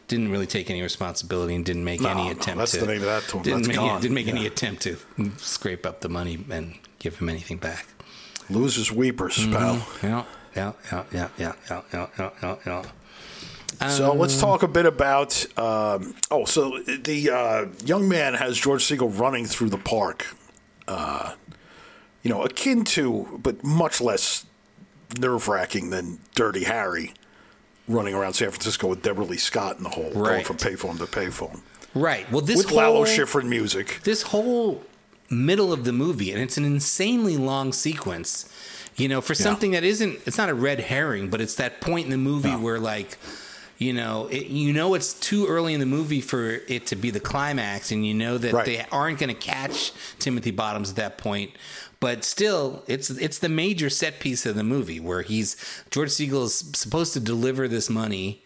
didn't 0.07 0.31
really 0.31 0.47
take 0.47 0.70
any 0.70 0.81
responsibility 0.83 1.55
and 1.55 1.64
didn't 1.64 1.85
make 1.85 2.01
No, 2.01 2.09
any 2.09 2.24
no, 2.24 2.31
attempt 2.31 2.59
that's 2.59 2.72
to. 2.72 2.81
the 2.81 2.87
name 2.87 2.97
of 3.03 3.05
that 3.07 3.22
tune. 3.24 3.43
Didn't 3.43 3.59
That's 3.59 3.68
make, 3.68 3.76
gone. 3.76 4.01
didn't 4.01 4.14
make 4.14 4.29
any 4.29 4.47
attempt 4.47 4.83
to 4.83 4.97
scrape 5.37 5.85
up 5.85 6.01
the 6.01 6.09
money 6.09 6.43
and 6.51 6.74
give 6.99 7.18
him 7.18 7.29
anything 7.29 7.59
back. 7.59 7.87
Losers 8.49 8.91
weepers, 8.91 9.37
Mm-hmm. 9.37 9.53
pal. 9.53 9.87
Yeah, 10.03 10.24
yeah, 10.57 10.72
yeah, 10.90 11.05
yeah, 11.12 11.28
yeah, 11.38 11.82
yeah, 11.92 12.07
yeah, 12.18 12.57
yeah. 12.66 12.82
Um, 13.80 13.90
so 13.90 14.12
let's 14.14 14.40
talk 14.40 14.62
a 14.62 14.68
bit 14.68 14.86
about. 14.86 15.44
Um, 15.59 16.14
oh, 16.30 16.44
so 16.44 16.78
the 16.80 17.30
uh, 17.30 17.66
young 17.84 18.09
man 18.09 18.34
has 18.34 18.59
George 18.59 18.84
Segal 18.84 19.18
running 19.18 19.46
through 19.46 19.70
the 19.70 19.78
park, 19.78 20.34
uh, 20.88 21.34
you 22.22 22.30
know, 22.30 22.42
akin 22.42 22.84
to, 22.84 23.40
but 23.42 23.62
much 23.62 24.01
less 24.01 24.46
nerve 25.18 25.49
wracking 25.49 25.90
than 25.90 26.18
Dirty 26.34 26.64
Harry 26.64 27.12
running 27.86 28.14
around 28.14 28.34
San 28.34 28.51
Francisco 28.51 28.88
with 28.88 29.03
Debralee 29.03 29.40
Scott 29.40 29.78
in 29.78 29.82
the 29.82 29.88
hole, 29.88 30.11
right. 30.12 30.44
going 30.44 30.44
from 30.44 30.57
payphone 30.57 30.99
to 30.99 31.07
payphone. 31.07 31.61
Right. 31.94 32.30
Well, 32.30 32.42
this 32.42 32.59
with 32.59 32.68
whole, 32.68 32.78
Lalo 32.78 33.05
Schifrin 33.05 33.49
music. 33.49 34.01
This 34.05 34.22
whole 34.22 34.84
middle 35.30 35.72
of 35.72 35.84
the 35.84 35.92
movie, 35.92 36.32
and 36.32 36.40
it's 36.40 36.57
an 36.57 36.64
insanely 36.64 37.36
long 37.36 37.72
sequence 37.72 38.53
you 38.99 39.09
know, 39.09 39.20
for 39.20 39.34
something 39.34 39.70
that 39.70 39.84
isn't, 39.84 40.18
it's 40.26 40.36
not 40.38 40.49
a 40.51 40.55
red 40.55 40.80
herring, 40.80 41.30
but 41.30 41.40
it's 41.40 41.55
that 41.57 41.80
point 41.80 42.05
in 42.05 42.11
the 42.11 42.16
movie 42.18 42.51
where, 42.55 42.78
like, 42.78 43.16
you 43.78 43.92
know, 43.92 44.26
it, 44.26 44.46
you 44.49 44.72
know, 44.72 44.94
it's 44.94 45.14
too 45.14 45.46
early 45.46 45.72
in 45.72 45.78
the 45.80 45.86
movie 45.86 46.20
for 46.20 46.51
it 46.66 46.86
to 46.88 46.96
be 46.96 47.11
the 47.11 47.20
climax, 47.20 47.92
and 47.92 48.05
you 48.05 48.12
know 48.12 48.36
that 48.36 48.53
Right. 48.53 48.66
they 48.66 48.84
aren't 48.90 49.18
going 49.20 49.28
to 49.34 49.40
catch 49.40 49.92
Timothy 50.18 50.51
Bottoms 50.51 50.90
at 50.90 50.96
that 50.96 51.16
point. 51.16 51.53
But 52.01 52.24
still, 52.24 52.82
it's 52.88 53.09
it's 53.11 53.38
the 53.38 53.49
major 53.49 53.88
set 53.90 54.18
piece 54.20 54.46
of 54.46 54.55
the 54.57 54.62
movie 54.64 55.01
where 55.01 55.22
he's 55.22 55.57
George 55.90 56.11
Segal 56.11 56.44
is 56.44 56.59
supposed 56.74 57.12
to 57.14 57.20
deliver 57.20 57.66
this 57.68 57.88
money 57.90 58.44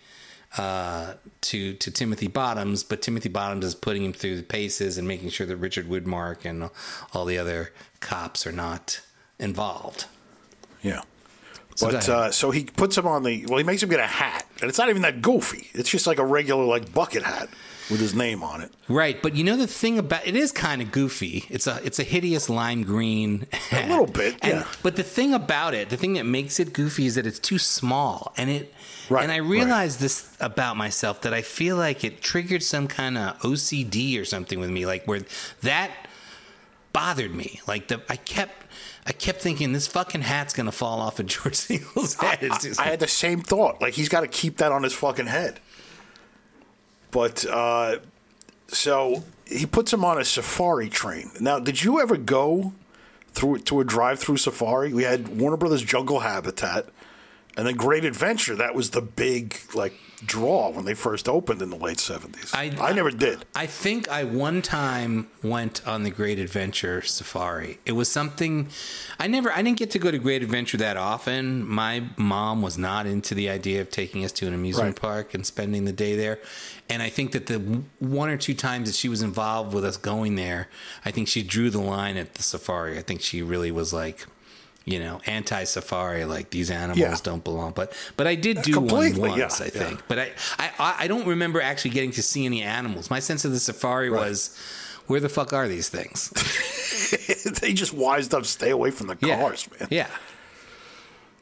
uh, 0.58 1.14
to 1.42 1.74
to 1.74 1.90
Timothy 1.90 2.28
Bottoms, 2.28 2.82
but 2.84 3.00
Timothy 3.02 3.28
Bottoms 3.30 3.64
is 3.64 3.74
putting 3.74 4.04
him 4.04 4.12
through 4.12 4.36
the 4.36 4.42
paces 4.42 4.96
and 4.98 5.06
making 5.08 5.30
sure 5.30 5.46
that 5.46 5.56
Richard 5.56 5.86
Widmark 5.88 6.44
and 6.44 6.70
all 7.14 7.24
the 7.24 7.38
other 7.38 7.72
cops 8.00 8.46
are 8.46 8.52
not 8.52 9.00
involved. 9.38 10.04
Yeah. 10.82 11.02
So 11.74 11.90
but 11.90 12.08
uh, 12.08 12.30
so 12.30 12.50
he 12.50 12.64
puts 12.64 12.98
him 12.98 13.06
on 13.06 13.22
the. 13.22 13.46
Well, 13.46 13.58
he 13.58 13.64
makes 13.64 13.82
him 13.82 13.88
get 13.88 14.00
a 14.00 14.06
hat, 14.06 14.46
and 14.60 14.68
it's 14.68 14.78
not 14.78 14.90
even 14.90 15.02
that 15.02 15.22
goofy. 15.22 15.68
It's 15.72 15.88
just 15.88 16.06
like 16.06 16.18
a 16.18 16.24
regular 16.24 16.64
like 16.64 16.92
bucket 16.92 17.22
hat 17.22 17.48
with 17.90 17.98
his 17.98 18.14
name 18.14 18.42
on 18.42 18.60
it. 18.60 18.70
Right, 18.88 19.20
but 19.22 19.34
you 19.34 19.42
know 19.42 19.56
the 19.56 19.66
thing 19.66 19.98
about 19.98 20.26
it 20.26 20.36
is 20.36 20.52
kind 20.52 20.82
of 20.82 20.92
goofy. 20.92 21.44
It's 21.48 21.66
a 21.66 21.80
it's 21.82 21.98
a 21.98 22.02
hideous 22.02 22.50
lime 22.50 22.82
green. 22.82 23.46
hat. 23.52 23.88
little 23.88 24.06
bit, 24.06 24.36
And- 24.42 24.52
yeah. 24.60 24.66
But 24.82 24.96
the 24.96 25.02
thing 25.02 25.32
about 25.32 25.72
it, 25.72 25.88
the 25.88 25.96
thing 25.96 26.12
that 26.14 26.24
makes 26.26 26.60
it 26.60 26.74
goofy 26.74 27.06
is 27.06 27.14
that 27.14 27.26
it's 27.26 27.38
too 27.38 27.58
small, 27.58 28.34
and 28.36 28.50
it. 28.50 28.74
Right, 29.08 29.22
and 29.22 29.32
I 29.32 29.40
right. 29.40 29.50
realized 29.50 29.98
this 30.00 30.36
about 30.40 30.76
myself 30.76 31.22
that 31.22 31.32
I 31.34 31.42
feel 31.42 31.76
like 31.76 32.04
it 32.04 32.20
triggered 32.20 32.62
some 32.62 32.86
kind 32.86 33.16
of 33.18 33.38
OCD 33.40 34.20
or 34.20 34.24
something 34.24 34.60
with 34.60 34.70
me, 34.70 34.84
like 34.86 35.06
where 35.06 35.20
that 35.62 35.90
bothered 36.92 37.34
me. 37.34 37.60
Like 37.66 37.88
the 37.88 38.00
I 38.08 38.16
kept 38.16 38.61
I 39.06 39.12
kept 39.12 39.42
thinking 39.42 39.72
this 39.72 39.88
fucking 39.88 40.22
hat's 40.22 40.52
gonna 40.54 40.72
fall 40.72 41.00
off 41.00 41.18
of 41.18 41.26
George 41.26 41.54
Segal's 41.54 42.14
head. 42.14 42.38
It's 42.40 42.62
just 42.62 42.80
I 42.80 42.84
had 42.84 43.00
the 43.00 43.08
same 43.08 43.40
thought. 43.40 43.80
Like 43.80 43.94
he's 43.94 44.08
got 44.08 44.20
to 44.20 44.28
keep 44.28 44.58
that 44.58 44.72
on 44.72 44.82
his 44.82 44.92
fucking 44.92 45.26
head. 45.26 45.60
But 47.10 47.44
uh, 47.44 47.98
so 48.68 49.24
he 49.46 49.66
puts 49.66 49.92
him 49.92 50.04
on 50.04 50.18
a 50.18 50.24
safari 50.24 50.88
train. 50.88 51.30
Now, 51.40 51.58
did 51.58 51.82
you 51.82 52.00
ever 52.00 52.16
go 52.16 52.72
through 53.32 53.58
to 53.58 53.80
a 53.80 53.84
drive-through 53.84 54.38
safari? 54.38 54.94
We 54.94 55.02
had 55.02 55.38
Warner 55.38 55.56
Brothers 55.56 55.82
Jungle 55.82 56.20
Habitat, 56.20 56.86
and 57.56 57.66
then 57.66 57.76
Great 57.76 58.04
Adventure. 58.04 58.56
That 58.56 58.74
was 58.74 58.90
the 58.90 59.02
big 59.02 59.58
like 59.74 59.94
draw 60.24 60.70
when 60.70 60.84
they 60.84 60.94
first 60.94 61.28
opened 61.28 61.60
in 61.62 61.70
the 61.70 61.76
late 61.76 61.98
seventies. 61.98 62.50
I- 62.54 62.76
I 62.80 62.92
never 62.92 63.10
did. 63.10 63.44
I 63.54 63.66
think 63.66 64.08
I 64.08 64.24
one 64.24 64.62
time 64.62 65.28
went 65.42 65.86
on 65.86 66.04
the 66.04 66.10
Great 66.10 66.38
Adventure 66.38 67.02
Safari. 67.02 67.78
It 67.84 67.92
was 67.92 68.10
something 68.10 68.68
I 69.18 69.26
never 69.26 69.52
I 69.52 69.62
didn't 69.62 69.78
get 69.78 69.90
to 69.92 69.98
go 69.98 70.10
to 70.10 70.18
Great 70.18 70.42
Adventure 70.42 70.76
that 70.78 70.96
often. 70.96 71.66
My 71.66 72.04
mom 72.16 72.62
was 72.62 72.78
not 72.78 73.06
into 73.06 73.34
the 73.34 73.48
idea 73.50 73.80
of 73.80 73.90
taking 73.90 74.24
us 74.24 74.32
to 74.32 74.46
an 74.46 74.54
amusement 74.54 74.88
Right. 74.90 75.00
park 75.00 75.34
and 75.34 75.44
spending 75.44 75.84
the 75.84 75.92
day 75.92 76.14
there. 76.16 76.38
And 76.88 77.02
I 77.02 77.08
think 77.08 77.32
that 77.32 77.46
the 77.46 77.58
one 77.98 78.28
or 78.28 78.36
two 78.36 78.54
times 78.54 78.88
that 78.88 78.94
she 78.94 79.08
was 79.08 79.22
involved 79.22 79.72
with 79.74 79.84
us 79.84 79.96
going 79.96 80.36
there, 80.36 80.68
I 81.04 81.10
think 81.10 81.26
she 81.28 81.42
drew 81.42 81.70
the 81.70 81.80
line 81.80 82.16
at 82.16 82.34
the 82.34 82.42
safari. 82.42 82.98
I 82.98 83.02
think 83.02 83.22
she 83.22 83.42
really 83.42 83.70
was 83.70 83.92
like 83.92 84.26
you 84.84 84.98
know, 84.98 85.20
anti-safari, 85.26 86.24
like 86.24 86.50
these 86.50 86.70
animals 86.70 86.98
Yeah. 86.98 87.16
don't 87.22 87.44
belong. 87.44 87.72
But 87.72 87.92
but 88.16 88.26
I 88.26 88.34
did 88.34 88.62
do 88.62 88.72
Completely, 88.72 89.20
one 89.20 89.30
once, 89.38 89.60
yeah, 89.60 89.66
I 89.66 89.70
yeah. 89.74 89.88
think. 89.88 90.02
But 90.08 90.18
I, 90.18 90.30
I 90.58 90.94
I 91.00 91.06
don't 91.06 91.26
remember 91.26 91.60
actually 91.60 91.90
getting 91.92 92.10
to 92.12 92.22
see 92.22 92.44
any 92.46 92.62
animals. 92.62 93.10
My 93.10 93.20
sense 93.20 93.44
of 93.44 93.52
the 93.52 93.60
safari 93.60 94.10
Right. 94.10 94.28
was, 94.28 94.56
where 95.06 95.20
the 95.20 95.28
fuck 95.28 95.52
are 95.52 95.68
these 95.68 95.88
things? 95.88 96.30
they 97.60 97.72
just 97.72 97.92
wised 97.94 98.34
up. 98.34 98.44
Stay 98.46 98.70
away 98.70 98.90
from 98.90 99.06
the 99.08 99.16
Yeah. 99.20 99.38
cars, 99.40 99.68
man. 99.78 99.88
Yeah. 99.90 100.08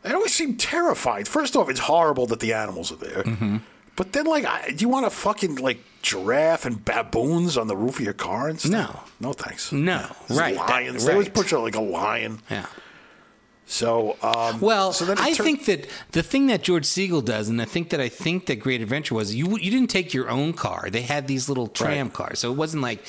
They 0.02 0.12
always 0.12 0.32
seem 0.32 0.56
terrified. 0.56 1.28
First 1.28 1.56
off, 1.56 1.68
it's 1.68 1.80
horrible 1.80 2.26
that 2.28 2.40
the 2.40 2.52
animals 2.54 2.90
are 2.90 2.96
there. 2.96 3.22
Mm-hmm. 3.22 3.58
But 3.96 4.12
then, 4.14 4.24
like, 4.24 4.46
I, 4.46 4.70
do 4.70 4.76
you 4.82 4.88
want 4.88 5.04
a 5.04 5.10
fucking 5.10 5.56
like 5.56 5.82
giraffe 6.00 6.64
and 6.64 6.82
baboons 6.82 7.58
on 7.58 7.66
the 7.68 7.76
roof 7.76 7.98
of 7.98 8.04
your 8.04 8.14
car 8.14 8.48
and 8.48 8.58
stuff? 8.58 8.70
No. 9.20 9.28
no 9.28 9.32
thanks. 9.34 9.72
No, 9.72 10.06
There's 10.26 10.40
right, 10.40 10.54
that- 10.56 10.70
Lions. 10.70 11.04
They 11.04 11.12
always 11.12 11.28
put 11.28 11.50
you 11.50 11.58
like 11.58 11.74
a 11.74 11.82
lion. 11.82 12.40
Yeah. 12.50 12.64
So, 13.72 14.16
um, 14.20 14.60
Well, 14.60 14.92
so 14.92 15.14
I 15.16 15.32
tur- 15.32 15.44
think 15.44 15.66
that 15.66 15.86
the 16.10 16.24
thing 16.24 16.48
that 16.48 16.60
George 16.62 16.84
Segal 16.84 17.24
does, 17.24 17.48
and 17.48 17.62
I 17.62 17.66
think 17.66 17.90
that 17.90 18.00
I 18.00 18.08
think 18.08 18.46
that 18.46 18.56
Great 18.56 18.80
Adventure 18.82 19.14
was, 19.14 19.32
you 19.32 19.46
you 19.58 19.70
didn't 19.70 19.90
take 19.90 20.12
your 20.12 20.28
own 20.28 20.52
car. 20.54 20.88
They 20.90 21.02
had 21.02 21.28
these 21.28 21.48
little 21.48 21.68
tram 21.68 22.06
Right. 22.08 22.12
cars, 22.14 22.38
so 22.40 22.50
it 22.50 22.56
wasn't 22.56 22.82
like. 22.82 23.04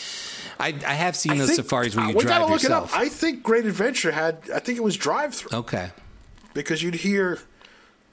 I, 0.60 0.68
I 0.86 0.94
have 0.94 1.16
seen 1.16 1.32
I 1.32 1.38
those 1.40 1.48
think- 1.48 1.56
safaris 1.64 1.96
where 1.96 2.06
you 2.10 2.16
we 2.16 2.22
drive 2.22 2.42
gotta 2.42 2.52
look 2.54 2.62
yourself. 2.62 2.92
it 2.92 2.96
up. 2.96 3.02
I 3.02 3.10
think 3.10 3.42
Great 3.42 3.66
Adventure 3.66 4.12
had. 4.12 4.38
I 4.54 4.60
think 4.60 4.78
it 4.78 4.84
was 4.84 4.96
drive 4.98 5.34
through 5.34 5.58
okay. 5.62 5.90
because 6.54 6.84
you'd 6.84 6.94
hear 6.94 7.40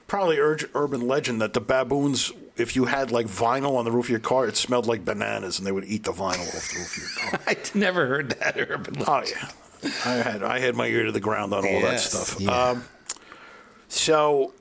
probably 0.07 0.39
ur- 0.39 0.57
urban 0.73 1.07
legend 1.07 1.39
that 1.43 1.53
the 1.53 1.61
baboons, 1.61 2.31
if 2.57 2.75
you 2.75 2.85
had 2.85 3.11
like 3.11 3.27
vinyl 3.27 3.77
on 3.77 3.85
the 3.85 3.91
roof 3.91 4.05
of 4.05 4.09
your 4.09 4.19
car, 4.19 4.47
it 4.47 4.57
smelled 4.57 4.87
like 4.87 5.05
bananas, 5.05 5.59
and 5.59 5.67
they 5.67 5.71
would 5.71 5.85
eat 5.85 6.03
the 6.05 6.11
vinyl 6.11 6.47
off 6.57 6.71
the 6.73 6.79
roof 6.79 6.97
of 6.97 7.03
your 7.21 7.29
car. 7.29 7.39
I'd 7.47 7.75
never 7.75 8.07
heard 8.07 8.31
that 8.39 8.57
urban. 8.57 8.95
legend. 8.95 9.07
Oh 9.07 9.21
yeah, 9.29 9.49
I 10.05 10.13
had 10.13 10.43
I 10.43 10.59
had 10.59 10.75
my 10.75 10.87
ear 10.87 11.05
to 11.05 11.11
the 11.11 11.19
ground 11.19 11.53
on 11.53 11.65
all 11.65 11.81
that 11.81 11.99
stuff. 11.99 12.39
yeah. 12.39 12.51
Um, 12.51 12.83
so 13.87 14.53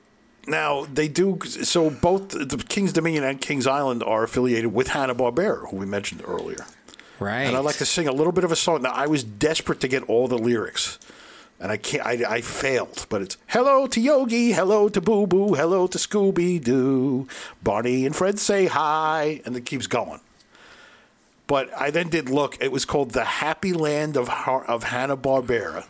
now 0.46 0.84
they 0.86 1.08
do. 1.08 1.38
So 1.44 1.90
both 1.90 2.30
the 2.30 2.64
King's 2.68 2.92
Dominion 2.92 3.24
and 3.24 3.40
King's 3.40 3.66
Island 3.66 4.02
are 4.02 4.22
affiliated 4.24 4.72
with 4.72 4.88
Hanna 4.88 5.14
Barbera, 5.14 5.68
who 5.70 5.76
we 5.76 5.86
mentioned 5.86 6.22
earlier. 6.26 6.64
right. 7.20 7.42
And 7.42 7.56
I'd 7.56 7.64
like 7.64 7.76
to 7.76 7.86
sing 7.86 8.08
a 8.08 8.12
little 8.12 8.32
bit 8.32 8.44
of 8.44 8.52
a 8.52 8.56
song. 8.56 8.82
Now 8.82 8.92
I 8.92 9.06
was 9.06 9.24
desperate 9.24 9.80
to 9.80 9.88
get 9.88 10.02
all 10.04 10.28
the 10.28 10.38
lyrics. 10.38 10.98
And 11.60 11.72
I 11.72 11.76
can't. 11.76 12.06
I, 12.06 12.36
I 12.36 12.40
failed, 12.40 13.06
but 13.08 13.20
it's 13.20 13.36
hello 13.48 13.88
to 13.88 14.00
Yogi, 14.00 14.52
hello 14.52 14.88
to 14.88 15.00
Boo 15.00 15.26
Boo, 15.26 15.54
hello 15.54 15.88
to 15.88 15.98
Scooby 15.98 16.62
Doo, 16.62 17.26
Barney 17.64 18.06
and 18.06 18.14
Fred 18.14 18.38
say 18.38 18.66
hi, 18.66 19.40
and 19.44 19.56
it 19.56 19.66
keeps 19.66 19.88
going. 19.88 20.20
But 21.48 21.70
I 21.76 21.90
then 21.90 22.08
did 22.10 22.28
look. 22.30 22.56
It 22.62 22.70
was 22.70 22.84
called 22.84 23.10
the 23.10 23.24
Happy 23.24 23.72
Land 23.72 24.16
of 24.16 24.28
Har- 24.28 24.64
of 24.66 24.84
Hanna 24.84 25.16
Barbera, 25.16 25.86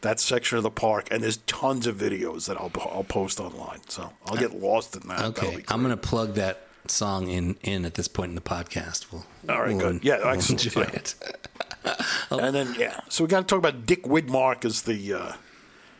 that 0.00 0.18
section 0.18 0.56
of 0.58 0.64
the 0.64 0.70
park, 0.70 1.06
and 1.12 1.22
there's 1.22 1.36
tons 1.36 1.86
of 1.86 1.96
videos 1.96 2.46
that 2.48 2.56
I'll 2.56 2.72
I'll 2.92 3.04
post 3.04 3.38
online. 3.38 3.80
So 3.88 4.12
I'll 4.26 4.36
get 4.38 4.54
lost 4.58 4.96
in 4.96 5.06
that. 5.08 5.20
Okay, 5.26 5.62
I'm 5.68 5.82
going 5.82 5.90
to 5.94 5.96
plug 5.96 6.34
that 6.34 6.62
song 6.88 7.28
in 7.28 7.56
in 7.62 7.84
at 7.84 7.94
this 7.94 8.08
point 8.08 8.30
in 8.30 8.34
the 8.34 8.40
podcast. 8.40 9.12
We'll, 9.12 9.26
All 9.48 9.60
right, 9.62 9.76
we'll- 9.76 9.92
good. 9.92 10.04
Yeah, 10.04 10.18
we'll 10.24 10.32
enjoy 10.34 10.80
yeah. 10.80 10.86
it. 10.88 11.14
And 12.30 12.52
then 12.54 12.74
yeah, 12.76 13.00
so 13.08 13.22
we 13.22 13.28
got 13.28 13.40
to 13.40 13.46
talk 13.46 13.58
about 13.60 13.86
Dick 13.86 14.02
Widmark 14.04 14.64
as 14.64 14.82
the. 14.82 15.12
Uh, 15.14 15.32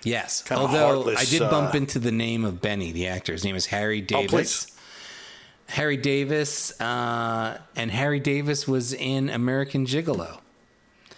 Yes, 0.02 0.44
although 0.52 0.86
heartless, 0.86 1.20
I 1.20 1.24
did 1.24 1.40
bump 1.50 1.74
uh, 1.74 1.78
into 1.78 1.98
the 1.98 2.12
name 2.12 2.44
of 2.44 2.60
Benny, 2.60 2.92
the 2.92 3.08
actor. 3.08 3.32
His 3.32 3.42
name 3.44 3.56
is 3.56 3.66
Harry 3.66 4.00
Oh, 4.02 4.04
Davis. 4.06 4.30
please. 4.66 4.75
Harry 5.68 5.96
Davis, 5.96 6.78
uh, 6.80 7.58
and 7.74 7.90
Harry 7.90 8.20
Davis 8.20 8.66
was 8.68 8.92
in 8.92 9.28
American 9.28 9.84
Gigolo 9.86 10.38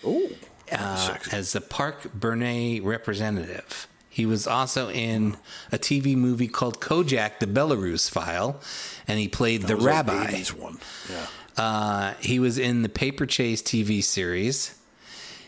Ooh, 0.05 0.35
uh, 0.73 1.17
as 1.33 1.53
the 1.53 1.61
Park 1.61 2.03
Bernay 2.19 2.81
representative. 2.83 3.87
He 4.09 4.27
was 4.27 4.47
also 4.49 4.91
in 4.91 5.37
a 5.71 5.79
TV 5.79 6.17
movie 6.17 6.49
called 6.49 6.81
Kojak: 6.81 7.39
The 7.39 7.47
Belarus 7.47 8.11
File, 8.11 8.61
and 9.07 9.19
he 9.19 9.29
played 9.29 9.63
the 9.63 9.69
That 9.77 9.79
an 9.79 9.85
rabbi. 9.85 10.27
80s 10.33 10.53
one. 10.55 10.79
Yeah. 11.11 11.27
Uh, 11.63 12.15
he 12.21 12.39
was 12.39 12.59
in 12.59 12.83
the 12.83 12.89
Paper 12.89 13.27
Chase 13.27 13.63
TV 13.63 14.03
series. 14.03 14.75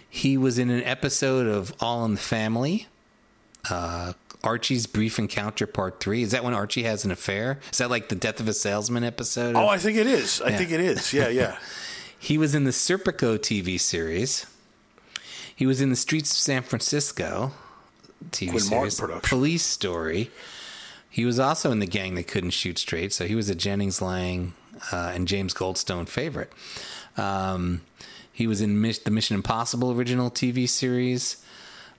He 0.09 0.37
was 0.37 0.59
in 0.59 0.71
an 0.71 0.83
episode 0.85 1.47
of 1.47 1.73
All 1.81 2.05
in 2.05 2.15
the 2.15 2.21
Family. 2.21 2.87
Uh, 3.69 4.13
Archie's 4.43 4.87
Brief 4.87 5.19
Encounter 5.19 5.67
Part 5.67 6.01
Three. 6.01 6.23
Is 6.23 6.31
that 6.31 6.43
when 6.45 6.55
Archie 6.55 6.85
has 6.85 7.05
an 7.05 7.11
affair? 7.11 7.61
Is 7.73 7.79
that 7.79 7.91
like 7.91 8.09
the 8.09 8.15
Death 8.15 8.41
of 8.41 8.49
a 8.49 8.55
Salesman 8.55 9.05
episode? 9.05 9.55
Oh, 9.57 9.69
I 9.69 9.79
think 9.79 9.97
it 9.99 10.07
is. 10.07 10.41
I 10.41 10.51
Yeah. 10.51 10.57
think 10.59 10.71
it 10.73 10.81
is. 10.81 11.13
Yeah, 11.13 11.29
yeah. 11.29 11.57
He 12.23 12.37
was 12.37 12.55
in 12.55 12.65
the 12.65 12.71
Serpico 12.71 13.39
TV 13.39 13.81
series. 13.81 14.45
He 15.57 15.65
was 15.65 15.81
in 15.81 15.89
the 15.89 15.97
Streets 15.97 16.31
of 16.33 16.37
San 16.37 16.63
Francisco 16.63 17.53
TV 18.31 18.51
Quinn 18.51 18.61
series. 18.61 19.01
production. 19.01 19.27
Police 19.39 19.65
Story. 19.65 20.31
He 21.09 21.25
was 21.25 21.39
also 21.39 21.71
in 21.73 21.79
the 21.79 21.87
gang 21.87 22.17
that 22.17 22.25
couldn't 22.29 22.51
shoot 22.51 22.79
straight, 22.79 23.15
so 23.15 23.27
he 23.27 23.35
was 23.35 23.49
a 23.49 23.55
Jennings 23.55 24.03
Lang 24.03 24.53
uh, 24.93 25.13
and 25.15 25.27
James 25.27 25.55
Goldstone 25.55 26.07
favorite. 26.07 26.53
Um, 27.17 27.81
he 28.33 28.47
was 28.47 28.61
in 28.61 28.81
Mis- 28.83 28.99
the 28.99 29.11
Mission 29.11 29.35
Impossible 29.35 29.91
original 29.91 30.31
TV 30.31 30.69
series. 30.69 31.39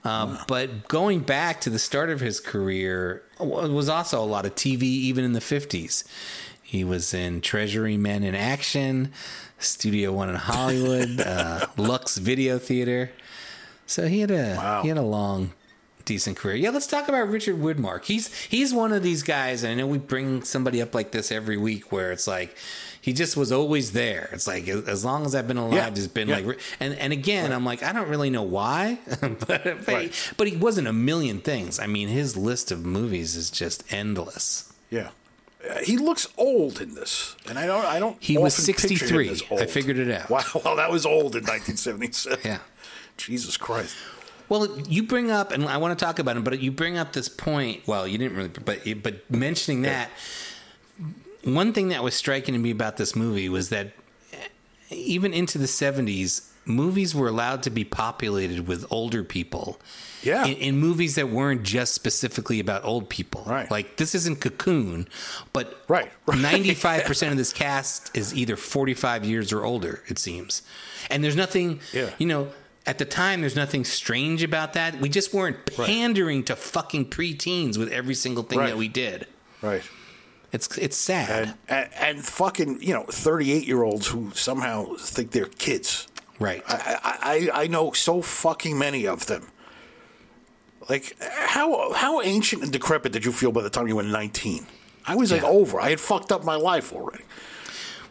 Um, 0.04 0.38
But 0.48 0.88
going 0.88 1.20
back 1.20 1.60
to 1.62 1.70
the 1.70 1.78
start 1.78 2.10
of 2.10 2.20
his 2.20 2.40
career 2.40 3.22
was 3.38 3.88
also 3.88 4.22
a 4.22 4.26
lot 4.26 4.44
of 4.46 4.54
TV, 4.54 4.82
even 4.82 5.24
in 5.24 5.32
the 5.32 5.40
50s. 5.40 6.04
He 6.62 6.84
was 6.84 7.12
in 7.14 7.40
Treasury 7.40 7.96
Men 7.96 8.22
in 8.24 8.34
Action, 8.34 9.12
Studio 9.58 10.12
One 10.12 10.28
in 10.30 10.34
Hollywood, 10.36 11.20
uh, 11.26 11.66
Lux 11.76 12.16
Video 12.16 12.58
Theater. 12.58 13.10
So 13.86 14.08
he 14.08 14.20
had 14.20 14.30
a 14.30 14.56
Wow. 14.56 14.82
he 14.82 14.88
had 14.88 14.96
a 14.98 15.02
long, 15.02 15.52
decent 16.04 16.36
career. 16.36 16.56
Yeah, 16.56 16.70
let's 16.70 16.86
talk 16.86 17.08
about 17.08 17.28
Richard 17.28 17.56
Widmark. 17.56 18.04
He's 18.06 18.32
he's 18.46 18.72
one 18.72 18.92
of 18.92 19.02
these 19.02 19.22
guys. 19.22 19.62
And 19.62 19.72
I 19.72 19.74
know 19.76 19.86
we 19.86 19.98
bring 19.98 20.42
somebody 20.42 20.80
up 20.80 20.94
like 20.94 21.12
this 21.12 21.30
every 21.30 21.56
week, 21.58 21.92
where 21.92 22.10
it's 22.10 22.26
like 22.26 22.56
he 23.02 23.12
just 23.12 23.36
was 23.36 23.52
always 23.52 23.92
there. 23.92 24.30
It's 24.32 24.46
like 24.46 24.66
as 24.68 25.04
long 25.04 25.26
as 25.26 25.34
I've 25.34 25.46
been 25.46 25.58
alive, 25.58 25.74
Yeah, 25.74 25.90
there's 25.90 26.08
been 26.08 26.28
yeah. 26.28 26.38
like, 26.38 26.58
and 26.80 26.94
and 26.94 27.12
again, 27.12 27.52
I'm 27.52 27.64
like, 27.64 27.82
I 27.82 27.92
don't 27.92 28.08
really 28.08 28.30
know 28.30 28.42
why, 28.44 28.98
but 29.20 29.46
but, 29.46 29.86
Right. 29.86 30.10
he, 30.14 30.34
but 30.38 30.48
he 30.48 30.56
wasn't 30.56 30.88
a 30.88 30.92
million 30.94 31.40
things. 31.40 31.78
I 31.78 31.86
mean, 31.86 32.08
his 32.08 32.36
list 32.36 32.72
of 32.72 32.86
movies 32.86 33.36
is 33.36 33.50
just 33.50 33.92
endless. 33.92 34.72
Yeah. 34.88 35.10
Uh, 35.68 35.78
he 35.80 35.96
looks 35.98 36.26
old 36.38 36.80
in 36.80 36.94
this, 36.94 37.36
and 37.48 37.58
I 37.58 37.66
don't. 37.66 37.84
I 37.84 37.98
don't. 37.98 38.16
He 38.20 38.38
was 38.38 38.54
picture 38.66 38.88
63. 38.88 39.42
I 39.58 39.66
figured 39.66 39.98
it 39.98 40.10
out. 40.10 40.30
Wow, 40.30 40.42
well, 40.64 40.76
that 40.76 40.90
was 40.90 41.04
old 41.04 41.36
in 41.36 41.42
1977. 41.44 42.38
Yeah. 42.44 42.58
Jesus 43.16 43.56
Christ. 43.56 43.94
Well, 44.48 44.80
you 44.88 45.04
bring 45.04 45.30
up, 45.30 45.50
and 45.52 45.64
I 45.66 45.76
want 45.76 45.96
to 45.98 46.04
talk 46.04 46.18
about 46.18 46.36
him, 46.36 46.42
but 46.44 46.58
you 46.60 46.72
bring 46.72 46.98
up 46.98 47.12
this 47.12 47.28
point. 47.28 47.86
Well, 47.86 48.06
you 48.08 48.18
didn't 48.18 48.36
really, 48.36 48.48
but 48.48 48.80
but 49.02 49.30
mentioning 49.30 49.82
that, 49.82 50.10
one 51.44 51.72
thing 51.72 51.88
that 51.88 52.02
was 52.02 52.14
striking 52.14 52.54
to 52.54 52.58
me 52.60 52.70
about 52.70 52.96
this 52.96 53.14
movie 53.16 53.48
was 53.48 53.68
that 53.70 53.92
even 54.90 55.32
into 55.32 55.58
the 55.58 55.66
'70s, 55.66 56.48
movies 56.64 57.14
were 57.14 57.28
allowed 57.28 57.62
to 57.64 57.70
be 57.70 57.84
populated 57.84 58.66
with 58.68 58.84
older 58.90 59.24
people. 59.24 59.80
Yeah. 60.22 60.44
In, 60.46 60.56
in 60.58 60.78
movies 60.78 61.16
that 61.16 61.30
weren't 61.30 61.64
just 61.64 61.94
specifically 61.94 62.60
about 62.60 62.84
old 62.84 63.08
people. 63.08 63.42
Right. 63.44 63.68
Like 63.70 63.96
this 63.96 64.14
isn't 64.14 64.40
Cocoon, 64.40 65.08
but 65.52 65.82
Right, 65.88 66.12
right. 66.26 66.38
ninety-five 66.38 67.04
percent 67.04 67.32
of 67.32 67.38
this 67.38 67.52
cast 67.52 68.16
is 68.16 68.34
either 68.34 68.56
forty-five 68.56 69.24
years 69.24 69.52
or 69.52 69.64
older. 69.64 70.02
It 70.08 70.18
seems, 70.18 70.62
and 71.10 71.24
there's 71.24 71.36
nothing. 71.36 71.80
Yeah. 71.92 72.10
You 72.18 72.26
know, 72.26 72.48
at 72.86 72.98
the 72.98 73.04
time, 73.04 73.40
there's 73.40 73.56
nothing 73.56 73.84
strange 73.84 74.42
about 74.44 74.74
that. 74.74 75.00
We 75.00 75.08
just 75.08 75.32
weren't 75.34 75.64
pandering 75.66 76.44
to 76.44 76.54
fucking 76.56 77.06
preteens 77.10 77.76
with 77.78 77.90
every 77.90 78.14
single 78.14 78.42
thing 78.44 78.58
Right. 78.60 78.68
that 78.70 78.76
we 78.76 78.88
did. 78.88 79.26
Right. 79.60 79.82
It's 80.52 80.76
it's 80.76 80.96
sad. 80.96 81.56
And, 81.68 81.88
and 81.94 81.94
and 81.94 82.24
fucking 82.24 82.82
you 82.82 82.92
know 82.92 83.04
38 83.04 83.66
year 83.66 83.82
olds 83.82 84.06
who 84.08 84.30
somehow 84.34 84.94
think 84.96 85.30
they're 85.30 85.46
kids. 85.46 86.08
right. 86.38 86.62
I, 86.68 87.48
I 87.54 87.62
I 87.62 87.66
know 87.66 87.92
so 87.92 88.20
fucking 88.22 88.78
many 88.78 89.06
of 89.06 89.26
them. 89.26 89.48
Like 90.88 91.16
how 91.20 91.92
how 91.94 92.20
ancient 92.20 92.62
and 92.62 92.72
decrepit 92.72 93.12
did 93.12 93.24
you 93.24 93.32
feel 93.32 93.52
by 93.52 93.62
the 93.62 93.70
time 93.70 93.88
you 93.88 93.96
were 93.96 94.02
19? 94.02 94.66
I 95.06 95.16
was 95.16 95.32
like 95.32 95.42
over. 95.42 95.80
I 95.80 95.90
had 95.90 96.00
fucked 96.00 96.30
up 96.30 96.44
my 96.44 96.54
life 96.56 96.92
already. 96.92 97.24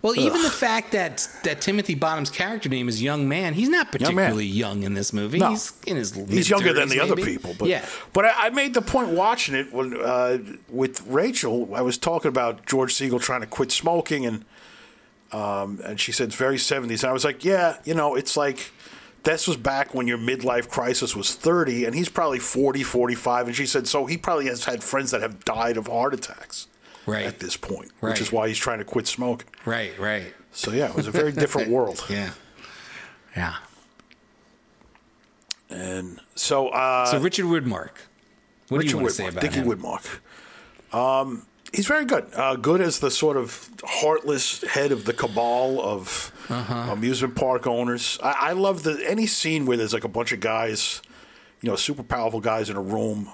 Well, 0.02 0.18
even 0.18 0.42
the 0.42 0.50
fact 0.50 0.94
that 0.94 1.28
that 1.44 1.62
Timothy 1.62 1.94
Bottom's 1.94 2.32
character 2.32 2.70
name 2.70 2.90
is 2.90 3.02
Young 3.02 3.30
Man, 3.30 3.54
he's 3.54 3.70
not 3.70 3.92
particularly 3.92 4.46
young 4.46 4.84
in 4.84 4.96
this 4.96 5.14
movie. 5.14 5.38
No. 5.38 5.52
He's 5.52 5.74
in 5.86 5.98
his 5.98 6.14
He's 6.16 6.50
younger 6.50 6.74
than 6.74 6.90
the 6.90 7.00
other 7.00 7.16
people, 7.16 7.56
but 7.58 7.70
yeah. 7.70 7.86
But 8.12 8.26
I, 8.26 8.48
I 8.48 8.50
made 8.50 8.74
the 8.74 8.82
point 8.82 9.10
watching 9.10 9.54
it 9.54 9.72
when 9.72 9.96
uh, 10.02 10.40
with 10.70 11.06
Rachel. 11.08 11.76
I 11.76 11.82
was 11.82 11.98
talking 11.98 12.30
about 12.30 12.66
George 12.66 12.94
Segal 12.94 13.22
trying 13.22 13.42
to 13.42 13.48
quit 13.48 13.72
smoking, 13.72 14.26
and 14.26 14.46
um, 15.32 15.80
and 15.86 16.00
she 16.00 16.12
said 16.12 16.28
it's 16.28 16.36
very 16.36 16.58
seventies. 16.58 17.04
And 17.04 17.12
I 17.12 17.14
was 17.14 17.24
like, 17.24 17.46
yeah, 17.46 17.78
you 17.84 17.94
know, 17.94 18.16
it's 18.16 18.36
like 18.36 18.72
this 19.24 19.48
was 19.48 19.58
back 19.58 19.94
when 19.94 20.08
your 20.08 20.18
midlife 20.18 20.68
crisis 20.68 21.16
was 21.16 21.36
30 21.36 21.86
and 21.86 21.94
he's 21.94 22.10
probably 22.10 22.40
40 22.40 22.82
45 22.82 23.48
and 23.48 23.56
she 23.56 23.68
said 23.68 23.88
so 23.88 24.08
he 24.08 24.18
probably 24.18 24.48
has 24.48 24.66
had 24.66 24.84
friends 24.84 25.12
that 25.12 25.22
have 25.22 25.46
died 25.46 25.78
of 25.78 25.86
heart 25.86 26.16
attacks 26.16 26.66
Right. 27.06 27.26
at 27.26 27.40
this 27.40 27.58
point 27.58 27.92
Right. 28.02 28.12
which 28.12 28.22
is 28.22 28.32
why 28.32 28.48
he's 28.48 28.58
trying 28.58 28.80
to 28.80 28.86
quit 28.86 29.08
smoking 29.08 29.48
Right. 29.66 29.98
Right. 30.00 30.34
so 30.52 30.72
yeah 30.72 30.90
it 30.90 30.96
was 30.96 31.08
a 31.08 31.12
very 31.12 31.32
different 31.32 31.70
world 31.78 32.04
Yeah. 32.10 32.32
Yeah. 33.36 33.56
and 35.70 36.20
so 36.36 36.70
uh 36.70 37.06
So 37.06 37.20
Richard 37.20 37.46
Widmark. 37.46 37.92
What 38.70 38.82
do 38.82 38.88
you 38.88 38.96
want 38.98 39.10
to 39.10 39.14
say 39.14 39.28
about 39.28 39.42
Dickie 39.42 39.56
him? 39.60 39.68
Widmark. 39.68 40.20
Um, 40.94 41.46
he's 41.74 41.88
very 41.88 42.06
good. 42.06 42.26
Uh, 42.34 42.56
good 42.56 42.80
as 42.82 43.00
the 43.00 43.12
sort 43.12 43.36
of 43.36 43.70
heartless 43.84 44.62
head 44.64 44.92
of 44.94 45.04
the 45.06 45.12
cabal 45.14 45.82
of 45.82 46.32
Uh-huh. 46.50 46.92
amusement 46.94 47.36
park 47.36 47.68
owners. 47.68 48.18
I, 48.24 48.50
I 48.50 48.52
love 48.54 48.84
the 48.84 49.02
any 49.06 49.26
scene 49.28 49.66
where 49.66 49.76
there's 49.78 49.94
like 49.94 50.04
a 50.06 50.10
bunch 50.10 50.32
of 50.32 50.40
guys, 50.40 51.02
you 51.62 51.70
know, 51.70 51.76
super 51.76 52.04
powerful 52.04 52.40
guys 52.40 52.70
in 52.70 52.78
a 52.78 52.82
room, 52.82 53.30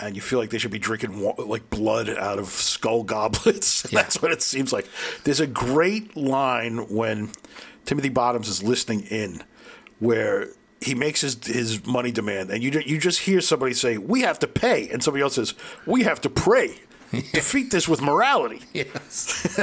and 0.00 0.16
you 0.16 0.22
feel 0.22 0.38
like 0.38 0.50
they 0.50 0.58
should 0.58 0.70
be 0.70 0.78
drinking 0.78 1.20
like 1.38 1.70
blood 1.70 2.08
out 2.08 2.38
of 2.38 2.46
skull 2.48 3.02
goblets. 3.02 3.82
That's 3.90 4.20
what 4.22 4.32
it 4.32 4.42
seems 4.42 4.72
like. 4.72 4.88
There's 5.24 5.40
a 5.40 5.46
great 5.46 6.16
line 6.16 6.88
when 6.88 7.30
Timothy 7.84 8.08
Bottoms 8.08 8.48
is 8.48 8.62
listening 8.62 9.02
in, 9.02 9.42
where 9.98 10.48
he 10.80 10.94
makes 10.94 11.20
his 11.20 11.44
his 11.46 11.86
money 11.86 12.10
demand, 12.10 12.50
and 12.50 12.62
you 12.62 12.70
you 12.86 12.98
just 12.98 13.20
hear 13.20 13.40
somebody 13.40 13.74
say, 13.74 13.98
"We 13.98 14.22
have 14.22 14.38
to 14.40 14.46
pay," 14.46 14.88
and 14.88 15.02
somebody 15.02 15.22
else 15.22 15.34
says, 15.34 15.54
"We 15.86 16.02
have 16.04 16.20
to 16.22 16.30
pray." 16.30 16.74
Defeat 17.32 17.72
this 17.72 17.88
with 17.88 18.00
morality. 18.00 18.60
Yes. 18.72 19.58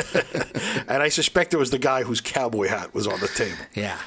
And 0.88 1.02
I 1.02 1.08
suspect 1.08 1.54
it 1.54 1.58
was 1.58 1.72
the 1.72 1.80
guy 1.80 2.04
whose 2.04 2.20
cowboy 2.20 2.68
hat 2.68 2.94
was 2.94 3.08
on 3.08 3.20
the 3.22 3.28
table. 3.30 3.56
Yeah. 3.74 3.98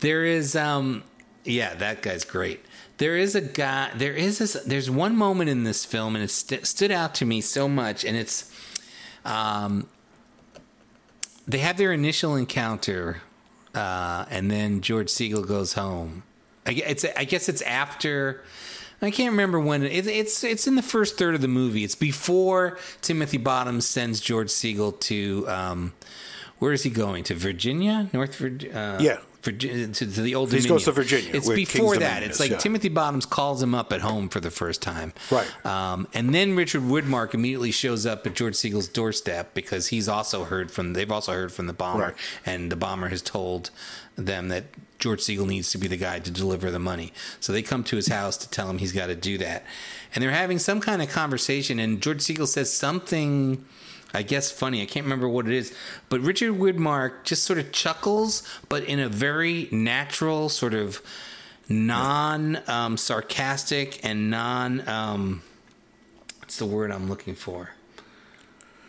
There 0.00 0.24
is 0.24 0.56
um 0.56 1.04
yeah, 1.44 1.74
that 1.74 2.02
guy's 2.02 2.24
great. 2.24 2.64
There 3.00 3.16
is 3.16 3.34
a 3.34 3.40
guy 3.40 3.90
there 3.96 4.12
is 4.12 4.36
this 4.38 4.52
there's 4.66 4.90
one 4.90 5.16
moment 5.16 5.48
in 5.48 5.64
this 5.64 5.86
film 5.86 6.14
and 6.14 6.22
it 6.22 6.28
st- 6.30 6.66
stood 6.66 6.90
out 6.90 7.14
to 7.16 7.24
me 7.24 7.40
so 7.40 7.66
much 7.66 8.04
and 8.04 8.14
it's 8.14 8.52
um 9.24 9.86
they 11.48 11.58
have 11.58 11.78
their 11.78 11.92
initial 11.92 12.36
encounter 12.36 13.22
uh 13.74 14.26
and 14.30 14.50
then 14.50 14.82
George 14.82 15.08
Segal 15.08 15.46
goes 15.48 15.72
home. 15.72 16.24
I, 16.66 16.72
it's 16.72 17.06
I 17.16 17.24
guess 17.24 17.48
it's 17.48 17.62
after 17.62 18.42
I 19.00 19.10
can't 19.10 19.30
remember 19.30 19.58
when 19.58 19.82
it, 19.82 20.06
it's 20.06 20.44
it's 20.44 20.66
in 20.66 20.74
the 20.76 20.82
first 20.82 21.16
third 21.16 21.34
of 21.34 21.40
the 21.40 21.48
movie. 21.48 21.84
It's 21.84 21.94
before 21.94 22.76
Timothy 23.00 23.38
Bottoms 23.38 23.86
sends 23.86 24.20
George 24.20 24.48
Segal 24.50 25.00
to 25.00 25.48
um, 25.48 25.92
where 26.58 26.74
is 26.74 26.82
he 26.82 26.90
going 26.90 27.24
to 27.24 27.34
Virginia, 27.34 28.10
North 28.12 28.34
Virginia? 28.36 28.76
Uh, 28.78 28.98
Yeah. 29.02 29.18
Virginia, 29.42 29.86
to, 29.88 30.06
to 30.06 30.20
the 30.22 30.34
old. 30.34 30.50
He 30.50 30.58
Dominion. 30.58 30.74
goes 30.74 30.84
to 30.84 30.92
Virginia, 30.92 31.30
It's 31.34 31.48
before 31.48 31.92
King's 31.94 31.98
that. 32.04 32.22
It's 32.22 32.40
like 32.40 32.50
yeah. 32.50 32.58
Timothy 32.58 32.88
Bottoms 32.88 33.26
calls 33.26 33.62
him 33.62 33.74
up 33.74 33.92
at 33.92 34.00
home 34.00 34.28
for 34.28 34.40
the 34.40 34.50
first 34.50 34.82
time, 34.82 35.12
Right. 35.30 35.48
Um, 35.66 36.06
and 36.14 36.34
then 36.34 36.56
Richard 36.56 36.82
Widmark 36.82 37.32
immediately 37.34 37.70
shows 37.70 38.04
up 38.06 38.26
at 38.26 38.34
George 38.34 38.54
Segal's 38.54 38.88
doorstep 38.88 39.54
because 39.54 39.88
he's 39.88 40.08
also 40.08 40.44
heard 40.44 40.70
from. 40.70 40.92
They've 40.92 41.10
also 41.10 41.32
heard 41.32 41.52
from 41.52 41.66
the 41.66 41.72
bomber, 41.72 42.02
Right. 42.08 42.14
and 42.44 42.70
the 42.70 42.76
bomber 42.76 43.08
has 43.08 43.22
told 43.22 43.70
them 44.16 44.48
that 44.48 44.64
George 44.98 45.20
Segal 45.20 45.46
needs 45.46 45.70
to 45.70 45.78
be 45.78 45.86
the 45.88 45.96
guy 45.96 46.18
to 46.18 46.30
deliver 46.30 46.70
the 46.70 46.78
money. 46.78 47.12
So 47.40 47.52
they 47.52 47.62
come 47.62 47.82
to 47.84 47.96
his 47.96 48.08
house 48.08 48.36
to 48.38 48.50
tell 48.50 48.68
him 48.68 48.76
he's 48.76 48.92
got 48.92 49.06
to 49.06 49.14
do 49.14 49.38
that. 49.38 49.64
And 50.14 50.22
they're 50.22 50.30
having 50.30 50.58
some 50.58 50.80
kind 50.80 51.00
of 51.00 51.08
conversation, 51.08 51.78
and 51.78 52.02
George 52.02 52.18
Segal 52.18 52.46
says 52.46 52.70
something, 52.70 53.64
I 54.12 54.22
guess, 54.22 54.50
funny. 54.50 54.82
I 54.82 54.86
can't 54.86 55.04
remember 55.04 55.28
what 55.28 55.46
it 55.46 55.52
is. 55.52 55.74
But 56.08 56.20
Richard 56.20 56.54
Widmark 56.54 57.24
just 57.24 57.44
sort 57.44 57.58
of 57.58 57.72
chuckles, 57.72 58.42
but 58.68 58.84
in 58.84 58.98
a 58.98 59.08
very 59.08 59.68
natural, 59.70 60.48
sort 60.48 60.74
of 60.74 61.00
non 61.68 62.60
um, 62.68 62.96
sarcastic 62.96 64.04
and 64.04 64.30
non. 64.30 64.86
Um, 64.88 65.42
what's 66.40 66.56
the 66.56 66.66
word 66.66 66.90
I'm 66.90 67.08
looking 67.08 67.34
for? 67.34 67.70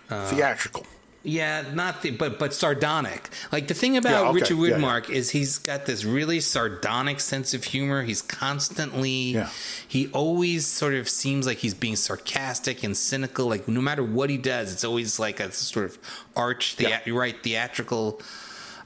Theatrical. 0.07 0.85
Yeah, 1.23 1.63
not 1.73 2.01
the, 2.01 2.11
but 2.11 2.39
but 2.39 2.53
sardonic. 2.53 3.29
Like 3.51 3.67
the 3.67 3.75
thing 3.75 3.95
about 3.95 4.23
Yeah, 4.23 4.29
okay. 4.29 4.39
Richard 4.39 4.57
Yeah, 4.57 4.77
yeah. 5.09 5.15
Is 5.15 5.29
he's 5.29 5.59
got 5.59 5.85
this 5.85 6.03
really 6.03 6.39
sardonic 6.39 7.19
sense 7.19 7.53
of 7.53 7.63
humor. 7.63 8.01
He's 8.01 8.23
constantly 8.23 9.35
he 9.87 10.07
always 10.13 10.65
sort 10.65 10.95
of 10.95 11.07
seems 11.07 11.45
like 11.45 11.59
he's 11.59 11.75
being 11.75 11.95
sarcastic 11.95 12.83
and 12.83 12.97
cynical. 12.97 13.45
Like 13.45 13.67
no 13.67 13.81
matter 13.81 14.03
what 14.03 14.29
he 14.31 14.37
does, 14.37 14.73
it's 14.73 14.83
always 14.83 15.19
like 15.19 15.39
a 15.39 15.51
sort 15.51 15.85
of 15.85 15.99
arch, 16.35 16.75
you're 17.05 17.19
right, 17.19 17.35
theatrical, 17.43 18.21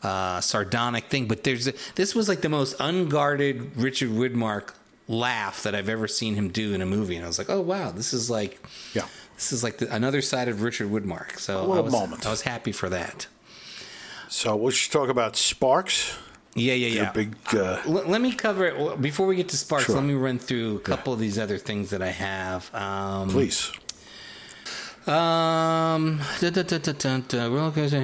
uh, 0.04 0.42
sardonic 0.42 1.06
thing. 1.06 1.28
But 1.28 1.44
there's 1.46 1.68
a, 1.68 1.74
this 1.96 2.14
was 2.14 2.28
like 2.28 2.42
the 2.42 2.50
most 2.50 2.76
unguarded 2.80 3.78
Richard 3.78 4.10
Widmark 4.10 4.74
laugh 5.08 5.64
that 5.64 5.76
I've 5.76 5.90
ever 5.90 6.08
seen 6.08 6.36
him 6.36 6.50
do 6.50 6.74
in 6.74 6.82
a 6.82 6.86
movie, 6.86 7.16
and 7.16 7.24
I 7.24 7.28
was 7.28 7.38
like, 7.38 7.50
oh 7.50 7.62
wow, 7.62 7.92
this 7.92 8.12
is 8.14 8.30
like 8.30 8.60
Yeah. 8.94 9.08
This 9.36 9.52
is 9.52 9.64
like 9.64 9.78
the, 9.78 9.94
another 9.94 10.22
side 10.22 10.48
of 10.48 10.62
Richard 10.62 10.90
Widmark. 10.90 11.40
So 11.40 11.74
I 11.74 11.80
was, 11.80 11.92
moment. 11.92 12.26
I 12.26 12.32
was 12.32 12.42
happy 12.42 12.72
for 12.72 12.90
that. 12.90 13.28
So 14.30 14.56
we 14.56 14.72
should 14.72 14.92
talk 14.92 15.10
about 15.10 15.36
Sparks. 15.36 16.18
Yeah, 16.56 16.74
yeah, 16.74 16.88
yeah. 16.88 17.12
big. 17.12 17.36
Uh, 17.54 17.82
L- 17.86 18.06
let 18.08 18.22
me 18.22 18.34
cover 18.34 18.66
it 18.66 19.02
before 19.02 19.28
we 19.28 19.36
get 19.36 19.50
to 19.50 19.58
Sparks. 19.58 19.86
Sure. 19.86 19.96
Let 19.96 20.06
me 20.06 20.14
run 20.14 20.40
through 20.40 20.78
a 20.78 20.80
couple 20.80 21.12
of 21.12 21.20
these 21.20 21.38
other 21.38 21.58
things 21.58 21.90
that 21.90 22.02
I 22.02 22.12
have. 22.12 22.74
Um, 22.74 23.30
please. 23.30 23.72
Um, 25.06 26.20
roller 27.50 27.72
coaster, 27.72 28.00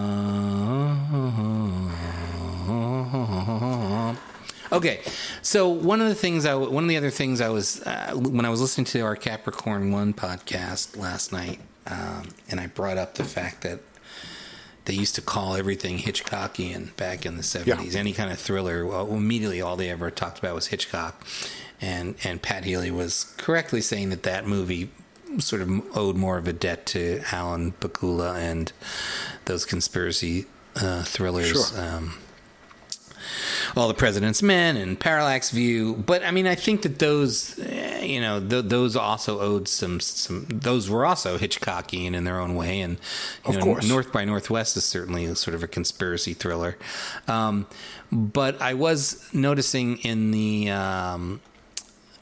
okay, 4.72 5.00
so 5.42 5.68
one 5.68 6.00
of 6.00 6.08
the 6.08 6.14
things 6.14 6.46
I, 6.46 6.54
one 6.54 6.84
of 6.84 6.88
the 6.88 6.96
other 6.96 7.10
things 7.10 7.40
I 7.40 7.50
was 7.50 7.82
uh, 7.82 8.12
when 8.14 8.44
I 8.44 8.50
was 8.50 8.60
listening 8.60 8.86
to 8.86 9.00
our 9.00 9.16
Capricorn 9.16 9.92
One 9.92 10.12
podcast 10.14 10.96
last 10.96 11.32
night, 11.32 11.60
um, 11.86 12.30
and 12.50 12.58
I 12.58 12.66
brought 12.66 12.98
up 12.98 13.14
the 13.14 13.24
fact 13.24 13.62
that 13.62 13.80
they 14.84 14.94
used 14.94 15.14
to 15.14 15.22
call 15.22 15.54
everything 15.54 15.98
Hitchcockian 15.98 16.96
back 16.96 17.24
in 17.24 17.36
the 17.36 17.42
70s. 17.42 17.94
Any 17.94 18.12
kind 18.12 18.32
of 18.32 18.38
thriller, 18.38 18.84
well, 18.84 19.12
immediately 19.14 19.60
all 19.60 19.76
they 19.76 19.90
ever 19.90 20.10
talked 20.10 20.38
about 20.38 20.54
was 20.54 20.68
Hitchcock. 20.68 21.24
And, 21.80 22.16
and 22.24 22.42
Pat 22.42 22.64
Healy 22.64 22.90
was 22.90 23.34
correctly 23.36 23.80
saying 23.80 24.10
that 24.10 24.22
that 24.24 24.46
movie 24.46 24.90
sort 25.38 25.62
of 25.62 25.96
owed 25.96 26.16
more 26.16 26.36
of 26.36 26.46
a 26.46 26.52
debt 26.52 26.86
to 26.86 27.22
Alan 27.30 27.72
Pakula 27.72 28.36
and 28.36 28.72
those 29.44 29.64
conspiracy 29.64 30.46
uh, 30.76 31.02
thrillers. 31.04 31.70
Sure. 31.70 31.80
Um, 31.80 32.14
all 33.76 33.88
the 33.88 33.94
President's 33.94 34.42
Men 34.42 34.76
and 34.76 34.98
Parallax 34.98 35.50
View, 35.50 35.94
but 35.94 36.22
I 36.22 36.30
mean, 36.30 36.46
I 36.46 36.54
think 36.54 36.82
that 36.82 36.98
those, 36.98 37.58
eh, 37.58 38.04
you 38.04 38.20
know, 38.20 38.40
th- 38.40 38.66
those 38.66 38.96
also 38.96 39.40
owed 39.40 39.68
some, 39.68 40.00
some. 40.00 40.46
Those 40.48 40.88
were 40.90 41.04
also 41.06 41.38
Hitchcockian 41.38 42.14
in 42.14 42.24
their 42.24 42.40
own 42.40 42.54
way, 42.54 42.80
and 42.80 42.98
you 43.44 43.50
Of 43.50 43.56
know, 43.56 43.64
course. 43.64 43.88
North 43.88 44.12
by 44.12 44.24
Northwest 44.24 44.76
is 44.76 44.84
certainly 44.84 45.24
a 45.24 45.34
sort 45.36 45.54
of 45.54 45.62
a 45.62 45.68
conspiracy 45.68 46.34
thriller. 46.34 46.76
Um, 47.28 47.66
but 48.10 48.60
I 48.60 48.74
was 48.74 49.26
noticing 49.32 49.98
in 49.98 50.30
the 50.32 50.70
um, 50.70 51.40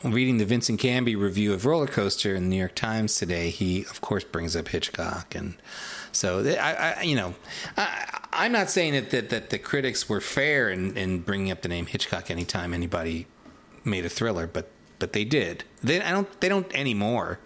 reading 0.05 0.39
the 0.39 0.45
Vincent 0.45 0.81
Canby 0.81 1.17
review 1.17 1.53
of 1.53 1.67
Roller 1.67 1.87
Coaster 1.87 2.35
in 2.35 2.45
the 2.45 2.49
New 2.51 2.57
York 2.57 2.75
Times 2.75 3.17
today, 3.17 3.51
he 3.51 3.83
of 3.83 4.01
course 4.01 4.25
brings 4.25 4.55
up 4.57 4.69
Hitchcock, 4.69 5.35
and 5.35 5.55
so 6.13 6.45
I, 6.61 6.95
I 6.99 7.03
you 7.03 7.17
know, 7.17 7.35
I, 7.77 8.21
I'm 8.33 8.53
not 8.53 8.71
saying 8.71 8.95
that, 8.95 9.11
that 9.11 9.31
that 9.31 9.51
the 9.51 9.59
critics 9.59 10.09
were 10.09 10.21
fair 10.21 10.69
in, 10.71 10.97
in 10.97 11.21
bringing 11.21 11.51
up 11.51 11.63
the 11.63 11.69
name 11.69 11.87
Hitchcock 11.87 12.31
anytime 12.31 12.75
anybody 12.75 13.27
made 13.85 14.05
a 14.05 14.09
thriller, 14.09 14.47
but 14.47 14.71
but 14.99 15.13
they 15.13 15.25
did. 15.25 15.65
They 15.83 16.01
I 16.01 16.11
don't 16.11 16.41
they 16.41 16.49
don't 16.49 16.73
anymore. 16.75 17.39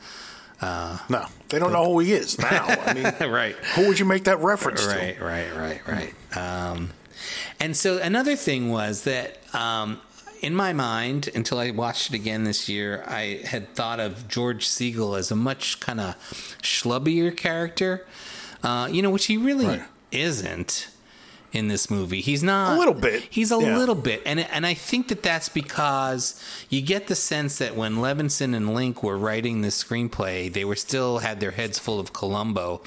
No, 1.09 1.27
they 1.51 1.59
don't 1.59 1.73
know 1.73 1.85
who 1.85 1.99
he 2.01 2.13
is 2.13 2.39
now. 2.39 2.67
I 2.67 2.95
mean, 3.21 3.31
right. 3.31 3.55
who 3.75 3.89
would 3.89 3.99
you 3.99 4.05
make 4.07 4.25
that 4.25 4.41
reference 4.41 4.87
to 4.87 4.89
Right, 4.89 5.21
right, 5.21 5.55
right, 5.55 5.81
right. 5.87 6.37
Um, 6.37 6.91
and 7.61 7.77
so 7.77 7.99
another 7.99 8.35
thing 8.37 8.71
was 8.71 9.03
that 9.03 9.39
um, 9.55 10.01
in 10.41 10.55
my 10.55 10.73
mind, 10.73 11.29
until 11.35 11.59
I 11.59 11.71
watched 11.71 12.11
it 12.11 12.15
again 12.15 12.45
this 12.45 12.69
year, 12.69 13.05
I 13.07 13.41
had 13.45 13.75
thought 13.75 14.01
of 14.01 14.29
George 14.29 14.67
Segal 14.67 15.19
as 15.19 15.31
a 15.31 15.37
much 15.37 15.81
kind 15.81 16.01
of 16.01 16.17
schlubbier 16.63 17.37
character, 17.37 18.07
uh, 18.65 18.89
you 18.91 19.03
know, 19.03 19.11
which 19.11 19.27
he 19.27 19.37
really 19.37 19.67
Right. 19.67 19.83
isn't 20.11 20.89
in 21.53 21.69
this 21.69 21.89
movie. 21.89 22.21
He's 22.21 22.43
not 22.43 22.75
A 22.75 22.79
little 22.81 22.95
bit, 22.95 23.29
He's 23.31 23.53
a 23.53 23.59
yeah. 23.61 23.79
little 23.79 23.95
bit, 23.95 24.23
and 24.27 24.41
and 24.41 24.67
I 24.67 24.75
think 24.75 25.07
that 25.09 25.23
that's 25.23 25.49
because 25.49 26.35
you 26.69 26.83
get 26.83 27.07
the 27.07 27.15
sense 27.15 27.59
that 27.59 27.77
when 27.77 27.97
Levinson 27.99 28.57
and 28.57 28.75
Link 28.75 29.05
were 29.05 29.17
writing 29.17 29.63
this 29.63 29.83
screenplay, 29.85 30.53
they 30.53 30.65
were 30.65 30.75
still 30.75 31.19
had 31.19 31.39
their 31.39 31.53
heads 31.53 31.79
full 31.79 32.01
of 32.01 32.13
Columbo, 32.13 32.81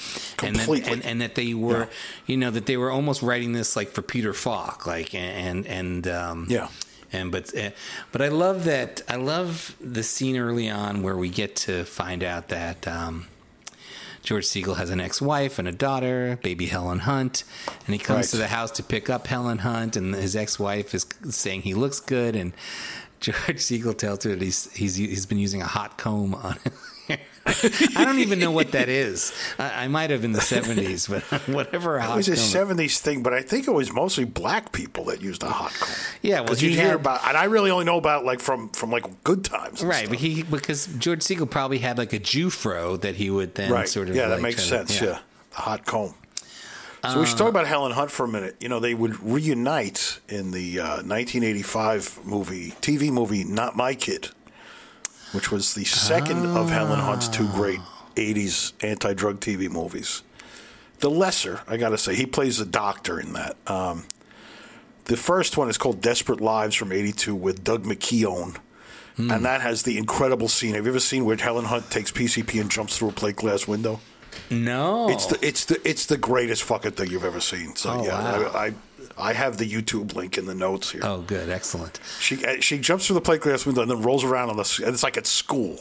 and 0.43 0.55
that, 0.57 0.65
Completely. 0.65 0.91
and, 0.91 1.05
and 1.05 1.21
that 1.21 1.35
they 1.35 1.53
were, 1.53 1.83
Yeah. 1.83 1.85
you 2.25 2.35
know, 2.37 2.51
that 2.51 2.65
they 2.65 2.75
were 2.75 2.91
almost 2.91 3.21
writing 3.21 3.53
this 3.53 3.77
like 3.77 3.91
for 3.91 4.01
Peter 4.01 4.33
Falk, 4.33 4.85
like 4.85 5.15
and 5.15 5.65
and 5.65 6.05
um, 6.09 6.47
Yeah. 6.49 6.67
and 7.13 7.31
but 7.31 7.55
uh, 7.57 7.69
but 8.11 8.21
I 8.21 8.27
love 8.27 8.65
that 8.65 9.01
I 9.07 9.15
love 9.15 9.77
the 9.79 10.03
scene 10.03 10.35
early 10.37 10.69
on 10.69 11.03
where 11.03 11.15
we 11.15 11.29
get 11.29 11.55
to 11.67 11.85
find 11.85 12.21
out 12.21 12.49
that 12.49 12.85
um, 12.85 13.27
George 14.27 14.43
Segal 14.43 14.75
has 14.75 14.89
an 14.89 14.99
ex-wife 14.99 15.57
and 15.57 15.69
a 15.69 15.71
daughter, 15.71 16.37
baby 16.43 16.65
Helen 16.65 16.99
Hunt, 16.99 17.45
and 17.85 17.95
he 17.95 17.97
comes 17.97 18.17
Right. 18.17 18.29
to 18.31 18.35
the 18.35 18.47
house 18.49 18.71
to 18.71 18.83
pick 18.83 19.09
up 19.09 19.25
Helen 19.27 19.59
Hunt, 19.59 19.95
and 19.95 20.13
his 20.13 20.35
ex-wife 20.35 20.93
is 20.93 21.05
saying 21.29 21.61
he 21.61 21.73
looks 21.73 22.01
good, 22.01 22.35
and 22.35 22.51
George 23.21 23.37
Segal 23.59 23.97
tells 23.97 24.25
her 24.25 24.31
that 24.31 24.41
he's 24.41 24.69
he's 24.73 24.95
he's 24.97 25.25
been 25.25 25.37
using 25.37 25.61
a 25.61 25.65
hot 25.65 25.97
comb 25.97 26.35
on. 26.35 26.57
I 27.09 28.03
don't 28.03 28.19
even 28.19 28.39
know 28.39 28.51
what 28.51 28.71
that 28.73 28.89
is. 28.89 29.33
I, 29.57 29.85
I 29.85 29.87
might 29.87 30.09
have 30.09 30.23
in 30.25 30.33
the 30.33 30.41
seventies, 30.41 31.07
but 31.07 31.23
whatever. 31.47 31.97
A 31.97 32.13
It 32.13 32.15
was 32.17 32.27
a 32.27 32.33
'70s 32.33 32.99
thing, 32.99 33.23
but 33.23 33.33
I 33.33 33.41
think 33.41 33.67
it 33.67 33.71
was 33.71 33.93
mostly 33.93 34.25
black 34.25 34.71
people 34.73 35.05
that 35.05 35.21
used 35.21 35.43
a 35.43 35.49
hot 35.49 35.73
comb. 35.79 35.95
Yeah, 36.21 36.41
well, 36.41 36.55
you 36.57 36.69
hear 36.71 36.95
about, 36.95 37.21
and 37.27 37.37
I 37.37 37.45
really 37.45 37.71
only 37.71 37.85
know 37.85 37.97
about 37.97 38.25
like 38.25 38.39
from 38.41 38.69
from 38.69 38.91
like 38.91 39.23
Good 39.23 39.45
Times, 39.45 39.81
Right, 39.83 39.99
stuff. 39.99 40.09
but 40.09 40.19
he 40.19 40.43
because 40.43 40.87
George 40.97 41.19
Segal 41.21 41.49
probably 41.49 41.77
had 41.79 41.97
like 41.97 42.11
a 42.13 42.19
Jew 42.19 42.49
fro 42.49 42.97
that 42.97 43.15
he 43.15 43.29
would 43.29 43.55
then 43.55 43.71
right, 43.71 43.87
sort 43.87 44.09
of 44.09 44.15
yeah, 44.15 44.27
that 44.27 44.41
makes 44.41 44.67
try 44.67 44.79
to- 44.79 44.87
sense. 44.87 45.01
Yeah. 45.01 45.19
the 45.51 45.55
hot 45.61 45.85
comb. 45.85 46.13
So 47.09 47.21
we 47.21 47.25
should 47.25 47.37
talk 47.37 47.47
about 47.49 47.67
Helen 47.67 47.93
Hunt 47.93 48.11
for 48.11 48.25
a 48.25 48.27
minute. 48.27 48.57
You 48.59 48.67
know, 48.67 48.81
they 48.81 48.93
would 48.93 49.23
reunite 49.23 50.19
in 50.27 50.51
the 50.51 50.81
uh, 50.81 50.87
1985 51.03 52.25
movie, 52.25 52.71
TV 52.81 53.09
movie, 53.11 53.45
Not 53.45 53.77
My 53.77 53.95
Kid, 53.95 54.29
which 55.33 55.51
was 55.51 55.73
the 55.73 55.83
second 55.85 56.45
of 56.57 56.69
Helen 56.69 56.99
Hunt's 56.99 57.27
two 57.27 57.47
great 57.49 57.79
80s 58.15 58.73
anti-drug 58.81 59.39
TV 59.39 59.69
movies. 59.69 60.23
The 60.99 61.09
lesser, 61.09 61.61
I 61.67 61.77
got 61.77 61.89
to 61.89 61.97
say, 61.97 62.15
he 62.15 62.25
plays 62.25 62.59
a 62.59 62.65
doctor 62.65 63.19
in 63.19 63.33
that. 63.33 63.55
Um, 63.67 64.05
the 65.05 65.17
first 65.17 65.55
one 65.57 65.69
is 65.69 65.77
called 65.77 66.01
Desperate 66.01 66.41
Lives 66.41 66.75
from 66.75 66.91
82 66.91 67.35
with 67.35 67.63
Doug 67.63 67.83
McKeon. 67.83 68.57
And 69.19 69.45
that 69.45 69.61
has 69.61 69.81
the 69.81 69.97
incredible 69.97 70.47
scene. 70.47 70.75
Have 70.75 70.85
you 70.85 70.91
ever 70.91 70.99
seen 70.99 71.25
where 71.25 71.35
Helen 71.37 71.65
Hunt 71.65 71.89
takes 71.89 72.11
PCP 72.11 72.61
and 72.61 72.69
jumps 72.69 72.97
through 72.99 73.09
a 73.09 73.13
plate 73.13 73.35
glass 73.37 73.67
window? 73.67 73.99
No, 74.51 75.09
It's 75.09 75.25
the 75.25 75.39
it's 75.43 75.65
the 75.65 75.81
it's 75.89 76.05
the 76.05 76.17
greatest 76.17 76.61
fucking 76.61 76.91
thing 76.91 77.09
you've 77.09 77.25
ever 77.25 77.39
seen. 77.39 77.75
So 77.75 77.89
Oh, 77.89 78.05
yeah, 78.05 78.11
wow. 78.43 78.51
I, 78.53 78.65
I 78.67 78.73
I 79.17 79.33
have 79.33 79.57
the 79.57 79.69
YouTube 79.69 80.13
link 80.15 80.37
in 80.37 80.45
the 80.45 80.53
notes 80.55 80.91
here. 80.91 81.01
oh, 81.03 81.21
good, 81.21 81.49
excellent. 81.49 81.99
She 82.19 82.43
uh, 82.45 82.59
she 82.59 82.77
jumps 82.77 83.07
through 83.07 83.15
the 83.15 83.21
plate 83.21 83.41
glass 83.41 83.65
window 83.65 83.81
and 83.81 83.89
then 83.91 84.01
rolls 84.01 84.23
around 84.23 84.49
on 84.49 84.57
the. 84.57 84.83
It's 84.85 85.03
like 85.03 85.17
at 85.17 85.25
school, 85.25 85.79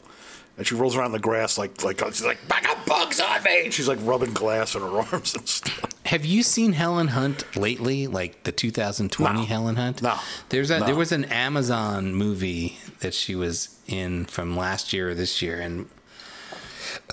and 0.56 0.66
she 0.66 0.74
rolls 0.74 0.96
around 0.96 1.12
the 1.12 1.18
grass 1.18 1.58
like 1.58 1.82
like 1.84 2.00
she's 2.06 2.24
like 2.24 2.38
I 2.50 2.62
got 2.62 2.86
bugs 2.86 3.20
on 3.20 3.42
me. 3.42 3.64
And 3.66 3.74
she's 3.74 3.88
like 3.88 3.98
rubbing 4.02 4.32
glass 4.32 4.74
on 4.74 4.82
her 4.82 4.98
arms 5.12 5.34
and 5.34 5.46
stuff. 5.48 5.82
Have 6.06 6.24
you 6.24 6.42
seen 6.42 6.72
Helen 6.72 7.08
Hunt 7.08 7.44
lately? 7.56 8.06
Like 8.06 8.44
the 8.44 8.52
2020 8.52 9.40
No. 9.40 9.44
Helen 9.44 9.76
Hunt? 9.76 10.00
No. 10.02 10.16
There's 10.50 10.70
a 10.70 10.78
No. 10.80 10.86
there 10.86 10.94
was 10.94 11.12
an 11.12 11.24
Amazon 11.26 12.14
movie 12.14 12.78
that 13.00 13.12
she 13.12 13.34
was 13.34 13.76
in 13.86 14.24
from 14.26 14.56
last 14.56 14.92
year 14.92 15.10
or 15.10 15.14
this 15.14 15.42
year, 15.42 15.60
and 15.60 15.88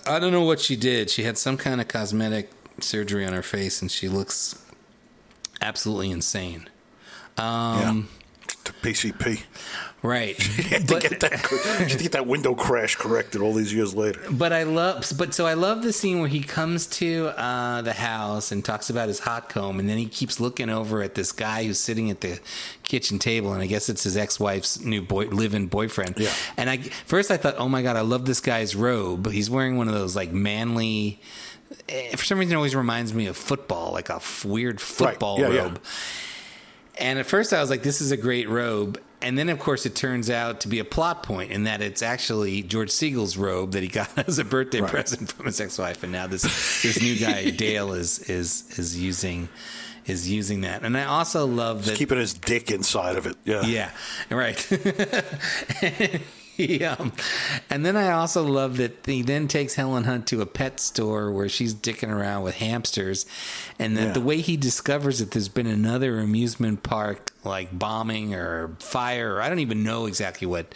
I 0.08 0.20
don't 0.20 0.32
know 0.32 0.44
what 0.45 0.60
she 0.62 0.76
did. 0.76 1.10
She 1.10 1.24
had 1.24 1.38
some 1.38 1.58
kind 1.58 1.82
of 1.82 1.88
cosmetic 1.88 2.50
surgery 2.80 3.26
on 3.26 3.34
her 3.34 3.41
face, 3.44 3.82
and 3.82 3.91
she 3.91 4.08
looks 4.08 4.56
absolutely 5.64 6.11
insane. 6.11 6.69
Um, 7.38 8.10
yeah, 8.48 8.53
to 8.65 8.73
PCP. 8.73 9.44
Right. 10.03 10.38
to 10.40 10.84
But- 10.85 11.02
get 11.02 11.19
that 11.22 11.88
to 11.90 11.98
get 11.98 12.11
that 12.11 12.27
window 12.27 12.53
crash 12.56 12.98
corrected 12.98 13.41
all 13.41 13.53
these 13.53 13.73
years 13.73 13.95
later. 13.95 14.19
But 14.30 14.52
I 14.52 14.64
love, 14.64 15.10
but 15.18 15.34
so 15.34 15.45
I 15.48 15.53
love 15.53 15.81
the 15.81 15.94
scene 15.94 16.19
where 16.19 16.27
he 16.27 16.41
comes 16.41 16.88
to 16.98 17.27
uh, 17.38 17.81
the 17.84 17.94
house 17.94 18.52
and 18.52 18.64
talks 18.65 18.90
about 18.90 19.07
his 19.07 19.19
hot 19.19 19.48
comb, 19.48 19.80
and 19.80 19.88
then 19.90 19.98
he 19.98 20.06
keeps 20.06 20.41
looking 20.41 20.69
over 20.69 21.02
at 21.02 21.15
this 21.15 21.31
guy 21.31 21.64
who's 21.64 21.80
sitting 21.80 22.10
at 22.11 22.19
the 22.19 22.38
kitchen 22.84 23.18
table, 23.18 23.53
and 23.53 23.61
I 23.64 23.65
guess 23.65 23.88
it's 23.88 24.03
his 24.03 24.18
ex-wife's 24.18 24.81
new 24.81 25.02
boy, 25.02 25.27
live-in 25.27 25.68
boyfriend. 25.68 26.15
Yeah. 26.18 26.34
And 26.57 26.69
I 26.69 26.77
first 27.06 27.31
I 27.31 27.38
thought, 27.38 27.56
oh 27.57 27.69
my 27.69 27.81
god, 27.81 27.95
I 27.95 28.02
love 28.02 28.26
this 28.26 28.41
guy's 28.41 28.76
robe. 28.76 29.31
He's 29.31 29.49
wearing 29.49 29.77
one 29.77 29.88
of 29.88 29.94
those 29.94 30.15
like 30.18 30.31
manly. 30.34 31.22
For 32.16 32.26
some 32.26 32.40
reason, 32.40 32.54
it 32.54 32.56
always 32.58 32.76
reminds 32.76 33.14
me 33.14 33.28
of 33.28 33.38
football, 33.38 33.91
like 33.94 34.10
a 34.10 34.16
f- 34.16 34.45
weird 34.45 34.80
football 34.82 35.40
Yeah, 35.40 35.50
yeah. 35.50 35.62
robe. 35.64 35.82
And 37.00 37.18
at 37.20 37.26
first, 37.26 37.54
I 37.54 37.60
was 37.60 37.70
like, 37.70 37.82
"This 37.84 38.02
is 38.02 38.12
a 38.12 38.18
great 38.18 38.48
robe." 38.50 39.00
And 39.22 39.38
then, 39.38 39.48
of 39.50 39.58
course, 39.58 39.86
it 39.86 39.95
turns 39.95 40.30
out 40.30 40.60
to 40.62 40.68
be 40.68 40.80
a 40.80 40.86
plot 40.86 41.24
point 41.24 41.52
in 41.52 41.64
that 41.64 41.82
it's 41.82 42.02
actually 42.04 42.62
George 42.62 42.90
Segal's 42.90 43.38
robe 43.38 43.72
that 43.72 43.82
he 43.82 43.90
got 43.90 44.10
as 44.28 44.38
a 44.38 44.44
birthday 44.44 44.82
Right. 44.82 44.91
present 44.91 45.32
from 45.32 45.45
his 45.48 45.60
ex-wife, 45.62 46.04
and 46.04 46.12
now 46.12 46.28
this 46.28 46.44
this 46.84 47.02
new 47.02 47.16
guy 47.18 47.50
Dale 47.66 47.94
is 47.94 48.20
is 48.30 48.78
is 48.78 49.00
using 49.00 49.50
is 50.06 50.30
using 50.30 50.62
that. 50.62 50.84
And 50.84 50.98
I 50.98 51.06
also 51.06 51.45
love 51.48 51.86
that 51.86 51.95
Keeping 51.98 52.18
his 52.20 52.34
dick 52.34 52.70
inside 52.70 53.16
of 53.16 53.26
it. 53.26 53.38
Yeah. 53.45 53.62
yeah, 53.66 53.90
right. 54.30 54.58
um, 56.99 57.11
and 57.69 57.85
then 57.85 57.95
I 57.97 58.11
also 58.11 58.43
love 58.43 58.77
that 58.77 59.05
he 59.05 59.21
then 59.21 59.47
takes 59.47 59.75
Helen 59.75 60.03
Hunt 60.03 60.27
to 60.27 60.41
a 60.41 60.45
pet 60.45 60.80
store 60.80 61.31
where 61.31 61.49
she's 61.49 61.73
dicking 61.73 62.09
around 62.09 62.43
with 62.43 62.55
hamsters, 62.55 63.25
and 63.80 63.97
that 63.97 64.07
Yeah. 64.07 64.11
the 64.13 64.21
way 64.21 64.41
he 64.41 64.55
discovers 64.57 65.19
that 65.19 65.31
there's 65.31 65.49
been 65.49 65.67
another 65.67 66.19
amusement 66.19 66.84
park 66.84 67.31
like 67.45 67.78
bombing 67.78 68.34
or 68.34 68.76
fire, 68.80 69.41
I 69.41 69.49
don't 69.49 69.60
even 69.60 69.84
know 69.84 70.06
exactly 70.06 70.48
what 70.48 70.74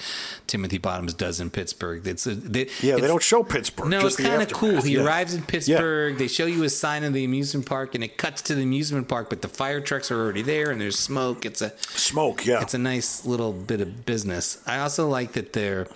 Timothy 0.48 0.78
Bottoms 0.78 1.14
does 1.14 1.40
in 1.40 1.50
Pittsburgh. 1.50 2.06
It's 2.06 2.28
a, 2.28 2.36
they, 2.36 2.66
Yeah, 2.82 2.96
it's- 2.96 3.02
they 3.02 3.08
don't 3.08 3.24
show 3.24 3.44
Pittsburgh. 3.44 3.88
no, 3.90 4.06
it's 4.06 4.16
kind 4.18 4.42
of 4.42 4.52
cool. 4.54 4.82
He 4.82 4.96
Yeah. 4.96 5.04
arrives 5.06 5.34
in 5.34 5.44
Pittsburgh. 5.44 6.18
They 6.18 6.28
show 6.28 6.46
you 6.46 6.64
a 6.64 6.70
sign 6.70 7.04
of 7.04 7.14
the 7.14 7.24
amusement 7.24 7.66
park, 7.66 7.96
and 7.96 8.04
it 8.04 8.18
cuts 8.18 8.42
to 8.44 8.56
the 8.56 8.64
amusement 8.64 9.08
park, 9.08 9.30
but 9.30 9.42
the 9.42 9.48
fire 9.50 9.80
trucks 9.82 10.12
are 10.12 10.20
already 10.20 10.42
there, 10.42 10.70
and 10.72 10.80
there's 10.82 11.00
smoke. 11.00 11.46
It's 11.46 11.62
a 11.62 11.74
Smoke, 11.80 12.46
yeah. 12.46 12.62
it's 12.62 12.74
a 12.74 12.78
nice 12.78 13.26
little 13.26 13.54
bit 13.54 13.82
of 13.82 14.06
business. 14.06 14.58
I 14.66 14.80
also 14.80 15.08
like 15.08 15.34
that 15.34 15.54
they're 15.54 15.88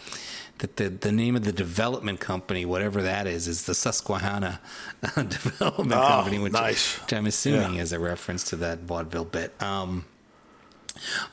that 0.59 0.77
the 0.77 0.89
the 0.89 1.11
name 1.11 1.35
of 1.35 1.43
the 1.43 1.51
development 1.51 2.19
company, 2.19 2.65
whatever 2.65 3.01
that 3.01 3.25
is, 3.25 3.47
is 3.47 3.63
the 3.63 3.73
Susquehanna 3.73 4.59
Development 5.15 5.93
Oh, 6.01 6.07
Company, 6.07 6.37
which, 6.39 6.53
nice. 6.53 6.99
which 7.01 7.13
I'm 7.13 7.25
assuming 7.25 7.75
Yeah. 7.75 7.81
is 7.81 7.91
a 7.93 7.99
reference 7.99 8.43
to 8.45 8.55
that 8.57 8.79
vaudeville 8.81 9.25
bit. 9.25 9.59
Um, 9.61 10.05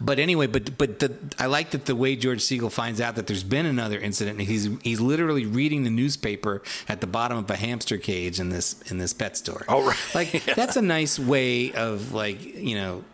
but 0.01 0.19
anyway, 0.19 0.47
but 0.47 0.77
but 0.79 0.99
the, 0.99 1.17
I 1.39 1.47
like 1.47 1.71
that 1.71 1.87
the 1.87 1.97
way 1.97 2.17
George 2.17 2.41
Segal 2.41 2.71
finds 2.71 3.01
out 3.01 3.17
that 3.17 3.27
there's 3.27 3.45
been 3.45 3.67
another 3.67 3.99
incident. 3.99 4.41
He's 4.41 4.69
he's 4.83 5.01
literally 5.01 5.47
reading 5.47 5.85
the 5.85 5.91
newspaper 5.91 6.63
at 6.89 7.01
the 7.01 7.07
bottom 7.07 7.39
of 7.39 7.51
a 7.51 7.57
hamster 7.57 7.99
cage 7.99 8.41
in 8.41 8.51
this 8.51 8.81
in 8.91 8.99
this 8.99 9.13
pet 9.13 9.37
store. 9.37 9.65
Oh, 9.69 9.87
right. 9.87 9.97
Like 10.15 10.45
that's 10.57 10.77
a 10.77 10.83
nice 10.83 11.19
way 11.19 11.73
of 11.73 12.13
like 12.13 12.43
you 12.57 12.75
know 12.75 13.05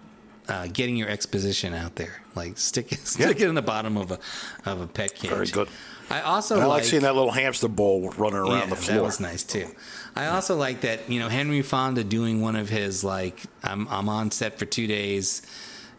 uh, 0.49 0.69
getting 0.73 0.97
your 0.97 1.09
exposition 1.09 1.75
out 1.75 1.97
there. 1.97 2.23
Like 2.35 2.59
stick 2.59 2.91
stick 3.05 3.41
it 3.41 3.49
in 3.49 3.55
the 3.55 3.63
bottom 3.63 3.97
of 3.97 4.11
a 4.11 4.19
of 4.65 4.81
a 4.81 4.87
pet 4.87 5.15
cage. 5.15 5.31
Very 5.31 5.47
good. 5.47 5.69
I 6.11 6.21
also 6.21 6.57
I 6.57 6.59
like 6.61 6.69
like 6.69 6.85
seeing 6.85 7.03
that 7.03 7.15
little 7.15 7.31
hamster 7.31 7.69
ball 7.69 8.11
running 8.11 8.39
around 8.39 8.51
yeah, 8.51 8.67
the 8.67 8.77
floor. 8.77 8.99
That 8.99 9.05
was 9.05 9.21
nice 9.21 9.43
too. 9.43 9.69
I 10.15 10.27
also 10.27 10.57
like 10.57 10.83
that 10.83 11.11
you 11.11 11.19
know 11.19 11.29
Henry 11.29 11.63
Fonda 11.63 12.05
doing 12.05 12.41
one 12.41 12.57
of 12.57 12.69
his 12.69 13.03
like 13.03 13.43
I'm 13.63 13.89
I'm 13.89 14.09
on 14.09 14.31
set 14.31 14.59
for 14.59 14.67
two 14.67 14.87
days. 14.87 15.43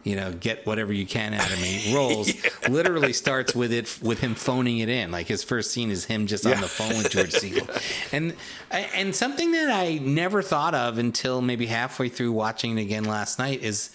You 0.06 0.14
know, 0.14 0.32
get 0.32 0.64
whatever 0.64 0.92
you 0.92 1.04
can 1.04 1.34
out 1.34 1.52
of 1.52 1.60
me. 1.60 1.92
Roles 1.94 2.32
literally 2.68 3.12
starts 3.12 3.56
with 3.56 3.72
it 3.72 3.98
with 4.00 4.20
him 4.20 4.36
phoning 4.36 4.78
it 4.78 4.88
in. 4.88 5.10
Like 5.10 5.26
his 5.26 5.42
first 5.42 5.72
scene 5.72 5.90
is 5.90 6.04
him 6.04 6.28
just 6.28 6.46
on 6.46 6.60
the 6.60 6.68
phone 6.68 6.96
with 6.96 7.10
George 7.10 7.30
Segal, 7.32 7.68
and 8.12 8.34
and 8.70 9.16
something 9.16 9.50
that 9.50 9.68
I 9.68 9.98
never 9.98 10.42
thought 10.42 10.76
of 10.76 10.98
until 10.98 11.42
maybe 11.42 11.66
halfway 11.66 12.08
through 12.08 12.30
watching 12.30 12.78
it 12.78 12.82
again 12.82 13.02
last 13.02 13.40
night 13.40 13.64
is, 13.64 13.90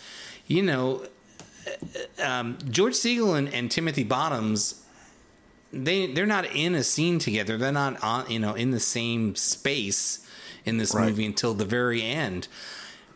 you 0.47 0.61
know, 0.63 1.05
um, 2.21 2.57
George 2.69 2.95
Segal 2.95 3.37
and, 3.37 3.47
and 3.53 3.71
Timothy 3.71 4.03
Bottoms 4.03 4.83
they 5.73 6.07
they're 6.07 6.25
not 6.25 6.45
in 6.53 6.75
a 6.75 6.83
scene 6.83 7.19
together. 7.19 7.57
They're 7.57 7.71
not 7.71 8.03
on 8.03 8.29
you 8.29 8.39
know 8.39 8.53
in 8.53 8.71
the 8.71 8.81
same 8.81 9.35
space 9.35 10.27
in 10.65 10.77
this 10.77 10.93
Right. 10.93 11.07
movie 11.07 11.25
until 11.25 11.53
the 11.53 11.63
very 11.63 12.01
end. 12.01 12.49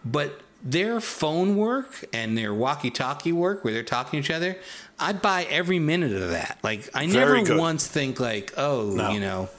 But 0.05 0.39
their 0.65 0.99
phone 0.99 1.55
work 1.55 2.03
and 2.11 2.35
their 2.35 2.51
walkie-talkie 2.53 3.31
work, 3.31 3.63
where 3.63 3.71
they're 3.71 3.83
talking 3.83 4.19
to 4.21 4.25
each 4.25 4.35
other, 4.35 4.57
I 4.99 5.13
buy 5.13 5.43
every 5.49 5.77
minute 5.77 6.11
of 6.11 6.31
that. 6.31 6.57
Like 6.63 6.89
I 6.95 7.05
Very 7.07 7.41
never 7.43 7.47
good. 7.53 7.59
once 7.59 7.85
think 7.87 8.19
like, 8.19 8.51
oh, 8.57 8.89
No. 8.95 9.11
you 9.11 9.19
know, 9.19 9.49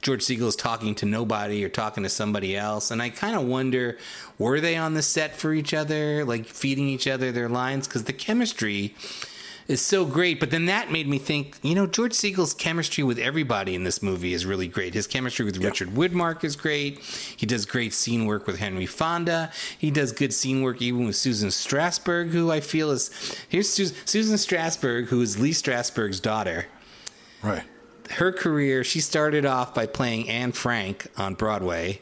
George 0.00 0.22
Segal 0.24 0.48
is 0.48 0.56
talking 0.56 0.94
to 0.96 1.06
nobody 1.06 1.62
or 1.64 1.68
talking 1.68 2.02
to 2.02 2.08
somebody 2.08 2.56
else. 2.56 2.90
And 2.90 3.00
I 3.02 3.10
kind 3.10 3.36
of 3.36 3.42
wonder, 3.42 3.98
were 4.38 4.60
they 4.60 4.76
on 4.76 4.94
the 4.94 5.02
set 5.02 5.36
for 5.36 5.52
each 5.52 5.74
other, 5.74 6.24
like 6.24 6.46
feeding 6.46 6.88
each 6.88 7.06
other 7.06 7.30
their 7.30 7.48
lines? 7.48 7.86
Because 7.86 8.04
the 8.04 8.12
chemistry 8.12 8.96
is 9.72 9.80
so 9.80 10.04
great. 10.04 10.38
But 10.38 10.50
then 10.50 10.66
that 10.66 10.92
made 10.92 11.08
me 11.08 11.18
think, 11.18 11.56
you 11.62 11.74
know, 11.74 11.86
George 11.86 12.12
Segal's 12.12 12.54
chemistry 12.54 13.02
with 13.02 13.18
everybody 13.18 13.74
in 13.74 13.82
this 13.82 14.02
movie 14.02 14.34
is 14.34 14.46
really 14.46 14.68
great. 14.68 14.94
His 14.94 15.06
chemistry 15.06 15.44
with 15.44 15.56
Richard 15.56 15.88
Widmark 15.88 16.44
is 16.44 16.54
great. 16.54 16.98
He 17.36 17.46
does 17.46 17.66
great 17.66 17.92
scene 17.92 18.26
work 18.26 18.46
with 18.46 18.58
Henry 18.58 18.86
Fonda. 18.86 19.50
He 19.78 19.90
does 19.90 20.12
good 20.12 20.32
scene 20.32 20.62
work 20.62 20.80
even 20.80 21.06
with 21.06 21.16
Susan 21.16 21.48
Strasberg, 21.48 22.30
who 22.30 22.50
I 22.50 22.60
feel 22.60 22.90
is 22.90 23.10
here's 23.48 23.68
Sus- 23.68 23.94
Susan 24.04 24.36
Strasberg, 24.36 25.06
who 25.06 25.20
is 25.20 25.40
Lee 25.40 25.50
Strasberg's 25.50 26.20
daughter 26.20 26.66
right. 27.42 27.64
her 28.12 28.32
career, 28.32 28.84
she 28.84 29.00
started 29.00 29.44
off 29.44 29.74
by 29.74 29.86
playing 29.86 30.28
Anne 30.28 30.52
Frank 30.52 31.06
on 31.16 31.34
Broadway, 31.34 32.00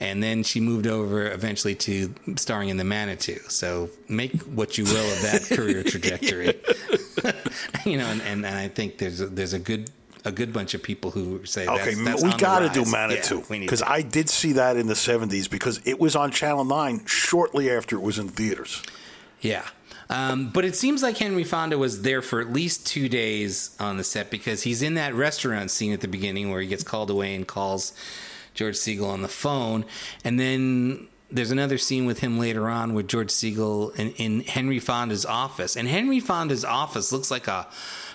and 0.00 0.22
then 0.22 0.42
she 0.42 0.60
moved 0.60 0.86
over 0.86 1.30
eventually 1.30 1.74
to 1.74 2.12
starring 2.36 2.70
in 2.70 2.78
The 2.78 2.84
Manitou. 2.84 3.38
So 3.48 3.90
make 4.08 4.40
what 4.42 4.78
you 4.78 4.84
will 4.84 5.12
of 5.12 5.22
that 5.22 5.42
career 5.54 5.82
trajectory. 5.82 6.60
you 7.84 7.98
know, 7.98 8.06
and, 8.06 8.22
and, 8.22 8.46
and 8.46 8.56
I 8.56 8.68
think 8.68 8.98
there's 8.98 9.20
a, 9.20 9.26
there's 9.26 9.52
a 9.52 9.58
good 9.58 9.90
a 10.22 10.30
good 10.30 10.52
bunch 10.52 10.74
of 10.74 10.82
people 10.82 11.10
who 11.10 11.46
say 11.46 11.66
Okay, 11.66 11.94
that's, 11.94 12.22
that's 12.22 12.22
we 12.22 12.32
got 12.38 12.60
to 12.60 12.68
do 12.68 12.90
Manitou 12.90 13.42
because. 13.48 13.82
I 13.82 14.02
did 14.02 14.28
see 14.28 14.52
that 14.52 14.76
in 14.76 14.86
the 14.86 14.94
'70s 14.94 15.48
because 15.48 15.80
it 15.86 15.98
was 15.98 16.14
on 16.14 16.30
Channel 16.30 16.64
Nine 16.64 17.06
shortly 17.06 17.70
after 17.70 17.96
it 17.96 18.02
was 18.02 18.18
in 18.18 18.28
theaters. 18.28 18.82
Yeah. 19.40 19.64
Um, 20.10 20.50
but 20.50 20.64
it 20.64 20.74
seems 20.74 21.02
like 21.02 21.16
Henry 21.16 21.44
Fonda 21.44 21.78
was 21.78 22.02
there 22.02 22.20
for 22.20 22.40
at 22.40 22.52
least 22.52 22.86
two 22.86 23.08
days 23.08 23.76
on 23.78 23.96
the 23.96 24.04
set 24.04 24.28
because 24.28 24.64
he's 24.64 24.82
in 24.82 24.94
that 24.94 25.14
restaurant 25.14 25.70
scene 25.70 25.92
at 25.92 26.00
the 26.00 26.08
beginning 26.08 26.50
where 26.50 26.60
he 26.60 26.66
gets 26.66 26.82
called 26.82 27.10
away 27.10 27.34
and 27.34 27.46
calls 27.46 27.94
George 28.54 28.76
Segal 28.76 29.08
on 29.08 29.22
the 29.22 29.28
phone. 29.28 29.84
And 30.24 30.38
then 30.38 31.08
there's 31.30 31.50
another 31.50 31.78
scene 31.78 32.06
with 32.06 32.18
him 32.20 32.38
later 32.38 32.68
on 32.68 32.92
with 32.94 33.06
George 33.08 33.28
Segal 33.28 33.94
in, 33.96 34.10
in 34.12 34.40
Henry 34.40 34.78
Fonda's 34.80 35.24
office. 35.24 35.76
And 35.76 35.86
Henry 35.88 36.20
Fonda's 36.20 36.64
office 36.64 37.12
looks 37.12 37.30
like 37.30 37.46
a 37.46 37.68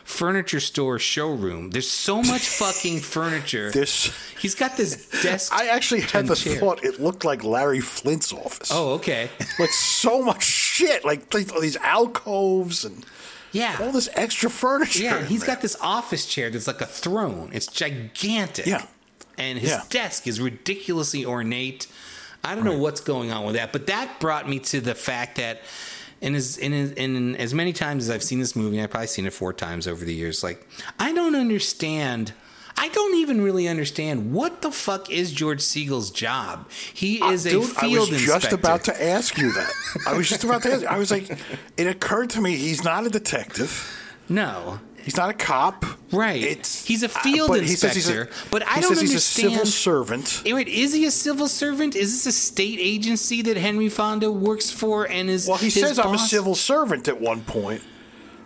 furniture 0.03 0.59
store 0.59 0.99
showroom. 0.99 1.71
There's 1.71 1.89
so 1.89 2.21
much 2.21 2.47
fucking 2.59 2.99
furniture. 2.99 3.71
This- 3.71 4.11
He's 4.39 4.53
got 4.53 4.77
this 4.77 5.09
desk. 5.23 5.51
I 5.53 5.67
actually 5.69 6.01
had 6.01 6.27
the 6.27 6.35
chair. 6.35 6.57
thought 6.59 6.83
it 6.83 6.99
looked 7.01 7.25
like 7.25 7.43
Larry 7.43 7.79
Flynt's 7.79 8.31
office. 8.31 8.69
Oh, 8.71 8.93
okay. 8.95 9.29
like 9.59 9.69
so 9.71 10.21
much 10.21 10.43
shit, 10.43 11.03
like, 11.05 11.33
like 11.33 11.51
all 11.53 11.61
these 11.61 11.77
alcoves 11.77 12.85
and 12.85 13.03
Yeah. 13.53 13.77
all 13.81 13.91
this 13.91 14.09
extra 14.13 14.49
furniture. 14.51 15.03
Yeah, 15.03 15.23
he's 15.25 15.39
there. 15.39 15.55
got 15.55 15.61
this 15.63 15.77
office 15.81 16.25
chair 16.27 16.49
that's 16.51 16.67
like 16.67 16.81
a 16.81 16.85
throne. 16.85 17.49
It's 17.53 17.65
gigantic. 17.67 18.65
Yeah. 18.67 18.85
And 19.37 19.59
his 19.59 19.69
Yeah. 19.71 19.81
desk 19.89 20.27
is 20.27 20.39
ridiculously 20.39 21.25
ornate. 21.25 21.87
I 22.43 22.55
don't 22.55 22.63
know 22.63 22.77
what's 22.77 23.01
going 23.01 23.31
on 23.31 23.45
with 23.45 23.55
that, 23.55 23.71
but 23.73 23.87
that 23.87 24.19
brought 24.19 24.47
me 24.47 24.59
to 24.59 24.79
the 24.79 24.93
fact 24.95 25.37
that 25.37 25.63
in 26.21 26.35
as 26.35 26.57
in, 26.57 26.73
in 26.73 27.35
as 27.37 27.53
many 27.53 27.73
times 27.73 28.03
as 28.05 28.09
I've 28.09 28.23
seen 28.23 28.39
this 28.39 28.55
movie, 28.55 28.81
I've 28.81 28.91
probably 28.91 29.07
seen 29.07 29.25
it 29.25 29.33
four 29.33 29.51
times 29.51 29.87
over 29.87 30.05
the 30.05 30.13
years. 30.13 30.43
Like, 30.43 30.67
I 30.99 31.11
don't 31.13 31.35
understand. 31.35 32.33
I 32.77 32.89
don't 32.89 33.15
even 33.15 33.39
really 33.41 33.67
understand 33.69 34.33
what 34.33 34.61
the 34.61 34.69
fuck 34.69 35.09
is 35.09 35.31
George 35.31 35.61
Segal's 35.61 36.11
job. 36.11 36.69
He 36.93 37.23
is 37.23 37.45
a 37.45 37.49
Uh, 37.49 37.51
Dude, 37.53 37.63
field 37.69 37.77
I 37.77 37.87
was 37.87 38.09
inspector. 38.09 38.25
just 38.41 38.53
about 38.53 38.83
to 38.85 39.03
ask 39.03 39.37
you 39.37 39.51
that. 39.53 39.71
I 40.05 40.13
was 40.17 40.27
just 40.27 40.43
about 40.43 40.61
to 40.63 40.73
ask. 40.73 40.85
I 40.85 40.97
was 40.97 41.09
like, 41.09 41.37
it 41.77 41.87
occurred 41.87 42.29
to 42.31 42.41
me 42.41 42.57
he's 42.57 42.83
not 42.83 43.05
a 43.05 43.09
detective. 43.09 43.89
No, 44.27 44.79
He's 45.05 45.17
not 45.17 45.29
a 45.29 45.33
cop. 45.33 45.85
Right. 46.11 46.41
It's 46.41 46.83
He's 46.83 47.03
a 47.03 47.05
uh, 47.05 47.09
field 47.09 47.49
but 47.49 47.61
he 47.61 47.67
says 47.67 47.93
he's 47.93 48.09
a- 48.09 48.21
inspector, 48.21 48.49
but 48.49 48.67
I 48.67 48.75
he 48.75 48.81
don't 48.81 48.95
says 48.95 49.01
he's 49.01 49.13
a 49.13 49.19
civil 49.19 49.65
servant. 49.67 50.41
Wait, 50.43 50.67
is 50.67 50.93
he 50.93 51.05
a 51.05 51.11
civil 51.11 51.47
servant? 51.47 51.95
Is 51.95 52.11
this 52.11 52.25
a 52.25 52.31
state 52.31 52.79
agency 52.81 53.43
that 53.43 53.55
Henry 53.55 53.87
Fonda 53.87 54.31
works 54.31 54.71
for 54.71 55.05
and 55.05 55.29
is 55.29 55.47
Well, 55.47 55.57
he 55.57 55.69
says 55.69 55.99
I'm 55.99 56.15
a 56.15 56.17
civil 56.17 56.55
servant 56.55 57.07
at 57.07 57.21
one 57.21 57.41
point. 57.43 57.83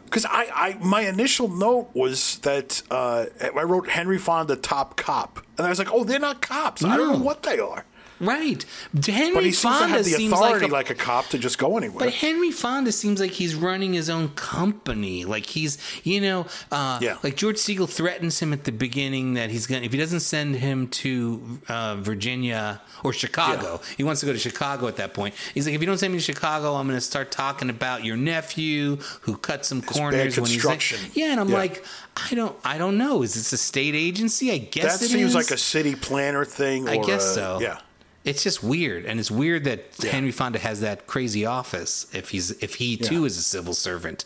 Because 0.03 0.25
I, 0.25 0.47
I, 0.53 0.77
my 0.81 1.01
initial 1.01 1.47
note 1.47 1.91
was 1.93 2.39
that 2.39 2.81
uh, 2.89 3.27
I 3.41 3.61
wrote 3.63 3.87
Henry 3.87 4.17
Fonda 4.17 4.55
top 4.55 4.97
cop, 4.97 5.39
and 5.55 5.65
I 5.67 5.69
was 5.69 5.77
like, 5.77 5.93
oh, 5.93 6.03
they're 6.03 6.19
not 6.19 6.41
cops. 6.41 6.83
I 6.83 6.97
don't 6.97 7.19
know 7.19 7.23
what 7.23 7.43
they 7.43 7.59
are. 7.59 7.85
Right. 8.19 8.65
Henry 9.05 9.33
But 9.33 9.43
he 9.45 9.51
seems 9.51 9.61
Fonda 9.75 9.87
to 9.87 9.93
have 9.93 10.03
the 10.05 10.11
seems 10.11 10.33
authority 10.33 10.65
like 10.67 10.89
a, 10.89 10.89
like 10.93 10.99
a, 11.01 11.03
cop 11.03 11.27
to 11.29 11.37
just 11.37 11.57
go 11.57 11.77
anywhere. 11.77 12.05
But 12.05 12.13
Henry 12.13 12.51
Fonda 12.51 12.91
seems 12.91 13.19
like 13.21 13.31
he's 13.31 13.55
running 13.55 13.93
his 13.93 14.09
own 14.09 14.29
company. 14.29 15.23
Like 15.25 15.45
he's, 15.45 15.77
you 16.03 16.19
know, 16.21 16.45
uh, 16.71 16.99
Yeah. 17.01 17.17
like 17.23 17.35
George 17.37 17.55
Segal 17.57 17.89
threatens 17.89 18.39
him 18.39 18.51
at 18.53 18.65
the 18.65 18.71
beginning 18.71 19.35
that 19.35 19.49
he's 19.49 19.67
going 19.67 19.81
to, 19.81 19.85
if 19.85 19.91
he 19.93 19.97
doesn't 19.97 20.19
send 20.19 20.55
him 20.57 20.87
to 20.89 21.59
uh, 21.69 21.95
Virginia 21.95 22.81
or 23.03 23.13
Chicago, 23.13 23.79
he 23.97 24.03
wants 24.03 24.19
to 24.21 24.25
go 24.25 24.33
to 24.33 24.39
Chicago 24.39 24.87
at 24.87 24.97
that 24.97 25.13
point. 25.13 25.33
He's 25.53 25.65
like, 25.65 25.75
if 25.75 25.81
you 25.81 25.87
don't 25.87 25.97
send 25.97 26.11
me 26.13 26.19
to 26.19 26.23
Chicago, 26.25 26.75
I'm 26.75 26.87
going 26.87 26.97
to 26.97 27.01
start 27.01 27.31
talking 27.31 27.69
about 27.69 28.03
your 28.03 28.17
nephew 28.17 28.97
who 29.21 29.37
cut 29.37 29.65
some 29.65 29.81
corners 29.81 30.37
when 30.37 30.49
he's 30.49 30.65
like, 30.65 30.83
yeah. 31.15 31.31
And 31.31 31.39
I'm 31.39 31.49
Yeah. 31.49 31.55
like, 31.55 31.85
I 32.17 32.35
don't, 32.35 32.55
I 32.65 32.77
don't 32.77 32.97
know. 32.97 33.21
Is 33.23 33.35
this 33.35 33.53
a 33.53 33.57
state 33.57 33.95
agency? 33.95 34.51
I 34.51 34.57
guess 34.57 34.99
that 34.99 35.07
seems 35.07 35.29
is. 35.29 35.35
like 35.35 35.51
a 35.51 35.57
city 35.57 35.95
planner 35.95 36.43
thing. 36.43 36.87
Or 36.89 36.91
I 36.91 36.97
guess 36.97 37.23
a- 37.31 37.33
so. 37.33 37.59
Yeah. 37.61 37.79
It's 38.25 38.43
just 38.43 38.61
weird, 38.61 39.05
and 39.05 39.19
it's 39.19 39.31
weird 39.31 39.63
that 39.63 39.85
Yeah. 40.03 40.11
Henry 40.11 40.31
Fonda 40.31 40.59
has 40.59 40.81
that 40.81 41.07
crazy 41.07 41.45
office. 41.45 42.05
If 42.13 42.29
he's 42.29 42.51
if 42.63 42.75
he 42.75 42.97
too 42.97 43.25
is 43.25 43.37
a 43.37 43.41
civil 43.43 43.73
servant, 43.73 44.25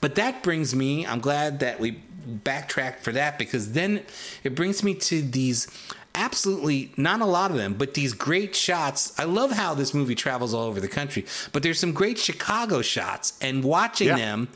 but 0.00 0.14
that 0.16 0.42
brings 0.42 0.74
me. 0.74 1.06
I'm 1.06 1.20
glad 1.20 1.60
that 1.60 1.80
we 1.80 2.02
backtracked 2.26 3.02
for 3.02 3.12
that 3.12 3.38
because 3.38 3.72
then 3.72 4.02
it 4.44 4.54
brings 4.54 4.82
me 4.82 4.94
to 4.94 5.22
these 5.22 5.66
absolutely 6.14 6.92
not 6.96 7.20
a 7.20 7.24
lot 7.24 7.50
of 7.50 7.56
them, 7.56 7.74
but 7.74 7.94
these 7.94 8.12
great 8.12 8.54
shots. 8.54 9.12
I 9.18 9.24
love 9.24 9.52
how 9.52 9.74
this 9.74 9.94
movie 9.94 10.14
travels 10.14 10.52
all 10.52 10.64
over 10.64 10.80
the 10.80 10.88
country, 10.88 11.24
but 11.52 11.62
there's 11.62 11.78
some 11.80 11.92
great 11.92 12.18
Chicago 12.18 12.82
shots, 12.82 13.32
and 13.40 13.64
watching 13.64 14.08
Yeah. 14.08 14.16
them. 14.16 14.48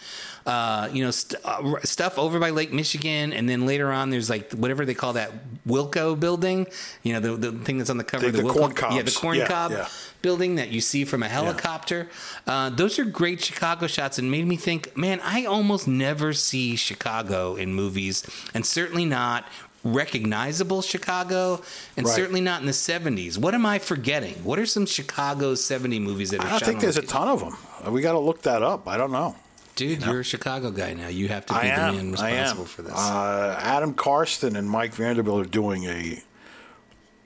Uh, 0.46 0.90
you 0.92 1.02
know, 1.02 1.10
st- 1.10 1.40
uh, 1.42 1.80
stuff 1.84 2.18
over 2.18 2.38
by 2.38 2.50
Lake 2.50 2.70
Michigan, 2.70 3.32
and 3.32 3.48
then 3.48 3.64
later 3.64 3.90
on, 3.90 4.10
there's 4.10 4.28
like 4.28 4.52
whatever 4.52 4.84
they 4.84 4.92
call 4.92 5.14
that 5.14 5.30
Wilco 5.66 6.20
building. 6.20 6.66
You 7.02 7.14
know, 7.14 7.20
the, 7.20 7.50
the 7.50 7.58
thing 7.64 7.78
that's 7.78 7.88
on 7.88 7.96
the 7.96 8.04
cover 8.04 8.24
The- 8.30 8.40
of 8.40 8.44
the, 8.46 8.52
the 8.52 8.58
Wilco, 8.60 8.76
corn 8.76 8.92
yeah, 8.96 9.02
the 9.02 9.10
corn 9.10 9.38
Yeah, 9.38 9.46
cob 9.46 9.72
yeah. 9.72 9.88
building 10.20 10.56
that 10.56 10.68
you 10.68 10.82
see 10.82 11.06
from 11.06 11.22
a 11.22 11.28
helicopter. 11.28 12.10
Uh, 12.46 12.68
those 12.68 12.98
are 12.98 13.06
great 13.06 13.42
Chicago 13.42 13.86
shots, 13.86 14.18
and 14.18 14.30
made 14.30 14.46
me 14.46 14.56
think, 14.56 14.94
man, 14.96 15.18
I 15.24 15.46
almost 15.46 15.88
never 15.88 16.34
see 16.34 16.76
Chicago 16.76 17.54
in 17.56 17.72
movies, 17.72 18.22
and 18.52 18.66
certainly 18.66 19.06
not 19.06 19.46
recognizable 19.82 20.82
Chicago, 20.82 21.62
and 21.96 22.06
Right. 22.06 22.14
certainly 22.14 22.40
not 22.42 22.60
in 22.60 22.66
the 22.66 22.72
'70s. 22.72 23.38
What 23.38 23.54
am 23.54 23.64
I 23.64 23.78
forgetting? 23.78 24.34
What 24.44 24.58
are 24.58 24.66
some 24.66 24.84
Chicago 24.84 25.54
'70 25.54 26.00
movies 26.00 26.30
that 26.30 26.40
are 26.44 26.52
I 26.52 26.58
think 26.58 26.80
there's 26.80 26.98
a 26.98 27.02
ton 27.02 27.28
of 27.28 27.40
them. 27.40 27.56
We 27.92 28.02
got 28.02 28.12
to 28.12 28.18
look 28.18 28.42
that 28.42 28.62
up. 28.62 28.86
I 28.88 28.96
don't 28.98 29.12
know. 29.12 29.36
Dude, 29.76 30.04
you 30.04 30.12
are 30.12 30.20
a 30.20 30.24
Chicago 30.24 30.70
guy 30.70 30.94
now. 30.94 31.08
You 31.08 31.28
have 31.28 31.46
to 31.46 31.54
be 31.54 31.60
I 31.60 31.66
the 31.66 31.82
am. 31.82 31.96
man 31.96 32.12
responsible 32.12 32.64
for 32.64 32.82
this. 32.82 32.94
Uh, 32.94 33.58
Adam 33.60 33.94
Karsten 33.94 34.54
and 34.56 34.70
Mike 34.70 34.94
Vanderbilt 34.94 35.46
are 35.46 35.50
doing 35.50 35.84
a, 35.84 36.22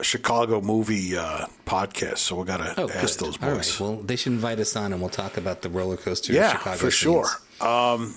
Chicago 0.01 0.61
movie 0.61 1.17
uh, 1.17 1.45
podcast, 1.65 2.19
so 2.19 2.37
we 2.37 2.45
got 2.45 2.57
to 2.57 2.73
oh, 2.81 2.89
ask 2.89 3.19
good. 3.19 3.27
those 3.27 3.37
boys. 3.37 3.79
right. 3.79 3.79
Well, 3.79 3.97
they 3.97 4.15
should 4.15 4.31
invite 4.31 4.59
us 4.59 4.75
on, 4.75 4.93
and 4.93 5.01
we'll 5.01 5.09
talk 5.09 5.35
about 5.37 5.61
the 5.61 5.69
roller 5.69 5.97
coaster. 5.97 6.31
of 6.31 6.37
yeah, 6.37 6.53
Chicago 6.53 6.77
for 6.77 6.91
sure. 6.91 7.25
Um, 7.59 8.15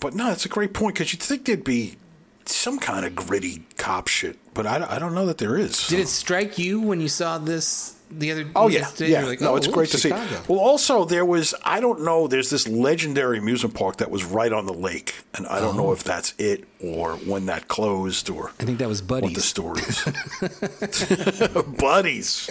but 0.00 0.14
no, 0.14 0.26
that's 0.26 0.44
a 0.46 0.48
great 0.48 0.74
point 0.74 0.94
because 0.96 1.12
you'd 1.12 1.22
think 1.22 1.44
there'd 1.44 1.64
be 1.64 1.96
some 2.44 2.78
kind 2.78 3.06
of 3.06 3.14
gritty 3.14 3.66
cop 3.76 4.08
shit, 4.08 4.36
but 4.54 4.66
I, 4.66 4.96
I 4.96 4.98
don't 4.98 5.14
know 5.14 5.26
that 5.26 5.38
there 5.38 5.56
is. 5.56 5.86
Did 5.86 6.00
it 6.00 6.08
strike 6.08 6.58
you 6.58 6.80
when 6.80 7.00
you 7.00 7.08
saw 7.08 7.38
this 7.38 7.97
the 8.10 8.32
other? 8.32 8.46
Oh 8.56 8.68
yeah, 8.68 8.88
yeah. 8.98 9.24
Like, 9.24 9.40
no, 9.40 9.52
oh, 9.52 9.56
it's 9.56 9.66
great 9.66 9.90
to 9.90 9.98
see. 9.98 10.10
Well, 10.10 10.58
also 10.58 11.04
there 11.04 11.24
was 11.24 11.54
I 11.64 11.80
don't 11.80 12.02
know. 12.04 12.26
There's 12.28 12.50
this 12.50 12.66
legendary 12.68 13.38
amusement 13.38 13.74
park 13.74 13.96
that 13.98 14.10
was 14.10 14.24
right 14.24 14.52
on 14.52 14.66
the 14.66 14.72
lake, 14.74 15.14
and 15.34 15.46
I 15.46 15.60
don't 15.60 15.74
Oh. 15.74 15.82
know 15.84 15.92
if 15.92 16.02
that's 16.04 16.34
it 16.38 16.64
or 16.80 17.14
when 17.16 17.46
that 17.46 17.68
closed 17.68 18.30
or 18.30 18.50
I 18.60 18.64
think 18.64 18.78
that 18.78 18.88
was 18.88 19.02
what 19.02 19.34
the 19.34 19.40
stories. 19.40 20.02
Buddies, 21.78 22.50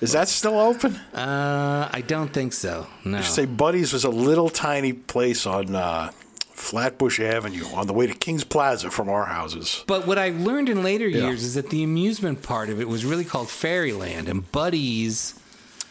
is 0.00 0.12
that 0.12 0.28
still 0.28 0.58
open? 0.58 0.96
Uh, 1.14 1.88
I 1.92 2.00
don't 2.02 2.32
think 2.32 2.52
so. 2.52 2.86
No. 3.04 3.18
I 3.18 3.22
say 3.22 3.46
Buddies 3.46 3.92
was 3.92 4.04
a 4.04 4.10
little 4.10 4.48
tiny 4.50 4.92
place 4.92 5.46
on 5.46 5.74
uh, 5.74 6.10
Flatbush 6.62 7.20
Avenue 7.20 7.64
on 7.74 7.86
the 7.86 7.92
way 7.92 8.06
to 8.06 8.14
Kings 8.14 8.44
Plaza 8.44 8.90
from 8.90 9.08
our 9.08 9.26
houses. 9.26 9.84
But 9.86 10.06
what 10.06 10.18
I 10.18 10.30
learned 10.30 10.68
in 10.68 10.82
later 10.82 11.08
Yeah. 11.08 11.26
years 11.26 11.42
is 11.42 11.54
that 11.54 11.70
the 11.70 11.82
amusement 11.82 12.42
part 12.42 12.70
of 12.70 12.80
it 12.80 12.88
was 12.88 13.04
really 13.04 13.24
called 13.24 13.48
Fairyland, 13.50 14.28
and 14.28 14.50
Buddies. 14.52 15.34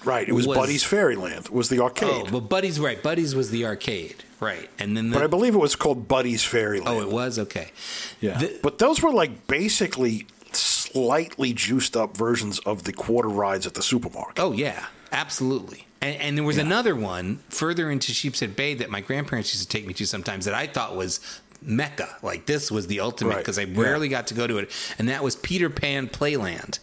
Right, 0.03 0.27
it 0.27 0.31
was, 0.34 0.48
Was- 0.48 0.57
Buddies 0.57 0.84
Fairyland. 0.84 1.49
Was 1.49 1.69
the 1.69 1.80
arcade. 1.81 2.10
Oh, 2.10 2.31
but 2.31 2.49
Buddies, 2.49 2.80
right? 2.80 3.02
Buddies 3.03 3.35
was 3.35 3.52
the 3.52 3.65
arcade, 3.65 4.23
right? 4.39 4.68
And 4.80 4.98
then 4.98 5.11
the, 5.11 5.14
but 5.15 5.23
I 5.23 5.27
believe 5.27 5.53
it 5.53 5.60
was 5.60 5.76
called 5.76 6.07
Buddies 6.07 6.43
Fairyland. 6.43 6.88
oh, 6.88 7.02
it 7.02 7.10
was 7.11 7.38
okay. 7.38 7.72
Yeah. 8.19 8.39
The- 8.39 8.60
but 8.64 8.80
those 8.80 9.02
were 9.03 9.11
like 9.11 9.45
basically 9.48 10.26
slightly 10.53 11.53
juiced 11.53 11.95
up 11.95 12.18
versions 12.18 12.60
of 12.60 12.84
the 12.85 12.93
quarter 12.93 13.30
rides 13.30 13.68
at 13.68 13.73
the 13.76 13.84
supermarket. 13.84 14.39
Oh 14.43 14.52
yeah, 14.53 14.85
absolutely. 15.11 15.85
And, 16.02 16.15
and 16.19 16.38
there 16.38 16.44
was 16.44 16.57
another 16.57 16.95
one 16.95 17.38
further 17.49 17.91
into 17.91 18.11
Sheepshead 18.11 18.56
Bay 18.56 18.73
that 18.76 18.90
my 18.90 19.02
grandparents 19.02 19.53
used 19.53 19.69
to 19.69 19.78
take 19.78 19.86
me 19.86 19.94
to 19.94 20.06
sometimes 20.07 20.45
that 20.45 20.53
I 20.56 20.65
thought 20.68 20.95
was 20.95 21.19
Mecca. 21.61 22.18
Like 22.23 22.48
this 22.48 22.72
was 22.72 22.88
the 22.88 22.99
ultimate 23.02 23.36
Right, 23.36 23.38
because 23.40 23.60
I 23.60 23.64
yeah. 23.64 23.80
rarely 23.82 24.10
got 24.10 24.28
to 24.28 24.34
go 24.34 24.48
to 24.48 24.57
it, 24.57 24.72
and 24.98 25.10
that 25.10 25.23
was 25.23 25.36
Peter 25.36 25.69
Pan 25.69 26.07
Playland. 26.07 26.80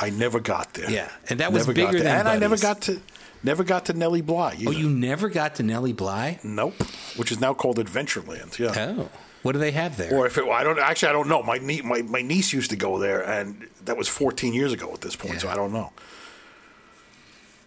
I 0.00 0.10
never 0.10 0.40
got 0.40 0.74
there. 0.74 0.90
Yeah, 0.90 1.10
and 1.28 1.40
that 1.40 1.52
was 1.52 1.66
Never 1.66 1.72
got 1.80 1.92
bigger 1.92 2.04
than 2.04 2.18
And 2.18 2.28
I 2.28 2.36
never 2.38 2.56
got 2.56 2.82
to 2.82 3.00
never 3.42 3.64
got 3.64 3.86
to 3.86 3.92
Nellie 3.92 4.22
Bly. 4.22 4.58
Oh, 4.66 4.70
you 4.70 4.88
never 4.90 5.28
got 5.28 5.56
to 5.56 5.62
Nellie 5.62 5.92
Bly? 5.92 6.40
Nope. 6.42 6.82
Which 7.16 7.30
is 7.32 7.40
now 7.40 7.54
called 7.54 7.78
Adventureland. 7.78 8.58
Yeah. 8.58 8.74
Oh, 8.98 9.08
what 9.42 9.52
do 9.52 9.58
they 9.58 9.70
have 9.70 9.96
there? 9.96 10.12
Or 10.14 10.26
if 10.26 10.36
it, 10.36 10.44
I 10.48 10.64
don't 10.64 10.78
actually, 10.78 11.10
I 11.10 11.12
don't 11.12 11.28
know. 11.28 11.42
My, 11.42 11.58
nie- 11.58 11.82
my 11.82 12.02
my 12.02 12.22
niece 12.22 12.52
used 12.52 12.70
to 12.70 12.76
go 12.76 12.98
there, 12.98 13.22
and 13.22 13.68
that 13.84 13.96
was 13.96 14.08
14 14.08 14.52
years 14.52 14.72
ago 14.72 14.92
at 14.92 15.00
this 15.00 15.14
point. 15.16 15.40
So 15.40 15.48
I 15.48 15.54
don't 15.54 15.72
know. 15.72 15.92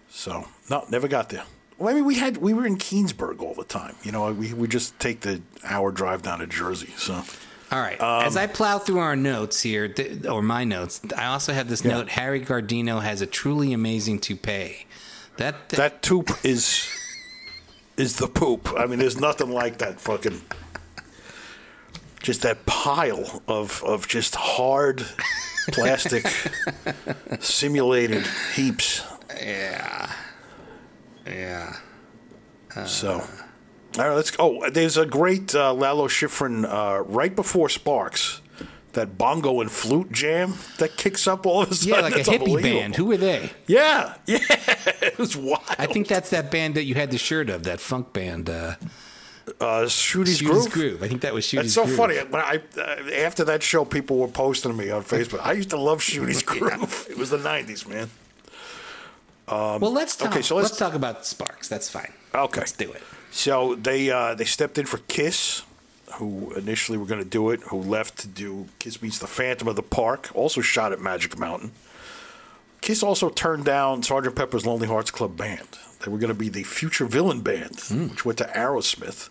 So 0.10 0.48
no, 0.72 0.86
never 0.90 1.08
got 1.08 1.30
there. 1.30 1.44
Well, 1.78 1.90
I 1.90 1.94
mean, 1.94 2.06
we 2.06 2.16
had 2.16 2.38
we 2.38 2.54
were 2.54 2.66
in 2.66 2.78
Keansburg 2.78 3.42
all 3.42 3.54
the 3.54 3.64
time. 3.64 3.96
You 4.04 4.12
know, 4.12 4.32
we 4.32 4.54
we 4.54 4.68
just 4.68 4.98
take 5.00 5.22
the 5.22 5.42
hour 5.64 5.92
drive 5.92 6.22
down 6.24 6.40
to 6.40 6.48
Jersey. 6.48 6.94
So 6.98 7.14
All 7.72 7.80
right. 7.80 8.00
Um, 8.02 8.26
As 8.26 8.36
I 8.38 8.48
plow 8.48 8.78
through 8.80 9.00
our 9.00 9.16
notes 9.16 9.62
here, 9.62 9.88
th- 9.88 10.26
or 10.26 10.42
my 10.42 10.64
notes, 10.64 11.02
I 11.18 11.26
also 11.26 11.54
have 11.54 11.68
this 11.70 11.84
Yeah. 11.84 11.92
note: 11.94 12.10
Harry 12.10 12.40
Guardino 12.42 13.02
has 13.02 13.22
a 13.22 13.26
truly 13.26 13.74
amazing 13.74 14.20
toupee. 14.20 14.86
That, 15.38 15.70
that, 15.70 15.78
that 15.78 16.02
toop 16.04 16.30
is 16.46 16.88
is 17.98 18.18
the 18.18 18.28
poop. 18.28 18.70
I 18.78 18.86
mean, 18.86 19.00
there's 19.00 19.20
nothing 19.20 19.50
like 19.52 19.78
that 19.80 20.00
fucking. 20.02 20.42
Just 22.22 22.44
that 22.44 22.66
pile 22.68 23.42
of 23.48 23.84
of 23.84 24.08
just 24.08 24.36
hard 24.36 25.04
plastic 25.72 26.28
simulated 27.40 28.26
heaps. 28.54 29.02
yeah, 29.42 30.12
yeah. 31.26 31.76
So, 32.86 33.16
all 33.98 34.08
right, 34.08 34.16
let's. 34.16 34.32
Oh, 34.40 34.70
there's 34.70 34.98
a 34.98 35.06
great 35.06 35.54
uh, 35.54 35.74
Lalo 35.74 36.08
Schifrin 36.08 36.66
uh, 36.66 37.02
right 37.04 37.36
before 37.36 37.70
Sparks. 37.70 38.42
That 38.94 39.18
bongo 39.18 39.62
and 39.62 39.72
flute 39.72 40.12
jam 40.12 40.56
that 40.78 40.98
kicks 40.98 41.26
up 41.26 41.46
all 41.46 41.62
of 41.62 41.72
a 41.72 41.76
sudden. 41.76 41.94
Yeah, 41.96 42.02
like 42.02 42.16
a 42.16 42.30
hippie 42.30 42.62
band. 42.62 42.98
Who 42.98 43.06
were 43.06 43.16
they? 43.16 43.50
Yeah, 43.66 44.16
yeah, 44.26 44.40
it 45.02 45.18
was 45.18 45.38
wild. 45.38 45.64
I 45.80 45.86
think 45.86 46.08
that's 46.10 46.30
that 46.32 46.52
band 46.52 46.76
that 46.76 46.84
you 46.84 46.96
had 46.96 47.10
the 47.10 47.18
shirt 47.18 47.50
of, 47.50 47.64
that 47.64 47.80
funk 47.80 48.12
band. 48.12 48.50
Uh, 48.50 48.76
uh, 49.62 49.84
Shootyz, 49.86 50.42
Shootyz 50.42 50.46
Groove. 50.46 50.72
Groove. 50.72 51.04
I 51.04 51.08
think 51.08 51.22
that 51.22 51.34
was 51.34 51.46
Shootyz 51.46 51.56
That's 51.56 51.74
so 51.74 51.86
Groove. 51.86 51.98
funny. 51.98 52.18
When 52.18 52.42
I 52.42 52.62
uh, 52.78 53.12
after 53.16 53.46
that 53.46 53.64
show, 53.64 53.86
people 53.86 54.18
were 54.18 54.28
posting 54.28 54.72
to 54.72 54.78
me 54.78 54.90
on 54.90 55.04
Facebook. 55.04 55.40
I 55.42 55.54
used 55.54 55.70
to 55.70 55.78
love 55.78 56.00
Shootyz 56.00 56.46
Groove. 56.46 57.08
It 57.10 57.18
was 57.18 57.30
the 57.30 57.38
'90s, 57.38 57.88
man. 57.88 58.10
Well, 59.52 59.92
let's 59.92 60.16
talk. 60.16 60.32
okay, 60.32 60.42
so 60.42 60.56
let's, 60.56 60.70
let's- 60.70 60.78
talk 60.80 60.94
about 60.94 61.26
Sparks. 61.26 61.68
That's 61.68 61.90
fine. 61.90 62.12
Okay. 62.34 62.62
let's 62.62 62.72
do 62.72 62.92
it. 62.92 63.04
So 63.32 63.76
they 63.76 64.10
uh, 64.10 64.36
they 64.36 64.46
stepped 64.46 64.78
in 64.78 64.86
for 64.86 64.98
Kiss, 65.08 65.64
who 66.16 66.54
initially 66.54 66.98
were 66.98 67.06
going 67.06 67.24
to 67.24 67.30
do 67.30 67.50
it, 67.52 67.62
who 67.64 67.78
left 67.78 68.18
to 68.20 68.28
do 68.28 68.68
Kiss 68.80 69.02
meets 69.02 69.20
the 69.20 69.28
Phantom 69.28 69.68
of 69.68 69.76
the 69.76 69.84
Park, 69.84 70.30
also 70.34 70.62
shot 70.62 70.92
at 70.92 71.00
Magic 71.00 71.38
Mountain. 71.38 71.72
Kiss 72.82 73.04
also 73.04 73.30
turned 73.30 73.64
down 73.66 74.02
Sgt. 74.02 74.36
Pepper's 74.36 74.66
Lonely 74.66 74.88
Hearts 74.88 75.12
Club 75.12 75.38
Band. 75.38 75.68
They 76.04 76.10
were 76.12 76.18
going 76.18 76.30
to 76.34 76.34
be 76.34 76.50
the 76.50 76.64
Future 76.64 77.06
Villain 77.06 77.42
Band, 77.42 77.80
which 78.10 78.26
went 78.26 78.40
to 78.40 78.46
Aerosmith, 78.46 79.30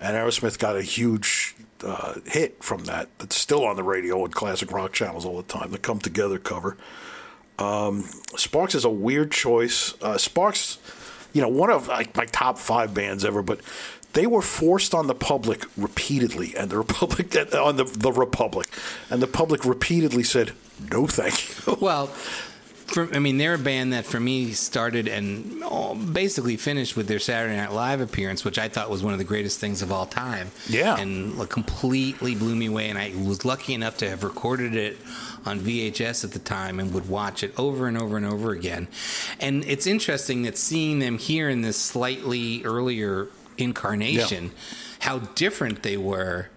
and 0.00 0.16
Aerosmith 0.16 0.58
got 0.58 0.74
a 0.76 0.82
huge 0.82 1.54
uh, 1.84 2.14
hit 2.24 2.64
from 2.64 2.84
that. 2.84 3.08
That's 3.18 3.36
still 3.36 3.64
on 3.66 3.76
the 3.76 3.82
radio 3.82 4.24
and 4.24 4.34
classic 4.34 4.72
rock 4.72 4.92
channels 4.94 5.26
all 5.26 5.36
the 5.36 5.42
time. 5.42 5.70
The 5.70 5.78
Come 5.78 5.98
Together 5.98 6.38
cover. 6.38 6.76
Um, 7.58 8.08
Sparks 8.36 8.74
is 8.74 8.84
a 8.84 8.90
weird 8.90 9.30
choice. 9.30 9.94
Uh, 10.02 10.18
Sparks, 10.18 10.78
you 11.32 11.40
know, 11.42 11.48
one 11.48 11.70
of 11.70 11.88
like 11.88 12.16
my 12.16 12.26
top 12.26 12.58
five 12.58 12.94
bands 12.94 13.24
ever, 13.24 13.42
but 13.42 13.60
they 14.12 14.26
were 14.26 14.42
forced 14.42 14.94
on 14.94 15.06
the 15.06 15.14
public 15.14 15.64
repeatedly, 15.76 16.54
and 16.56 16.70
the 16.70 16.78
Republic 16.78 17.34
on 17.54 17.76
the 17.76 17.84
the 17.84 18.12
Republic, 18.12 18.68
and 19.10 19.22
the 19.22 19.26
public 19.26 19.64
repeatedly 19.64 20.22
said 20.22 20.52
no, 20.90 21.06
thank 21.06 21.66
you. 21.66 21.76
Well, 21.80 22.10
for, 22.92 23.08
I 23.14 23.18
mean, 23.18 23.38
they're 23.38 23.54
a 23.54 23.58
band 23.58 23.92
that 23.92 24.04
for 24.04 24.20
me 24.20 24.52
started 24.52 25.08
and 25.08 25.62
oh, 25.64 25.94
basically 25.94 26.56
finished 26.56 26.96
with 26.96 27.08
their 27.08 27.18
Saturday 27.18 27.56
Night 27.56 27.72
Live 27.72 28.00
appearance, 28.00 28.44
which 28.44 28.58
I 28.58 28.68
thought 28.68 28.90
was 28.90 29.02
one 29.02 29.12
of 29.12 29.18
the 29.18 29.24
greatest 29.24 29.58
things 29.58 29.82
of 29.82 29.90
all 29.90 30.06
time. 30.06 30.50
Yeah. 30.68 30.98
and 30.98 31.36
like, 31.38 31.48
completely 31.48 32.34
blew 32.34 32.54
me 32.54 32.66
away. 32.66 32.90
And 32.90 32.98
I 32.98 33.12
was 33.16 33.44
lucky 33.44 33.74
enough 33.74 33.96
to 33.98 34.10
have 34.10 34.24
recorded 34.24 34.74
it 34.74 34.98
on 35.44 35.60
VHS 35.60 36.24
at 36.24 36.32
the 36.32 36.38
time 36.38 36.78
and 36.78 36.92
would 36.94 37.08
watch 37.08 37.42
it 37.42 37.58
over 37.58 37.86
and 37.86 37.96
over 37.96 38.16
and 38.16 38.26
over 38.26 38.52
again. 38.52 38.88
And 39.40 39.64
it's 39.64 39.86
interesting 39.86 40.42
that 40.42 40.58
seeing 40.58 40.98
them 40.98 41.18
here 41.18 41.48
in 41.48 41.62
this 41.62 41.78
slightly 41.78 42.62
earlier 42.64 43.28
incarnation, 43.58 44.52
how 45.00 45.18
different 45.18 45.82
they 45.82 45.96
were 45.96 46.48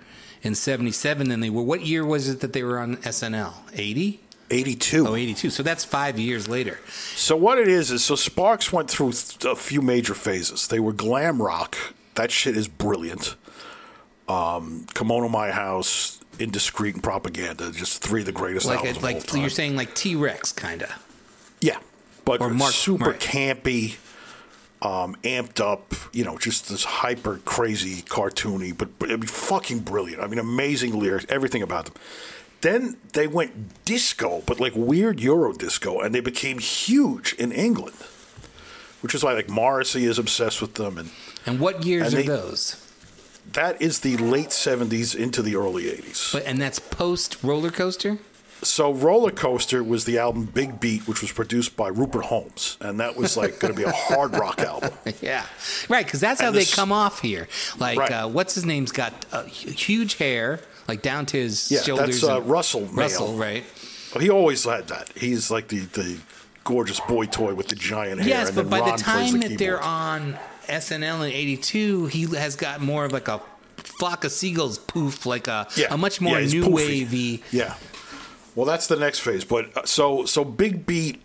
in 0.41 0.53
77 0.53 1.29
than 1.29 1.39
they 1.39 1.49
were. 1.49 1.63
What 1.63 1.81
year 1.85 2.05
was 2.05 2.29
it 2.29 2.41
that 2.41 2.53
they 2.53 2.63
were 2.63 2.79
on 2.79 2.97
SNL? 2.97 3.53
80? 3.73 4.19
Eighty-two. 4.55 5.07
Oh, 5.07 5.15
82. 5.15 5.49
So 5.49 5.63
that's 5.63 5.83
five 5.83 6.17
years 6.17 6.47
later. 6.47 6.79
So 7.15 7.35
what 7.35 7.57
it 7.59 7.67
is 7.67 7.91
is 7.91 8.03
so 8.03 8.15
Sparks 8.15 8.71
went 8.71 8.89
through 8.89 9.09
a 9.45 9.55
few 9.55 9.81
major 9.81 10.13
phases. 10.13 10.67
They 10.67 10.79
were 10.79 10.93
glam 10.93 11.41
rock. 11.41 11.77
That 12.15 12.31
shit 12.31 12.55
is 12.55 12.67
brilliant. 12.67 13.35
Um, 14.27 14.87
Kimono 14.93 15.27
My 15.29 15.51
House, 15.51 16.19
Indiscreet, 16.39 16.95
and 16.95 17.03
Propaganda. 17.03 17.71
Just 17.71 18.01
three 18.01 18.21
of 18.21 18.25
the 18.25 18.31
greatest 18.31 18.65
Like, 18.65 18.77
albums 18.79 18.95
a, 18.95 18.99
of 18.99 19.03
all 19.05 19.11
like 19.13 19.33
you're 19.35 19.49
saying 19.49 19.75
like 19.75 19.93
T 19.93 20.15
Rex, 20.15 20.51
kind 20.51 20.81
of. 20.83 20.91
Yeah, 21.61 21.77
but 22.23 22.41
Or 22.41 22.49
Mark- 22.49 22.73
super 22.73 23.11
right. 23.11 23.19
campy, 23.19 23.95
um, 24.81 25.15
amped 25.23 25.59
up. 25.59 25.93
You 26.13 26.23
know, 26.23 26.37
just 26.37 26.69
this 26.69 26.83
hyper 26.85 27.39
crazy, 27.45 28.01
cartoony, 28.03 28.75
but, 28.75 28.97
but 28.99 29.09
it'd 29.09 29.21
be 29.21 29.27
fucking 29.27 29.79
brilliant. 29.79 30.21
I 30.23 30.27
mean, 30.27 30.39
amazing 30.39 30.97
lyrics, 30.99 31.25
everything 31.29 31.61
about 31.61 31.85
them. 31.85 31.93
Then 32.61 32.97
they 33.13 33.27
went 33.27 33.85
disco, 33.85 34.41
but 34.45 34.59
like 34.59 34.73
weird 34.75 35.19
Euro 35.19 35.53
disco, 35.53 35.99
and 35.99 36.15
they 36.15 36.19
became 36.21 36.57
huge 36.59 37.33
in 37.33 37.51
England, 37.51 37.95
which 39.01 39.13
is 39.13 39.23
why 39.23 39.33
like 39.33 39.49
Morrissey 39.49 40.05
is 40.05 40.17
obsessed 40.17 40.61
with 40.61 40.75
them, 40.75 40.97
and 40.97 41.09
And 41.45 41.59
what 41.59 41.83
years 41.85 42.07
And 42.07 42.13
are 42.13 42.17
they- 42.17 42.27
those? 42.27 42.77
that 43.53 43.79
is 43.81 43.99
the 43.99 44.17
late 44.17 44.49
'70s 44.51 45.13
into 45.13 45.41
the 45.43 45.55
early 45.55 45.83
'80s. 45.89 46.31
But 46.33 46.45
and 46.45 46.59
that's 46.59 46.79
post 46.79 47.37
roller 47.43 47.69
coaster. 47.71 48.17
So 48.63 48.91
Roller 48.91 49.29
Coaster 49.31 49.83
was 49.83 50.05
the 50.05 50.17
album 50.17 50.45
Big 50.45 50.79
Beat, 50.79 51.07
which 51.07 51.21
was 51.21 51.31
produced 51.31 51.75
by 51.75 51.89
Rupert 51.89 52.23
Holmes, 52.25 52.77
and 52.79 52.99
that 52.99 53.15
was 53.15 53.37
like 53.37 53.59
going 53.59 53.73
to 53.73 53.77
be 53.77 53.83
a 53.83 53.91
hard 53.91 54.31
rock 54.35 54.59
album. 54.61 54.91
Yeah, 55.21 55.45
right. 55.87 56.03
Because 56.05 56.21
that's 56.21 56.41
how 56.41 56.47
And 56.47 56.55
they 56.55 56.65
come 56.65 56.91
off 56.91 57.19
here. 57.21 57.47
Like, 57.77 57.99
Right. 57.99 58.11
uh, 58.11 58.27
what's 58.27 58.55
his 58.55 58.65
name's 58.65 58.91
got 58.91 59.13
uh, 59.31 59.43
huge 59.43 60.15
hair, 60.15 60.61
like 60.87 61.01
down 61.01 61.25
to 61.27 61.37
his 61.37 61.71
Yeah, 61.71 61.81
shoulders. 61.81 62.21
that's 62.21 62.23
uh, 62.23 62.41
Russell. 62.41 62.81
Mael. 62.81 62.93
Russell, 62.95 63.33
right? 63.37 63.63
Well, 64.13 64.21
he 64.23 64.29
always 64.29 64.63
had 64.63 64.87
that. 64.87 65.09
He's 65.15 65.51
like 65.51 65.67
the, 65.67 65.79
the 65.79 66.17
gorgeous 66.63 66.99
boy 67.01 67.25
toy 67.25 67.53
with 67.53 67.67
the 67.67 67.75
giant 67.75 68.21
hair. 68.21 68.29
Yes, 68.29 68.47
and 68.47 68.55
but 68.55 68.69
by 68.69 68.79
Ron 68.79 68.91
the 68.97 69.03
time 69.03 69.39
that 69.41 69.57
they're 69.57 69.81
on 69.81 70.37
SNL 70.67 71.27
in 71.27 71.33
'82, 71.33 72.05
he 72.07 72.23
has 72.35 72.55
got 72.55 72.81
more 72.81 73.05
of 73.05 73.11
like 73.11 73.27
a 73.27 73.41
flock 73.77 74.23
of 74.23 74.31
seagulls 74.31 74.77
poof, 74.77 75.25
like 75.25 75.47
a 75.47 75.67
Yeah. 75.75 75.87
a 75.93 75.97
much 75.97 76.21
more 76.21 76.39
Yeah, 76.39 76.47
new 76.47 76.63
poofy. 76.63 76.73
wavy. 76.73 77.43
Yeah. 77.51 77.75
Well, 78.55 78.65
that's 78.65 78.87
the 78.87 78.95
next 78.95 79.19
phase. 79.19 79.43
But 79.43 79.75
uh, 79.77 79.85
so 79.85 80.25
so 80.25 80.45
Big 80.45 80.85
Beat, 80.85 81.21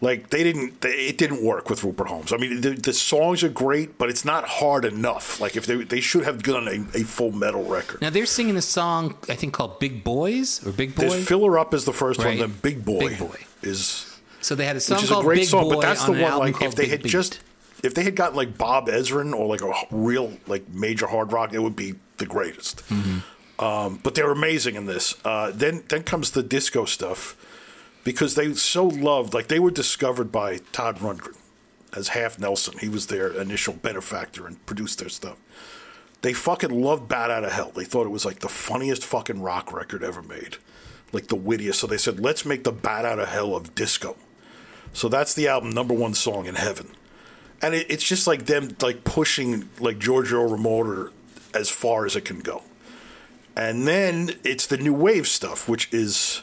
like 0.00 0.30
they 0.30 0.44
didn't, 0.44 0.80
they, 0.80 0.90
it 0.90 1.18
didn't 1.18 1.42
work 1.44 1.68
with 1.68 1.82
Rupert 1.82 2.06
Holmes. 2.08 2.32
I 2.32 2.36
mean, 2.36 2.60
the, 2.60 2.70
the 2.70 2.92
songs 2.92 3.42
are 3.42 3.48
great, 3.48 3.98
but 3.98 4.08
it's 4.08 4.24
not 4.24 4.44
hard 4.46 4.84
enough. 4.84 5.40
Like 5.40 5.56
if 5.56 5.66
they 5.66 5.76
they 5.82 6.00
should 6.00 6.24
have 6.24 6.42
done 6.42 6.68
a, 6.68 6.98
a 6.98 7.02
full 7.04 7.32
metal 7.32 7.64
record. 7.64 8.00
Now 8.00 8.10
they're 8.10 8.26
singing 8.26 8.56
a 8.56 8.62
song 8.62 9.16
I 9.28 9.34
think 9.34 9.54
called 9.54 9.80
"Big 9.80 10.04
Boys" 10.04 10.64
or 10.66 10.72
"Big 10.72 10.94
Boy." 10.94 11.08
There's 11.08 11.26
Filler 11.28 11.58
Up 11.58 11.74
is 11.74 11.84
the 11.84 11.92
first 11.92 12.20
Right. 12.20 12.38
one. 12.38 12.38
Then 12.38 12.58
Big 12.62 12.84
Boy, 12.84 13.08
Big 13.08 13.18
Boy. 13.18 13.36
is 13.62 14.04
so 14.40 14.54
they 14.54 14.66
had 14.66 14.76
a 14.76 14.80
song 14.80 14.96
which 14.98 15.04
is 15.04 15.10
a 15.10 15.20
great 15.20 15.36
"Big 15.40 15.48
song. 15.48 15.64
Boy" 15.64 15.74
but 15.74 15.80
that's 15.82 16.04
the 16.04 16.12
on 16.12 16.20
one 16.20 16.38
like 16.52 16.62
if 16.62 16.74
they 16.74 16.84
Big 16.84 16.90
had 16.90 17.02
Beat. 17.02 17.10
just 17.10 17.40
if 17.82 17.94
they 17.94 18.02
had 18.04 18.14
gotten 18.16 18.36
like 18.36 18.56
Bob 18.58 18.88
Ezrin 18.88 19.34
or 19.34 19.46
like 19.46 19.62
a 19.62 19.72
real 19.90 20.32
like 20.46 20.68
major 20.68 21.06
hard 21.08 21.32
rock, 21.32 21.52
it 21.52 21.60
would 21.60 21.76
be 21.76 21.94
the 22.18 22.26
greatest. 22.26 22.86
Mm-hmm. 22.88 23.64
Um, 23.64 23.98
but 24.04 24.14
they're 24.14 24.30
amazing 24.30 24.76
in 24.76 24.86
this. 24.86 25.14
Uh, 25.24 25.50
then 25.52 25.82
then 25.88 26.04
comes 26.04 26.30
the 26.30 26.42
disco 26.44 26.84
stuff 26.84 27.36
because 28.08 28.36
they 28.36 28.54
so 28.54 28.86
loved 28.86 29.34
like 29.34 29.48
they 29.48 29.58
were 29.58 29.70
discovered 29.70 30.32
by 30.32 30.56
Todd 30.72 30.96
Rundgren 31.00 31.36
as 31.94 32.08
Half 32.08 32.38
Nelson. 32.38 32.78
He 32.78 32.88
was 32.88 33.08
their 33.08 33.28
initial 33.28 33.74
benefactor 33.74 34.46
and 34.46 34.64
produced 34.64 34.98
their 34.98 35.10
stuff. 35.10 35.36
They 36.22 36.32
fucking 36.32 36.70
loved 36.70 37.06
Bat 37.06 37.30
Out 37.30 37.44
of 37.44 37.52
Hell. 37.52 37.70
They 37.70 37.84
thought 37.84 38.06
it 38.06 38.10
was 38.10 38.24
like 38.24 38.38
the 38.38 38.48
funniest 38.48 39.04
fucking 39.04 39.42
rock 39.42 39.74
record 39.74 40.02
ever 40.02 40.22
made, 40.22 40.56
like 41.12 41.26
the 41.26 41.36
wittiest. 41.36 41.80
So 41.80 41.86
they 41.86 41.98
said, 41.98 42.18
let's 42.18 42.46
make 42.46 42.64
the 42.64 42.72
Bat 42.72 43.04
Out 43.04 43.18
of 43.18 43.28
Hell 43.28 43.54
of 43.54 43.74
disco. 43.74 44.16
So 44.94 45.10
that's 45.10 45.34
the 45.34 45.48
album 45.48 45.68
number 45.68 45.92
one 45.92 46.14
song 46.14 46.46
in 46.46 46.54
heaven, 46.54 46.92
and 47.60 47.74
it, 47.74 47.90
it's 47.90 48.04
just 48.04 48.26
like 48.26 48.46
them 48.46 48.74
like 48.80 49.04
pushing 49.04 49.68
like 49.80 49.98
Giorgio 49.98 50.48
Moroder 50.56 51.12
as 51.52 51.68
far 51.68 52.06
as 52.06 52.16
it 52.16 52.24
can 52.24 52.38
go. 52.38 52.62
And 53.54 53.86
then 53.86 54.30
it's 54.44 54.66
the 54.66 54.78
new 54.78 54.94
wave 54.94 55.28
stuff, 55.28 55.68
which 55.68 55.92
is 55.92 56.40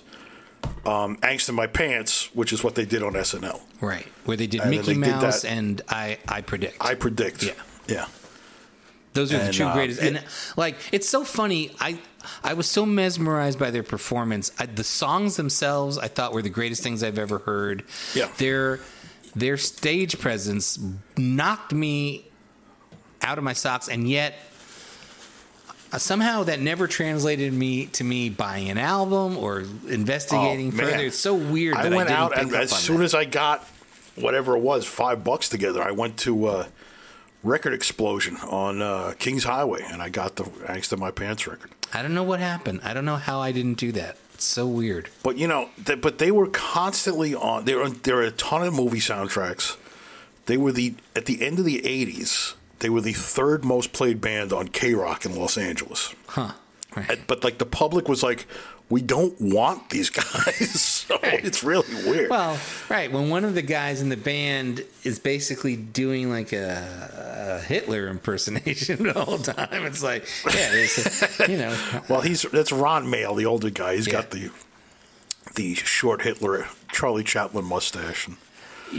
um, 0.85 1.17
Angst 1.17 1.49
in 1.49 1.55
My 1.55 1.67
Pants, 1.67 2.29
which 2.33 2.51
is 2.53 2.63
what 2.63 2.75
they 2.75 2.85
did 2.85 3.01
on 3.03 3.13
SNL. 3.13 3.61
right 3.81 4.05
where 4.25 4.37
they 4.37 4.47
did 4.47 4.61
And 4.61 4.71
Mickey 4.71 4.93
they 4.93 4.99
Mouse 4.99 5.41
that- 5.41 5.51
and 5.51 5.81
I 5.89 6.17
I 6.27 6.41
predict. 6.41 6.77
I 6.79 6.95
predict. 6.95 7.43
Yeah. 7.43 7.53
Yeah. 7.87 8.05
Those 9.13 9.31
are 9.33 9.37
the 9.45 9.53
two 9.53 9.63
uh, 9.65 9.73
greatest. 9.73 10.01
yeah. 10.01 10.07
And 10.07 10.23
like, 10.57 10.75
it's 10.91 11.07
so 11.07 11.23
funny. 11.23 11.71
I 11.79 11.99
I 12.43 12.53
was 12.53 12.69
so 12.69 12.85
mesmerized 12.85 13.57
by 13.59 13.71
their 13.71 13.83
performance. 13.83 14.51
I, 14.59 14.65
the 14.65 14.83
songs 14.83 15.35
themselves, 15.37 15.97
I 15.97 16.07
thought 16.09 16.33
were 16.33 16.41
the 16.41 16.49
greatest 16.49 16.83
things 16.83 17.01
I've 17.03 17.19
ever 17.19 17.37
heard. 17.39 17.83
Yeah. 18.13 18.27
Their 18.37 18.79
their 19.35 19.57
stage 19.57 20.19
presence 20.19 20.79
knocked 21.17 21.71
me 21.73 22.27
out 23.21 23.37
of 23.37 23.43
my 23.43 23.53
socks, 23.53 23.87
and 23.87 24.09
yet. 24.09 24.33
Uh, 25.95 25.97
Somehow 25.99 26.43
that 26.43 26.59
never 26.59 26.87
translated 26.87 27.53
me 27.53 27.87
to 27.87 28.03
me 28.03 28.29
buying 28.29 28.69
an 28.69 28.77
album 28.77 29.37
or 29.37 29.61
investigating 29.87 30.67
Oh, 30.73 30.77
further. 30.77 30.97
It's 31.05 31.17
so 31.17 31.33
weird. 31.35 31.75
I 31.75 31.89
went 31.89 32.09
I 32.09 32.13
out 32.13 32.37
and 32.37 32.53
as 32.53 32.71
soon 32.71 32.97
that. 32.99 33.05
as 33.05 33.13
I 33.15 33.25
got 33.25 33.63
whatever 34.15 34.55
it 34.55 34.61
was, 34.61 34.85
five 34.85 35.23
bucks 35.23 35.49
together, 35.49 35.81
I 35.81 35.91
went 35.91 36.17
to 36.19 36.45
uh, 36.47 36.67
Record 37.43 37.73
Explosion 37.73 38.37
on 38.37 38.81
uh, 38.81 39.13
Kings 39.19 39.43
Highway, 39.43 39.81
and 39.89 40.01
I 40.01 40.09
got 40.09 40.35
the 40.35 40.43
Angst 40.43 40.93
in 40.93 40.99
My 40.99 41.11
Pants 41.11 41.47
record. 41.47 41.71
I 41.93 42.01
don't 42.01 42.13
know 42.13 42.23
what 42.23 42.39
happened. 42.39 42.81
I 42.83 42.93
don't 42.93 43.05
know 43.05 43.17
how 43.17 43.39
I 43.39 43.51
didn't 43.51 43.75
do 43.75 43.91
that. 43.93 44.17
It's 44.33 44.43
so 44.45 44.67
weird. 44.67 45.09
But 45.23 45.37
you 45.37 45.47
know, 45.47 45.69
th- 45.85 46.01
but 46.01 46.17
they 46.17 46.31
were 46.31 46.47
constantly 46.47 47.33
on. 47.35 47.65
There 47.65 47.87
there 47.89 48.15
were 48.17 48.23
a 48.23 48.31
ton 48.31 48.63
of 48.63 48.73
movie 48.73 48.99
soundtracks. 48.99 49.77
They 50.45 50.57
were 50.57 50.71
the 50.73 50.95
at 51.15 51.25
the 51.25 51.41
end 51.45 51.57
of 51.59 51.65
the 51.65 51.79
'80s. 51.81 52.55
They 52.79 52.89
were 52.89 53.01
the 53.01 53.13
third 53.13 53.63
most 53.65 53.93
played 53.93 54.19
band 54.21 54.51
on 54.53 54.67
K 54.67 54.93
Rock 54.93 55.25
in 55.25 55.35
Los 55.35 55.57
Angeles. 55.57 56.13
Huh. 56.27 56.51
Right. 56.95 57.19
But 57.27 57.43
like 57.43 57.57
the 57.57 57.65
public 57.65 58.07
was 58.07 58.23
like, 58.23 58.47
we 58.89 59.01
don't 59.01 59.39
want 59.41 59.89
these 59.89 60.09
guys. 60.11 60.79
so 60.81 61.17
it's 61.23 61.63
really 61.63 61.87
weird. 62.09 62.29
Well, 62.29 62.57
right. 62.89 63.11
When 63.11 63.29
one 63.29 63.43
of 63.43 63.53
the 63.55 63.61
guys 63.61 64.01
in 64.01 64.09
the 64.09 64.15
band 64.17 64.85
is 65.03 65.19
basically 65.19 65.75
doing 65.75 66.29
like 66.29 66.53
a, 66.53 67.59
a 67.61 67.65
Hitler 67.65 68.07
impersonation 68.07 69.03
the 69.07 69.13
whole 69.13 69.39
time, 69.39 69.85
it's 69.85 70.03
like, 70.03 70.25
yeah, 70.53 70.71
a- 70.73 71.51
you 71.51 71.57
know, 71.57 72.01
Well, 72.09 72.21
he's 72.21 72.43
that's 72.43 72.71
Ron 72.71 73.09
Mael, 73.09 73.35
the 73.35 73.45
older 73.45 73.69
guy. 73.69 73.95
He's 73.95 74.07
Yeah. 74.07 74.13
got 74.13 74.31
the 74.31 74.51
the 75.55 75.73
short 75.75 76.21
Hitler 76.23 76.67
Charlie 76.91 77.23
Chaplin 77.23 77.65
mustache. 77.65 78.27
And, 78.27 78.37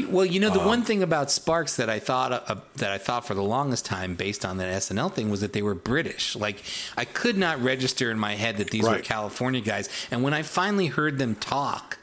well, 0.05 0.25
you 0.27 0.39
know, 0.41 0.51
the 0.51 0.61
Um, 0.61 0.67
one 0.67 0.83
thing 0.83 1.03
about 1.03 1.31
Sparks 1.31 1.77
that 1.77 1.89
I 1.89 1.99
thought 1.99 2.33
uh, 2.33 2.57
that 2.77 2.93
I 2.93 2.99
thought 2.99 3.27
for 3.27 3.35
the 3.35 3.43
longest 3.43 3.85
time, 3.87 4.15
based 4.15 4.45
on 4.45 4.59
that 4.59 4.73
SNL 4.83 5.13
thing, 5.13 5.31
was 5.31 5.41
that 5.41 5.53
they 5.53 5.63
were 5.63 5.75
British. 5.75 6.37
Like, 6.37 6.63
I 6.97 7.05
could 7.05 7.37
not 7.39 7.61
register 7.63 8.11
in 8.11 8.19
my 8.19 8.35
head 8.35 8.59
that 8.59 8.71
these 8.71 8.85
were 8.85 8.99
California 8.99 9.61
guys. 9.61 9.89
And 10.11 10.23
when 10.23 10.35
I 10.35 10.43
finally 10.43 10.87
heard 10.89 11.19
them 11.19 11.35
talk. 11.35 11.99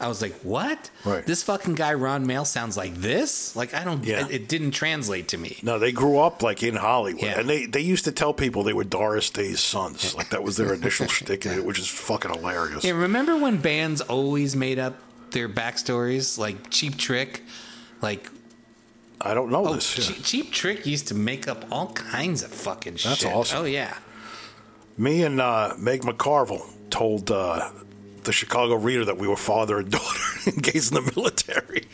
I 0.00 0.06
was 0.06 0.22
like, 0.22 0.34
"What? 0.44 0.90
Right. 1.04 1.26
This 1.26 1.42
fucking 1.42 1.74
guy 1.74 1.92
Ron 1.94 2.24
Mael 2.24 2.44
sounds 2.44 2.76
like 2.76 2.94
this? 2.94 3.56
Like 3.56 3.74
I 3.74 3.82
don't. 3.82 4.04
Yeah. 4.04 4.26
It, 4.26 4.30
it 4.42 4.48
didn't 4.48 4.70
translate 4.70 5.26
to 5.28 5.38
me. 5.38 5.58
no, 5.64 5.80
they 5.80 5.90
grew 5.90 6.20
up 6.20 6.40
like 6.40 6.62
in 6.62 6.76
Hollywood, 6.76 7.20
Yeah. 7.24 7.40
and 7.40 7.50
they 7.50 7.66
they 7.66 7.80
used 7.80 8.04
to 8.04 8.12
tell 8.12 8.32
people 8.32 8.62
they 8.62 8.72
were 8.72 8.84
Doris 8.84 9.28
Day's 9.28 9.58
sons. 9.58 10.14
Like 10.14 10.30
that 10.30 10.44
was 10.44 10.56
their 10.56 10.72
initial 10.72 11.08
shtick, 11.16 11.42
which 11.64 11.80
is 11.80 11.88
fucking 11.88 12.32
hilarious. 12.32 12.84
Yeah, 12.84 12.92
remember 12.92 13.36
when 13.36 13.56
bands 13.56 14.00
always 14.00 14.54
made 14.54 14.78
up 14.78 14.94
their 15.32 15.48
backstories, 15.48 16.38
like 16.38 16.70
Cheap 16.70 16.96
Trick, 16.96 17.42
like 18.02 18.30
I 19.20 19.34
don't 19.34 19.50
know 19.50 19.66
oh, 19.66 19.74
this. 19.74 19.94
Che- 19.94 20.22
Cheap 20.22 20.52
Trick 20.52 20.86
used 20.86 21.08
to 21.08 21.14
make 21.14 21.48
up 21.48 21.64
all 21.70 21.92
kinds 21.92 22.42
of 22.42 22.50
fucking 22.50 22.94
That's 22.94 23.02
shit. 23.02 23.20
That's 23.22 23.24
awesome. 23.34 23.62
Oh 23.62 23.64
yeah, 23.64 23.96
Me 24.96 25.22
and 25.22 25.40
uh, 25.40 25.74
Meg 25.78 26.02
McCarville 26.02 26.66
told 26.90 27.30
uh, 27.30 27.70
the 28.28 28.32
Chicago 28.32 28.76
Reader 28.76 29.06
that 29.06 29.16
we 29.18 29.26
were 29.26 29.36
father 29.36 29.78
and 29.78 29.90
daughter 29.98 30.20
engaged 30.46 30.94
in 30.94 31.02
the 31.02 31.12
military. 31.16 31.88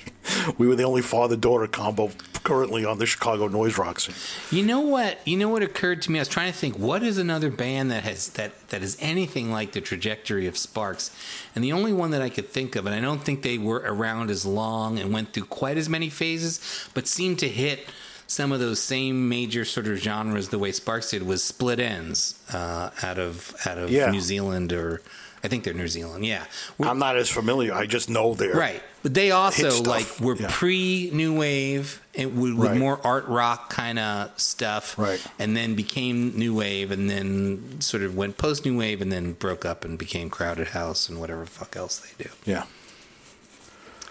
We 0.59 0.67
were 0.69 0.75
the 0.77 0.83
only 0.83 1.01
father 1.01 1.37
daughter 1.37 1.67
combo 1.67 2.11
currently 2.43 2.85
on 2.85 2.99
the 2.99 3.07
Chicago 3.07 3.47
noise 3.49 3.79
rock 3.79 4.01
scene. 4.01 4.15
you 4.51 4.67
know 4.67 4.81
what? 4.81 5.19
You 5.25 5.37
know 5.39 5.49
what 5.49 5.63
occurred 5.63 6.03
to 6.03 6.11
me? 6.11 6.19
I 6.19 6.23
was 6.23 6.29
trying 6.29 6.53
to 6.53 6.59
think, 6.59 6.77
what 6.79 7.03
is 7.03 7.17
another 7.19 7.51
band 7.51 7.91
that 7.91 8.03
has 8.05 8.29
that 8.31 8.69
that 8.69 8.83
is 8.83 8.99
anything 9.01 9.51
like 9.51 9.73
the 9.73 9.81
trajectory 9.81 10.47
of 10.47 10.59
Sparks? 10.59 11.11
And 11.55 11.63
the 11.65 11.73
only 11.73 11.93
one 11.93 12.11
that 12.11 12.21
I 12.21 12.29
could 12.29 12.49
think 12.49 12.77
of, 12.77 12.85
and 12.87 12.95
I 12.95 13.01
don't 13.01 13.23
think 13.25 13.43
they 13.43 13.57
were 13.59 13.83
around 13.87 14.31
as 14.31 14.45
long 14.45 14.99
and 14.99 15.13
went 15.13 15.33
through 15.33 15.47
quite 15.47 15.79
as 15.79 15.89
many 15.89 16.11
phases, 16.11 16.61
but 16.95 17.07
seemed 17.07 17.39
to 17.39 17.49
hit 17.49 17.87
some 18.27 18.53
of 18.53 18.59
those 18.61 18.81
same 18.81 19.29
major 19.29 19.65
sort 19.65 19.87
of 19.87 19.99
genres 19.99 20.49
the 20.49 20.59
way 20.59 20.73
Sparks 20.73 21.11
did 21.11 21.23
was 21.23 21.45
Split 21.45 21.79
Enz 21.79 22.35
uh, 22.55 22.91
out 23.07 23.19
of 23.19 23.55
out 23.67 23.79
of 23.79 23.91
Yeah. 23.91 24.11
New 24.11 24.21
Zealand 24.21 24.73
or 24.73 25.01
I 25.45 25.49
think 25.49 25.63
they're 25.65 25.75
New 25.75 25.89
Zealand. 25.89 26.25
Yeah, 26.25 26.45
We're- 26.79 26.91
I'm 26.91 26.99
not 26.99 27.17
as 27.19 27.29
familiar. 27.29 27.75
I 27.75 27.85
just 27.87 28.09
know 28.09 28.35
they're 28.35 28.55
right. 28.55 28.83
But 29.03 29.13
they 29.13 29.31
also 29.31 29.83
like 29.83 30.09
were 30.21 30.35
yeah. 30.37 30.49
pre 30.51 31.11
new 31.13 31.39
wave 31.39 32.01
and 32.15 32.41
with, 32.41 32.55
with 32.55 32.71
Right. 32.71 32.79
more 32.79 32.99
art 33.07 33.27
rock 33.29 33.69
kind 33.69 33.99
of 33.99 34.31
stuff, 34.41 34.97
Right. 34.99 35.23
And 35.39 35.55
then 35.55 35.75
became 35.75 36.33
new 36.39 36.55
wave, 36.55 36.91
and 36.91 37.11
then 37.11 37.81
sort 37.83 38.03
of 38.03 38.17
went 38.17 38.39
post 38.39 38.65
new 38.65 38.79
wave, 38.79 39.03
and 39.03 39.13
then 39.13 39.35
broke 39.35 39.67
up 39.67 39.85
and 39.85 39.99
became 39.99 40.31
Crowded 40.31 40.69
House 40.69 41.09
and 41.11 41.21
whatever 41.21 41.45
fuck 41.45 41.77
else 41.77 41.99
they 41.99 42.25
do. 42.25 42.31
yeah. 42.47 42.65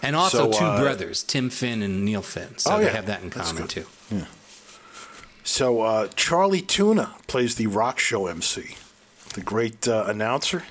And 0.04 0.16
also 0.18 0.52
So, 0.52 0.60
two 0.60 0.66
uh, 0.66 0.80
brothers, 0.82 1.24
Tim 1.24 1.50
Finn 1.50 1.82
and 1.82 2.04
Neil 2.06 2.22
Finn. 2.22 2.58
So 2.58 2.74
Oh, 2.76 2.78
they 2.78 2.86
yeah. 2.86 2.92
have 2.92 3.06
that 3.08 3.24
in 3.24 3.30
common 3.32 3.68
too. 3.68 3.86
So 5.44 5.82
uh, 5.82 6.08
Charlie 6.16 6.62
Tuna 6.62 7.16
plays 7.28 7.56
the 7.56 7.68
rock 7.68 8.00
show 8.00 8.28
MC, 8.28 8.76
the 9.34 9.42
great 9.42 9.88
uh, 9.88 10.06
announcer 10.08 10.64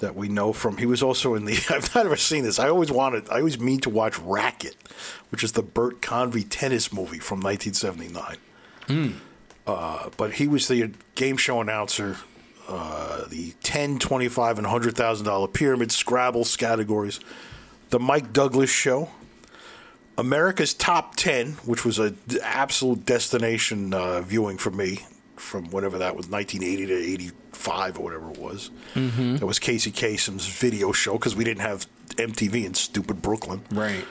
that 0.00 0.16
we 0.16 0.28
know 0.28 0.52
from. 0.52 0.76
He 0.76 0.86
was 0.86 1.02
also 1.02 1.34
in 1.34 1.44
the. 1.44 1.58
I've 1.70 1.94
never 1.94 2.16
seen 2.16 2.44
this. 2.44 2.58
I 2.58 2.68
always 2.68 2.90
wanted. 2.90 3.28
I 3.30 3.38
always 3.38 3.58
mean 3.60 3.80
to 3.80 3.90
watch 3.90 4.14
Racquet, 4.20 4.74
which 5.30 5.44
is 5.44 5.52
the 5.52 5.62
Bert 5.62 6.02
Convy 6.02 6.42
tennis 6.42 6.92
movie 6.92 7.18
from 7.18 7.40
1979. 7.40 8.36
Uh, 9.66 10.10
but 10.16 10.32
he 10.34 10.48
was 10.48 10.66
the 10.68 10.92
game 11.14 11.36
show 11.36 11.60
announcer. 11.60 12.16
Uh, 12.68 13.26
the 13.28 13.52
10 13.64 13.98
25 13.98 14.58
and 14.58 14.66
$100,000 14.66 15.52
pyramid 15.52 15.90
Scrabble 15.90 16.44
categories. 16.44 17.18
The 17.90 17.98
Mike 17.98 18.32
Douglas 18.32 18.70
Show. 18.70 19.10
America's 20.16 20.74
Top 20.74 21.16
10, 21.16 21.52
which 21.64 21.84
was 21.84 21.98
a 21.98 22.10
d- 22.10 22.38
absolute 22.42 23.06
destination 23.06 23.94
uh, 23.94 24.20
viewing 24.20 24.58
for 24.58 24.70
me 24.70 25.00
from 25.36 25.70
whatever 25.70 25.98
that 25.98 26.14
was, 26.14 26.28
1980 26.28 26.86
to 26.86 27.34
85 27.60 27.98
or 27.98 28.02
whatever 28.02 28.30
it 28.30 28.38
was. 28.38 28.70
Mm-hmm. 28.94 29.36
That 29.36 29.46
was 29.46 29.58
Casey 29.58 29.90
Kasem's 29.90 30.46
video 30.46 30.92
show 30.92 31.12
because 31.14 31.36
we 31.36 31.44
didn't 31.44 31.60
have 31.62 31.86
MTV 32.16 32.64
in 32.64 32.74
stupid 32.74 33.20
Brooklyn. 33.22 33.62
Right. 33.70 34.04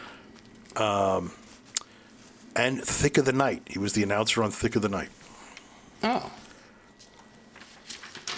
And 2.56 2.82
Thicke 2.84 3.18
of 3.18 3.26
the 3.26 3.34
Night. 3.34 3.64
He 3.68 3.80
was 3.80 3.94
the 3.94 4.04
announcer 4.04 4.44
on 4.44 4.52
Thicke 4.52 4.76
of 4.76 4.82
the 4.82 4.90
Night. 4.90 5.10
Oh. 6.04 6.32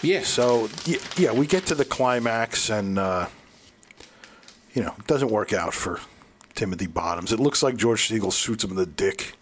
Yeah. 0.01 0.21
So, 0.23 0.69
y- 0.87 0.99
yeah, 1.17 1.31
we 1.31 1.45
get 1.47 1.65
to 1.67 1.75
the 1.75 1.85
climax 1.85 2.69
and, 2.69 2.97
uh, 2.97 3.27
you 4.73 4.81
know, 4.83 4.93
it 4.97 5.07
doesn't 5.07 5.29
work 5.31 5.53
out 5.53 5.73
for 5.73 5.99
Timothy 6.55 6.87
Bottoms. 6.87 7.31
It 7.31 7.39
looks 7.39 7.61
like 7.61 7.75
George 7.75 8.07
Segal 8.09 8.33
shoots 8.33 8.63
him 8.63 8.71
in 8.71 8.77
the 8.77 8.85
dick 8.85 9.33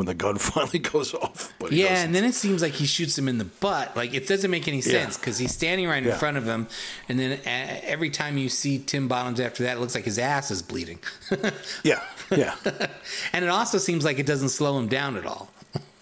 when 0.00 0.06
the 0.06 0.14
gun 0.14 0.38
finally 0.38 0.78
goes 0.78 1.12
off. 1.12 1.52
But 1.58 1.72
Yeah, 1.72 1.90
doesn't. 1.90 2.06
and 2.06 2.14
then 2.14 2.24
it 2.24 2.34
seems 2.34 2.62
like 2.62 2.72
he 2.72 2.86
shoots 2.86 3.18
him 3.18 3.28
in 3.28 3.36
the 3.36 3.44
butt. 3.44 3.94
Like 3.94 4.14
it 4.14 4.26
doesn't 4.26 4.50
make 4.50 4.66
any 4.66 4.80
sense 4.80 5.18
because 5.18 5.36
he's 5.36 5.52
standing 5.52 5.86
right 5.86 6.02
in 6.02 6.08
Yeah. 6.08 6.16
front 6.16 6.38
of 6.38 6.46
him, 6.46 6.68
and 7.08 7.18
then 7.20 7.32
uh, 7.46 7.80
every 7.84 8.08
time 8.08 8.38
you 8.38 8.48
see 8.48 8.78
Tim 8.78 9.08
Bottoms 9.08 9.38
after 9.40 9.62
that, 9.64 9.76
it 9.76 9.80
looks 9.80 9.94
like 9.94 10.04
his 10.04 10.18
ass 10.18 10.50
is 10.50 10.62
bleeding. 10.62 11.00
yeah, 11.84 12.00
yeah. 12.30 12.54
and 13.34 13.44
it 13.44 13.48
also 13.48 13.76
seems 13.76 14.02
like 14.04 14.18
it 14.18 14.24
doesn't 14.26 14.48
slow 14.48 14.78
him 14.78 14.88
down 14.88 15.16
at 15.18 15.26
all. 15.26 15.50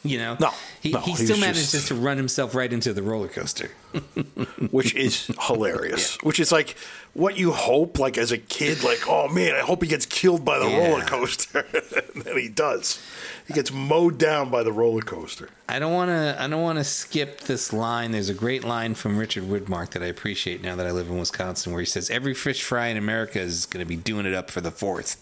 You 0.09 0.19
know, 0.19 0.37
No, 0.41 0.51
he, 0.81 0.91
no, 0.93 1.01
he 1.01 1.15
still 1.15 1.29
just- 1.29 1.41
manages 1.41 1.87
to 1.89 1.95
run 1.95 2.17
himself 2.17 2.55
right 2.55 2.73
into 2.73 2.93
the 2.93 3.03
roller 3.03 3.29
coaster. 3.29 3.71
which 4.71 4.95
is 4.95 5.31
hilarious. 5.47 6.17
Which 6.23 6.39
is 6.41 6.53
like 6.53 6.77
what 7.15 7.39
you 7.39 7.53
hope, 7.53 7.99
like 7.99 8.19
as 8.19 8.33
a 8.33 8.39
kid, 8.39 8.83
like, 8.85 9.01
oh 9.09 9.29
man, 9.29 9.55
I 9.55 9.61
hope 9.61 9.83
he 9.83 9.89
gets 9.89 10.07
killed 10.07 10.45
by 10.45 10.59
the 10.59 10.67
Yeah. 10.69 10.89
roller 10.89 11.05
coaster, 11.05 11.61
and 12.15 12.23
then 12.23 12.37
he 12.37 12.49
does. 12.49 13.01
He 13.47 13.55
gets 13.55 13.73
mowed 13.73 14.19
down 14.19 14.51
by 14.51 14.63
the 14.63 14.73
roller 14.73 15.01
coaster. 15.03 15.49
I 15.69 15.79
don't 15.79 15.93
want 15.95 16.11
to. 16.11 16.37
I 16.39 16.47
don't 16.49 16.63
want 16.63 16.79
to 16.79 16.85
skip 16.85 17.41
this 17.43 17.73
line. 17.73 18.11
There's 18.13 18.29
a 18.29 18.35
great 18.35 18.63
line 18.65 18.95
from 18.95 19.17
Richard 19.17 19.45
Widmark 19.45 19.91
that 19.91 20.03
I 20.03 20.07
appreciate 20.07 20.63
now 20.63 20.77
that 20.77 20.87
I 20.87 20.91
live 20.91 21.09
in 21.09 21.19
Wisconsin, 21.19 21.73
where 21.73 21.81
he 21.81 21.87
says, 21.87 22.11
"Every 22.11 22.35
fish 22.35 22.63
fry 22.63 22.89
in 22.89 22.97
America 22.99 23.41
is 23.41 23.65
going 23.67 23.85
to 23.85 23.89
be 23.89 23.97
doing 23.97 24.27
it 24.27 24.35
up 24.35 24.51
for 24.51 24.61
the 24.61 24.71
fourth. 24.71 25.17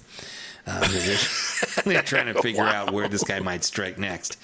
Uh, 0.66 0.80
they're, 0.88 1.18
they're 1.84 2.02
trying 2.02 2.32
to 2.32 2.40
figure 2.42 2.64
out 2.64 2.92
where 2.92 3.08
this 3.08 3.22
guy 3.22 3.38
might 3.40 3.62
strike 3.64 3.98
next, 3.98 4.36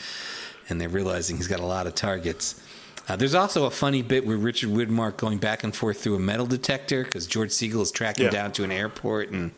and 0.68 0.80
they're 0.80 0.88
realizing 0.88 1.36
he's 1.36 1.48
got 1.48 1.60
a 1.60 1.66
lot 1.66 1.86
of 1.86 1.94
targets. 1.94 2.60
Uh, 3.08 3.16
there's 3.16 3.34
also 3.34 3.64
a 3.64 3.70
funny 3.70 4.00
bit 4.02 4.24
with 4.24 4.40
Richard 4.42 4.70
Widmark 4.70 5.16
going 5.16 5.38
back 5.38 5.64
and 5.64 5.74
forth 5.74 6.00
through 6.00 6.14
a 6.14 6.20
metal 6.20 6.46
detector 6.46 7.02
because 7.02 7.26
George 7.26 7.50
Segal 7.50 7.82
is 7.82 7.90
tracking 7.90 8.26
Yeah. 8.26 8.30
down 8.30 8.52
to 8.52 8.64
an 8.64 8.70
airport 8.70 9.30
and 9.30 9.50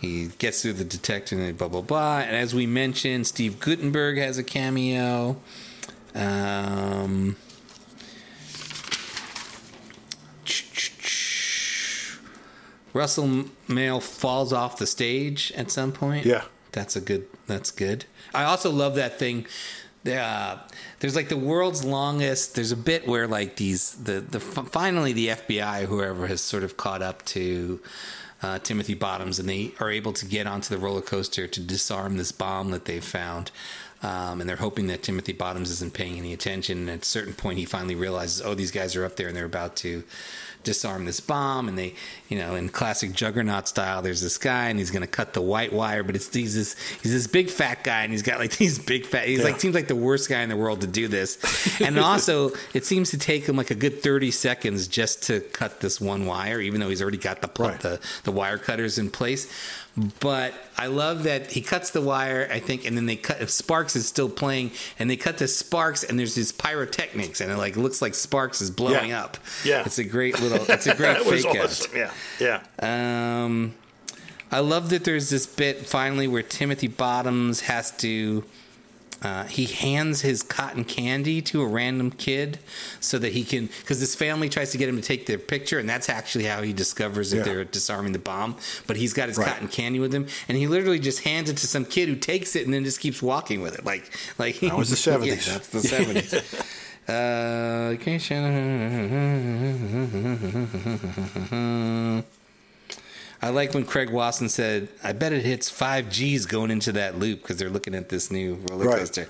he 0.00 0.28
gets 0.38 0.62
through 0.62 0.72
the 0.72 0.84
detector 0.84 1.38
and 1.38 1.58
blah 1.58 1.68
blah 1.68 1.82
blah. 1.82 2.20
And 2.20 2.34
as 2.34 2.54
we 2.54 2.66
mentioned, 2.66 3.26
Steve 3.26 3.60
Guttenberg 3.60 4.16
has 4.16 4.38
a 4.38 4.42
cameo. 4.42 5.36
Um, 6.14 7.36
Russell 12.94 13.44
Mael 13.68 14.00
falls 14.00 14.52
off 14.52 14.78
the 14.78 14.86
stage 14.86 15.52
at 15.56 15.70
some 15.70 15.92
point. 15.92 16.24
Yeah. 16.24 16.44
that's 16.72 16.96
a 16.96 17.00
good. 17.00 17.26
That's 17.46 17.70
good. 17.70 18.06
I 18.32 18.44
also 18.44 18.70
love 18.70 18.94
that 18.94 19.18
thing. 19.18 19.46
Uh, 20.10 20.58
there's 21.00 21.16
like 21.16 21.28
the 21.28 21.36
world's 21.36 21.84
longest. 21.84 22.54
There's 22.54 22.72
a 22.72 22.76
bit 22.76 23.06
where 23.06 23.26
like 23.26 23.56
these 23.56 23.92
the 23.94 24.20
the 24.20 24.40
finally 24.40 25.12
the 25.12 25.28
FBI 25.28 25.84
whoever 25.86 26.26
has 26.26 26.40
sort 26.40 26.62
of 26.62 26.76
caught 26.76 27.02
up 27.02 27.24
to 27.26 27.80
uh, 28.42 28.58
Timothy 28.58 28.94
Bottoms 28.94 29.38
and 29.38 29.48
they 29.48 29.72
are 29.80 29.90
able 29.90 30.12
to 30.12 30.26
get 30.26 30.46
onto 30.46 30.74
the 30.74 30.80
roller 30.80 31.00
coaster 31.00 31.46
to 31.46 31.60
disarm 31.60 32.16
this 32.18 32.32
bomb 32.32 32.70
that 32.70 32.84
they've 32.84 33.04
found. 33.04 33.50
Um, 34.02 34.40
and 34.42 34.48
they're 34.48 34.56
hoping 34.56 34.86
that 34.88 35.02
Timothy 35.02 35.32
Bottoms 35.32 35.70
isn't 35.70 35.94
paying 35.94 36.18
any 36.18 36.34
attention. 36.34 36.80
And 36.80 36.90
at 36.90 37.02
a 37.02 37.04
certain 37.06 37.32
point, 37.32 37.58
he 37.58 37.64
finally 37.64 37.94
realizes, 37.94 38.42
oh, 38.42 38.52
these 38.54 38.70
guys 38.70 38.94
are 38.96 39.04
up 39.06 39.16
there 39.16 39.28
and 39.28 39.36
they're 39.36 39.46
about 39.46 39.76
to 39.76 40.04
disarm 40.64 41.04
this 41.04 41.20
bomb. 41.20 41.68
And 41.68 41.78
they, 41.78 41.94
you 42.28 42.38
know, 42.38 42.54
in 42.56 42.68
classic 42.68 43.12
Juggernaut 43.12 43.68
style, 43.68 44.02
there's 44.02 44.20
this 44.20 44.38
guy 44.38 44.68
and 44.70 44.78
he's 44.78 44.90
going 44.90 45.02
to 45.02 45.06
cut 45.08 45.32
the 45.34 45.40
white 45.42 45.72
wire, 45.72 46.02
but 46.02 46.16
it's 46.16 46.32
he's 46.34 46.54
this 46.54 46.76
he's 47.02 47.12
this 47.12 47.26
big 47.26 47.48
fat 47.50 47.84
guy 47.84 48.02
and 48.02 48.10
he's 48.12 48.22
got 48.22 48.38
like 48.40 48.56
these 48.56 48.78
big 48.78 49.06
fat. 49.06 49.28
He's 49.28 49.44
like 49.44 49.60
seems 49.60 49.74
like 49.74 49.88
the 49.88 49.94
worst 49.96 50.28
guy 50.28 50.40
in 50.42 50.48
the 50.48 50.56
world 50.56 50.80
to 50.80 50.86
do 50.86 51.06
this. 51.08 51.38
And 51.84 51.98
also, 51.98 52.52
it 52.72 52.84
seems 52.86 53.10
to 53.10 53.18
take 53.18 53.46
him 53.46 53.56
like 53.56 53.70
a 53.70 53.74
good 53.74 54.02
thirty 54.02 54.30
seconds 54.30 54.88
just 54.88 55.22
to 55.24 55.40
cut 55.40 55.80
this 55.80 56.00
one 56.00 56.24
wire, 56.24 56.60
even 56.60 56.80
though 56.80 56.88
he's 56.88 57.02
already 57.02 57.18
got 57.18 57.42
the 57.42 57.48
pl- 57.48 57.68
Right. 57.68 57.80
the 57.80 58.00
the 58.24 58.32
wire 58.32 58.58
cutters 58.58 58.96
in 58.98 59.10
place. 59.10 59.52
But 60.18 60.54
I 60.76 60.88
love 60.88 61.22
that 61.22 61.52
he 61.52 61.60
cuts 61.60 61.90
the 61.90 62.00
wire, 62.00 62.48
I 62.52 62.58
think, 62.58 62.84
and 62.84 62.96
then 62.96 63.06
they 63.06 63.14
cut. 63.14 63.48
Sparks 63.48 63.94
is 63.94 64.08
still 64.08 64.28
playing, 64.28 64.72
and 64.98 65.08
they 65.08 65.16
cut 65.16 65.38
the 65.38 65.46
Sparks, 65.46 66.02
and 66.02 66.18
there's 66.18 66.34
these 66.34 66.50
pyrotechnics, 66.50 67.40
and 67.40 67.52
it 67.52 67.56
like 67.58 67.76
looks 67.76 68.02
like 68.02 68.14
Sparks 68.14 68.60
is 68.60 68.72
blowing 68.72 69.10
Yeah. 69.10 69.22
up. 69.22 69.36
Yeah. 69.64 69.84
it's 69.86 69.98
a 69.98 70.04
great 70.04 70.40
little, 70.40 70.53
it's 70.68 70.86
a 70.86 70.94
great 70.96 71.18
That 71.18 71.24
fake 71.24 71.46
awesome. 71.46 71.90
Yeah, 71.96 72.10
yeah. 72.40 73.44
Um, 73.44 73.74
I 74.52 74.60
love 74.60 74.90
that 74.90 75.04
there's 75.04 75.30
this 75.30 75.46
bit 75.46 75.86
finally 75.86 76.28
where 76.28 76.42
Timothy 76.42 76.88
Bottoms 76.88 77.60
has 77.62 77.90
to. 77.98 78.44
Uh, 79.22 79.44
he 79.44 79.64
hands 79.64 80.20
his 80.20 80.42
cotton 80.42 80.84
candy 80.84 81.40
to 81.40 81.62
a 81.62 81.66
random 81.66 82.10
kid 82.10 82.58
so 83.00 83.18
that 83.18 83.32
he 83.32 83.42
can 83.42 83.70
because 83.80 83.98
this 83.98 84.14
family 84.14 84.50
tries 84.50 84.70
to 84.70 84.76
get 84.76 84.86
him 84.86 84.96
to 84.96 85.02
take 85.02 85.24
their 85.24 85.38
picture 85.38 85.78
and 85.78 85.88
that's 85.88 86.10
actually 86.10 86.44
how 86.44 86.60
he 86.60 86.74
discovers 86.74 87.30
that 87.30 87.38
Yeah. 87.38 87.42
they're 87.44 87.64
disarming 87.64 88.12
the 88.12 88.18
bomb 88.18 88.56
but 88.86 88.96
he's 88.98 89.14
got 89.14 89.28
his 89.28 89.38
Right. 89.38 89.48
cotton 89.48 89.68
candy 89.68 89.98
with 89.98 90.12
him 90.14 90.26
and 90.46 90.58
he 90.58 90.66
literally 90.66 90.98
just 90.98 91.20
hands 91.20 91.48
it 91.48 91.56
to 91.58 91.66
some 91.66 91.86
kid 91.86 92.10
who 92.10 92.16
takes 92.16 92.54
it 92.54 92.66
and 92.66 92.74
then 92.74 92.84
just 92.84 93.00
keeps 93.00 93.22
walking 93.22 93.62
with 93.62 93.78
it 93.78 93.86
like 93.86 94.10
like 94.36 94.60
That 94.60 94.76
was 94.76 94.90
the 94.90 94.96
70s. 95.10 95.26
yeah, 95.46 95.52
that's 95.54 95.68
the 95.68 95.78
70s 95.88 96.93
uh, 97.08 97.94
I 103.42 103.50
like 103.50 103.74
when 103.74 103.84
Craig 103.84 104.08
Wasson 104.10 104.48
said, 104.48 104.88
"I 105.02 105.12
bet 105.12 105.32
it 105.32 105.44
hits 105.44 105.68
five 105.68 106.08
G's 106.08 106.46
going 106.46 106.70
into 106.70 106.92
that 106.92 107.18
loop 107.18 107.42
because 107.42 107.58
they're 107.58 107.68
looking 107.68 107.94
at 107.94 108.08
this 108.08 108.30
new 108.30 108.54
roller 108.70 108.86
Right. 108.86 108.98
coaster." 109.00 109.28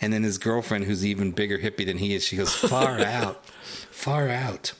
And 0.00 0.12
then 0.12 0.22
his 0.22 0.38
girlfriend, 0.38 0.84
who's 0.86 1.04
even 1.04 1.32
bigger 1.32 1.58
hippie 1.58 1.84
than 1.84 1.98
he 1.98 2.14
is, 2.14 2.24
she 2.24 2.36
goes, 2.36 2.54
"Far 2.54 2.98
out, 3.00 3.44
far 3.90 4.28
out." 4.28 4.72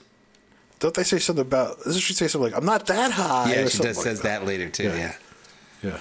Don't 0.79 0.95
they 0.95 1.03
say 1.05 1.19
something 1.19 1.45
about? 1.45 1.85
Doesn't 1.85 2.01
she 2.01 2.15
say 2.15 2.27
something 2.29 2.51
like, 2.53 2.59
"I'm 2.59 2.65
not 2.65 2.87
that 2.87 3.11
high"? 3.13 3.53
Yeah, 3.53 3.61
or 3.63 3.69
she 3.69 3.83
does 3.83 3.99
like 3.99 4.05
says 4.05 4.23
that 4.23 4.47
later 4.47 4.71
too. 4.71 4.85
Yeah. 4.85 5.15
Yeah. 5.83 6.01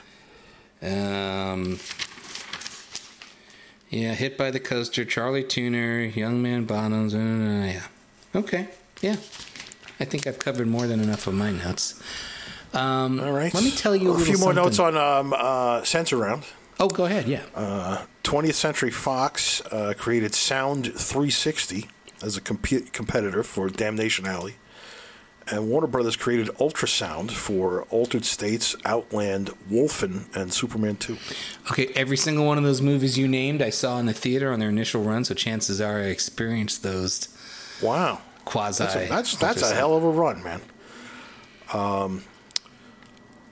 Yeah. 0.82 1.52
Um, 1.52 1.80
yeah, 3.90 4.14
hit 4.14 4.38
by 4.38 4.52
the 4.52 4.60
coaster, 4.60 5.06
Charlie 5.06 5.44
Tuna, 5.44 6.08
Young 6.08 6.42
Man 6.42 6.66
Bottoms. 6.66 7.14
Uh, 7.14 7.18
yeah. 7.74 7.84
Okay. 8.36 8.68
Yeah. 9.02 9.18
I 10.00 10.06
think 10.06 10.28
I've 10.28 10.40
covered 10.40 10.68
more 10.68 10.88
than 10.88 11.00
enough 11.00 11.28
of 11.28 11.34
my 11.34 11.52
notes. 11.52 12.02
Um, 12.74 13.20
All 13.20 13.32
right. 13.32 13.54
Let 13.54 13.64
me 13.64 13.72
tell 13.72 13.96
you 13.96 14.12
a, 14.12 14.16
a 14.16 14.20
few 14.20 14.38
more 14.38 14.54
something. 14.54 14.64
notes 14.64 14.80
on 14.80 14.96
um, 14.98 15.34
uh, 15.34 15.82
Sensurround. 15.82 16.46
Oh, 16.80 16.88
go 16.88 17.06
ahead. 17.06 17.28
Yeah. 17.28 17.44
20th 18.24 18.54
Century 18.54 18.92
Fox 18.92 19.62
uh, 19.72 19.94
created 19.98 20.34
Sound 20.36 20.86
360 20.86 21.88
as 22.22 22.38
a 22.38 22.42
comp- 22.42 22.94
competitor 22.94 23.44
for 23.44 23.70
Damnation 23.70 24.26
Alley. 24.26 24.56
And 25.52 25.68
Warner 25.70 25.88
Brothers 25.88 26.16
created 26.16 26.48
Ultrasound 26.60 27.32
for 27.32 27.84
Altered 27.90 28.24
States, 28.26 28.76
Outland, 28.86 29.50
Wolfen, 29.72 30.26
and 30.36 30.54
Superman 30.54 30.96
2. 30.98 31.18
Okay, 31.72 31.88
every 31.96 32.18
single 32.18 32.46
one 32.46 32.58
of 32.60 32.64
those 32.64 32.82
movies 32.82 33.18
you 33.18 33.28
named, 33.28 33.62
I 33.62 33.72
saw 33.72 33.98
in 34.00 34.06
the 34.06 34.14
theater 34.14 34.52
on 34.52 34.60
their 34.60 34.70
initial 34.70 35.02
run, 35.02 35.24
so 35.26 35.34
chances 35.34 35.82
are 35.82 35.98
I 35.98 36.04
experienced 36.06 36.84
those 36.84 37.30
Wow. 37.82 38.22
quasi. 38.46 38.84
That's 38.84 38.96
a, 38.96 39.08
that's, 39.08 39.36
that's 39.38 39.62
a 39.64 39.74
hell 39.74 39.96
of 39.98 40.04
a 40.04 40.10
run, 40.10 40.44
man. 40.44 40.62
Um, 41.74 42.24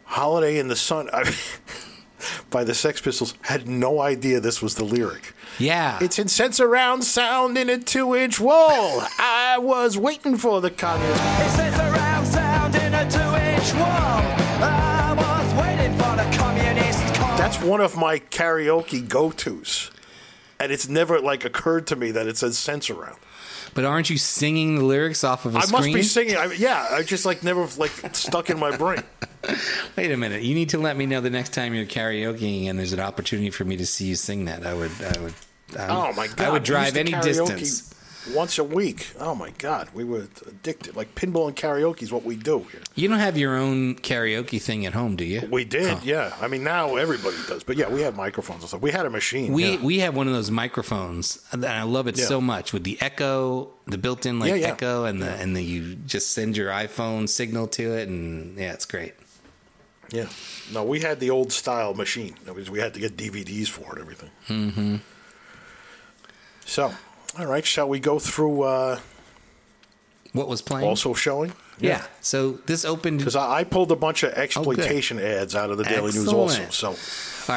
Holiday 0.03 0.60
in 0.60 0.68
the 0.68 0.76
Sun 0.76 1.10
I, 1.14 1.34
by 2.49 2.64
the 2.64 2.74
Sex 2.74 3.02
Pistols 3.02 3.34
had 3.41 3.68
no 3.68 4.02
idea 4.02 4.40
this 4.40 4.61
was 4.61 4.76
the 4.76 4.84
lyric. 4.86 5.34
Yeah. 5.60 5.98
It's 6.02 6.19
in 6.19 6.28
Sensurround 6.28 7.03
sound 7.03 7.57
in 7.57 7.69
a 7.69 7.78
two 7.80 8.15
inch 8.15 8.40
wall. 8.40 9.02
I 9.19 9.57
was 9.60 9.98
waiting 9.98 10.38
for 10.38 10.61
the 10.61 10.69
communist. 10.69 11.86
That's 17.58 17.70
one 17.70 17.82
of 17.82 17.98
my 17.98 18.20
karaoke 18.20 19.08
go 19.08 19.32
tos. 19.32 19.90
And 20.60 20.72
it's 20.72 20.88
never 20.88 21.20
like 21.20 21.44
occurred 21.44 21.88
to 21.88 21.96
me 21.96 22.12
that 22.12 22.28
it 22.28 22.38
says 22.38 22.56
Sensurround. 22.56 23.18
but 23.74 23.84
aren't 23.84 24.10
you 24.10 24.18
singing 24.18 24.76
the 24.76 24.84
lyrics 24.84 25.24
off 25.24 25.46
of 25.46 25.56
a 25.56 25.60
I 25.60 25.62
screen? 25.62 25.76
I 25.76 25.86
must 25.88 25.94
be 25.94 26.04
singing. 26.04 26.36
I, 26.36 26.54
yeah, 26.54 26.88
I 26.92 27.02
just 27.04 27.26
like 27.26 27.44
never 27.44 27.68
like 27.78 27.92
stuck 28.16 28.50
in 28.52 28.60
my 28.60 28.76
brain. 28.78 29.04
Wait 29.96 30.12
a 30.12 30.18
minute. 30.18 30.44
You 30.44 30.54
need 30.54 30.70
to 30.70 30.78
let 30.78 30.98
me 30.98 31.06
know 31.06 31.20
the 31.22 31.30
next 31.30 31.54
time 31.54 31.74
you're 31.74 31.86
karaokeing 31.86 32.70
and 32.70 32.78
there's 32.78 32.94
an 32.94 33.00
opportunity 33.00 33.50
for 33.50 33.66
me 33.66 33.78
to 33.78 33.86
see 33.86 34.06
you 34.06 34.16
sing 34.16 34.46
that. 34.46 34.66
I 34.66 34.74
would. 34.74 34.92
I 35.02 35.20
would. 35.20 35.34
I 35.78 35.82
would 35.82 35.92
Oh 35.92 36.14
my 36.14 36.28
god! 36.28 36.40
I 36.40 36.50
would 36.52 36.64
drive 36.64 36.96
any 36.96 37.12
karaoke 37.12 37.24
distance. 37.24 37.94
Once 38.34 38.58
a 38.60 38.64
week. 38.64 39.12
Oh 39.20 39.34
my 39.36 39.52
god, 39.52 39.90
we 39.94 40.04
were 40.04 40.28
addicted. 40.48 40.95
Like 40.95 41.16
pinball 41.16 41.48
and 41.48 41.56
karaoke 41.56 42.02
is 42.04 42.12
what 42.12 42.24
we 42.24 42.36
do 42.36 42.60
here. 42.72 42.82
You 42.95 43.08
don't 43.08 43.20
have 43.20 43.38
your 43.38 43.56
own 43.56 43.95
karaoke 43.95 44.62
thing 44.62 44.86
at 44.86 44.94
home, 44.94 45.16
do 45.16 45.24
you? 45.26 45.48
We 45.49 45.64
did, 45.66 46.04
yeah. 46.04 46.36
I 46.41 46.48
mean, 46.48 46.64
now 46.64 46.95
everybody 46.98 47.38
does, 47.48 47.64
but 47.64 47.78
yeah, 47.78 47.90
we 47.90 48.02
had 48.02 48.16
microphones 48.16 48.62
and 48.62 48.70
stuff. 48.70 48.82
We 48.82 48.91
had 48.91 49.06
a 49.06 49.10
machine. 49.10 49.54
We 49.54 49.72
yeah. 49.78 49.82
we 49.84 49.99
have 49.99 50.16
one 50.16 50.28
of 50.28 50.34
those 50.34 50.52
microphones, 50.52 51.40
and 51.52 51.66
I 51.66 51.84
love 51.84 52.08
it 52.08 52.18
Yeah. 52.18 52.26
so 52.26 52.41
much 52.41 52.74
with 52.74 52.84
the 52.84 52.98
echo, 53.02 53.70
the 53.86 53.98
built-in 53.98 54.40
like 54.40 54.49
Yeah, 54.49 54.68
echo, 54.68 55.06
and 55.06 55.22
the 55.22 55.32
and 55.32 55.56
the 55.56 55.64
you 55.64 55.95
just 55.95 56.32
send 56.32 56.58
your 56.58 56.70
iPhone 56.70 57.30
signal 57.30 57.68
to 57.70 57.94
it, 57.98 58.08
and 58.10 58.58
yeah, 58.58 58.74
it's 58.74 58.86
great. 58.86 59.14
yeah. 60.12 60.28
No, 60.74 60.84
we 60.84 60.99
had 60.99 61.20
the 61.22 61.30
old 61.30 61.54
style 61.54 61.94
machine. 61.94 62.36
That 62.45 62.54
was, 62.56 62.70
we 62.70 62.80
had 62.80 62.94
to 62.95 62.99
get 62.99 63.16
DVDs 63.16 63.70
for 63.70 63.84
it, 63.84 63.91
and 63.94 63.99
everything. 64.02 64.30
Mm-hmm. 64.49 64.95
So, 66.66 66.91
all 67.39 67.45
right, 67.45 67.65
shall 67.65 67.88
we 67.89 67.99
go 67.99 68.19
through? 68.19 68.64
Uh, 68.64 68.99
What 70.34 70.47
was 70.47 70.61
playing? 70.61 70.88
also 70.88 71.14
showing. 71.14 71.53
yeah. 71.80 72.03
So 72.22 72.53
this 72.65 72.85
opened. 72.85 73.19
Because 73.19 73.35
I, 73.35 73.59
I 73.59 73.64
pulled 73.64 73.91
a 73.91 73.95
bunch 73.95 74.23
of 74.23 74.34
exploitation 74.34 75.19
ads 75.19 75.55
out 75.55 75.69
of 75.72 75.77
the 75.77 75.84
Daily 75.84 76.11
News 76.11 76.27
also. 76.27 76.69
So 76.69 76.89
All 76.89 76.95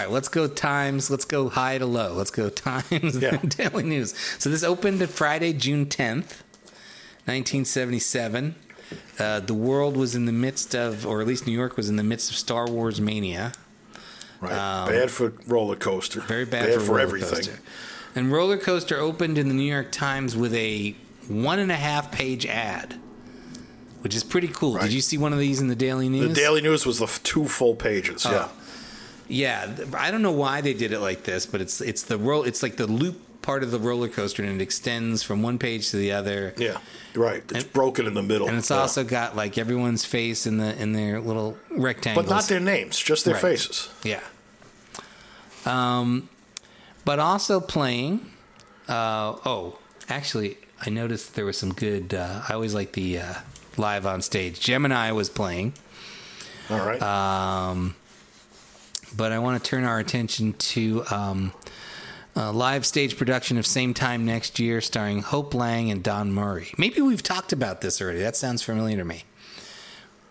right, 0.03 0.11
let's 0.11 0.29
go 0.29 0.47
times. 0.47 1.11
Let's 1.11 1.25
go 1.25 1.49
high 1.49 1.79
to 1.79 1.87
low. 1.87 2.13
Let's 2.15 2.31
go 2.31 2.49
times. 2.51 3.19
Yeah. 3.19 3.37
Daily 3.45 3.83
News. 3.85 4.15
So 4.39 4.51
this 4.51 4.63
opened 4.63 5.09
Friday, 5.11 5.53
June 5.53 5.87
tenth, 5.87 6.43
nineteen 7.27 7.65
seventy-seven. 7.65 8.55
Uh, 9.19 9.39
the 9.41 9.55
world 9.55 9.97
was 9.97 10.15
in 10.17 10.27
the 10.27 10.33
midst 10.33 10.75
of, 10.75 11.07
or 11.07 11.21
at 11.21 11.27
least 11.27 11.47
New 11.47 11.53
York 11.53 11.77
was 11.77 11.89
in 11.89 11.97
the 11.97 12.03
midst 12.03 12.29
of 12.31 12.37
Star 12.37 12.67
Wars 12.69 13.01
mania. 13.01 13.53
right, 14.41 14.51
bad 14.51 15.11
for 15.11 15.33
roller 15.47 15.77
coaster. 15.77 16.21
Um, 16.23 16.27
Very 16.27 16.45
bad, 16.45 16.73
for, 16.75 16.81
roller 16.81 17.01
everything. 17.01 17.31
Coaster. 17.37 17.59
And 18.15 18.33
roller 18.33 18.59
coaster 18.59 18.99
opened 18.99 19.39
in 19.39 19.49
the 19.49 19.55
New 19.55 19.71
York 19.71 19.93
Times 19.93 20.37
with 20.37 20.55
a 20.55 20.97
one 21.29 21.59
and 21.59 21.71
a 21.71 21.77
half 21.77 22.11
page 22.11 22.45
ad, 22.47 22.97
which 24.01 24.15
is 24.15 24.25
pretty 24.25 24.49
cool. 24.49 24.75
Right. 24.75 24.83
Did 24.85 24.93
you 24.93 25.01
see 25.01 25.17
one 25.19 25.33
of 25.33 25.39
these 25.39 25.61
in 25.61 25.69
the 25.69 25.77
Daily 25.77 26.09
News? 26.09 26.29
The 26.29 26.35
Daily 26.35 26.61
News 26.61 26.85
was 26.85 26.99
the 26.99 27.05
f- 27.05 27.23
two 27.23 27.47
full 27.47 27.75
pages. 27.77 28.25
Yeah. 28.25 28.49
Oh. 28.49 28.53
Yeah, 29.29 29.67
th- 29.77 29.89
I 29.95 30.11
don't 30.11 30.23
know 30.23 30.33
why 30.33 30.61
they 30.61 30.75
did 30.75 30.91
it 30.93 30.99
like 30.99 31.23
this, 31.23 31.47
but 31.47 31.61
it's 31.61 31.81
it's 31.81 32.03
the 32.03 32.19
roll. 32.19 32.43
It's 32.43 32.65
like 32.65 32.77
the 32.77 32.89
loop 32.89 33.43
part 33.43 33.63
of 33.63 33.71
the 33.71 33.79
roller 33.79 34.09
coaster, 34.09 34.43
and 34.43 34.61
it 34.61 34.63
extends 34.63 35.23
from 35.23 35.41
one 35.41 35.57
page 35.57 35.91
to 35.91 35.97
the 35.97 36.11
other. 36.11 36.53
Yeah. 36.59 36.79
Right. 37.15 37.45
It's 37.51 37.65
And- 37.65 37.73
broken 37.73 38.07
in 38.09 38.15
the 38.15 38.25
middle. 38.25 38.49
And 38.49 38.59
it's 38.59 38.71
Yeah. 38.71 38.79
also 38.79 39.05
got 39.05 39.37
like 39.37 39.57
everyone's 39.57 40.05
face 40.05 40.47
in 40.47 40.57
the 40.59 40.77
in 40.83 40.95
their 40.95 41.21
little 41.21 41.57
rectangles. 41.71 42.27
But 42.27 42.31
not 42.35 42.49
their 42.49 42.59
names, 42.59 42.99
just 42.99 43.25
their 43.25 43.35
Right. 43.35 43.41
faces. 43.43 43.89
Yeah. 44.03 44.19
Um, 45.65 46.29
but 47.11 47.19
also 47.19 47.59
playing. 47.59 48.25
Uh, 48.87 49.35
oh, 49.45 49.77
actually, 50.09 50.57
I 50.81 50.91
noticed 50.91 51.35
there 51.35 51.45
was 51.45 51.59
some 51.59 51.75
good. 51.75 52.15
Uh, 52.15 52.43
I 52.49 52.53
always 52.53 52.73
like 52.73 52.93
the 52.93 53.19
uh, 53.19 53.35
live 53.77 54.07
on 54.07 54.23
stage. 54.23 54.61
Gemini 54.61 55.11
was 55.11 55.29
playing. 55.29 55.73
All 56.71 56.79
right. 56.79 57.03
Um, 57.03 57.97
but 59.17 59.33
I 59.33 59.41
want 59.41 59.61
to 59.61 59.69
turn 59.69 59.83
our 59.83 59.99
attention 59.99 60.53
to 60.53 61.03
um, 61.11 61.53
a 62.37 62.53
live 62.53 62.87
stage 62.87 63.17
production 63.17 63.59
of 63.59 63.67
Same 63.67 63.93
Time 63.93 64.25
Next 64.25 64.61
Year 64.61 64.81
starring 64.81 65.21
Hope 65.21 65.53
Lange 65.53 65.91
and 65.91 66.05
Don 66.05 66.31
Murray. 66.31 66.73
Maybe 66.79 67.01
we've 67.01 67.25
talked 67.25 67.53
about 67.53 67.81
this 67.81 68.01
already. 68.01 68.21
That 68.21 68.37
sounds 68.37 68.63
familiar 68.63 68.99
to 68.99 69.05
me. 69.05 69.25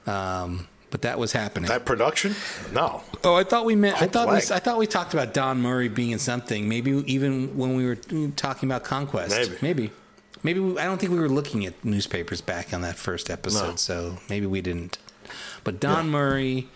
Um, 0.08 0.70
but 0.92 1.02
that 1.04 1.20
was 1.20 1.32
happening. 1.34 1.68
that 1.70 1.86
production? 1.86 2.36
No. 2.74 3.04
oh, 3.24 3.36
I 3.36 3.44
thought 3.44 3.66
we 3.66 3.76
meant. 3.76 3.96
I 3.98 4.00
Hope 4.00 4.12
thought 4.12 4.28
we, 4.30 4.36
I 4.38 4.60
thought 4.60 4.78
we 4.78 4.88
talked 4.88 5.14
about 5.14 5.34
Don 5.34 5.62
Murray 5.62 5.88
being 5.90 6.12
in 6.12 6.20
something. 6.20 6.68
Maybe 6.68 6.92
even 7.12 7.58
when 7.58 7.76
we 7.76 7.86
were 7.86 7.96
talking 8.36 8.70
about 8.70 8.84
Conquest. 8.84 9.36
Maybe. 9.36 9.58
Maybe. 9.62 9.92
Maybe 10.42 10.60
we, 10.62 10.80
I 10.80 10.86
don't 10.86 11.00
think 11.00 11.12
we 11.12 11.20
were 11.20 11.28
looking 11.30 11.66
at 11.66 11.84
newspapers 11.84 12.40
back 12.42 12.74
on 12.74 12.82
that 12.82 12.96
first 12.96 13.30
episode, 13.30 13.72
No. 13.72 13.76
so 13.76 14.18
maybe 14.30 14.46
we 14.46 14.62
didn't. 14.62 14.98
But 15.66 15.82
Don 15.82 16.10
Murray, 16.10 16.70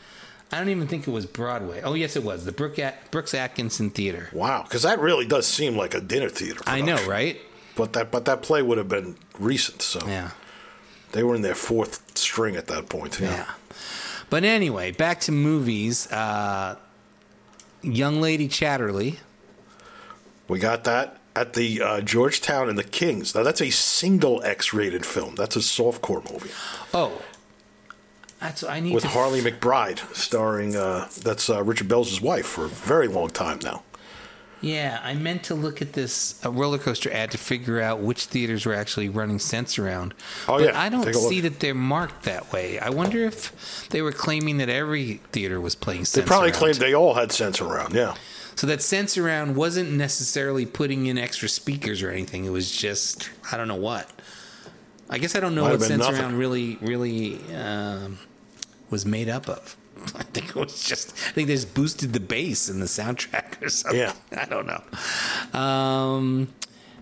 I 0.51 0.57
don't 0.57 0.67
even 0.67 0.85
think 0.87 1.07
it 1.07 1.11
was 1.11 1.25
Broadway. 1.25 1.81
Oh, 1.81 1.93
yes, 1.93 2.17
it 2.17 2.23
was 2.25 2.43
the 2.43 2.51
Brook 2.51 2.77
At- 2.77 3.09
Brooks 3.09 3.33
Atkinson 3.33 3.89
Theater. 3.89 4.27
Wow. 4.33 4.63
Because 4.63 4.81
that 4.83 4.99
really 4.99 5.25
does 5.25 5.47
seem 5.47 5.77
like 5.77 5.93
a 5.93 6.01
dinner 6.01 6.27
theater. 6.27 6.59
I 6.67 6.81
know, 6.81 7.03
right? 7.07 7.39
But 7.77 7.93
that 7.93 8.11
but 8.11 8.25
that 8.25 8.41
play 8.41 8.61
would 8.61 8.77
have 8.77 8.89
been 8.89 9.15
recent, 9.39 9.81
so 9.81 10.05
Yeah, 10.07 10.31
they 11.13 11.23
were 11.23 11.33
in 11.33 11.41
their 11.41 11.55
fourth 11.55 12.17
string 12.17 12.55
at 12.57 12.67
that 12.67 12.89
point. 12.89 13.19
Yeah. 13.19 13.31
yeah. 13.31 13.45
But 14.33 14.43
anyway, 14.43 14.89
back 14.89 15.19
to 15.19 15.31
movies. 15.31 16.11
Uh, 16.11 16.75
Young 17.83 18.19
Lady 18.19 18.47
Chatterley. 18.47 19.17
We 20.47 20.57
got 20.57 20.85
that 20.85 21.21
at 21.35 21.53
the 21.53 21.79
uh, 21.79 22.01
Georgetown 22.01 22.67
and 22.67 22.75
the 22.75 22.83
Kings. 22.83 23.35
Now 23.35 23.43
that's 23.43 23.61
a 23.61 23.69
single 23.69 24.41
X-rated 24.43 25.05
film. 25.05 25.35
That's 25.35 25.55
a 25.55 25.59
softcore 25.59 26.27
movie 26.33 26.49
Oh, 26.95 27.21
that's 28.39 28.63
I 28.63 28.79
need 28.79 28.95
with 28.95 29.03
Harlee 29.03 29.41
McBride 29.41 29.99
starring. 30.15 30.75
Uh, 30.75 31.09
that's 31.21 31.47
uh, 31.47 31.63
Richard 31.63 31.87
Belzer's 31.87 32.19
wife 32.19 32.47
for 32.47 32.65
a 32.65 32.69
very 32.69 33.07
long 33.07 33.29
time 33.29 33.59
now. 33.61 33.83
Yeah, 34.63 35.01
I 35.03 35.13
meant 35.13 35.43
to 35.45 35.55
look 35.55 35.81
at 35.81 35.91
this 35.91 36.39
a 36.43 36.49
roller 36.49 36.77
coaster 36.77 37.11
ad 37.11 37.31
to 37.31 37.37
figure 37.37 37.81
out 37.81 37.99
which 37.99 38.25
theaters 38.27 38.65
were 38.65 38.73
actually 38.73 39.09
running 39.09 39.37
Sensurround. 39.37 40.13
Oh, 40.47 40.57
but 40.57 40.63
yeah, 40.63 40.79
I 40.79 40.87
don't 40.87 41.03
take 41.03 41.15
look. 41.15 41.29
see 41.29 41.41
that 41.41 41.59
they're 41.59 41.75
marked 41.75 42.23
that 42.23 42.51
way. 42.53 42.79
I 42.79 42.89
wonder 42.89 43.25
if 43.25 43.87
they 43.89 44.01
were 44.01 44.13
claiming 44.13 44.59
that 44.59 44.69
every 44.69 45.15
theater 45.33 45.59
was 45.59 45.75
playing 45.75 46.01
They 46.01 46.05
Sense 46.05 46.27
probably 46.27 46.51
around. 46.51 46.59
claimed 46.59 46.77
they 46.77 46.93
all 46.95 47.13
had 47.15 47.29
Sensurround. 47.29 47.93
Yeah. 47.93 48.15
So 48.55 48.65
that 48.67 48.79
Sensurround 48.79 49.55
wasn't 49.55 49.91
necessarily 49.91 50.65
putting 50.65 51.07
in 51.07 51.17
extra 51.17 51.49
speakers 51.49 52.01
or 52.01 52.09
anything. 52.09 52.45
It 52.45 52.51
was 52.51 52.71
just 52.71 53.29
I 53.51 53.57
don't 53.57 53.67
know 53.67 53.75
what. 53.75 54.09
I 55.09 55.17
guess 55.17 55.35
I 55.35 55.41
don't 55.41 55.55
know 55.55 55.63
Might 55.63 55.71
what 55.71 55.81
Sense 55.81 55.99
nothing. 56.03 56.21
around 56.21 56.37
really 56.37 56.77
really 56.79 57.41
um, 57.53 58.17
was 58.89 59.05
made 59.05 59.27
up 59.27 59.49
of. 59.49 59.75
I 60.15 60.23
think 60.23 60.49
it 60.49 60.55
was 60.55 60.83
just. 60.83 61.11
I 61.27 61.31
think 61.31 61.47
they 61.47 61.55
just 61.55 61.73
boosted 61.73 62.13
the 62.13 62.19
bass 62.19 62.69
in 62.69 62.79
the 62.79 62.85
soundtrack 62.85 63.61
or 63.61 63.69
something. 63.69 63.99
Yeah. 63.99 64.13
I 64.37 64.45
don't 64.45 64.67
know. 64.67 65.59
Um, 65.59 66.47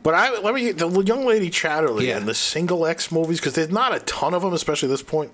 But 0.03 0.13
I 0.15 0.39
let 0.39 0.53
me 0.55 0.71
the 0.71 0.89
young 1.01 1.25
lady 1.25 1.49
Chatterley 1.49 2.07
Yeah. 2.07 2.17
and 2.17 2.27
the 2.27 2.33
single 2.35 2.85
X 2.85 3.11
movies 3.11 3.39
because 3.39 3.53
there's 3.53 3.69
not 3.69 3.95
a 3.95 3.99
ton 3.99 4.33
of 4.33 4.41
them, 4.41 4.53
especially 4.53 4.87
at 4.89 4.91
this 4.91 5.03
point. 5.03 5.31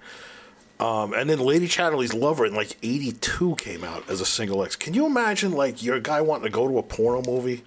Um, 0.80 1.14
and 1.14 1.27
then 1.30 1.39
Lady 1.39 1.68
Chatterley's 1.68 2.14
Lover 2.14 2.45
in 2.45 2.53
like 2.53 2.77
'82 2.84 3.56
came 3.56 3.84
out 3.84 4.07
as 4.10 4.22
a 4.22 4.26
single 4.26 4.64
X. 4.64 4.76
Can 4.76 4.94
you 4.94 5.06
imagine 5.07 5.52
like 5.53 5.81
you're 5.81 5.99
guy 5.99 6.22
wanting 6.22 6.44
to 6.45 6.52
go 6.52 6.68
to 6.68 6.77
a 6.77 6.84
porno 6.84 7.23
movie, 7.23 7.64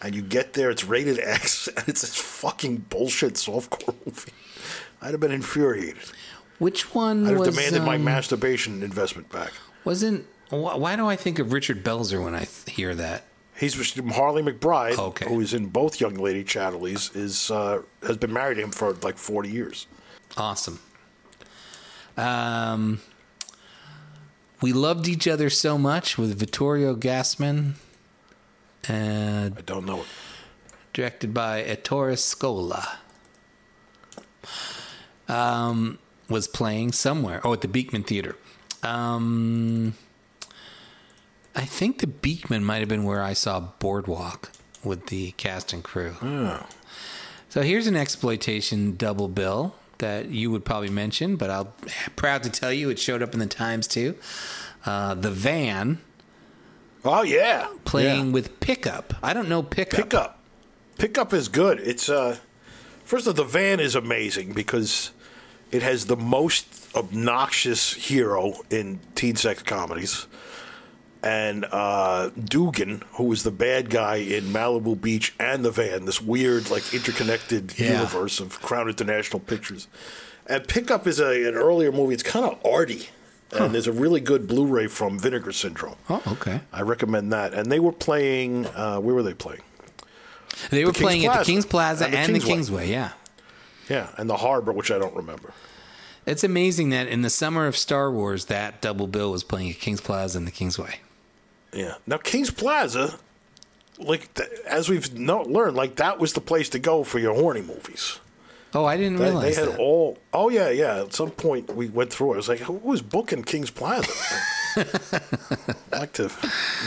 and 0.00 0.14
you 0.14 0.22
get 0.22 0.52
there, 0.52 0.70
it's 0.70 0.84
rated 0.84 1.18
X, 1.22 1.66
and 1.66 1.88
it's 1.88 2.02
this 2.02 2.14
fucking 2.16 2.86
bullshit 2.90 3.34
softcore 3.34 3.94
movie? 4.06 4.32
I'd 5.02 5.10
have 5.10 5.20
been 5.20 5.32
infuriated. 5.32 6.04
Which 6.58 6.94
one 6.94 7.26
I'd 7.26 7.30
have 7.30 7.38
was 7.40 7.48
demanded 7.54 7.82
my 7.82 7.96
um, 7.96 8.04
masturbation 8.04 8.82
investment 8.82 9.30
back. 9.30 9.52
Wasn't 9.84 10.24
wh- 10.50 10.78
why 10.78 10.96
do 10.96 11.06
I 11.06 11.16
think 11.16 11.38
of 11.38 11.52
Richard 11.52 11.84
Belzer 11.84 12.22
when 12.22 12.34
I 12.34 12.44
th- 12.44 12.76
hear 12.76 12.94
that? 12.94 13.26
He's 13.56 13.74
Harlee 13.76 14.42
McBride, 14.42 14.98
Okay. 14.98 15.28
who 15.28 15.40
is 15.40 15.54
in 15.54 15.66
both 15.66 16.00
Young 16.00 16.14
Lady 16.14 16.42
Chatterleys, 16.42 17.14
is 17.16 17.50
uh, 17.50 17.82
has 18.06 18.16
been 18.16 18.32
married 18.32 18.56
to 18.56 18.62
him 18.62 18.70
for 18.72 18.92
like 18.94 19.16
40 19.16 19.48
years. 19.50 19.86
Awesome. 20.36 20.80
Um, 22.16 23.00
we 24.60 24.72
loved 24.72 25.06
each 25.08 25.26
other 25.28 25.50
so 25.50 25.76
much 25.78 26.16
with 26.18 26.38
Vittorio 26.38 26.94
Gassman, 26.96 27.74
uh, 28.88 29.50
I 29.56 29.60
don't 29.66 29.84
know 29.86 30.00
it. 30.00 30.06
directed 30.92 31.32
by 31.34 31.62
Ettore 31.62 32.12
Scola. 32.12 32.96
Um, 35.28 35.98
was 36.34 36.48
playing 36.48 36.90
somewhere. 36.92 37.40
Oh, 37.44 37.52
at 37.52 37.60
the 37.60 37.68
Beekman 37.68 38.02
Theater. 38.02 38.34
Um, 38.82 39.94
I 41.54 41.64
think 41.64 42.00
the 42.00 42.06
Beekman 42.08 42.64
might 42.64 42.80
have 42.80 42.88
been 42.88 43.04
where 43.04 43.22
I 43.22 43.32
saw 43.32 43.60
Boardwalk 43.78 44.50
with 44.82 45.06
the 45.06 45.30
cast 45.32 45.72
and 45.72 45.82
crew. 45.84 46.16
Oh. 46.20 46.66
So 47.48 47.62
here's 47.62 47.86
an 47.86 47.96
exploitation 47.96 48.96
double 48.96 49.28
bill 49.28 49.76
that 49.98 50.30
you 50.30 50.50
would 50.50 50.64
probably 50.64 50.90
mention, 50.90 51.36
but 51.36 51.50
I'm 51.50 51.68
proud 52.16 52.42
to 52.42 52.50
tell 52.50 52.72
you 52.72 52.90
it 52.90 52.98
showed 52.98 53.22
up 53.22 53.32
in 53.32 53.38
the 53.40 53.46
Times 53.46 53.86
too. 53.86 54.16
Uh, 54.84 55.14
the 55.14 55.30
Van 55.30 56.00
Oh 57.06 57.22
yeah, 57.22 57.68
playing 57.84 58.26
Yeah. 58.28 58.32
with 58.32 58.58
Pickup. 58.60 59.14
I 59.22 59.32
don't 59.34 59.48
know 59.48 59.62
Pickup. 59.62 60.00
pickup. 60.00 60.40
Pickup 60.98 61.32
is 61.34 61.48
good. 61.48 61.78
It's 61.80 62.08
uh, 62.08 62.38
first 63.04 63.26
of 63.26 63.38
all, 63.38 63.44
the 63.44 63.50
van 63.50 63.78
is 63.78 63.94
amazing 63.94 64.52
because 64.54 65.10
it 65.74 65.82
has 65.82 66.06
the 66.06 66.16
most 66.16 66.66
obnoxious 66.94 67.92
hero 67.94 68.54
in 68.70 69.00
teen 69.14 69.36
sex 69.36 69.62
comedies. 69.62 70.26
And 71.22 71.64
uh, 71.72 72.30
Dugan, 72.38 73.02
who 73.14 73.32
is 73.32 73.42
the 73.44 73.50
bad 73.50 73.88
guy 73.88 74.16
in 74.16 74.44
Malibu 74.44 75.00
Beach 75.00 75.34
and 75.40 75.64
the 75.64 75.70
van, 75.70 76.04
this 76.04 76.20
weird, 76.20 76.70
like, 76.70 76.92
interconnected 76.92 77.78
Yeah. 77.78 77.92
universe 77.94 78.40
of 78.40 78.60
Crown 78.60 78.88
International 78.88 79.40
Pictures. 79.40 79.88
And 80.46 80.68
Pickup 80.68 81.06
is 81.06 81.20
a, 81.20 81.48
an 81.48 81.54
earlier 81.54 81.90
movie. 81.90 82.12
It's 82.14 82.22
kind 82.22 82.44
of 82.44 82.58
arty. 82.64 83.08
And 83.52 83.72
there's 83.72 83.86
a 83.86 83.92
really 83.92 84.20
good 84.20 84.46
Blu 84.46 84.66
ray 84.66 84.88
from 84.88 85.18
Vinegar 85.18 85.52
Syndrome. 85.52 85.96
Oh, 86.10 86.20
okay. 86.26 86.60
I 86.72 86.82
recommend 86.82 87.32
that. 87.32 87.54
And 87.54 87.70
they 87.72 87.78
were 87.80 87.92
playing. 87.92 88.66
Uh, 88.66 88.98
where 88.98 89.14
were 89.14 89.22
they 89.22 89.32
playing? 89.34 89.62
They 90.70 90.84
were 90.84 90.92
King's 90.92 91.02
playing 91.04 91.26
at 91.26 91.38
the 91.38 91.44
King's 91.44 91.64
Plaza 91.66 92.04
And 92.06 92.14
and 92.16 92.34
the 92.34 92.40
the, 92.40 92.46
Kingsway. 92.46 92.86
Kingsway. 92.86 92.90
Yeah. 92.90 93.10
Yeah, 93.88 94.08
and 94.16 94.28
the 94.30 94.36
Harbor, 94.38 94.72
which 94.72 94.90
I 94.90 94.98
don't 94.98 95.14
remember. 95.14 95.52
It's 96.26 96.42
amazing 96.42 96.88
that 96.90 97.06
in 97.06 97.20
the 97.22 97.30
summer 97.30 97.66
of 97.66 97.76
Star 97.76 98.10
Wars, 98.10 98.46
that 98.46 98.80
double 98.80 99.06
bill 99.06 99.30
was 99.30 99.44
playing 99.44 99.70
at 99.70 99.76
King's 99.78 100.00
Plaza 100.00 100.38
and 100.38 100.46
the 100.46 100.50
Kingsway. 100.50 101.00
Yeah. 101.72 101.96
Now 102.06 102.16
King's 102.16 102.50
Plaza, 102.50 103.18
like 103.98 104.32
th- 104.34 104.48
as 104.66 104.88
we've 104.88 105.12
learned, 105.12 105.76
like 105.76 105.96
that 105.96 106.18
was 106.18 106.32
the 106.32 106.40
place 106.40 106.68
to 106.70 106.78
go 106.78 107.04
for 107.04 107.18
your 107.18 107.34
horny 107.34 107.60
movies. 107.60 108.20
Oh, 108.72 108.84
I 108.86 108.96
didn't 108.96 109.18
They, 109.18 109.24
realize 109.26 109.54
they 109.56 109.60
had 109.62 109.72
that. 109.72 109.78
all. 109.78 110.18
Oh 110.32 110.48
yeah, 110.48 110.70
yeah. 110.70 111.02
At 111.02 111.12
some 111.14 111.30
point 111.30 111.74
we 111.76 111.88
went 111.88 112.10
through 112.12 112.32
it. 112.32 112.34
I 112.34 112.36
was 112.38 112.48
like, 112.48 112.60
who 112.60 112.72
was 112.74 113.02
booking 113.02 113.42
King's 113.44 113.70
Plaza? 113.70 114.10
I'd 114.76 115.74
like 115.92 116.12
to 116.14 116.30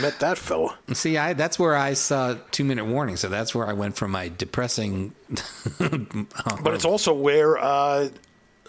met 0.00 0.18
that 0.20 0.38
fella. 0.38 0.76
See, 0.92 1.16
I 1.16 1.32
that's 1.32 1.58
where 1.58 1.76
I 1.76 1.94
saw 1.94 2.36
Two 2.50 2.64
Minute 2.64 2.86
Warning, 2.86 3.16
so 3.16 3.28
that's 3.28 3.54
where 3.54 3.66
I 3.66 3.72
went 3.72 3.96
from 3.96 4.10
my 4.10 4.28
depressing. 4.28 5.14
But 6.62 6.74
it's 6.74 6.84
also 6.84 7.12
where 7.14 7.58
uh, 7.58 8.08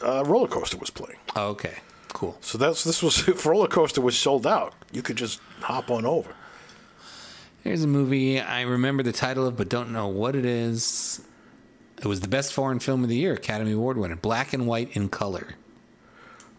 uh, 0.01 0.23
Roller 0.25 0.47
Coaster 0.47 0.77
was 0.77 0.89
playing. 0.89 1.17
Oh, 1.35 1.49
okay, 1.49 1.75
cool. 2.09 2.37
So 2.41 2.57
that's 2.57 2.83
this 2.83 3.01
was 3.01 3.27
if 3.27 3.45
Roller 3.45 3.67
Coaster 3.67 4.01
was 4.01 4.17
sold 4.17 4.45
out, 4.45 4.73
you 4.91 5.01
could 5.01 5.15
just 5.15 5.39
hop 5.61 5.89
on 5.89 6.05
over. 6.05 6.33
Here's 7.63 7.83
a 7.83 7.87
movie 7.87 8.39
I 8.39 8.61
remember 8.61 9.03
the 9.03 9.11
title 9.11 9.45
of, 9.45 9.57
but 9.57 9.69
don't 9.69 9.91
know 9.91 10.07
what 10.07 10.35
it 10.35 10.45
is. 10.45 11.21
It 11.97 12.05
was 12.05 12.21
the 12.21 12.29
best 12.29 12.53
foreign 12.53 12.79
film 12.79 13.03
of 13.03 13.09
the 13.09 13.17
year, 13.17 13.33
Academy 13.33 13.73
Award 13.73 13.97
winner, 13.97 14.15
black 14.15 14.53
and 14.53 14.65
white 14.65 14.95
in 14.95 15.09
color. 15.09 15.55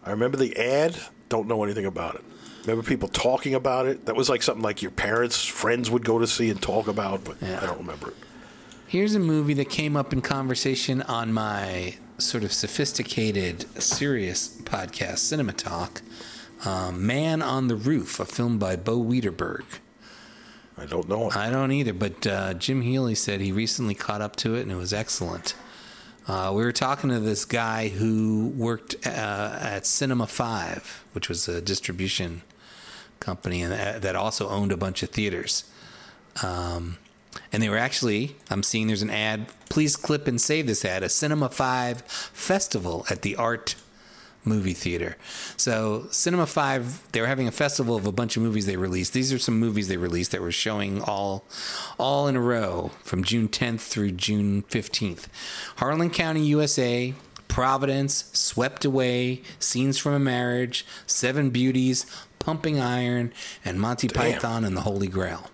I 0.03 0.11
remember 0.11 0.37
the 0.37 0.55
ad. 0.57 0.95
Don't 1.29 1.47
know 1.47 1.63
anything 1.63 1.85
about 1.85 2.15
it. 2.15 2.23
Remember 2.61 2.83
people 2.83 3.07
talking 3.09 3.55
about 3.55 3.87
it. 3.87 4.05
That 4.05 4.15
was 4.15 4.29
like 4.29 4.43
something 4.43 4.63
like 4.63 4.81
your 4.81 4.91
parents, 4.91 5.45
friends 5.45 5.89
would 5.89 6.05
go 6.05 6.19
to 6.19 6.27
see 6.27 6.49
and 6.49 6.61
talk 6.61 6.87
about, 6.87 7.23
but 7.23 7.37
Yeah. 7.41 7.59
I 7.61 7.65
don't 7.65 7.79
remember 7.79 8.09
it. 8.09 8.15
Here's 8.87 9.15
a 9.15 9.19
movie 9.19 9.53
that 9.55 9.69
came 9.69 9.95
up 9.95 10.13
in 10.13 10.21
conversation 10.21 11.01
on 11.03 11.33
my 11.33 11.95
sort 12.17 12.43
of 12.43 12.51
sophisticated, 12.53 13.65
serious 13.81 14.47
podcast, 14.63 15.19
Cinema 15.19 15.53
Talk. 15.53 16.01
Um, 16.65 17.07
Man 17.07 17.41
on 17.41 17.67
the 17.69 17.75
Roof, 17.75 18.19
a 18.19 18.25
film 18.25 18.59
by 18.59 18.75
Bo 18.75 18.99
Widerberg. 18.99 19.63
I 20.77 20.85
don't 20.85 21.09
know 21.09 21.29
it. 21.29 21.35
I 21.35 21.49
don't 21.49 21.71
either, 21.71 21.93
but 21.93 22.27
uh, 22.27 22.53
Jim 22.53 22.81
Healy 22.81 23.15
said 23.15 23.41
he 23.41 23.51
recently 23.51 23.95
caught 23.95 24.21
up 24.21 24.35
to 24.37 24.53
it 24.55 24.61
and 24.61 24.71
it 24.71 24.75
was 24.75 24.93
excellent. 24.93 25.55
Uh, 26.27 26.51
we 26.53 26.63
were 26.63 26.71
talking 26.71 27.09
to 27.09 27.19
this 27.19 27.45
guy 27.45 27.87
who 27.87 28.53
worked 28.55 28.95
uh, 29.07 29.57
at 29.59 29.87
Cinema 29.87 30.27
Five, 30.27 31.03
which 31.13 31.27
was 31.29 31.47
a 31.47 31.61
distribution 31.61 32.43
company 33.21 33.61
and 33.61 33.71
that 33.71 34.01
that 34.01 34.15
also 34.17 34.49
owned 34.49 34.73
a 34.73 34.77
bunch 34.77 35.01
of 35.01 35.09
theaters. 35.09 35.63
Um, 36.43 36.97
and 37.53 37.63
they 37.63 37.69
were 37.69 37.77
actually, 37.77 38.35
I'm 38.49 38.63
seeing 38.63 38.87
there's 38.87 39.01
an 39.01 39.09
ad. 39.09 39.47
Please 39.69 39.95
clip 39.95 40.27
and 40.27 40.39
save 40.39 40.67
this 40.67 40.83
ad. 40.83 41.03
A 41.03 41.09
Cinema 41.09 41.49
Five 41.49 42.01
festival 42.01 43.05
at 43.09 43.21
the 43.21 43.35
Art 43.35 43.75
movie 44.43 44.73
theater. 44.73 45.17
So 45.55 46.07
Cinema 46.11 46.47
Five, 46.47 47.09
they 47.11 47.21
were 47.21 47.27
having 47.27 47.47
a 47.47 47.51
festival 47.51 47.95
of 47.95 48.05
a 48.05 48.11
bunch 48.11 48.35
of 48.35 48.43
movies 48.43 48.65
they 48.65 48.77
released. 48.77 49.13
These 49.13 49.31
are 49.31 49.39
some 49.39 49.59
movies 49.59 49.87
they 49.87 49.97
released 49.97 50.31
that 50.31 50.41
were 50.41 50.51
showing 50.51 51.01
all, 51.01 51.45
all 51.97 52.27
in 52.27 52.35
a 52.35 52.41
row 52.41 52.91
from 53.03 53.23
June 53.23 53.47
10th 53.47 53.81
through 53.81 54.11
June 54.11 54.63
15th. 54.63 55.27
Harlan 55.77 56.09
County, 56.09 56.41
USA. 56.47 57.13
Providence, 57.47 58.29
Swept 58.31 58.85
Away, 58.85 59.41
Scenes 59.59 59.97
from 59.97 60.13
a 60.13 60.19
Marriage, 60.19 60.85
Seven 61.05 61.49
Beauties, 61.49 62.05
Pumping 62.41 62.79
Iron, 62.79 63.31
and 63.63 63.79
Monty 63.79 64.07
Python 64.07 64.65
and 64.65 64.75
the 64.75 64.81
Holy 64.81 65.07
Grail. 65.07 65.49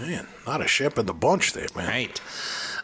Man, 0.00 0.26
not 0.46 0.60
a 0.60 0.66
ship 0.66 0.98
in 0.98 1.06
the 1.06 1.14
bunch 1.14 1.52
there, 1.52 1.68
man. 1.76 1.88
Right. 1.88 2.20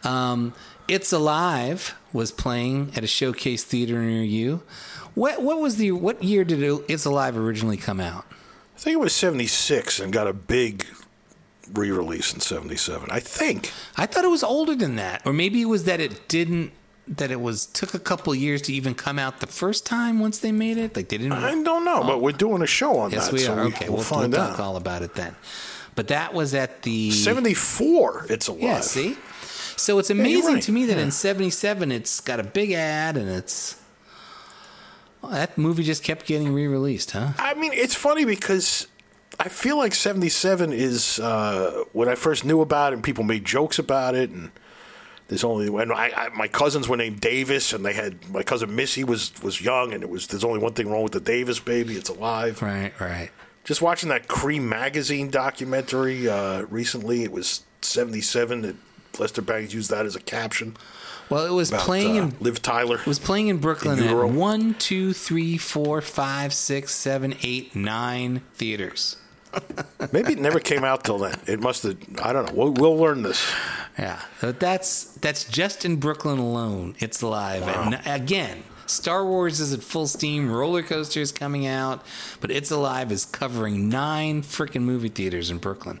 Um, 0.03 0.53
it's 0.87 1.11
Alive 1.11 1.95
was 2.13 2.31
playing 2.31 2.93
at 2.95 3.03
a 3.03 3.07
showcase 3.07 3.63
theater 3.63 3.99
near 4.01 4.23
you. 4.23 4.63
What 5.15 5.41
what 5.41 5.59
was 5.59 5.75
the 5.77 5.91
what 5.91 6.23
year 6.23 6.43
did 6.43 6.63
it, 6.63 6.85
It's 6.87 7.05
Alive 7.05 7.37
originally 7.37 7.77
come 7.77 7.99
out? 7.99 8.25
I 8.75 8.79
think 8.79 8.93
it 8.93 8.99
was 8.99 9.13
76 9.13 9.99
and 9.99 10.13
got 10.13 10.27
a 10.27 10.33
big 10.33 10.85
re 11.73 11.91
release 11.91 12.33
in 12.33 12.39
77. 12.39 13.09
I 13.11 13.19
think. 13.19 13.71
I 13.97 14.05
thought 14.05 14.23
it 14.23 14.29
was 14.29 14.43
older 14.43 14.75
than 14.75 14.95
that, 14.95 15.21
or 15.25 15.33
maybe 15.33 15.61
it 15.61 15.65
was 15.65 15.83
that 15.83 15.99
it 15.99 16.27
didn't 16.29 16.71
that 17.09 17.31
it 17.31 17.41
was 17.41 17.65
took 17.65 17.93
a 17.93 17.99
couple 17.99 18.33
years 18.35 18.61
to 18.63 18.73
even 18.73 18.93
come 18.93 19.17
out 19.17 19.39
the 19.39 19.47
first 19.47 19.85
time 19.85 20.19
once 20.19 20.39
they 20.39 20.51
made 20.51 20.77
it. 20.77 20.95
Like 20.95 21.09
they 21.09 21.17
didn't. 21.17 21.33
I 21.33 21.51
don't 21.63 21.83
know, 21.83 22.03
but 22.03 22.21
we're 22.21 22.31
doing 22.31 22.61
a 22.61 22.67
show 22.67 22.97
on 22.99 23.11
yes, 23.11 23.25
that. 23.25 23.33
we 23.33 23.39
so 23.39 23.53
are. 23.53 23.59
okay, 23.61 23.85
we'll, 23.87 23.97
we'll, 23.97 24.03
find 24.03 24.31
we'll 24.31 24.41
out. 24.41 24.59
all 24.59 24.77
about 24.77 25.01
it 25.01 25.15
then. 25.15 25.35
But 25.95 26.09
that 26.09 26.33
was 26.33 26.53
at 26.53 26.83
the 26.83 27.11
74, 27.11 28.27
it's 28.29 28.47
alive. 28.47 28.61
Yeah, 28.61 28.79
see. 28.79 29.17
So 29.75 29.97
it's 29.99 30.09
amazing 30.09 30.55
right. 30.55 30.63
to 30.63 30.71
me 30.71 30.85
that 30.85 30.97
in 30.97 31.11
'77 31.11 31.91
it's 31.91 32.19
got 32.19 32.39
a 32.39 32.43
big 32.43 32.71
ad 32.71 33.17
and 33.17 33.29
it's 33.29 33.79
well, 35.21 35.31
that 35.31 35.57
movie 35.57 35.83
just 35.83 36.03
kept 36.03 36.25
getting 36.25 36.53
re-released, 36.53 37.11
huh? 37.11 37.33
I 37.37 37.53
mean, 37.53 37.71
it's 37.73 37.95
funny 37.95 38.25
because 38.25 38.87
I 39.39 39.49
feel 39.49 39.77
like 39.77 39.93
77 39.93 40.73
is 40.73 41.19
uh, 41.19 41.83
when 41.93 42.07
I 42.07 42.15
first 42.15 42.45
knew 42.45 42.61
about 42.61 42.93
it 42.93 42.95
and 42.95 43.03
people 43.03 43.23
made 43.23 43.45
jokes 43.45 43.79
about 43.79 44.15
it. 44.15 44.29
And 44.29 44.51
there's 45.29 45.43
only 45.43 45.69
when 45.69 45.91
I, 45.91 46.11
I 46.15 46.29
my 46.29 46.47
cousins 46.47 46.87
were 46.89 46.97
named 46.97 47.21
Davis 47.21 47.71
and 47.73 47.85
they 47.85 47.93
had 47.93 48.29
my 48.29 48.43
cousin 48.43 48.75
Missy 48.75 49.03
was 49.03 49.31
was 49.41 49.61
young 49.61 49.93
and 49.93 50.03
it 50.03 50.09
was 50.09 50.27
there's 50.27 50.43
only 50.43 50.59
one 50.59 50.73
thing 50.73 50.89
wrong 50.91 51.03
with 51.03 51.13
the 51.13 51.19
Davis 51.21 51.59
baby. 51.59 51.95
It's 51.95 52.09
alive. 52.09 52.61
Right, 52.61 52.91
right. 52.99 53.29
Just 53.63 53.81
watching 53.81 54.09
that 54.09 54.27
Creem 54.27 54.63
magazine 54.63 55.29
documentary 55.29 56.27
uh, 56.27 56.63
recently. 56.63 57.23
It 57.23 57.31
was 57.31 57.63
77. 57.81 58.61
That 58.63 58.75
Lester 59.19 59.41
Bangs 59.41 59.73
used 59.73 59.91
that 59.91 60.05
as 60.05 60.15
a 60.15 60.19
caption. 60.21 60.75
Well, 61.29 61.45
it 61.45 61.51
was 61.51 61.69
About, 61.69 61.81
playing 61.81 62.17
uh, 62.17 62.23
in 62.23 62.35
Liv 62.39 62.61
Tyler. 62.63 62.95
it 62.95 63.05
was 63.05 63.19
playing 63.19 63.49
in 63.49 63.57
Brooklyn 63.57 63.99
In 63.99 64.07
at 64.07 64.29
one, 64.31 64.73
two, 64.73 65.13
three, 65.13 65.57
four, 65.59 66.01
five, 66.01 66.53
six, 66.55 66.95
seven, 66.95 67.35
eight, 67.43 67.75
nine 67.75 68.41
theaters. 68.55 69.17
Maybe 70.11 70.33
it 70.33 70.39
never 70.39 70.59
came 70.59 70.83
out 70.83 71.03
till 71.03 71.17
then. 71.17 71.39
It 71.47 71.59
must 71.59 71.83
have. 71.83 71.97
I 72.23 72.33
don't 72.33 72.45
know. 72.47 72.53
We'll, 72.53 72.71
we'll 72.71 72.97
learn 72.97 73.21
this. 73.23 73.51
Yeah, 73.97 74.21
but 74.41 74.59
that's 74.59 75.05
that's 75.15 75.45
just 75.45 75.85
in 75.85 75.97
Brooklyn 75.97 76.39
alone. 76.39 76.95
It's 76.99 77.21
live, 77.21 77.67
and 77.67 77.99
again, 78.05 78.63
Star 78.85 79.25
Wars 79.25 79.59
is 79.59 79.73
at 79.73 79.83
full 79.83 80.07
steam. 80.07 80.51
Roller 80.51 80.81
Coaster 80.81 81.19
is 81.19 81.31
coming 81.31 81.67
out, 81.67 82.03
but 82.41 82.49
It's 82.51 82.71
Alive 82.71 83.11
is 83.11 83.25
covering 83.25 83.89
nine 83.89 84.41
freaking 84.41 84.81
movie 84.81 85.09
theaters 85.09 85.51
in 85.51 85.57
Brooklyn. 85.57 85.99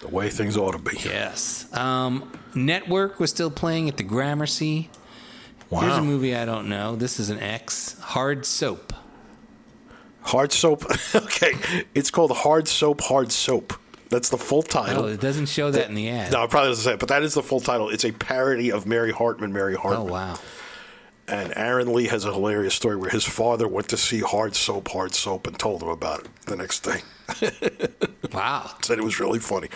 The 0.00 0.08
way 0.08 0.30
things 0.30 0.56
ought 0.56 0.72
to 0.72 0.78
be. 0.78 0.96
Yes. 1.04 1.66
Um, 1.76 2.32
Network 2.54 3.20
was 3.20 3.30
still 3.30 3.50
playing 3.50 3.88
at 3.88 3.96
the 3.96 4.02
Gramercy. 4.02 4.88
Wow. 5.68 5.80
Here's 5.80 5.96
a 5.98 6.02
movie 6.02 6.34
I 6.34 6.44
don't 6.44 6.68
know. 6.68 6.96
This 6.96 7.20
is 7.20 7.28
an 7.30 7.38
X. 7.38 7.98
Hard 8.00 8.46
Soap. 8.46 8.92
Hard 10.22 10.52
soap. 10.52 10.84
okay, 11.14 11.54
it's 11.94 12.10
called 12.10 12.30
hard 12.32 12.68
soap. 12.68 13.00
Hard 13.02 13.32
soap. 13.32 13.72
That's 14.10 14.28
the 14.28 14.38
full 14.38 14.62
title. 14.62 15.04
Oh, 15.04 15.08
it 15.08 15.20
doesn't 15.20 15.46
show 15.46 15.70
that 15.70 15.88
in 15.88 15.94
the 15.94 16.08
ad. 16.08 16.32
no, 16.32 16.42
it 16.42 16.50
probably 16.50 16.70
doesn't 16.70 16.84
say 16.84 16.94
it, 16.94 17.00
but 17.00 17.08
that 17.10 17.22
is 17.22 17.34
the 17.34 17.42
full 17.42 17.60
title. 17.60 17.88
It's 17.90 18.04
a 18.04 18.10
parody 18.12 18.72
of 18.72 18.86
Mary 18.86 19.12
Hartman. 19.12 19.52
Mary 19.52 19.76
Hartman. 19.76 20.08
Oh 20.08 20.12
wow. 20.12 20.38
And 21.28 21.52
Aaron 21.56 21.92
Lee 21.92 22.08
has 22.08 22.24
a 22.24 22.32
hilarious 22.32 22.74
story 22.74 22.96
where 22.96 23.10
his 23.10 23.24
father 23.24 23.68
went 23.68 23.88
to 23.90 23.96
see 23.96 24.18
Hard 24.18 24.56
Soap, 24.56 24.88
Hard 24.88 25.14
Soap, 25.14 25.46
and 25.46 25.56
told 25.56 25.80
him 25.80 25.88
about 25.88 26.20
it 26.24 26.28
the 26.46 26.56
next 26.56 26.80
day. 26.80 27.02
Wow. 28.32 28.70
Said 28.82 28.98
it 28.98 29.04
was 29.04 29.18
really 29.18 29.38
funny. 29.38 29.68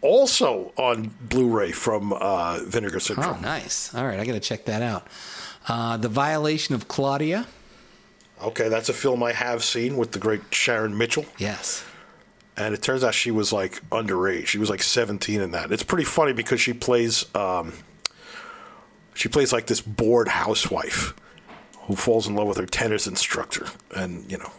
Also 0.00 0.72
on 0.76 1.14
Blu-ray 1.20 1.72
from 1.72 2.12
uh, 2.12 2.58
Vinegar 2.64 2.98
Oh, 3.16 3.38
nice. 3.40 3.94
All 3.94 4.04
right, 4.06 4.18
I 4.18 4.24
got 4.24 4.32
to 4.32 4.40
check 4.40 4.64
that 4.64 4.82
out. 4.82 5.06
Uh, 5.68 5.96
the 5.96 6.08
Violation 6.08 6.74
of 6.74 6.88
Claudia. 6.88 7.46
Okay, 8.42 8.68
that's 8.68 8.88
a 8.88 8.92
film 8.94 9.22
I 9.22 9.32
have 9.32 9.62
seen 9.62 9.96
with 9.96 10.12
the 10.12 10.18
great 10.18 10.42
Sharon 10.50 10.96
Mitchell. 10.96 11.26
Yes. 11.38 11.84
and 12.56 12.74
it 12.74 12.82
turns 12.82 13.04
out 13.04 13.14
she 13.14 13.30
was 13.30 13.52
like 13.52 13.82
underage. 13.90 14.46
She 14.46 14.58
was 14.58 14.70
like 14.70 14.82
17 14.82 15.40
in 15.40 15.50
that. 15.52 15.70
It's 15.72 15.82
pretty 15.82 16.04
funny 16.04 16.32
because 16.32 16.60
she 16.60 16.72
plays 16.72 17.24
um, 17.34 17.72
she 19.14 19.28
plays 19.28 19.52
like 19.52 19.66
this 19.66 19.80
bored 19.80 20.28
housewife 20.28 21.14
who 21.82 21.96
falls 21.96 22.26
in 22.26 22.34
love 22.34 22.46
with 22.48 22.56
her 22.58 22.66
tennis 22.66 23.06
instructor, 23.06 23.66
and 23.94 24.30
you 24.30 24.38
know, 24.38 24.52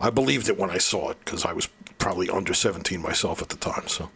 I 0.00 0.10
believed 0.10 0.48
it 0.48 0.58
when 0.58 0.70
I 0.70 0.78
saw 0.78 1.10
it 1.10 1.18
because 1.24 1.44
I 1.44 1.52
was 1.52 1.68
probably 1.98 2.30
under 2.30 2.54
17 2.54 3.00
myself 3.00 3.42
at 3.42 3.48
the 3.50 3.56
time. 3.56 3.86
So 3.88 4.10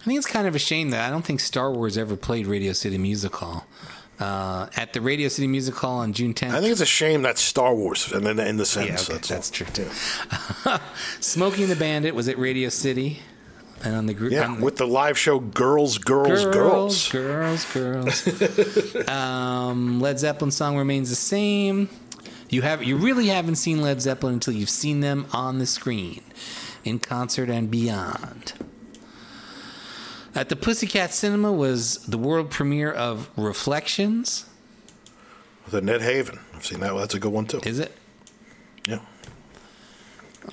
I 0.00 0.04
think 0.04 0.18
it's 0.18 0.26
kind 0.26 0.46
of 0.46 0.54
a 0.54 0.58
shame 0.60 0.90
that 0.90 1.06
I 1.06 1.10
don't 1.10 1.24
think 1.24 1.40
Star 1.40 1.72
Wars 1.72 1.98
ever 1.98 2.16
played 2.16 2.46
Radio 2.46 2.72
City 2.72 2.96
Music 2.98 3.34
Hall. 3.34 3.66
Uh, 4.18 4.66
at 4.76 4.94
the 4.94 5.00
Radio 5.02 5.28
City 5.28 5.46
Music 5.46 5.74
Hall 5.74 5.98
on 5.98 6.14
June 6.14 6.32
10th. 6.32 6.52
I 6.54 6.60
think 6.60 6.72
it's 6.72 6.80
a 6.80 6.86
shame 6.86 7.20
that's 7.20 7.40
Star 7.40 7.74
Wars, 7.74 8.10
and 8.12 8.24
then 8.24 8.38
in 8.38 8.56
the 8.56 8.62
yeah, 8.62 8.96
sense 8.96 9.04
okay, 9.10 9.12
that's, 9.12 9.28
that's, 9.28 9.50
true 9.50 9.66
too. 9.66 9.88
Smokey 11.20 11.64
and 11.64 11.70
the 11.70 11.76
Bandit 11.76 12.14
was 12.14 12.26
at 12.26 12.38
Radio 12.38 12.70
City, 12.70 13.20
and 13.84 13.94
on 13.94 14.06
the 14.06 14.14
group. 14.14 14.32
Yeah, 14.32 14.54
the- 14.54 14.64
with 14.64 14.76
the 14.76 14.86
live 14.86 15.18
show 15.18 15.38
Girls, 15.38 15.98
Girls, 15.98 16.44
girls, 16.46 17.08
Girls. 17.10 17.64
girls, 17.66 18.22
girls. 18.22 19.08
um, 19.08 20.00
Led 20.00 20.18
Zeppelin 20.18 20.50
song 20.50 20.78
remains 20.78 21.10
the 21.10 21.16
same. 21.16 21.90
You 22.48 22.62
have 22.62 22.82
you 22.82 22.96
really 22.96 23.26
haven't 23.26 23.56
seen 23.56 23.82
Led 23.82 24.00
Zeppelin 24.00 24.34
until 24.34 24.54
you've 24.54 24.70
seen 24.70 25.00
them 25.00 25.26
on 25.32 25.58
the 25.58 25.66
screen, 25.66 26.22
in 26.84 27.00
concert 27.00 27.50
and 27.50 27.70
beyond. 27.70 28.54
At 30.36 30.50
the 30.50 30.56
Pussycat 30.56 31.14
Cinema 31.14 31.50
was 31.50 31.96
the 32.04 32.18
world 32.18 32.50
premiere 32.50 32.92
of 32.92 33.30
Reflections. 33.38 34.44
Annette 35.72 36.02
Haven. 36.02 36.38
I've 36.54 36.64
seen 36.64 36.80
that. 36.80 36.92
One. 36.92 37.00
That's 37.00 37.14
a 37.14 37.18
good 37.18 37.32
one 37.32 37.46
too. 37.46 37.60
Is 37.64 37.78
it? 37.78 37.96
Yeah. 38.86 39.00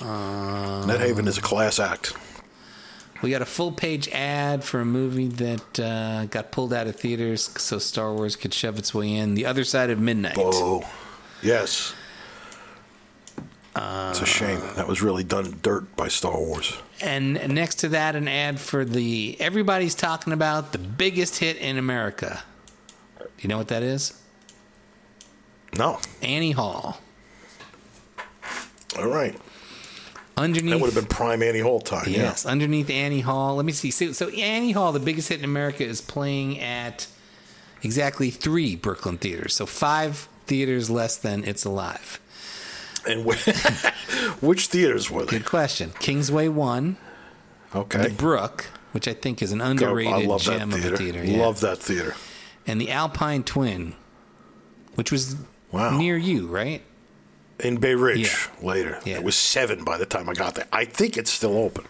Uh, 0.02 0.86
Ned 0.88 1.02
Haven 1.02 1.28
is 1.28 1.38
a 1.38 1.42
class 1.42 1.80
act. 1.80 2.16
We 3.22 3.30
got 3.30 3.42
a 3.42 3.46
full 3.46 3.74
page 3.74 4.08
ad 4.10 4.64
for 4.64 4.80
a 4.80 4.86
movie 4.86 5.28
that 5.28 5.80
uh, 5.80 6.26
got 6.26 6.52
pulled 6.52 6.74
out 6.74 6.88
of 6.88 6.96
theaters 6.96 7.50
so 7.62 7.78
Star 7.78 8.14
Wars 8.14 8.36
could 8.36 8.54
shove 8.54 8.80
its 8.80 8.94
way 8.94 9.14
in. 9.14 9.36
The 9.36 9.46
Other 9.46 9.64
Side 9.64 9.90
of 9.90 10.00
Midnight. 10.00 10.36
Oh, 10.38 10.84
yes. 11.42 11.94
it's 13.76 14.22
a 14.22 14.26
shame. 14.26 14.62
That 14.76 14.88
was 14.88 15.02
really 15.02 15.24
done 15.24 15.60
dirt 15.62 15.96
by 15.96 16.08
Star 16.08 16.38
Wars. 16.38 16.74
And 17.04 17.54
next 17.54 17.76
to 17.80 17.90
that, 17.90 18.16
an 18.16 18.30
ad 18.30 18.62
for 18.62 18.86
the 18.86 19.36
everybody's 19.38 19.94
talking 19.94 20.32
about 20.32 20.72
the 20.72 20.78
biggest 20.78 21.38
hit 21.38 21.58
in 21.58 21.78
America. 21.78 22.42
Do 23.20 23.28
you 23.40 23.50
know 23.50 23.58
what 23.58 23.68
that 23.68 23.84
is? 23.84 24.18
No. 25.78 26.00
Annie 26.22 26.52
Hall. 26.52 27.02
All 28.98 29.08
right. 29.08 29.36
Underneath. 30.38 30.72
That 30.72 30.80
would 30.80 30.94
have 30.94 30.96
been 30.96 31.14
prime 31.14 31.44
Annie 31.44 31.60
Hall 31.60 31.82
time. 31.82 32.06
Yes, 32.08 32.46
underneath 32.46 32.90
Annie 32.90 33.20
Hall. 33.20 33.58
Let 33.58 33.66
me 33.66 33.74
see. 33.74 33.92
So, 33.92 34.14
so 34.14 34.30
Annie 34.30 34.72
Hall, 34.72 34.94
the 34.94 35.00
biggest 35.00 35.28
hit 35.28 35.40
in 35.40 35.46
America, 35.46 35.84
is 35.84 36.00
playing 36.00 36.60
at 36.60 37.06
exactly 37.84 38.30
three 38.30 38.78
Brooklyn 38.78 39.18
theaters. 39.18 39.54
So 39.54 39.66
five 39.66 40.30
theaters 40.46 40.90
less 40.90 41.18
than 41.18 41.44
It's 41.44 41.66
Alive. 41.66 42.20
And 43.08 43.26
which 44.42 44.68
theaters 44.68 45.10
were 45.12 45.24
they? 45.26 45.32
Good 45.38 45.46
question. 45.46 45.92
Kingsway 46.00 46.48
One, 46.48 46.98
Okay. 47.76 48.04
the 48.04 48.10
Brook, 48.10 48.66
which 48.92 49.08
I 49.08 49.14
think 49.14 49.42
is 49.42 49.52
an 49.52 49.60
Go- 49.60 49.66
underrated 49.66 50.30
that 50.30 50.40
gem 50.40 50.72
of 50.74 50.86
a 50.86 50.98
theater. 50.98 51.24
yeah. 51.24 51.42
Love 51.42 51.60
that 51.62 51.80
theater. 51.80 52.16
and 52.66 52.80
the 52.80 52.92
Alpine 52.92 53.44
Twin, 53.44 53.94
which 54.96 55.12
was 55.12 55.36
Wow. 55.72 55.98
near 55.98 56.16
you, 56.18 56.48
right? 56.48 56.82
In 57.60 57.78
Bay 57.78 57.96
Ridge 57.96 58.20
Yeah. 58.62 58.66
later. 58.68 59.00
Yeah. 59.06 59.16
It 59.16 59.24
was 59.24 59.36
seven 59.36 59.84
by 59.84 59.98
the 59.98 60.06
time 60.06 60.30
I 60.30 60.34
got 60.34 60.56
there. 60.56 60.68
I 60.72 60.86
think 60.86 61.18
it's 61.18 61.32
still 61.32 61.58
open. 61.58 61.86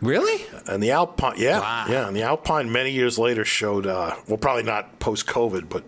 Really? 0.00 0.44
And 0.66 0.82
the 0.82 0.90
Alpine, 0.90 1.34
yeah, 1.38 1.60
Wow. 1.60 1.86
yeah, 1.88 2.06
and 2.08 2.16
the 2.16 2.22
Alpine 2.22 2.70
many 2.70 2.90
years 2.90 3.18
later 3.18 3.44
showed, 3.44 3.86
uh, 3.86 4.16
well, 4.28 4.36
probably 4.36 4.62
not 4.64 4.98
post 4.98 5.26
COVID, 5.26 5.68
but 5.70 5.84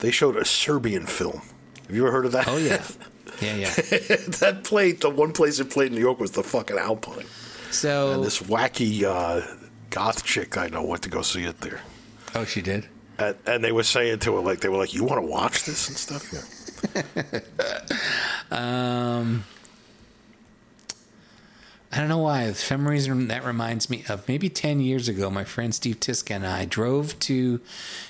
they 0.00 0.10
showed 0.10 0.36
a 0.36 0.44
Serbian 0.44 1.06
film. 1.06 1.40
Have 1.86 1.94
you 1.96 2.02
ever 2.02 2.12
heard 2.12 2.26
of 2.26 2.32
that? 2.32 2.48
Oh 2.48 2.56
yeah, 2.58 2.82
yeah, 3.40 3.56
yeah. 3.56 3.70
that 4.40 4.60
played 4.64 5.00
the 5.00 5.10
one 5.10 5.32
place 5.32 5.58
it 5.60 5.70
played 5.70 5.88
in 5.88 5.94
New 5.94 6.00
York 6.00 6.18
was 6.20 6.32
the 6.32 6.42
fucking 6.42 6.78
Alpine. 6.78 7.26
So, 7.70 8.12
And 8.12 8.24
this 8.24 8.40
wacky 8.42 9.02
uh, 9.02 9.46
goth 9.90 10.24
chick 10.24 10.56
I 10.56 10.68
know 10.68 10.82
went 10.84 11.02
to 11.02 11.08
go 11.08 11.22
see 11.22 11.44
it 11.44 11.60
there, 11.60 11.80
oh, 12.34 12.44
she 12.44 12.62
did. 12.62 12.86
and, 13.18 13.36
and 13.46 13.64
they 13.64 13.72
were 13.72 13.82
saying 13.82 14.20
to 14.20 14.36
her 14.36 14.40
like 14.40 14.60
they 14.60 14.68
were 14.68 14.78
like, 14.78 14.94
"You 14.94 15.04
want 15.04 15.20
to 15.20 15.26
watch 15.26 15.64
this 15.64 15.88
and 15.88 15.96
stuff?" 15.96 16.32
Yeah. 16.32 17.40
Um, 18.50 19.44
I 21.92 21.98
don't 21.98 22.08
know 22.08 22.18
why. 22.18 22.48
For 22.52 22.54
some 22.54 22.86
reason, 22.86 23.28
that 23.28 23.44
reminds 23.44 23.88
me 23.90 24.04
of 24.08 24.26
maybe 24.28 24.48
10 24.48 24.80
years 24.80 25.08
ago, 25.08 25.30
my 25.30 25.44
friend 25.44 25.74
Steve 25.74 25.98
Tiska 25.98 26.32
and 26.36 26.46
I 26.46 26.64
drove 26.64 27.18
to 27.20 27.60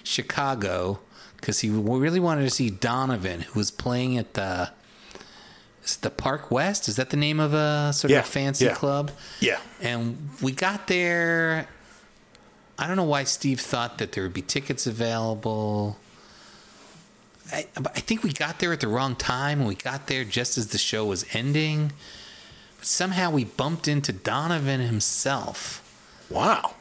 Chicago 0.02 1.00
because 1.36 1.60
he 1.60 1.70
really 1.70 2.20
wanted 2.20 2.42
to 2.42 2.50
see 2.50 2.68
Donovan, 2.70 3.42
who 3.42 3.58
was 3.60 3.70
playing 3.70 4.18
at 4.18 4.34
the. 4.34 4.72
Is 5.86 5.96
the 5.96 6.10
Park 6.10 6.50
West? 6.50 6.88
Is 6.88 6.96
that 6.96 7.10
the 7.10 7.16
name 7.16 7.38
of 7.40 7.54
a 7.54 7.92
sort 7.94 8.10
Yeah, 8.10 8.18
of 8.18 8.26
fancy 8.26 8.64
yeah. 8.66 8.74
club? 8.74 9.12
Yeah. 9.40 9.60
And 9.80 10.30
we 10.42 10.50
got 10.52 10.88
there. 10.88 11.68
I 12.78 12.86
don't 12.88 12.96
know 12.96 13.04
why 13.04 13.24
Steve 13.24 13.60
thought 13.60 13.98
that 13.98 14.12
there 14.12 14.24
would 14.24 14.34
be 14.34 14.42
tickets 14.42 14.86
available. 14.86 15.96
I, 17.52 17.66
I 17.76 18.00
think 18.00 18.24
we 18.24 18.32
got 18.32 18.58
there 18.58 18.72
at 18.72 18.80
the 18.80 18.88
wrong 18.88 19.14
time 19.14 19.60
and 19.60 19.68
we 19.68 19.76
got 19.76 20.08
there 20.08 20.24
just 20.24 20.58
as 20.58 20.68
the 20.68 20.78
show 20.78 21.04
was 21.06 21.24
ending. 21.32 21.92
But 22.78 22.86
somehow 22.86 23.30
we 23.30 23.44
bumped 23.44 23.86
into 23.86 24.12
Donovan 24.12 24.80
himself. 24.80 25.82
Wow. 26.28 26.74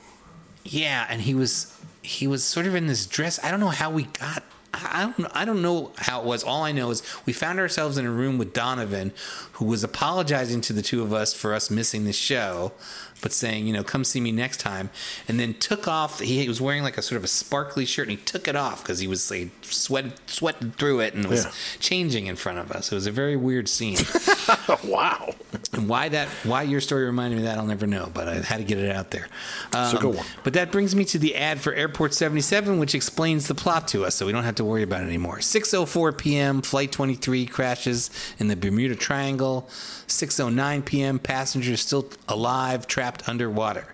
Yeah, 0.64 1.06
and 1.08 1.22
he 1.22 1.36
was 1.36 1.72
he 2.02 2.26
was 2.26 2.44
sort 2.44 2.66
of 2.66 2.74
in 2.74 2.88
this 2.88 3.06
dress. 3.06 3.40
I 3.44 3.52
don't 3.52 3.60
know 3.60 3.68
how 3.70 3.92
we 3.92 4.04
got. 4.06 4.44
I 4.84 5.14
don't. 5.18 5.32
I 5.36 5.46
don't 5.46 5.62
know 5.62 5.92
how 5.98 6.22
it 6.22 6.26
was. 6.26 6.44
All 6.44 6.64
I 6.64 6.72
know 6.72 6.90
is 6.90 7.04
we 7.26 7.34
found 7.34 7.60
ourselves 7.60 7.98
in 7.98 8.06
a 8.06 8.12
room 8.12 8.38
with 8.38 8.54
Donovan, 8.54 9.14
who 9.54 9.66
was 9.66 9.84
apologizing 9.84 10.62
to 10.62 10.74
the 10.74 10.82
two 10.82 11.02
of 11.02 11.14
us 11.14 11.34
for 11.34 11.54
us 11.54 11.70
missing 11.70 12.06
the 12.06 12.14
show, 12.14 12.74
but 13.22 13.32
saying, 13.32 13.66
you 13.66 13.74
know, 13.74 13.84
come 13.84 14.04
see 14.04 14.20
me 14.22 14.32
next 14.32 14.60
time. 14.60 14.90
And 15.28 15.40
then 15.40 15.54
took 15.56 15.88
off. 15.88 16.20
He 16.20 16.48
was 16.48 16.62
wearing 16.62 16.84
like 16.84 16.98
a 16.98 17.02
sort 17.02 17.18
of 17.18 17.24
a 17.24 17.28
sparkly 17.28 17.86
shirt, 17.86 18.08
and 18.08 18.18
he 18.18 18.24
took 18.24 18.48
it 18.48 18.56
off 18.56 18.84
because 18.84 19.00
he 19.00 19.08
was 19.08 19.32
like 19.32 19.50
sweat 19.62 20.06
sweating 20.28 20.72
through 20.72 21.00
it 21.00 21.14
and 21.16 21.26
was 21.28 21.46
Yeah. 21.46 21.52
changing 21.80 22.28
in 22.28 22.36
front 22.36 22.60
of 22.60 22.72
us. 22.72 22.92
It 22.92 22.96
was 22.96 23.08
a 23.08 23.12
very 23.12 23.36
weird 23.36 23.68
scene. 23.68 23.98
wow. 24.84 25.34
And 25.74 25.90
why 25.90 26.10
that? 26.10 26.28
Why 26.44 26.64
your 26.64 26.82
story 26.82 27.06
reminded 27.06 27.38
me 27.38 27.44
of 27.44 27.50
that? 27.50 27.58
I'll 27.58 27.66
never 27.66 27.88
know. 27.88 28.12
But 28.14 28.28
I 28.28 28.36
had 28.42 28.58
to 28.58 28.64
get 28.64 28.78
it 28.78 28.94
out 28.96 29.12
there. 29.12 29.28
Um, 29.74 29.96
a 29.96 30.00
good 30.00 30.16
one. 30.16 30.26
But 30.44 30.54
that 30.54 30.72
brings 30.72 30.96
me 30.96 31.06
to 31.06 31.18
the 31.18 31.36
ad 31.36 31.60
for 31.62 31.74
Airport 31.74 32.14
77, 32.14 32.78
which 32.80 32.94
explains 32.96 33.48
the 33.48 33.56
plot 33.56 33.88
to 33.90 34.06
us, 34.06 34.16
so 34.16 34.26
we 34.26 34.32
don't 34.32 34.44
have 34.44 34.56
to 34.56 34.66
worry 34.66 34.84
about 34.84 35.02
it 35.04 35.08
anymore. 35.08 35.38
6:04 35.40 36.18
p.m. 36.18 36.62
Flight 36.62 36.92
23 36.92 37.46
crashes 37.48 38.10
in 38.38 38.48
the 38.50 38.56
Bermuda 38.56 38.96
Triangle. 38.96 39.68
6:09 40.08 40.86
p.m. 40.86 41.18
Passengers 41.20 41.82
still 41.82 42.08
alive, 42.28 42.88
trapped 43.06 43.30
underwater. 43.30 43.86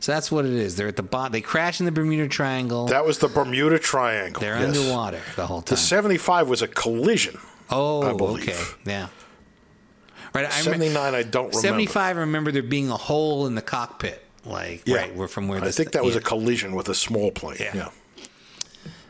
So 0.00 0.12
that's 0.12 0.30
what 0.30 0.44
it 0.44 0.52
is. 0.52 0.76
They're 0.76 0.88
at 0.88 0.96
the 0.96 1.02
bottom. 1.02 1.32
They 1.32 1.40
crash 1.40 1.80
in 1.80 1.86
the 1.86 1.92
Bermuda 1.92 2.28
Triangle. 2.28 2.86
That 2.86 3.06
was 3.06 3.18
the 3.18 3.28
Bermuda 3.28 3.78
Triangle. 3.78 4.40
They're 4.40 4.58
yes. 4.58 4.76
underwater 4.76 5.20
the 5.34 5.46
whole 5.46 5.62
time. 5.62 5.74
The 5.74 5.80
75 5.80 6.48
was 6.48 6.62
a 6.62 6.68
collision. 6.68 7.38
oh, 7.70 8.02
okay, 8.34 8.60
yeah. 8.84 9.08
Right. 10.34 10.44
I 10.44 10.48
rem- 10.48 10.64
79, 10.64 11.14
I 11.14 11.22
don't 11.22 11.44
remember. 11.44 11.58
75, 11.58 12.16
I 12.16 12.20
remember 12.20 12.52
there 12.52 12.62
being 12.62 12.90
a 12.90 12.96
hole 12.96 13.46
in 13.46 13.54
the 13.54 13.62
cockpit, 13.62 14.22
like 14.44 14.82
Yeah. 14.84 14.96
right 14.96 15.14
where 15.14 15.28
from 15.28 15.48
where 15.48 15.62
I 15.62 15.70
think 15.70 15.92
that 15.92 16.04
was 16.04 16.14
yeah. 16.14 16.20
a 16.20 16.24
collision 16.24 16.74
with 16.74 16.88
a 16.88 16.94
small 16.94 17.30
plane. 17.30 17.58
Yeah. 17.60 17.74
Yeah. 17.74 17.88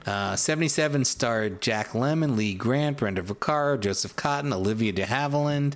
Uh, 0.06 0.36
77 0.36 1.06
starred 1.06 1.62
Jack 1.62 1.88
Lemmon, 1.88 2.36
Lee 2.36 2.52
Grant, 2.54 2.98
Brenda 2.98 3.22
Vaccaro, 3.22 3.80
Joseph 3.80 4.14
Cotten, 4.16 4.52
Olivia 4.52 4.92
de 4.92 5.04
Havilland, 5.04 5.74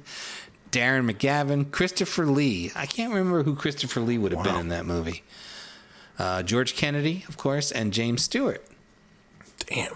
Darren 0.70 1.10
McGavin, 1.10 1.70
Christopher 1.70 2.26
Lee. 2.26 2.72
I 2.74 2.86
can't 2.86 3.12
remember 3.12 3.42
who 3.42 3.54
Christopher 3.54 4.00
Lee 4.00 4.18
would 4.18 4.32
have 4.32 4.44
been 4.44 4.56
in 4.56 4.68
that 4.68 4.86
movie. 4.86 5.22
Uh, 6.18 6.42
George 6.42 6.74
Kennedy, 6.74 7.24
of 7.28 7.36
course, 7.36 7.70
and 7.70 7.92
James 7.92 8.22
Stewart. 8.22 8.64
Damn. 9.66 9.92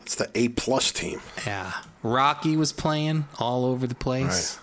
That's 0.00 0.14
the 0.14 0.30
A 0.34 0.48
plus 0.48 0.92
team. 0.92 1.20
Yeah. 1.46 1.72
Rocky 2.02 2.56
was 2.56 2.72
playing 2.72 3.26
all 3.38 3.64
over 3.64 3.86
the 3.86 3.94
place. 3.94 4.58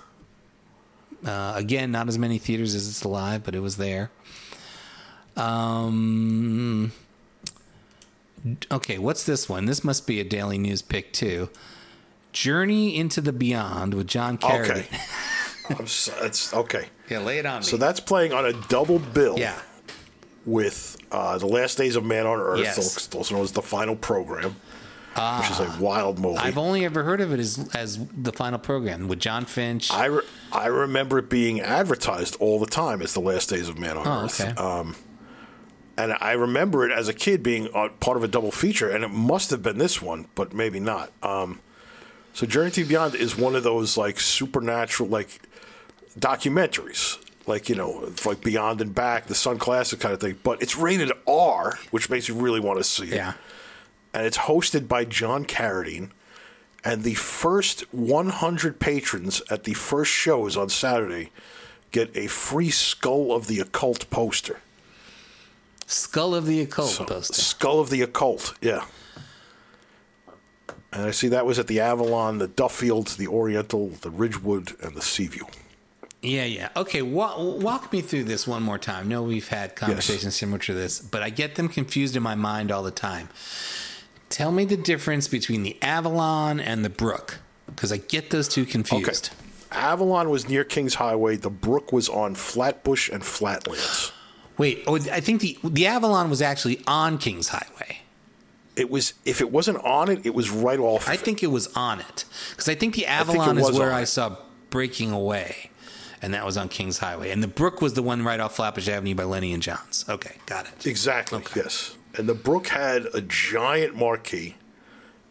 Uh, 1.25 1.53
again, 1.55 1.91
not 1.91 2.07
as 2.07 2.17
many 2.17 2.37
theaters 2.37 2.75
as 2.75 2.87
it's 2.87 3.03
alive, 3.03 3.43
but 3.43 3.55
it 3.55 3.59
was 3.59 3.77
there. 3.77 4.09
Um, 5.37 6.91
okay, 8.71 8.97
what's 8.97 9.25
this 9.25 9.47
one? 9.47 9.65
This 9.65 9.83
must 9.83 10.05
be 10.05 10.19
a 10.19 10.23
daily 10.23 10.57
news 10.57 10.81
pick 10.81 11.13
too. 11.13 11.49
Journey 12.33 12.97
into 12.97 13.21
the 13.21 13.31
Beyond 13.33 13.93
with 13.93 14.07
John 14.07 14.37
Carradine. 14.37 14.85
Okay. 14.85 14.87
I'm 15.79 15.87
so, 15.87 16.11
that's 16.21 16.53
okay. 16.53 16.87
Yeah, 17.09 17.19
lay 17.19 17.37
it 17.39 17.45
on 17.45 17.59
me. 17.61 17.65
So 17.65 17.77
that's 17.77 17.99
playing 18.01 18.33
on 18.33 18.45
a 18.45 18.51
double 18.67 18.99
bill 18.99 19.39
yeah, 19.39 19.57
with 20.45 20.97
uh, 21.11 21.37
The 21.37 21.45
Last 21.47 21.77
Days 21.77 21.95
of 21.95 22.03
Man 22.03 22.25
on 22.25 22.39
Earth, 22.39 22.59
Yes. 22.59 23.09
also 23.15 23.35
known 23.35 23.43
as 23.43 23.53
the 23.53 23.61
final 23.61 23.95
program, 23.95 24.55
which 25.15 25.51
is 25.51 25.59
a 25.61 25.77
wild 25.79 26.19
movie. 26.19 26.39
I've 26.39 26.57
only 26.57 26.83
ever 26.83 27.03
heard 27.03 27.21
of 27.21 27.31
it 27.31 27.39
as 27.39 27.69
as 27.73 28.05
the 28.07 28.33
final 28.33 28.59
program 28.59 29.07
with 29.07 29.19
Jon 29.19 29.45
Finch. 29.45 29.89
I, 29.91 30.05
re- 30.05 30.23
I 30.51 30.65
remember 30.65 31.19
it 31.19 31.29
being 31.29 31.61
advertised 31.61 32.35
all 32.41 32.59
the 32.59 32.65
time 32.65 33.01
as 33.01 33.13
The 33.13 33.21
Last 33.21 33.49
Days 33.49 33.69
of 33.69 33.77
Man 33.79 33.97
on 33.97 34.05
Oh, 34.07 34.25
Earth. 34.25 34.41
okay. 34.41 34.51
Um, 34.59 34.95
and 35.95 36.13
I 36.19 36.31
remember 36.33 36.85
it 36.85 36.91
as 36.91 37.07
a 37.07 37.13
kid 37.13 37.43
being 37.43 37.69
uh, 37.73 37.87
part 37.99 38.17
of 38.17 38.23
a 38.23 38.27
double 38.27 38.51
feature, 38.51 38.89
and 38.89 39.03
it 39.03 39.09
must 39.11 39.51
have 39.51 39.61
been 39.61 39.77
this 39.77 40.01
one, 40.01 40.25
but 40.35 40.51
maybe 40.53 40.79
not. 40.79 41.11
Um, 41.21 41.59
so 42.33 42.45
Journey 42.47 42.71
to 42.71 42.85
Beyond 42.85 43.15
is 43.15 43.37
one 43.37 43.55
of 43.55 43.63
those 43.63 43.97
like 43.97 44.19
supernatural 44.19 45.09
like 45.09 45.39
documentaries, 46.19 47.17
like 47.47 47.69
you 47.69 47.75
know, 47.75 48.11
like 48.25 48.41
Beyond 48.41 48.81
and 48.81 48.93
Back, 48.93 49.27
the 49.27 49.35
Sunn 49.35 49.57
Classic 49.57 49.99
kind 49.99 50.13
of 50.13 50.19
thing. 50.19 50.37
But 50.43 50.61
it's 50.61 50.77
rated 50.77 51.11
R, 51.27 51.77
which 51.91 52.09
makes 52.09 52.27
you 52.27 52.35
really 52.35 52.59
want 52.59 52.79
to 52.79 52.83
see 52.83 53.05
it. 53.05 53.13
yeah. 53.13 53.33
And 54.13 54.25
it's 54.27 54.37
hosted 54.37 54.87
by 54.87 55.05
John 55.05 55.43
Carradine. 55.45 56.11
And 56.85 57.03
the 57.03 57.13
first 57.15 57.81
100 57.93 58.79
patrons 58.79 59.41
at 59.49 59.63
the 59.63 59.73
first 59.73 60.11
shows 60.11 60.57
on 60.57 60.69
Saturday 60.69 61.31
get 61.91 62.15
a 62.15 62.27
free 62.27 62.69
Skull 62.69 63.31
of 63.31 63.47
the 63.47 63.59
Occult 63.59 64.09
poster. 64.09 64.59
Skull 65.87 66.35
of 66.35 66.45
the 66.45 66.61
Occult 66.61 66.89
So, 66.89 67.05
poster. 67.05 67.33
Skull 67.41 67.79
of 67.79 67.89
the 67.89 68.01
Occult, 68.01 68.53
yeah. 68.61 68.85
And 70.93 71.03
I 71.03 71.11
see 71.11 71.27
that 71.29 71.45
was 71.45 71.57
at 71.57 71.65
the 71.67 71.79
Avalon, 71.79 72.37
the 72.37 72.47
Duffields, 72.47 73.17
the 73.17 73.27
Oriental, 73.27 73.89
the 73.89 74.11
Ridgewood, 74.11 74.73
and 74.81 74.95
the 74.95 75.01
Seaview. 75.01 75.45
Yeah, 76.21 76.45
yeah. 76.45 76.69
Okay, 76.77 77.01
wa- 77.01 77.41
walk 77.41 77.91
me 77.91 78.01
through 78.01 78.25
this 78.25 78.47
one 78.47 78.63
more 78.63 78.77
time. 78.77 79.09
No, 79.09 79.23
we've 79.23 79.47
had 79.47 79.75
conversations 79.75 80.35
similar 80.35 80.59
to 80.59 80.73
this, 80.73 80.99
but 80.99 81.23
I 81.23 81.29
get 81.31 81.55
them 81.55 81.67
confused 81.67 82.15
in 82.15 82.23
my 82.23 82.35
mind 82.35 82.71
all 82.71 82.83
the 82.83 82.91
time. 82.91 83.27
Tell 84.29 84.51
me 84.51 84.65
the 84.65 84.77
difference 84.77 85.27
between 85.27 85.63
the 85.63 85.77
Avalon 85.81 86.59
and 86.59 86.85
the 86.85 86.89
Brook, 86.89 87.39
because 87.65 87.91
I 87.91 87.97
get 87.97 88.29
those 88.29 88.47
two 88.47 88.65
confused. 88.65 89.31
Avalon 89.71 90.29
was 90.29 90.47
near 90.47 90.63
Kings 90.63 90.95
Highway. 90.95 91.35
The 91.35 91.49
Brook 91.49 91.91
was 91.91 92.07
on 92.07 92.35
Flatbush 92.35 93.09
and 93.09 93.25
Flatlands. 93.25 94.11
Wait, 94.57 94.83
oh, 94.85 94.95
I 94.95 95.19
think 95.19 95.41
the 95.41 95.57
the 95.63 95.87
Avalon 95.87 96.29
was 96.29 96.41
actually 96.41 96.81
on 96.87 97.17
Kings 97.17 97.49
Highway. 97.49 98.02
It 98.75 98.89
was 98.89 99.13
if 99.25 99.41
it 99.41 99.51
wasn't 99.51 99.77
on 99.83 100.09
it, 100.09 100.25
it 100.25 100.33
was 100.33 100.49
right 100.49 100.79
off. 100.79 101.07
I 101.07 101.13
of 101.13 101.21
it. 101.21 101.23
think 101.23 101.43
it 101.43 101.47
was 101.47 101.67
on 101.75 101.99
it 101.99 102.25
because 102.51 102.69
I 102.69 102.75
think 102.75 102.95
the 102.95 103.05
Avalon 103.05 103.57
it 103.57 103.61
is 103.61 103.77
where 103.77 103.93
I 103.93 104.03
saw 104.03 104.37
Breaking 104.69 105.11
Away, 105.11 105.69
and 106.21 106.33
that 106.33 106.45
was 106.45 106.57
on 106.57 106.69
Kings 106.69 106.97
Highway, 106.97 107.29
and 107.31 107.43
the 107.43 107.47
Brook 107.47 107.81
was 107.81 107.93
the 107.93 108.03
one 108.03 108.23
right 108.23 108.39
off 108.39 108.55
Flatbush 108.55 108.87
Avenue 108.87 109.15
by 109.15 109.23
Lenny 109.23 109.53
and 109.53 109.61
Johns. 109.61 110.05
Okay, 110.09 110.37
got 110.45 110.67
it. 110.67 110.85
Exactly. 110.87 111.43
Yes. 111.55 111.95
And 112.15 112.29
the 112.29 112.35
Brook 112.35 112.67
had 112.67 113.07
a 113.13 113.21
giant 113.21 113.95
marquee, 113.95 114.55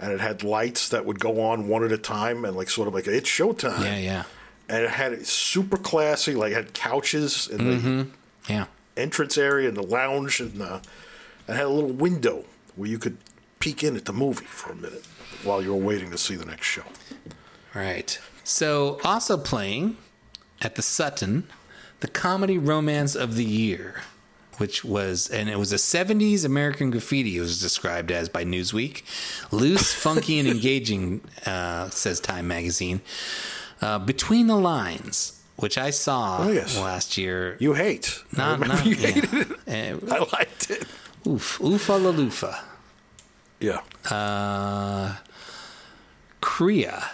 and 0.01 0.13
it 0.13 0.21
had 0.21 0.43
lights 0.43 0.89
that 0.89 1.05
would 1.05 1.21
go 1.21 1.41
on 1.41 1.69
one 1.69 1.85
at 1.85 1.93
a 1.93 1.99
time, 1.99 2.45
and 2.45 2.57
like 2.57 2.69
sort 2.71 2.89
of 2.89 2.95
like 2.95 3.07
it's 3.07 3.29
showtime. 3.29 3.81
Yeah, 3.81 3.99
yeah, 3.99 4.25
And 4.69 4.85
it 4.85 4.91
had 4.91 5.13
it 5.13 5.27
super 5.27 5.77
classy, 5.77 6.35
like 6.35 6.53
had 6.53 6.75
couches 6.75 7.49
in 7.49 7.59
the 7.69 8.07
yeah. 8.49 8.67
entrance 8.97 9.39
area 9.39 9.69
and 9.69 9.77
the 9.77 9.83
lounge, 9.83 10.41
and 10.41 10.61
uh, 10.61 10.81
it 11.49 11.55
had 11.55 11.67
a 11.67 11.69
little 11.71 11.93
window 11.93 12.45
where 12.77 12.89
you 12.89 12.99
could 12.99 13.17
peek 13.63 13.85
in 13.85 13.95
at 13.97 14.05
the 14.07 14.13
movie 14.13 14.45
for 14.45 14.73
a 14.73 14.75
minute 14.75 15.07
while 15.45 15.63
you're 15.63 15.77
waiting 15.77 16.11
to 16.11 16.19
see 16.19 16.35
the 16.35 16.45
next 16.45 16.67
show. 16.67 16.83
Right. 17.75 18.19
So, 18.43 18.99
also 19.05 19.37
playing 19.39 19.97
at 20.61 20.75
the 20.75 20.83
Sutton, 20.83 21.45
the 22.01 22.09
comedy 22.09 22.59
romance 22.59 23.15
of 23.15 23.37
the 23.37 23.45
year, 23.45 24.03
which 24.59 24.85
was, 24.85 25.29
and 25.31 25.49
it 25.49 25.59
was 25.61 25.73
a 25.73 25.77
70s 25.77 26.45
American 26.45 26.91
graffiti, 26.91 27.37
it 27.37 27.41
was 27.41 27.61
described 27.61 28.11
as 28.11 28.29
by 28.29 28.45
Newsweek. 28.45 29.03
Loose, 29.53 29.93
funky, 30.07 30.41
and 30.41 30.49
engaging, 30.49 31.21
uh, 31.47 31.89
says 31.91 32.19
Time 32.19 32.49
magazine. 32.49 33.01
Uh, 33.81 33.99
Between 34.01 34.49
the 34.49 34.57
Lines, 34.57 35.41
which 35.57 35.79
I 35.79 35.91
saw 35.91 36.39
Oh, 36.47 36.51
yes. 36.51 36.77
last 36.77 37.17
year. 37.17 37.57
You 37.61 37.75
hate. 37.75 38.19
I 38.35 38.37
Not, 38.37 38.61
remember 38.61 38.75
not, 38.75 38.87
you 38.87 38.95
yeah. 38.97 39.07
hated 39.09 39.35
it. 39.35 40.03
Uh, 40.11 40.15
I 40.17 40.19
liked 40.37 40.71
it. 40.71 40.83
oof, 41.29 41.59
oofa 41.61 42.03
la 42.03 42.11
loofah. 42.11 42.59
Yeah. 43.63 43.81
Uh, 44.11 45.17
Korea, 46.41 47.11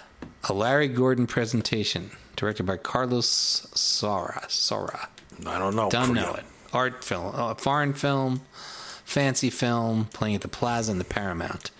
a 0.48 0.52
Larry 0.52 0.88
Gordon 0.88 1.26
presentation, 1.26 2.10
directed 2.36 2.64
by 2.64 2.78
Carlos 2.78 3.28
Saura. 3.74 4.44
Saura. 4.46 5.08
I 5.46 5.58
don't 5.58 5.76
know. 5.76 5.90
Don't 5.90 6.08
Korea. 6.08 6.22
know 6.22 6.34
it. 6.34 6.44
Art 6.72 7.04
film, 7.04 7.32
uh, 7.34 7.54
foreign 7.54 7.92
film, 7.94 8.40
fancy 9.04 9.50
film, 9.50 10.06
playing 10.06 10.34
at 10.34 10.40
the 10.40 10.48
Plaza 10.48 10.92
and 10.92 11.00
the 11.00 11.04
Paramount. 11.04 11.70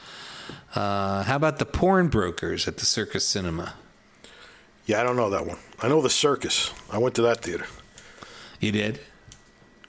Uh, 0.75 1.23
how 1.25 1.37
about 1.37 1.59
the 1.59 1.67
Porn 1.67 2.09
Brokers 2.09 2.69
at 2.69 2.77
the 2.77 2.87
Circus 2.87 3.27
Cinema? 3.27 3.75
Yeah, 4.87 5.01
I 5.01 5.03
don't 5.03 5.17
know 5.17 5.31
that 5.31 5.47
one. 5.47 5.59
I 5.81 5.89
know 5.89 6.01
the 6.01 6.11
circus. 6.11 6.73
I 6.91 6.99
went 6.99 7.15
to 7.17 7.23
that 7.23 7.41
theater. 7.43 7.67
You 8.61 8.73
did? 8.73 9.01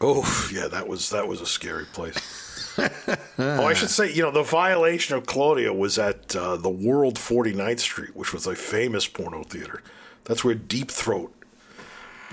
Oh, 0.02 0.50
yeah, 0.54 0.68
that 0.68 0.88
was 0.88 1.10
that 1.10 1.28
was 1.28 1.42
a 1.42 1.46
scary 1.46 1.86
place. 1.86 2.18
Oh, 3.38 3.66
I 3.66 3.74
should 3.74 3.90
say, 3.90 4.12
you 4.12 4.22
know, 4.22 4.32
the 4.32 4.44
violation 4.44 5.16
of 5.16 5.26
Claudia 5.26 5.74
was 5.74 5.98
at 5.98 6.36
uh, 6.36 6.58
the 6.58 6.70
World 6.70 7.16
49th 7.16 7.80
Street, 7.80 8.16
which 8.16 8.34
was 8.34 8.48
a 8.48 8.56
famous 8.56 9.08
porno 9.08 9.44
theater. 9.44 9.82
That's 10.26 10.44
where 10.44 10.56
Deep 10.56 10.92
Throat. 10.92 11.34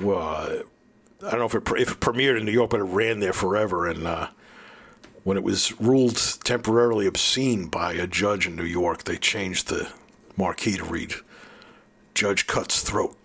Uh, 0.01 0.59
I 1.24 1.31
don't 1.31 1.39
know 1.39 1.47
if 1.47 1.55
it, 1.55 1.64
pre- 1.64 1.82
if 1.82 1.93
it 1.93 2.01
premiered 2.01 2.39
in 2.39 2.44
New 2.44 2.52
York, 2.52 2.70
but 2.70 2.81
it 2.81 2.85
ran 2.85 3.20
there 3.20 3.32
forever. 3.32 3.86
And 3.86 4.06
uh, 4.06 4.28
when 5.24 5.36
it 5.36 5.43
was 5.43 5.78
ruled 5.81 6.16
temporarily 6.44 7.06
obscene 7.06 7.66
by 7.66 7.94
a 7.94 8.06
judge 8.06 8.47
in 8.47 8.55
New 8.55 8.64
York, 8.64 9.05
they 9.05 9.16
changed 9.16 9.68
the 9.68 9.90
marquee 10.36 10.77
to 10.77 10.85
read 10.85 11.14
"Judge 12.14 12.47
Cuts 12.47 12.82
Throat." 12.82 13.16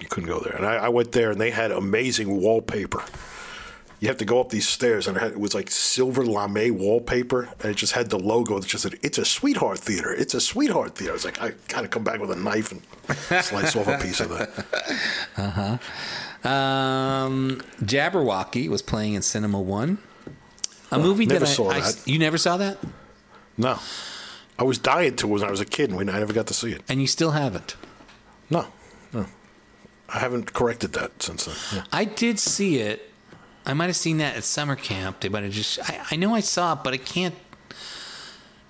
You 0.00 0.06
couldn't 0.08 0.28
go 0.28 0.40
there. 0.40 0.54
And 0.54 0.66
I, 0.66 0.76
I 0.76 0.88
went 0.88 1.12
there, 1.12 1.30
and 1.30 1.40
they 1.40 1.50
had 1.50 1.72
amazing 1.72 2.40
wallpaper. 2.40 3.04
You 4.00 4.08
have 4.08 4.16
to 4.16 4.24
go 4.24 4.40
up 4.40 4.48
these 4.48 4.66
stairs, 4.66 5.06
and 5.06 5.16
it, 5.16 5.20
had, 5.20 5.32
it 5.32 5.40
was 5.40 5.54
like 5.54 5.70
silver 5.70 6.24
lame 6.24 6.78
wallpaper, 6.78 7.50
and 7.60 7.70
it 7.70 7.76
just 7.76 7.92
had 7.92 8.08
the 8.08 8.18
logo 8.18 8.58
that 8.58 8.66
just 8.66 8.82
said, 8.82 8.98
"It's 9.02 9.18
a 9.18 9.24
sweetheart 9.26 9.78
theater. 9.78 10.10
It's 10.12 10.32
a 10.32 10.40
sweetheart 10.40 10.94
theater." 10.94 11.12
I 11.12 11.14
was 11.14 11.24
like, 11.26 11.40
I 11.42 11.52
gotta 11.68 11.86
come 11.86 12.02
back 12.02 12.18
with 12.18 12.30
a 12.30 12.36
knife 12.36 12.72
and 12.72 12.82
slice 13.44 13.76
off 13.76 13.86
a 13.88 13.98
piece 13.98 14.20
of 14.20 14.30
that. 14.30 14.50
Uh 15.36 15.50
huh. 15.50 16.48
Um, 16.48 17.60
Jabberwocky 17.82 18.68
was 18.68 18.82
playing 18.82 19.14
in 19.14 19.22
Cinema 19.22 19.60
One. 19.60 19.98
A 20.90 20.98
movie 20.98 21.26
never 21.26 21.40
that 21.40 21.48
I, 21.48 21.52
saw 21.52 21.70
I- 21.70 21.80
that. 21.80 22.02
you 22.06 22.18
never 22.18 22.38
saw 22.38 22.56
that, 22.56 22.78
No, 23.56 23.78
I 24.58 24.64
was 24.64 24.78
dying 24.78 25.14
to 25.16 25.26
when 25.28 25.44
I 25.44 25.50
was 25.50 25.60
a 25.60 25.64
kid, 25.66 25.90
and 25.90 25.98
we, 25.98 26.02
I 26.10 26.18
never 26.18 26.32
got 26.32 26.46
to 26.48 26.54
see 26.54 26.72
it. 26.72 26.82
and 26.88 27.00
you 27.00 27.06
still 27.06 27.30
haven't. 27.32 27.76
No, 28.48 28.66
no, 29.12 29.26
I 30.08 30.18
haven't 30.18 30.52
corrected 30.52 30.94
that 30.94 31.22
since 31.22 31.44
then. 31.44 31.54
Yeah. 31.74 31.84
I 31.92 32.04
did 32.06 32.38
see 32.38 32.78
it. 32.78 33.09
I 33.70 33.74
might 33.74 33.86
have 33.86 33.96
seen 33.96 34.18
that 34.18 34.36
at 34.36 34.44
summer 34.44 34.76
camp, 34.76 35.24
but 35.30 35.44
I 35.44 35.48
just 35.48 35.78
I, 35.88 36.00
I 36.10 36.16
know 36.16 36.34
I 36.34 36.40
saw 36.40 36.72
it, 36.74 36.80
but 36.84 36.92
I 36.92 36.96
can't 36.96 37.34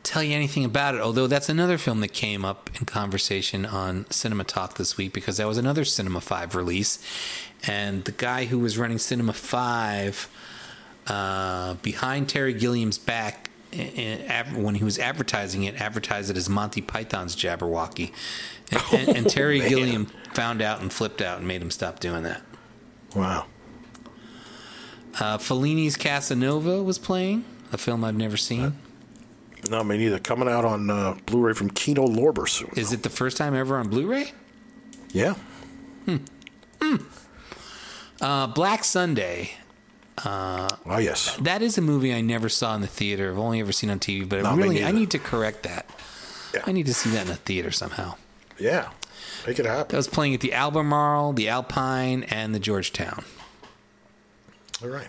tell 0.02 0.22
you 0.22 0.34
anything 0.34 0.64
about 0.64 0.94
it. 0.94 1.00
Although 1.00 1.26
that's 1.26 1.48
another 1.48 1.78
film 1.78 2.00
that 2.00 2.12
came 2.12 2.44
up 2.44 2.70
in 2.78 2.86
conversation 2.86 3.64
on 3.66 4.10
Cinema 4.10 4.44
Talk 4.44 4.74
this 4.74 4.96
week 4.96 5.12
because 5.12 5.36
that 5.38 5.46
was 5.46 5.58
another 5.58 5.84
Cinema 5.84 6.20
Five 6.20 6.54
release, 6.54 6.98
and 7.66 8.04
the 8.04 8.12
guy 8.12 8.44
who 8.46 8.58
was 8.58 8.76
running 8.78 8.98
Cinema 8.98 9.32
Five 9.32 10.28
uh, 11.06 11.74
behind 11.74 12.28
Terry 12.28 12.52
Gilliam's 12.54 12.98
back. 12.98 13.50
i- 13.72 13.76
i- 13.76 14.24
ad- 14.26 14.56
When 14.56 14.74
he 14.76 14.84
was 14.84 14.98
advertising 14.98 15.64
it, 15.64 15.80
advertised 15.80 16.30
it 16.30 16.36
as 16.36 16.48
Monty 16.48 16.80
Python's 16.82 17.34
Jabberwocky, 17.36 18.12
and, 18.70 18.82
and, 19.08 19.16
and 19.16 19.30
Terry 19.36 19.60
man. 19.60 19.68
Gilliam 19.68 20.06
found 20.34 20.60
out 20.62 20.80
and 20.80 20.92
flipped 20.92 21.20
out 21.22 21.38
and 21.38 21.48
made 21.48 21.62
him 21.62 21.70
stop 21.70 22.00
doing 22.00 22.22
that. 22.24 22.42
Wow. 23.14 23.46
Uh, 25.18 25.38
Fellini's 25.38 25.96
Casanova 25.96 26.82
was 26.82 26.98
playing, 26.98 27.44
a 27.72 27.78
film 27.78 28.04
I've 28.04 28.14
never 28.16 28.36
seen. 28.36 28.74
No, 29.68 29.82
me 29.84 29.98
neither. 29.98 30.18
Coming 30.18 30.48
out 30.48 30.64
on 30.64 30.88
uh, 30.88 31.16
Blu-ray 31.26 31.52
from 31.54 31.70
Kino 31.70 32.06
Lorber 32.06 32.48
soon. 32.48 32.70
Is 32.76 32.92
it 32.92 33.02
the 33.02 33.10
first 33.10 33.36
time 33.36 33.54
ever 33.54 33.76
on 33.76 33.88
Blu-ray? 33.88 34.32
yeah. 35.12 35.34
Hmm. 36.06 36.96
Uh, 38.20 38.46
Black 38.48 38.84
Sunday. 38.84 39.52
Uh, 40.24 40.68
Oh 40.86 40.98
yes. 40.98 41.36
That 41.40 41.62
is 41.62 41.78
a 41.78 41.82
movie 41.82 42.14
I 42.14 42.20
never 42.20 42.48
saw 42.48 42.74
in 42.74 42.80
the 42.80 42.86
theater. 42.86 43.30
I've 43.30 43.38
only 43.38 43.60
ever 43.60 43.72
seen 43.72 43.90
on 43.90 43.98
TV, 43.98 44.28
but 44.28 44.42
No, 44.42 44.50
I 44.50 44.54
really 44.56 44.84
I 44.84 44.92
need 44.92 45.10
to 45.12 45.18
correct 45.18 45.62
that. 45.64 45.88
Yeah. 46.54 46.62
I 46.66 46.72
need 46.72 46.86
to 46.86 46.94
see 46.94 47.10
that 47.10 47.26
in 47.26 47.32
a 47.32 47.36
theater 47.36 47.70
somehow. 47.70 48.14
Yeah. 48.58 48.90
Make 49.46 49.58
it 49.58 49.62
That 49.62 49.76
happen. 49.76 49.96
was 49.96 50.08
playing 50.08 50.34
at 50.34 50.40
the 50.40 50.52
Albemarle, 50.52 51.32
the 51.32 51.48
Alpine, 51.48 52.24
and 52.24 52.54
the 52.54 52.58
Georgetown. 52.58 53.24
All 54.82 54.88
right. 54.88 55.08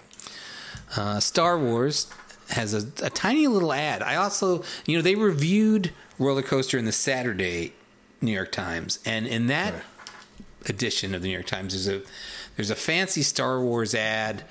Uh, 0.96 1.20
Star 1.20 1.58
Wars 1.58 2.08
has 2.50 2.74
a, 2.74 3.06
a 3.06 3.10
tiny 3.10 3.48
little 3.48 3.72
ad. 3.72 4.02
I 4.04 4.16
also, 4.16 4.64
you 4.86 4.98
know, 4.98 5.02
they 5.02 5.16
reviewed 5.16 5.92
Roller 6.20 6.42
Coaster 6.42 6.78
in 6.78 6.86
the 6.86 6.92
Saturday 6.92 7.74
New 8.22 8.32
York 8.34 8.52
Times, 8.52 9.00
and 9.06 9.26
in 9.26 9.48
that 9.48 9.74
Right. 9.74 9.84
edition 10.70 11.16
of 11.16 11.22
the 11.22 11.28
New 11.30 11.34
York 11.34 11.48
Times, 11.48 11.74
there's 11.74 11.88
a 12.02 12.06
there's 12.58 12.70
a 12.70 12.76
fancy 12.76 13.24
Star 13.24 13.62
Wars 13.62 13.96
ad 13.96 14.44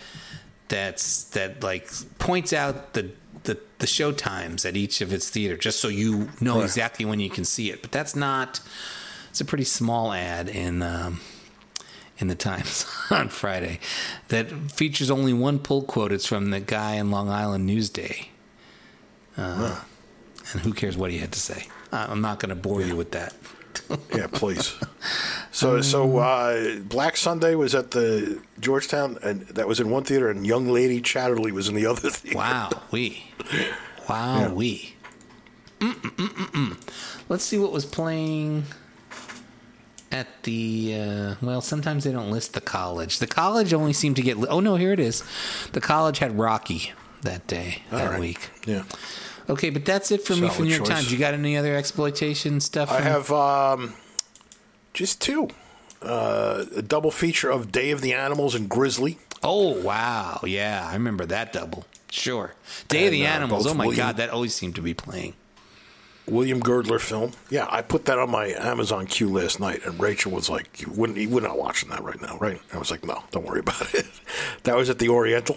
that's 0.68 1.24
that 1.24 1.62
like 1.62 1.88
points 2.18 2.52
out 2.52 2.94
the 2.94 3.10
the, 3.44 3.58
the 3.78 3.86
show 3.86 4.12
times 4.12 4.64
at 4.66 4.76
each 4.76 5.00
of 5.00 5.12
its 5.12 5.28
theater, 5.30 5.56
just 5.56 5.80
so 5.80 5.88
you 5.88 6.28
know 6.40 6.56
Right. 6.56 6.64
exactly 6.64 7.04
when 7.04 7.20
you 7.20 7.30
can 7.30 7.44
see 7.44 7.70
it. 7.70 7.80
But 7.82 7.92
that's 7.92 8.16
not. 8.16 8.60
It's 9.30 9.40
a 9.40 9.44
pretty 9.44 9.64
small 9.64 10.12
ad 10.12 10.48
in. 10.48 10.82
Um, 10.82 11.20
in 12.20 12.28
the 12.28 12.34
Times 12.34 12.86
on 13.10 13.28
Friday 13.28 13.80
that 14.28 14.50
features 14.70 15.10
only 15.10 15.32
one 15.32 15.58
pull 15.58 15.82
quote. 15.82 16.12
It's 16.12 16.26
from 16.26 16.50
the 16.50 16.60
guy 16.60 16.94
in 16.94 17.10
Long 17.10 17.28
Island 17.28 17.68
Newsday. 17.68 18.28
Uh, 19.36 19.80
And 20.52 20.60
who 20.62 20.72
cares 20.72 20.96
what 20.96 21.10
he 21.10 21.18
had 21.18 21.32
to 21.32 21.40
say? 21.40 21.66
I'm 21.92 22.20
not 22.20 22.40
going 22.40 22.50
to 22.50 22.54
bore 22.56 22.82
you 22.82 22.96
with 22.96 23.12
that. 23.12 23.34
Yeah, 24.14 24.26
please. 24.30 24.74
So, 25.52 25.80
so 25.80 26.18
uh, 26.18 26.76
Black 26.78 27.16
Sunday 27.16 27.56
was 27.56 27.74
at 27.74 27.90
the 27.90 28.40
Georgetown, 28.60 29.18
and 29.20 29.42
that 29.48 29.66
was 29.66 29.80
in 29.80 29.90
one 29.90 30.04
theater, 30.04 30.30
and 30.30 30.46
Young 30.46 30.68
Lady 30.68 31.00
Chatterley 31.02 31.50
was 31.50 31.68
in 31.68 31.74
the 31.74 31.86
other 31.86 32.08
theater. 32.08 32.38
Wow, 32.38 32.70
we. 32.92 33.24
Wow, 34.08 34.52
we. 34.54 34.94
Mm-mm-mm-mm. 35.80 36.76
Let's 37.28 37.42
see 37.44 37.58
what 37.58 37.72
was 37.72 37.84
playing 37.84 38.64
at 40.12 40.42
the. 40.44 40.94
Uh, 41.00 41.34
well, 41.42 41.60
sometimes 41.60 42.04
they 42.04 42.12
don't 42.12 42.30
list 42.30 42.54
the 42.54 42.60
college. 42.60 43.18
The 43.18 43.26
college 43.26 43.72
only 43.72 43.92
seemed 43.92 44.16
to 44.16 44.22
get. 44.22 44.36
Li- 44.38 44.48
oh 44.48 44.60
no, 44.60 44.76
here 44.76 44.92
it 44.92 45.00
is. 45.00 45.22
The 45.72 45.80
college 45.80 46.18
had 46.18 46.38
Rocky 46.38 46.92
that 47.22 47.46
day, 47.46 47.82
All 47.92 47.98
that 47.98 48.10
right. 48.10 48.20
week. 48.20 48.50
Yeah. 48.66 48.84
Okay, 49.48 49.70
but 49.70 49.84
that's 49.84 50.10
it 50.12 50.22
for 50.22 50.36
me 50.36 50.48
from 50.48 50.66
New 50.66 50.76
York. 50.76 50.88
Times. 50.88 51.10
You 51.10 51.18
got 51.18 51.34
any 51.34 51.56
other 51.56 51.74
exploitation 51.74 52.60
stuff? 52.60 52.90
I 52.90 53.00
have 53.00 53.30
um, 53.32 53.94
just 54.94 55.20
two. 55.20 55.48
Uh, 56.02 56.64
a 56.76 56.82
double 56.82 57.10
feature 57.10 57.50
of 57.50 57.70
Day 57.70 57.90
of 57.90 58.00
the 58.00 58.14
Animals 58.14 58.54
and 58.54 58.68
Grizzly. 58.70 59.18
Oh 59.42 59.80
wow, 59.82 60.40
yeah, 60.44 60.86
I 60.88 60.94
remember 60.94 61.26
that 61.26 61.52
double. 61.52 61.84
Sure, 62.10 62.54
Day 62.88 63.06
of 63.06 63.12
the 63.12 63.26
uh, 63.26 63.30
Animals. 63.30 63.66
Oh 63.66 63.74
my 63.74 63.86
William- 63.86 64.06
God, 64.06 64.16
that 64.16 64.30
always 64.30 64.54
seemed 64.54 64.76
to 64.76 64.82
be 64.82 64.94
playing. 64.94 65.34
William 66.30 66.60
Girdler 66.60 66.98
film. 66.98 67.32
Yeah, 67.50 67.66
I 67.70 67.82
put 67.82 68.04
that 68.06 68.18
on 68.18 68.30
my 68.30 68.46
Amazon 68.48 69.06
queue 69.06 69.28
last 69.28 69.60
night, 69.60 69.80
and 69.84 70.00
Rachel 70.00 70.32
was 70.32 70.48
like, 70.48 70.80
"You 70.80 70.90
wouldn't, 70.92 71.18
you 71.18 71.28
we're 71.28 71.40
not 71.40 71.58
watching 71.58 71.90
that 71.90 72.02
right 72.02 72.20
now, 72.20 72.38
right?" 72.38 72.60
I 72.72 72.78
was 72.78 72.90
like, 72.90 73.04
"No, 73.04 73.22
don't 73.30 73.46
worry 73.46 73.60
about 73.60 73.94
it." 73.94 74.06
that 74.62 74.76
was 74.76 74.88
at 74.90 74.98
the 74.98 75.08
Oriental, 75.08 75.56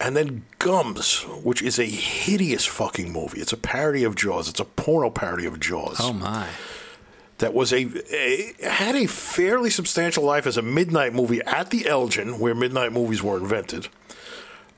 And 0.00 0.16
then 0.16 0.44
Gums, 0.58 1.22
which 1.42 1.62
is 1.62 1.78
a 1.78 1.84
hideous 1.86 2.66
fucking 2.66 3.12
movie. 3.12 3.40
It's 3.40 3.52
a 3.52 3.56
parody 3.56 4.04
of 4.04 4.14
Jaws. 4.14 4.48
It's 4.48 4.60
a 4.60 4.64
porno 4.64 5.08
parody 5.10 5.46
of 5.46 5.58
Jaws. 5.60 5.96
Oh 6.00 6.12
my. 6.12 6.48
that 7.38 7.54
was 7.54 7.72
a, 7.72 7.86
a 8.14 8.54
had 8.68 8.94
a 8.96 9.06
fairly 9.06 9.70
substantial 9.70 10.24
life 10.24 10.46
as 10.46 10.56
a 10.56 10.62
midnight 10.62 11.14
movie 11.14 11.40
at 11.42 11.70
the 11.70 11.86
Elgin, 11.86 12.38
where 12.38 12.54
midnight 12.54 12.92
movies 12.92 13.22
were 13.22 13.36
invented. 13.38 13.88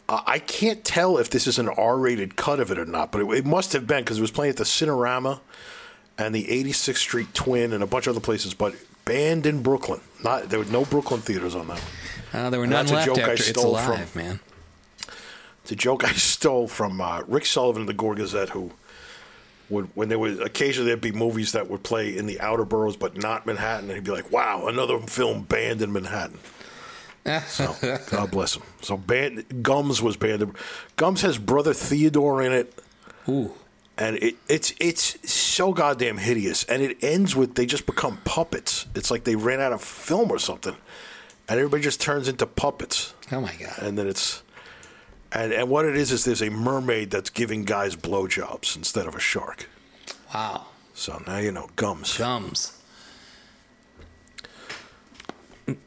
Uh, 0.08 0.22
I 0.26 0.38
can't 0.38 0.84
tell 0.84 1.18
if 1.18 1.28
this 1.30 1.46
is 1.46 1.58
an 1.58 1.68
R-rated 1.68 2.36
cut 2.36 2.60
of 2.60 2.70
it 2.70 2.78
or 2.78 2.86
not, 2.86 3.12
but 3.12 3.20
it, 3.20 3.26
it 3.30 3.44
must 3.46 3.72
have 3.74 3.86
been 3.86 4.00
because 4.04 4.18
it 4.18 4.22
was 4.22 4.30
playing 4.30 4.50
at 4.50 4.56
the 4.56 4.64
Cinerama 4.64 5.40
and 6.16 6.34
the 6.34 6.44
86th 6.44 6.96
Street 6.96 7.34
Twin 7.34 7.72
and 7.72 7.82
a 7.82 7.86
bunch 7.86 8.06
of 8.06 8.16
other 8.16 8.24
places, 8.24 8.54
but 8.54 8.74
banned 9.04 9.44
in 9.46 9.62
Brooklyn. 9.62 10.00
Not 10.24 10.48
there 10.48 10.58
were 10.58 10.64
no 10.66 10.84
Brooklyn 10.84 11.20
theaters 11.20 11.54
on 11.54 11.68
that. 11.68 11.82
Uh, 12.32 12.50
there 12.50 12.60
were 12.60 12.66
none 12.66 12.86
that's 12.86 12.92
a 12.92 12.94
left 12.94 13.06
joke 13.06 13.18
I 13.18 13.20
after 13.22 13.32
It's 13.34 13.48
stole 13.48 13.76
from- 13.76 14.06
man. 14.14 14.40
It's 15.62 15.72
a 15.72 15.76
joke 15.76 16.02
I 16.04 16.12
stole 16.12 16.66
from 16.66 17.00
uh, 17.00 17.22
Rick 17.26 17.44
Sullivan 17.44 17.82
of 17.82 17.86
the 17.88 17.92
Gore 17.92 18.14
Gazette, 18.14 18.48
who 18.50 18.72
would, 19.68 19.90
when 19.94 20.08
there 20.08 20.18
was 20.18 20.40
occasionally 20.40 20.88
there'd 20.88 21.02
be 21.02 21.12
movies 21.12 21.52
that 21.52 21.68
would 21.68 21.82
play 21.82 22.16
in 22.16 22.24
the 22.24 22.40
outer 22.40 22.64
boroughs 22.64 22.96
but 22.96 23.18
not 23.18 23.44
Manhattan, 23.44 23.90
and 23.90 23.96
he'd 23.96 24.04
be 24.04 24.10
like, 24.10 24.32
"Wow, 24.32 24.66
another 24.66 24.98
film 25.00 25.42
banned 25.42 25.82
in 25.82 25.92
Manhattan." 25.92 26.38
So 27.46 27.74
God 28.10 28.30
bless 28.30 28.56
him. 28.56 28.62
So 28.80 28.96
banned, 28.96 29.62
Gums 29.62 30.00
was 30.00 30.16
banned. 30.16 30.54
Gums 30.96 31.22
has 31.22 31.38
brother 31.38 31.74
Theodore 31.74 32.42
in 32.42 32.52
it, 32.52 32.72
Ooh. 33.28 33.52
and 33.98 34.16
it, 34.16 34.36
it's 34.48 34.72
it's 34.80 35.30
so 35.30 35.72
goddamn 35.72 36.18
hideous. 36.18 36.64
And 36.64 36.82
it 36.82 37.02
ends 37.02 37.36
with 37.36 37.54
they 37.54 37.66
just 37.66 37.86
become 37.86 38.18
puppets. 38.24 38.86
It's 38.94 39.10
like 39.10 39.24
they 39.24 39.36
ran 39.36 39.60
out 39.60 39.72
of 39.72 39.82
film 39.82 40.30
or 40.30 40.38
something, 40.38 40.76
and 41.48 41.58
everybody 41.58 41.82
just 41.82 42.00
turns 42.00 42.28
into 42.28 42.46
puppets 42.46 43.12
Oh 43.30 43.40
my 43.40 43.54
god. 43.56 43.78
and 43.82 43.98
then 43.98 44.06
it's 44.06 44.42
and 45.30 45.52
and 45.52 45.68
what 45.68 45.84
it 45.84 45.96
is 45.96 46.10
is 46.12 46.24
there's 46.24 46.40
a 46.42 46.48
mermaid 46.50 47.10
that's 47.10 47.28
giving 47.30 47.64
guys 47.64 47.94
blowjobs 47.94 48.74
instead 48.76 49.06
of 49.06 49.14
a 49.14 49.20
shark. 49.20 49.68
Wow. 50.34 50.66
So 50.94 51.22
now 51.26 51.38
you 51.38 51.52
know 51.52 51.68
gums. 51.76 52.16
Gums. 52.16 52.77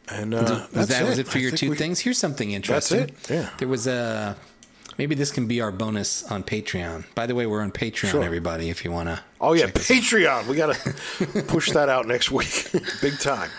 And 0.09 0.33
uh, 0.33 0.67
was 0.73 0.87
that 0.89 1.03
was 1.05 1.17
it 1.19 1.27
I 1.27 1.31
for 1.31 1.39
your 1.39 1.51
two 1.51 1.71
we- 1.71 1.75
things? 1.77 1.99
Here's 1.99 2.17
something 2.17 2.51
interesting. 2.51 2.99
it, 3.01 3.29
yeah. 3.29 3.49
There 3.57 3.67
was 3.67 3.87
a 3.87 4.35
maybe 4.97 5.15
this 5.15 5.31
can 5.31 5.47
be 5.47 5.61
our 5.61 5.71
bonus 5.71 6.23
on 6.29 6.43
Patreon. 6.43 7.05
By 7.15 7.25
the 7.25 7.33
way, 7.33 7.45
we're 7.47 7.61
on 7.61 7.71
Patreon, 7.71 8.09
Sure. 8.11 8.23
everybody. 8.23 8.69
If 8.69 8.83
you 8.85 8.91
want 8.91 9.09
to. 9.09 9.19
Oh 9.39 9.53
yeah, 9.53 9.67
Patreon. 9.67 10.45
We 10.47 10.55
gotta 10.55 11.43
push 11.43 11.71
that 11.71 11.89
out 11.89 12.07
next 12.07 12.29
week, 12.29 12.67
big 13.01 13.17
time. 13.19 13.49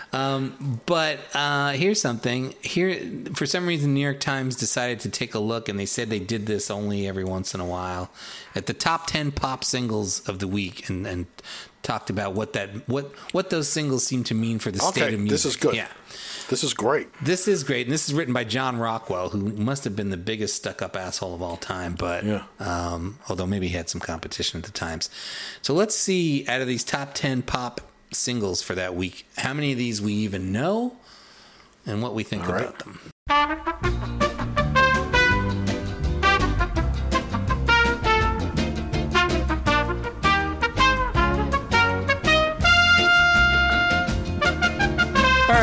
But 0.85 1.19
uh, 1.33 1.71
here's 1.71 1.99
something. 1.99 2.53
Here, 2.61 2.97
for 3.33 3.45
some 3.45 3.65
reason, 3.67 3.93
New 3.93 3.99
York 4.01 4.19
Times 4.21 4.55
decided 4.55 5.01
to 5.01 5.09
take 5.09 5.33
a 5.35 5.39
look, 5.39 5.67
and 5.67 5.77
they 5.77 5.85
said 5.85 6.09
they 6.09 6.19
did 6.19 6.45
this 6.45 6.71
only 6.71 7.07
every 7.07 7.25
once 7.25 7.53
in 7.53 7.59
a 7.59 7.65
while 7.65 8.11
at 8.55 8.67
the 8.67 8.73
top 8.73 9.07
ten 9.07 9.31
pop 9.31 9.63
singles 9.65 10.21
of 10.29 10.39
the 10.39 10.47
week, 10.47 10.87
and, 10.87 11.05
and 11.05 11.25
talked 11.83 12.09
about 12.09 12.33
what 12.33 12.53
that 12.53 12.69
what 12.87 13.11
what 13.33 13.49
those 13.49 13.67
singles 13.69 14.05
seem 14.05 14.23
to 14.25 14.33
mean 14.33 14.57
for 14.59 14.71
the 14.71 14.79
state 14.79 15.13
of 15.13 15.19
music. 15.19 15.29
this 15.31 15.45
is 15.45 15.55
good. 15.55 15.75
Yeah. 15.75 15.87
This 16.49 16.63
is 16.63 16.73
great. 16.73 17.07
This 17.21 17.47
is 17.47 17.63
great, 17.63 17.87
and 17.87 17.93
this 17.93 18.07
is 18.09 18.13
written 18.13 18.33
by 18.33 18.43
John 18.43 18.77
Rockwell, 18.77 19.29
who 19.29 19.39
must 19.39 19.85
have 19.85 19.95
been 19.95 20.09
the 20.09 20.17
biggest 20.17 20.55
stuck-up 20.55 20.95
asshole 20.97 21.33
of 21.33 21.41
all 21.41 21.55
time. 21.55 21.95
But 21.95 22.25
Yeah. 22.25 22.43
um, 22.59 23.17
although 23.29 23.47
maybe 23.47 23.69
he 23.69 23.75
had 23.77 23.89
some 23.89 24.01
competition 24.01 24.57
at 24.59 24.65
the 24.65 24.71
times. 24.71 25.09
So 25.61 25.73
let's 25.73 25.95
see, 25.95 26.45
out 26.47 26.61
of 26.61 26.67
these 26.67 26.83
top 26.83 27.13
ten 27.13 27.43
pop 27.43 27.79
singles 28.11 28.61
for 28.61 28.75
that 28.75 28.93
week, 28.93 29.25
how 29.37 29.53
many 29.53 29.71
of 29.71 29.77
these 29.77 30.01
we 30.01 30.13
even 30.13 30.51
know, 30.51 30.97
and 31.85 32.01
what 32.03 32.13
we 32.13 32.23
think 32.23 32.47
right. 32.47 32.63
about 32.65 32.79
them. 32.79 34.19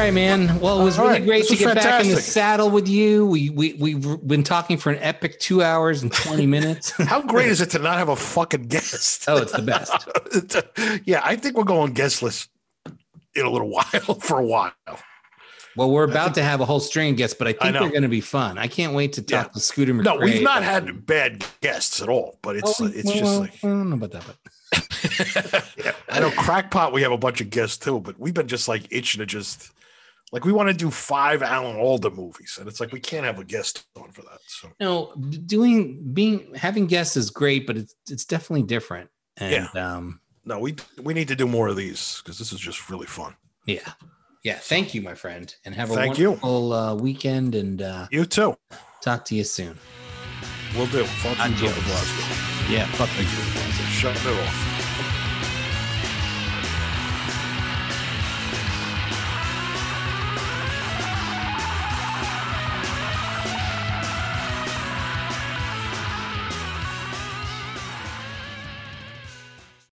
Right, 0.01 0.15
man. 0.15 0.59
Well, 0.61 0.81
it 0.81 0.85
was 0.85 0.99
All 0.99 1.05
really 1.09 1.19
right. 1.19 1.27
great 1.27 1.41
This 1.47 1.59
to 1.59 1.65
get 1.65 1.75
back 1.75 2.03
in 2.03 2.11
the 2.11 2.17
saddle 2.23 2.71
with 2.71 2.89
you. 2.89 3.27
We 3.27 3.51
we 3.51 3.75
we've 3.75 4.27
been 4.27 4.43
talking 4.43 4.79
for 4.79 4.91
an 4.91 4.99
epic 5.03 5.39
two 5.41 5.63
hours 5.63 6.03
and 6.03 6.11
twenty 6.11 6.47
minutes. 6.57 6.91
How 6.93 7.21
great 7.21 7.49
is 7.51 7.61
it 7.61 7.69
to 7.73 7.79
not 7.79 7.99
have 7.99 8.09
a 8.09 8.17
fucking 8.17 8.63
guest? 8.69 9.27
oh, 9.29 9.37
it's 9.37 9.53
the 9.53 9.61
best. 9.61 10.09
yeah, 11.05 11.21
I 11.23 11.37
think 11.37 11.55
we're 11.55 11.65
going 11.65 11.93
guestless 11.93 12.49
in 13.35 13.45
a 13.45 13.51
little 13.51 13.69
while 13.69 13.85
for 14.23 14.39
a 14.39 14.45
while. 14.47 14.73
Well, 15.77 15.91
we're 15.91 16.05
about 16.05 16.35
to 16.37 16.43
have 16.43 16.63
a 16.63 16.65
whole 16.65 16.81
string 16.81 17.11
of 17.11 17.17
guests, 17.19 17.37
but 17.39 17.47
I 17.47 17.53
think 17.53 17.75
know. 17.75 17.81
they're 17.81 17.91
going 17.91 18.03
to 18.03 18.09
be 18.09 18.23
fun. 18.23 18.57
I 18.57 18.69
can't 18.69 18.95
wait 18.95 19.13
to 19.15 19.23
talk 19.23 19.49
Yeah. 19.49 19.53
to 19.53 19.61
Scooter 19.61 19.93
McCrae. 19.93 20.05
No, 20.05 20.17
we've 20.17 20.43
not 20.43 20.63
had 20.63 21.05
bad 21.05 21.45
guests 21.61 22.01
at 22.01 22.09
all, 22.09 22.39
but 22.41 22.57
it's 22.57 22.81
Oh, 22.81 22.87
it's 22.87 23.05
well, 23.05 23.15
just 23.17 23.39
like 23.41 23.53
I 23.63 23.67
don't 23.69 23.91
know 23.91 23.97
about 23.97 24.13
that, 24.13 24.25
but 24.25 25.95
I 26.09 26.21
know 26.21 26.31
crackpot 26.31 26.95
we 26.95 27.03
have 27.03 27.13
a 27.13 27.19
bunch 27.19 27.43
of 27.43 27.51
guests 27.51 27.77
too, 27.77 28.01
but 28.01 28.19
we've 28.19 28.33
been 28.33 28.49
just 28.49 28.67
like 28.67 28.85
itching 28.91 29.19
to 29.19 29.27
just 29.27 29.73
like 30.33 30.45
we 30.45 30.53
want 30.53 30.69
to 30.69 30.75
do 30.75 30.91
five 30.91 31.43
Alan 31.43 31.77
Alda 31.77 32.11
movies, 32.11 32.57
and 32.61 32.69
it's 32.69 32.81
like 32.81 32.93
we 32.93 33.01
can't 33.01 33.25
have 33.25 33.39
a 33.39 33.45
guest 33.45 33.85
on 33.97 34.11
for 34.13 34.23
that. 34.23 34.39
So 34.47 34.71
no, 34.81 35.13
doing 35.47 36.13
being 36.15 36.55
having 36.55 36.87
guests 36.87 37.17
is 37.17 37.31
great, 37.31 37.67
but 37.67 37.77
it's 37.77 37.95
it's 38.09 38.25
definitely 38.25 38.63
different. 38.67 39.11
And 39.37 39.75
um, 39.77 40.21
no, 40.45 40.59
we 40.59 40.77
we 41.03 41.15
need 41.15 41.29
to 41.29 41.37
do 41.37 41.47
more 41.47 41.69
of 41.69 41.77
these 41.77 42.21
because 42.23 42.39
this 42.39 42.53
is 42.53 42.61
just 42.61 42.91
really 42.91 43.07
fun. 43.07 43.35
yeah, 43.67 43.93
yeah. 44.45 44.59
Thank 44.61 44.95
you, 44.95 45.03
my 45.03 45.15
friend, 45.15 45.55
and 45.65 45.75
have 45.75 45.91
a 45.91 45.95
Thank 45.95 46.19
you. 46.19 46.31
wonderful 46.31 46.73
uh, 46.73 46.95
weekend. 46.95 47.55
And 47.55 47.83
uh, 47.83 48.07
You 48.11 48.25
too. 48.27 48.57
talk 49.01 49.25
to 49.27 49.35
you 49.35 49.45
soon. 49.45 49.79
We'll 50.77 50.87
do. 50.87 51.05
Fuck 51.05 51.39
you, 51.49 51.55
Joe 51.57 51.73
Glasgow. 51.73 52.73
Yeah, 52.73 52.87
fuck 52.95 53.11
you. 53.19 53.25
Shut 53.91 54.15
it 54.15 54.27
off. 54.47 54.70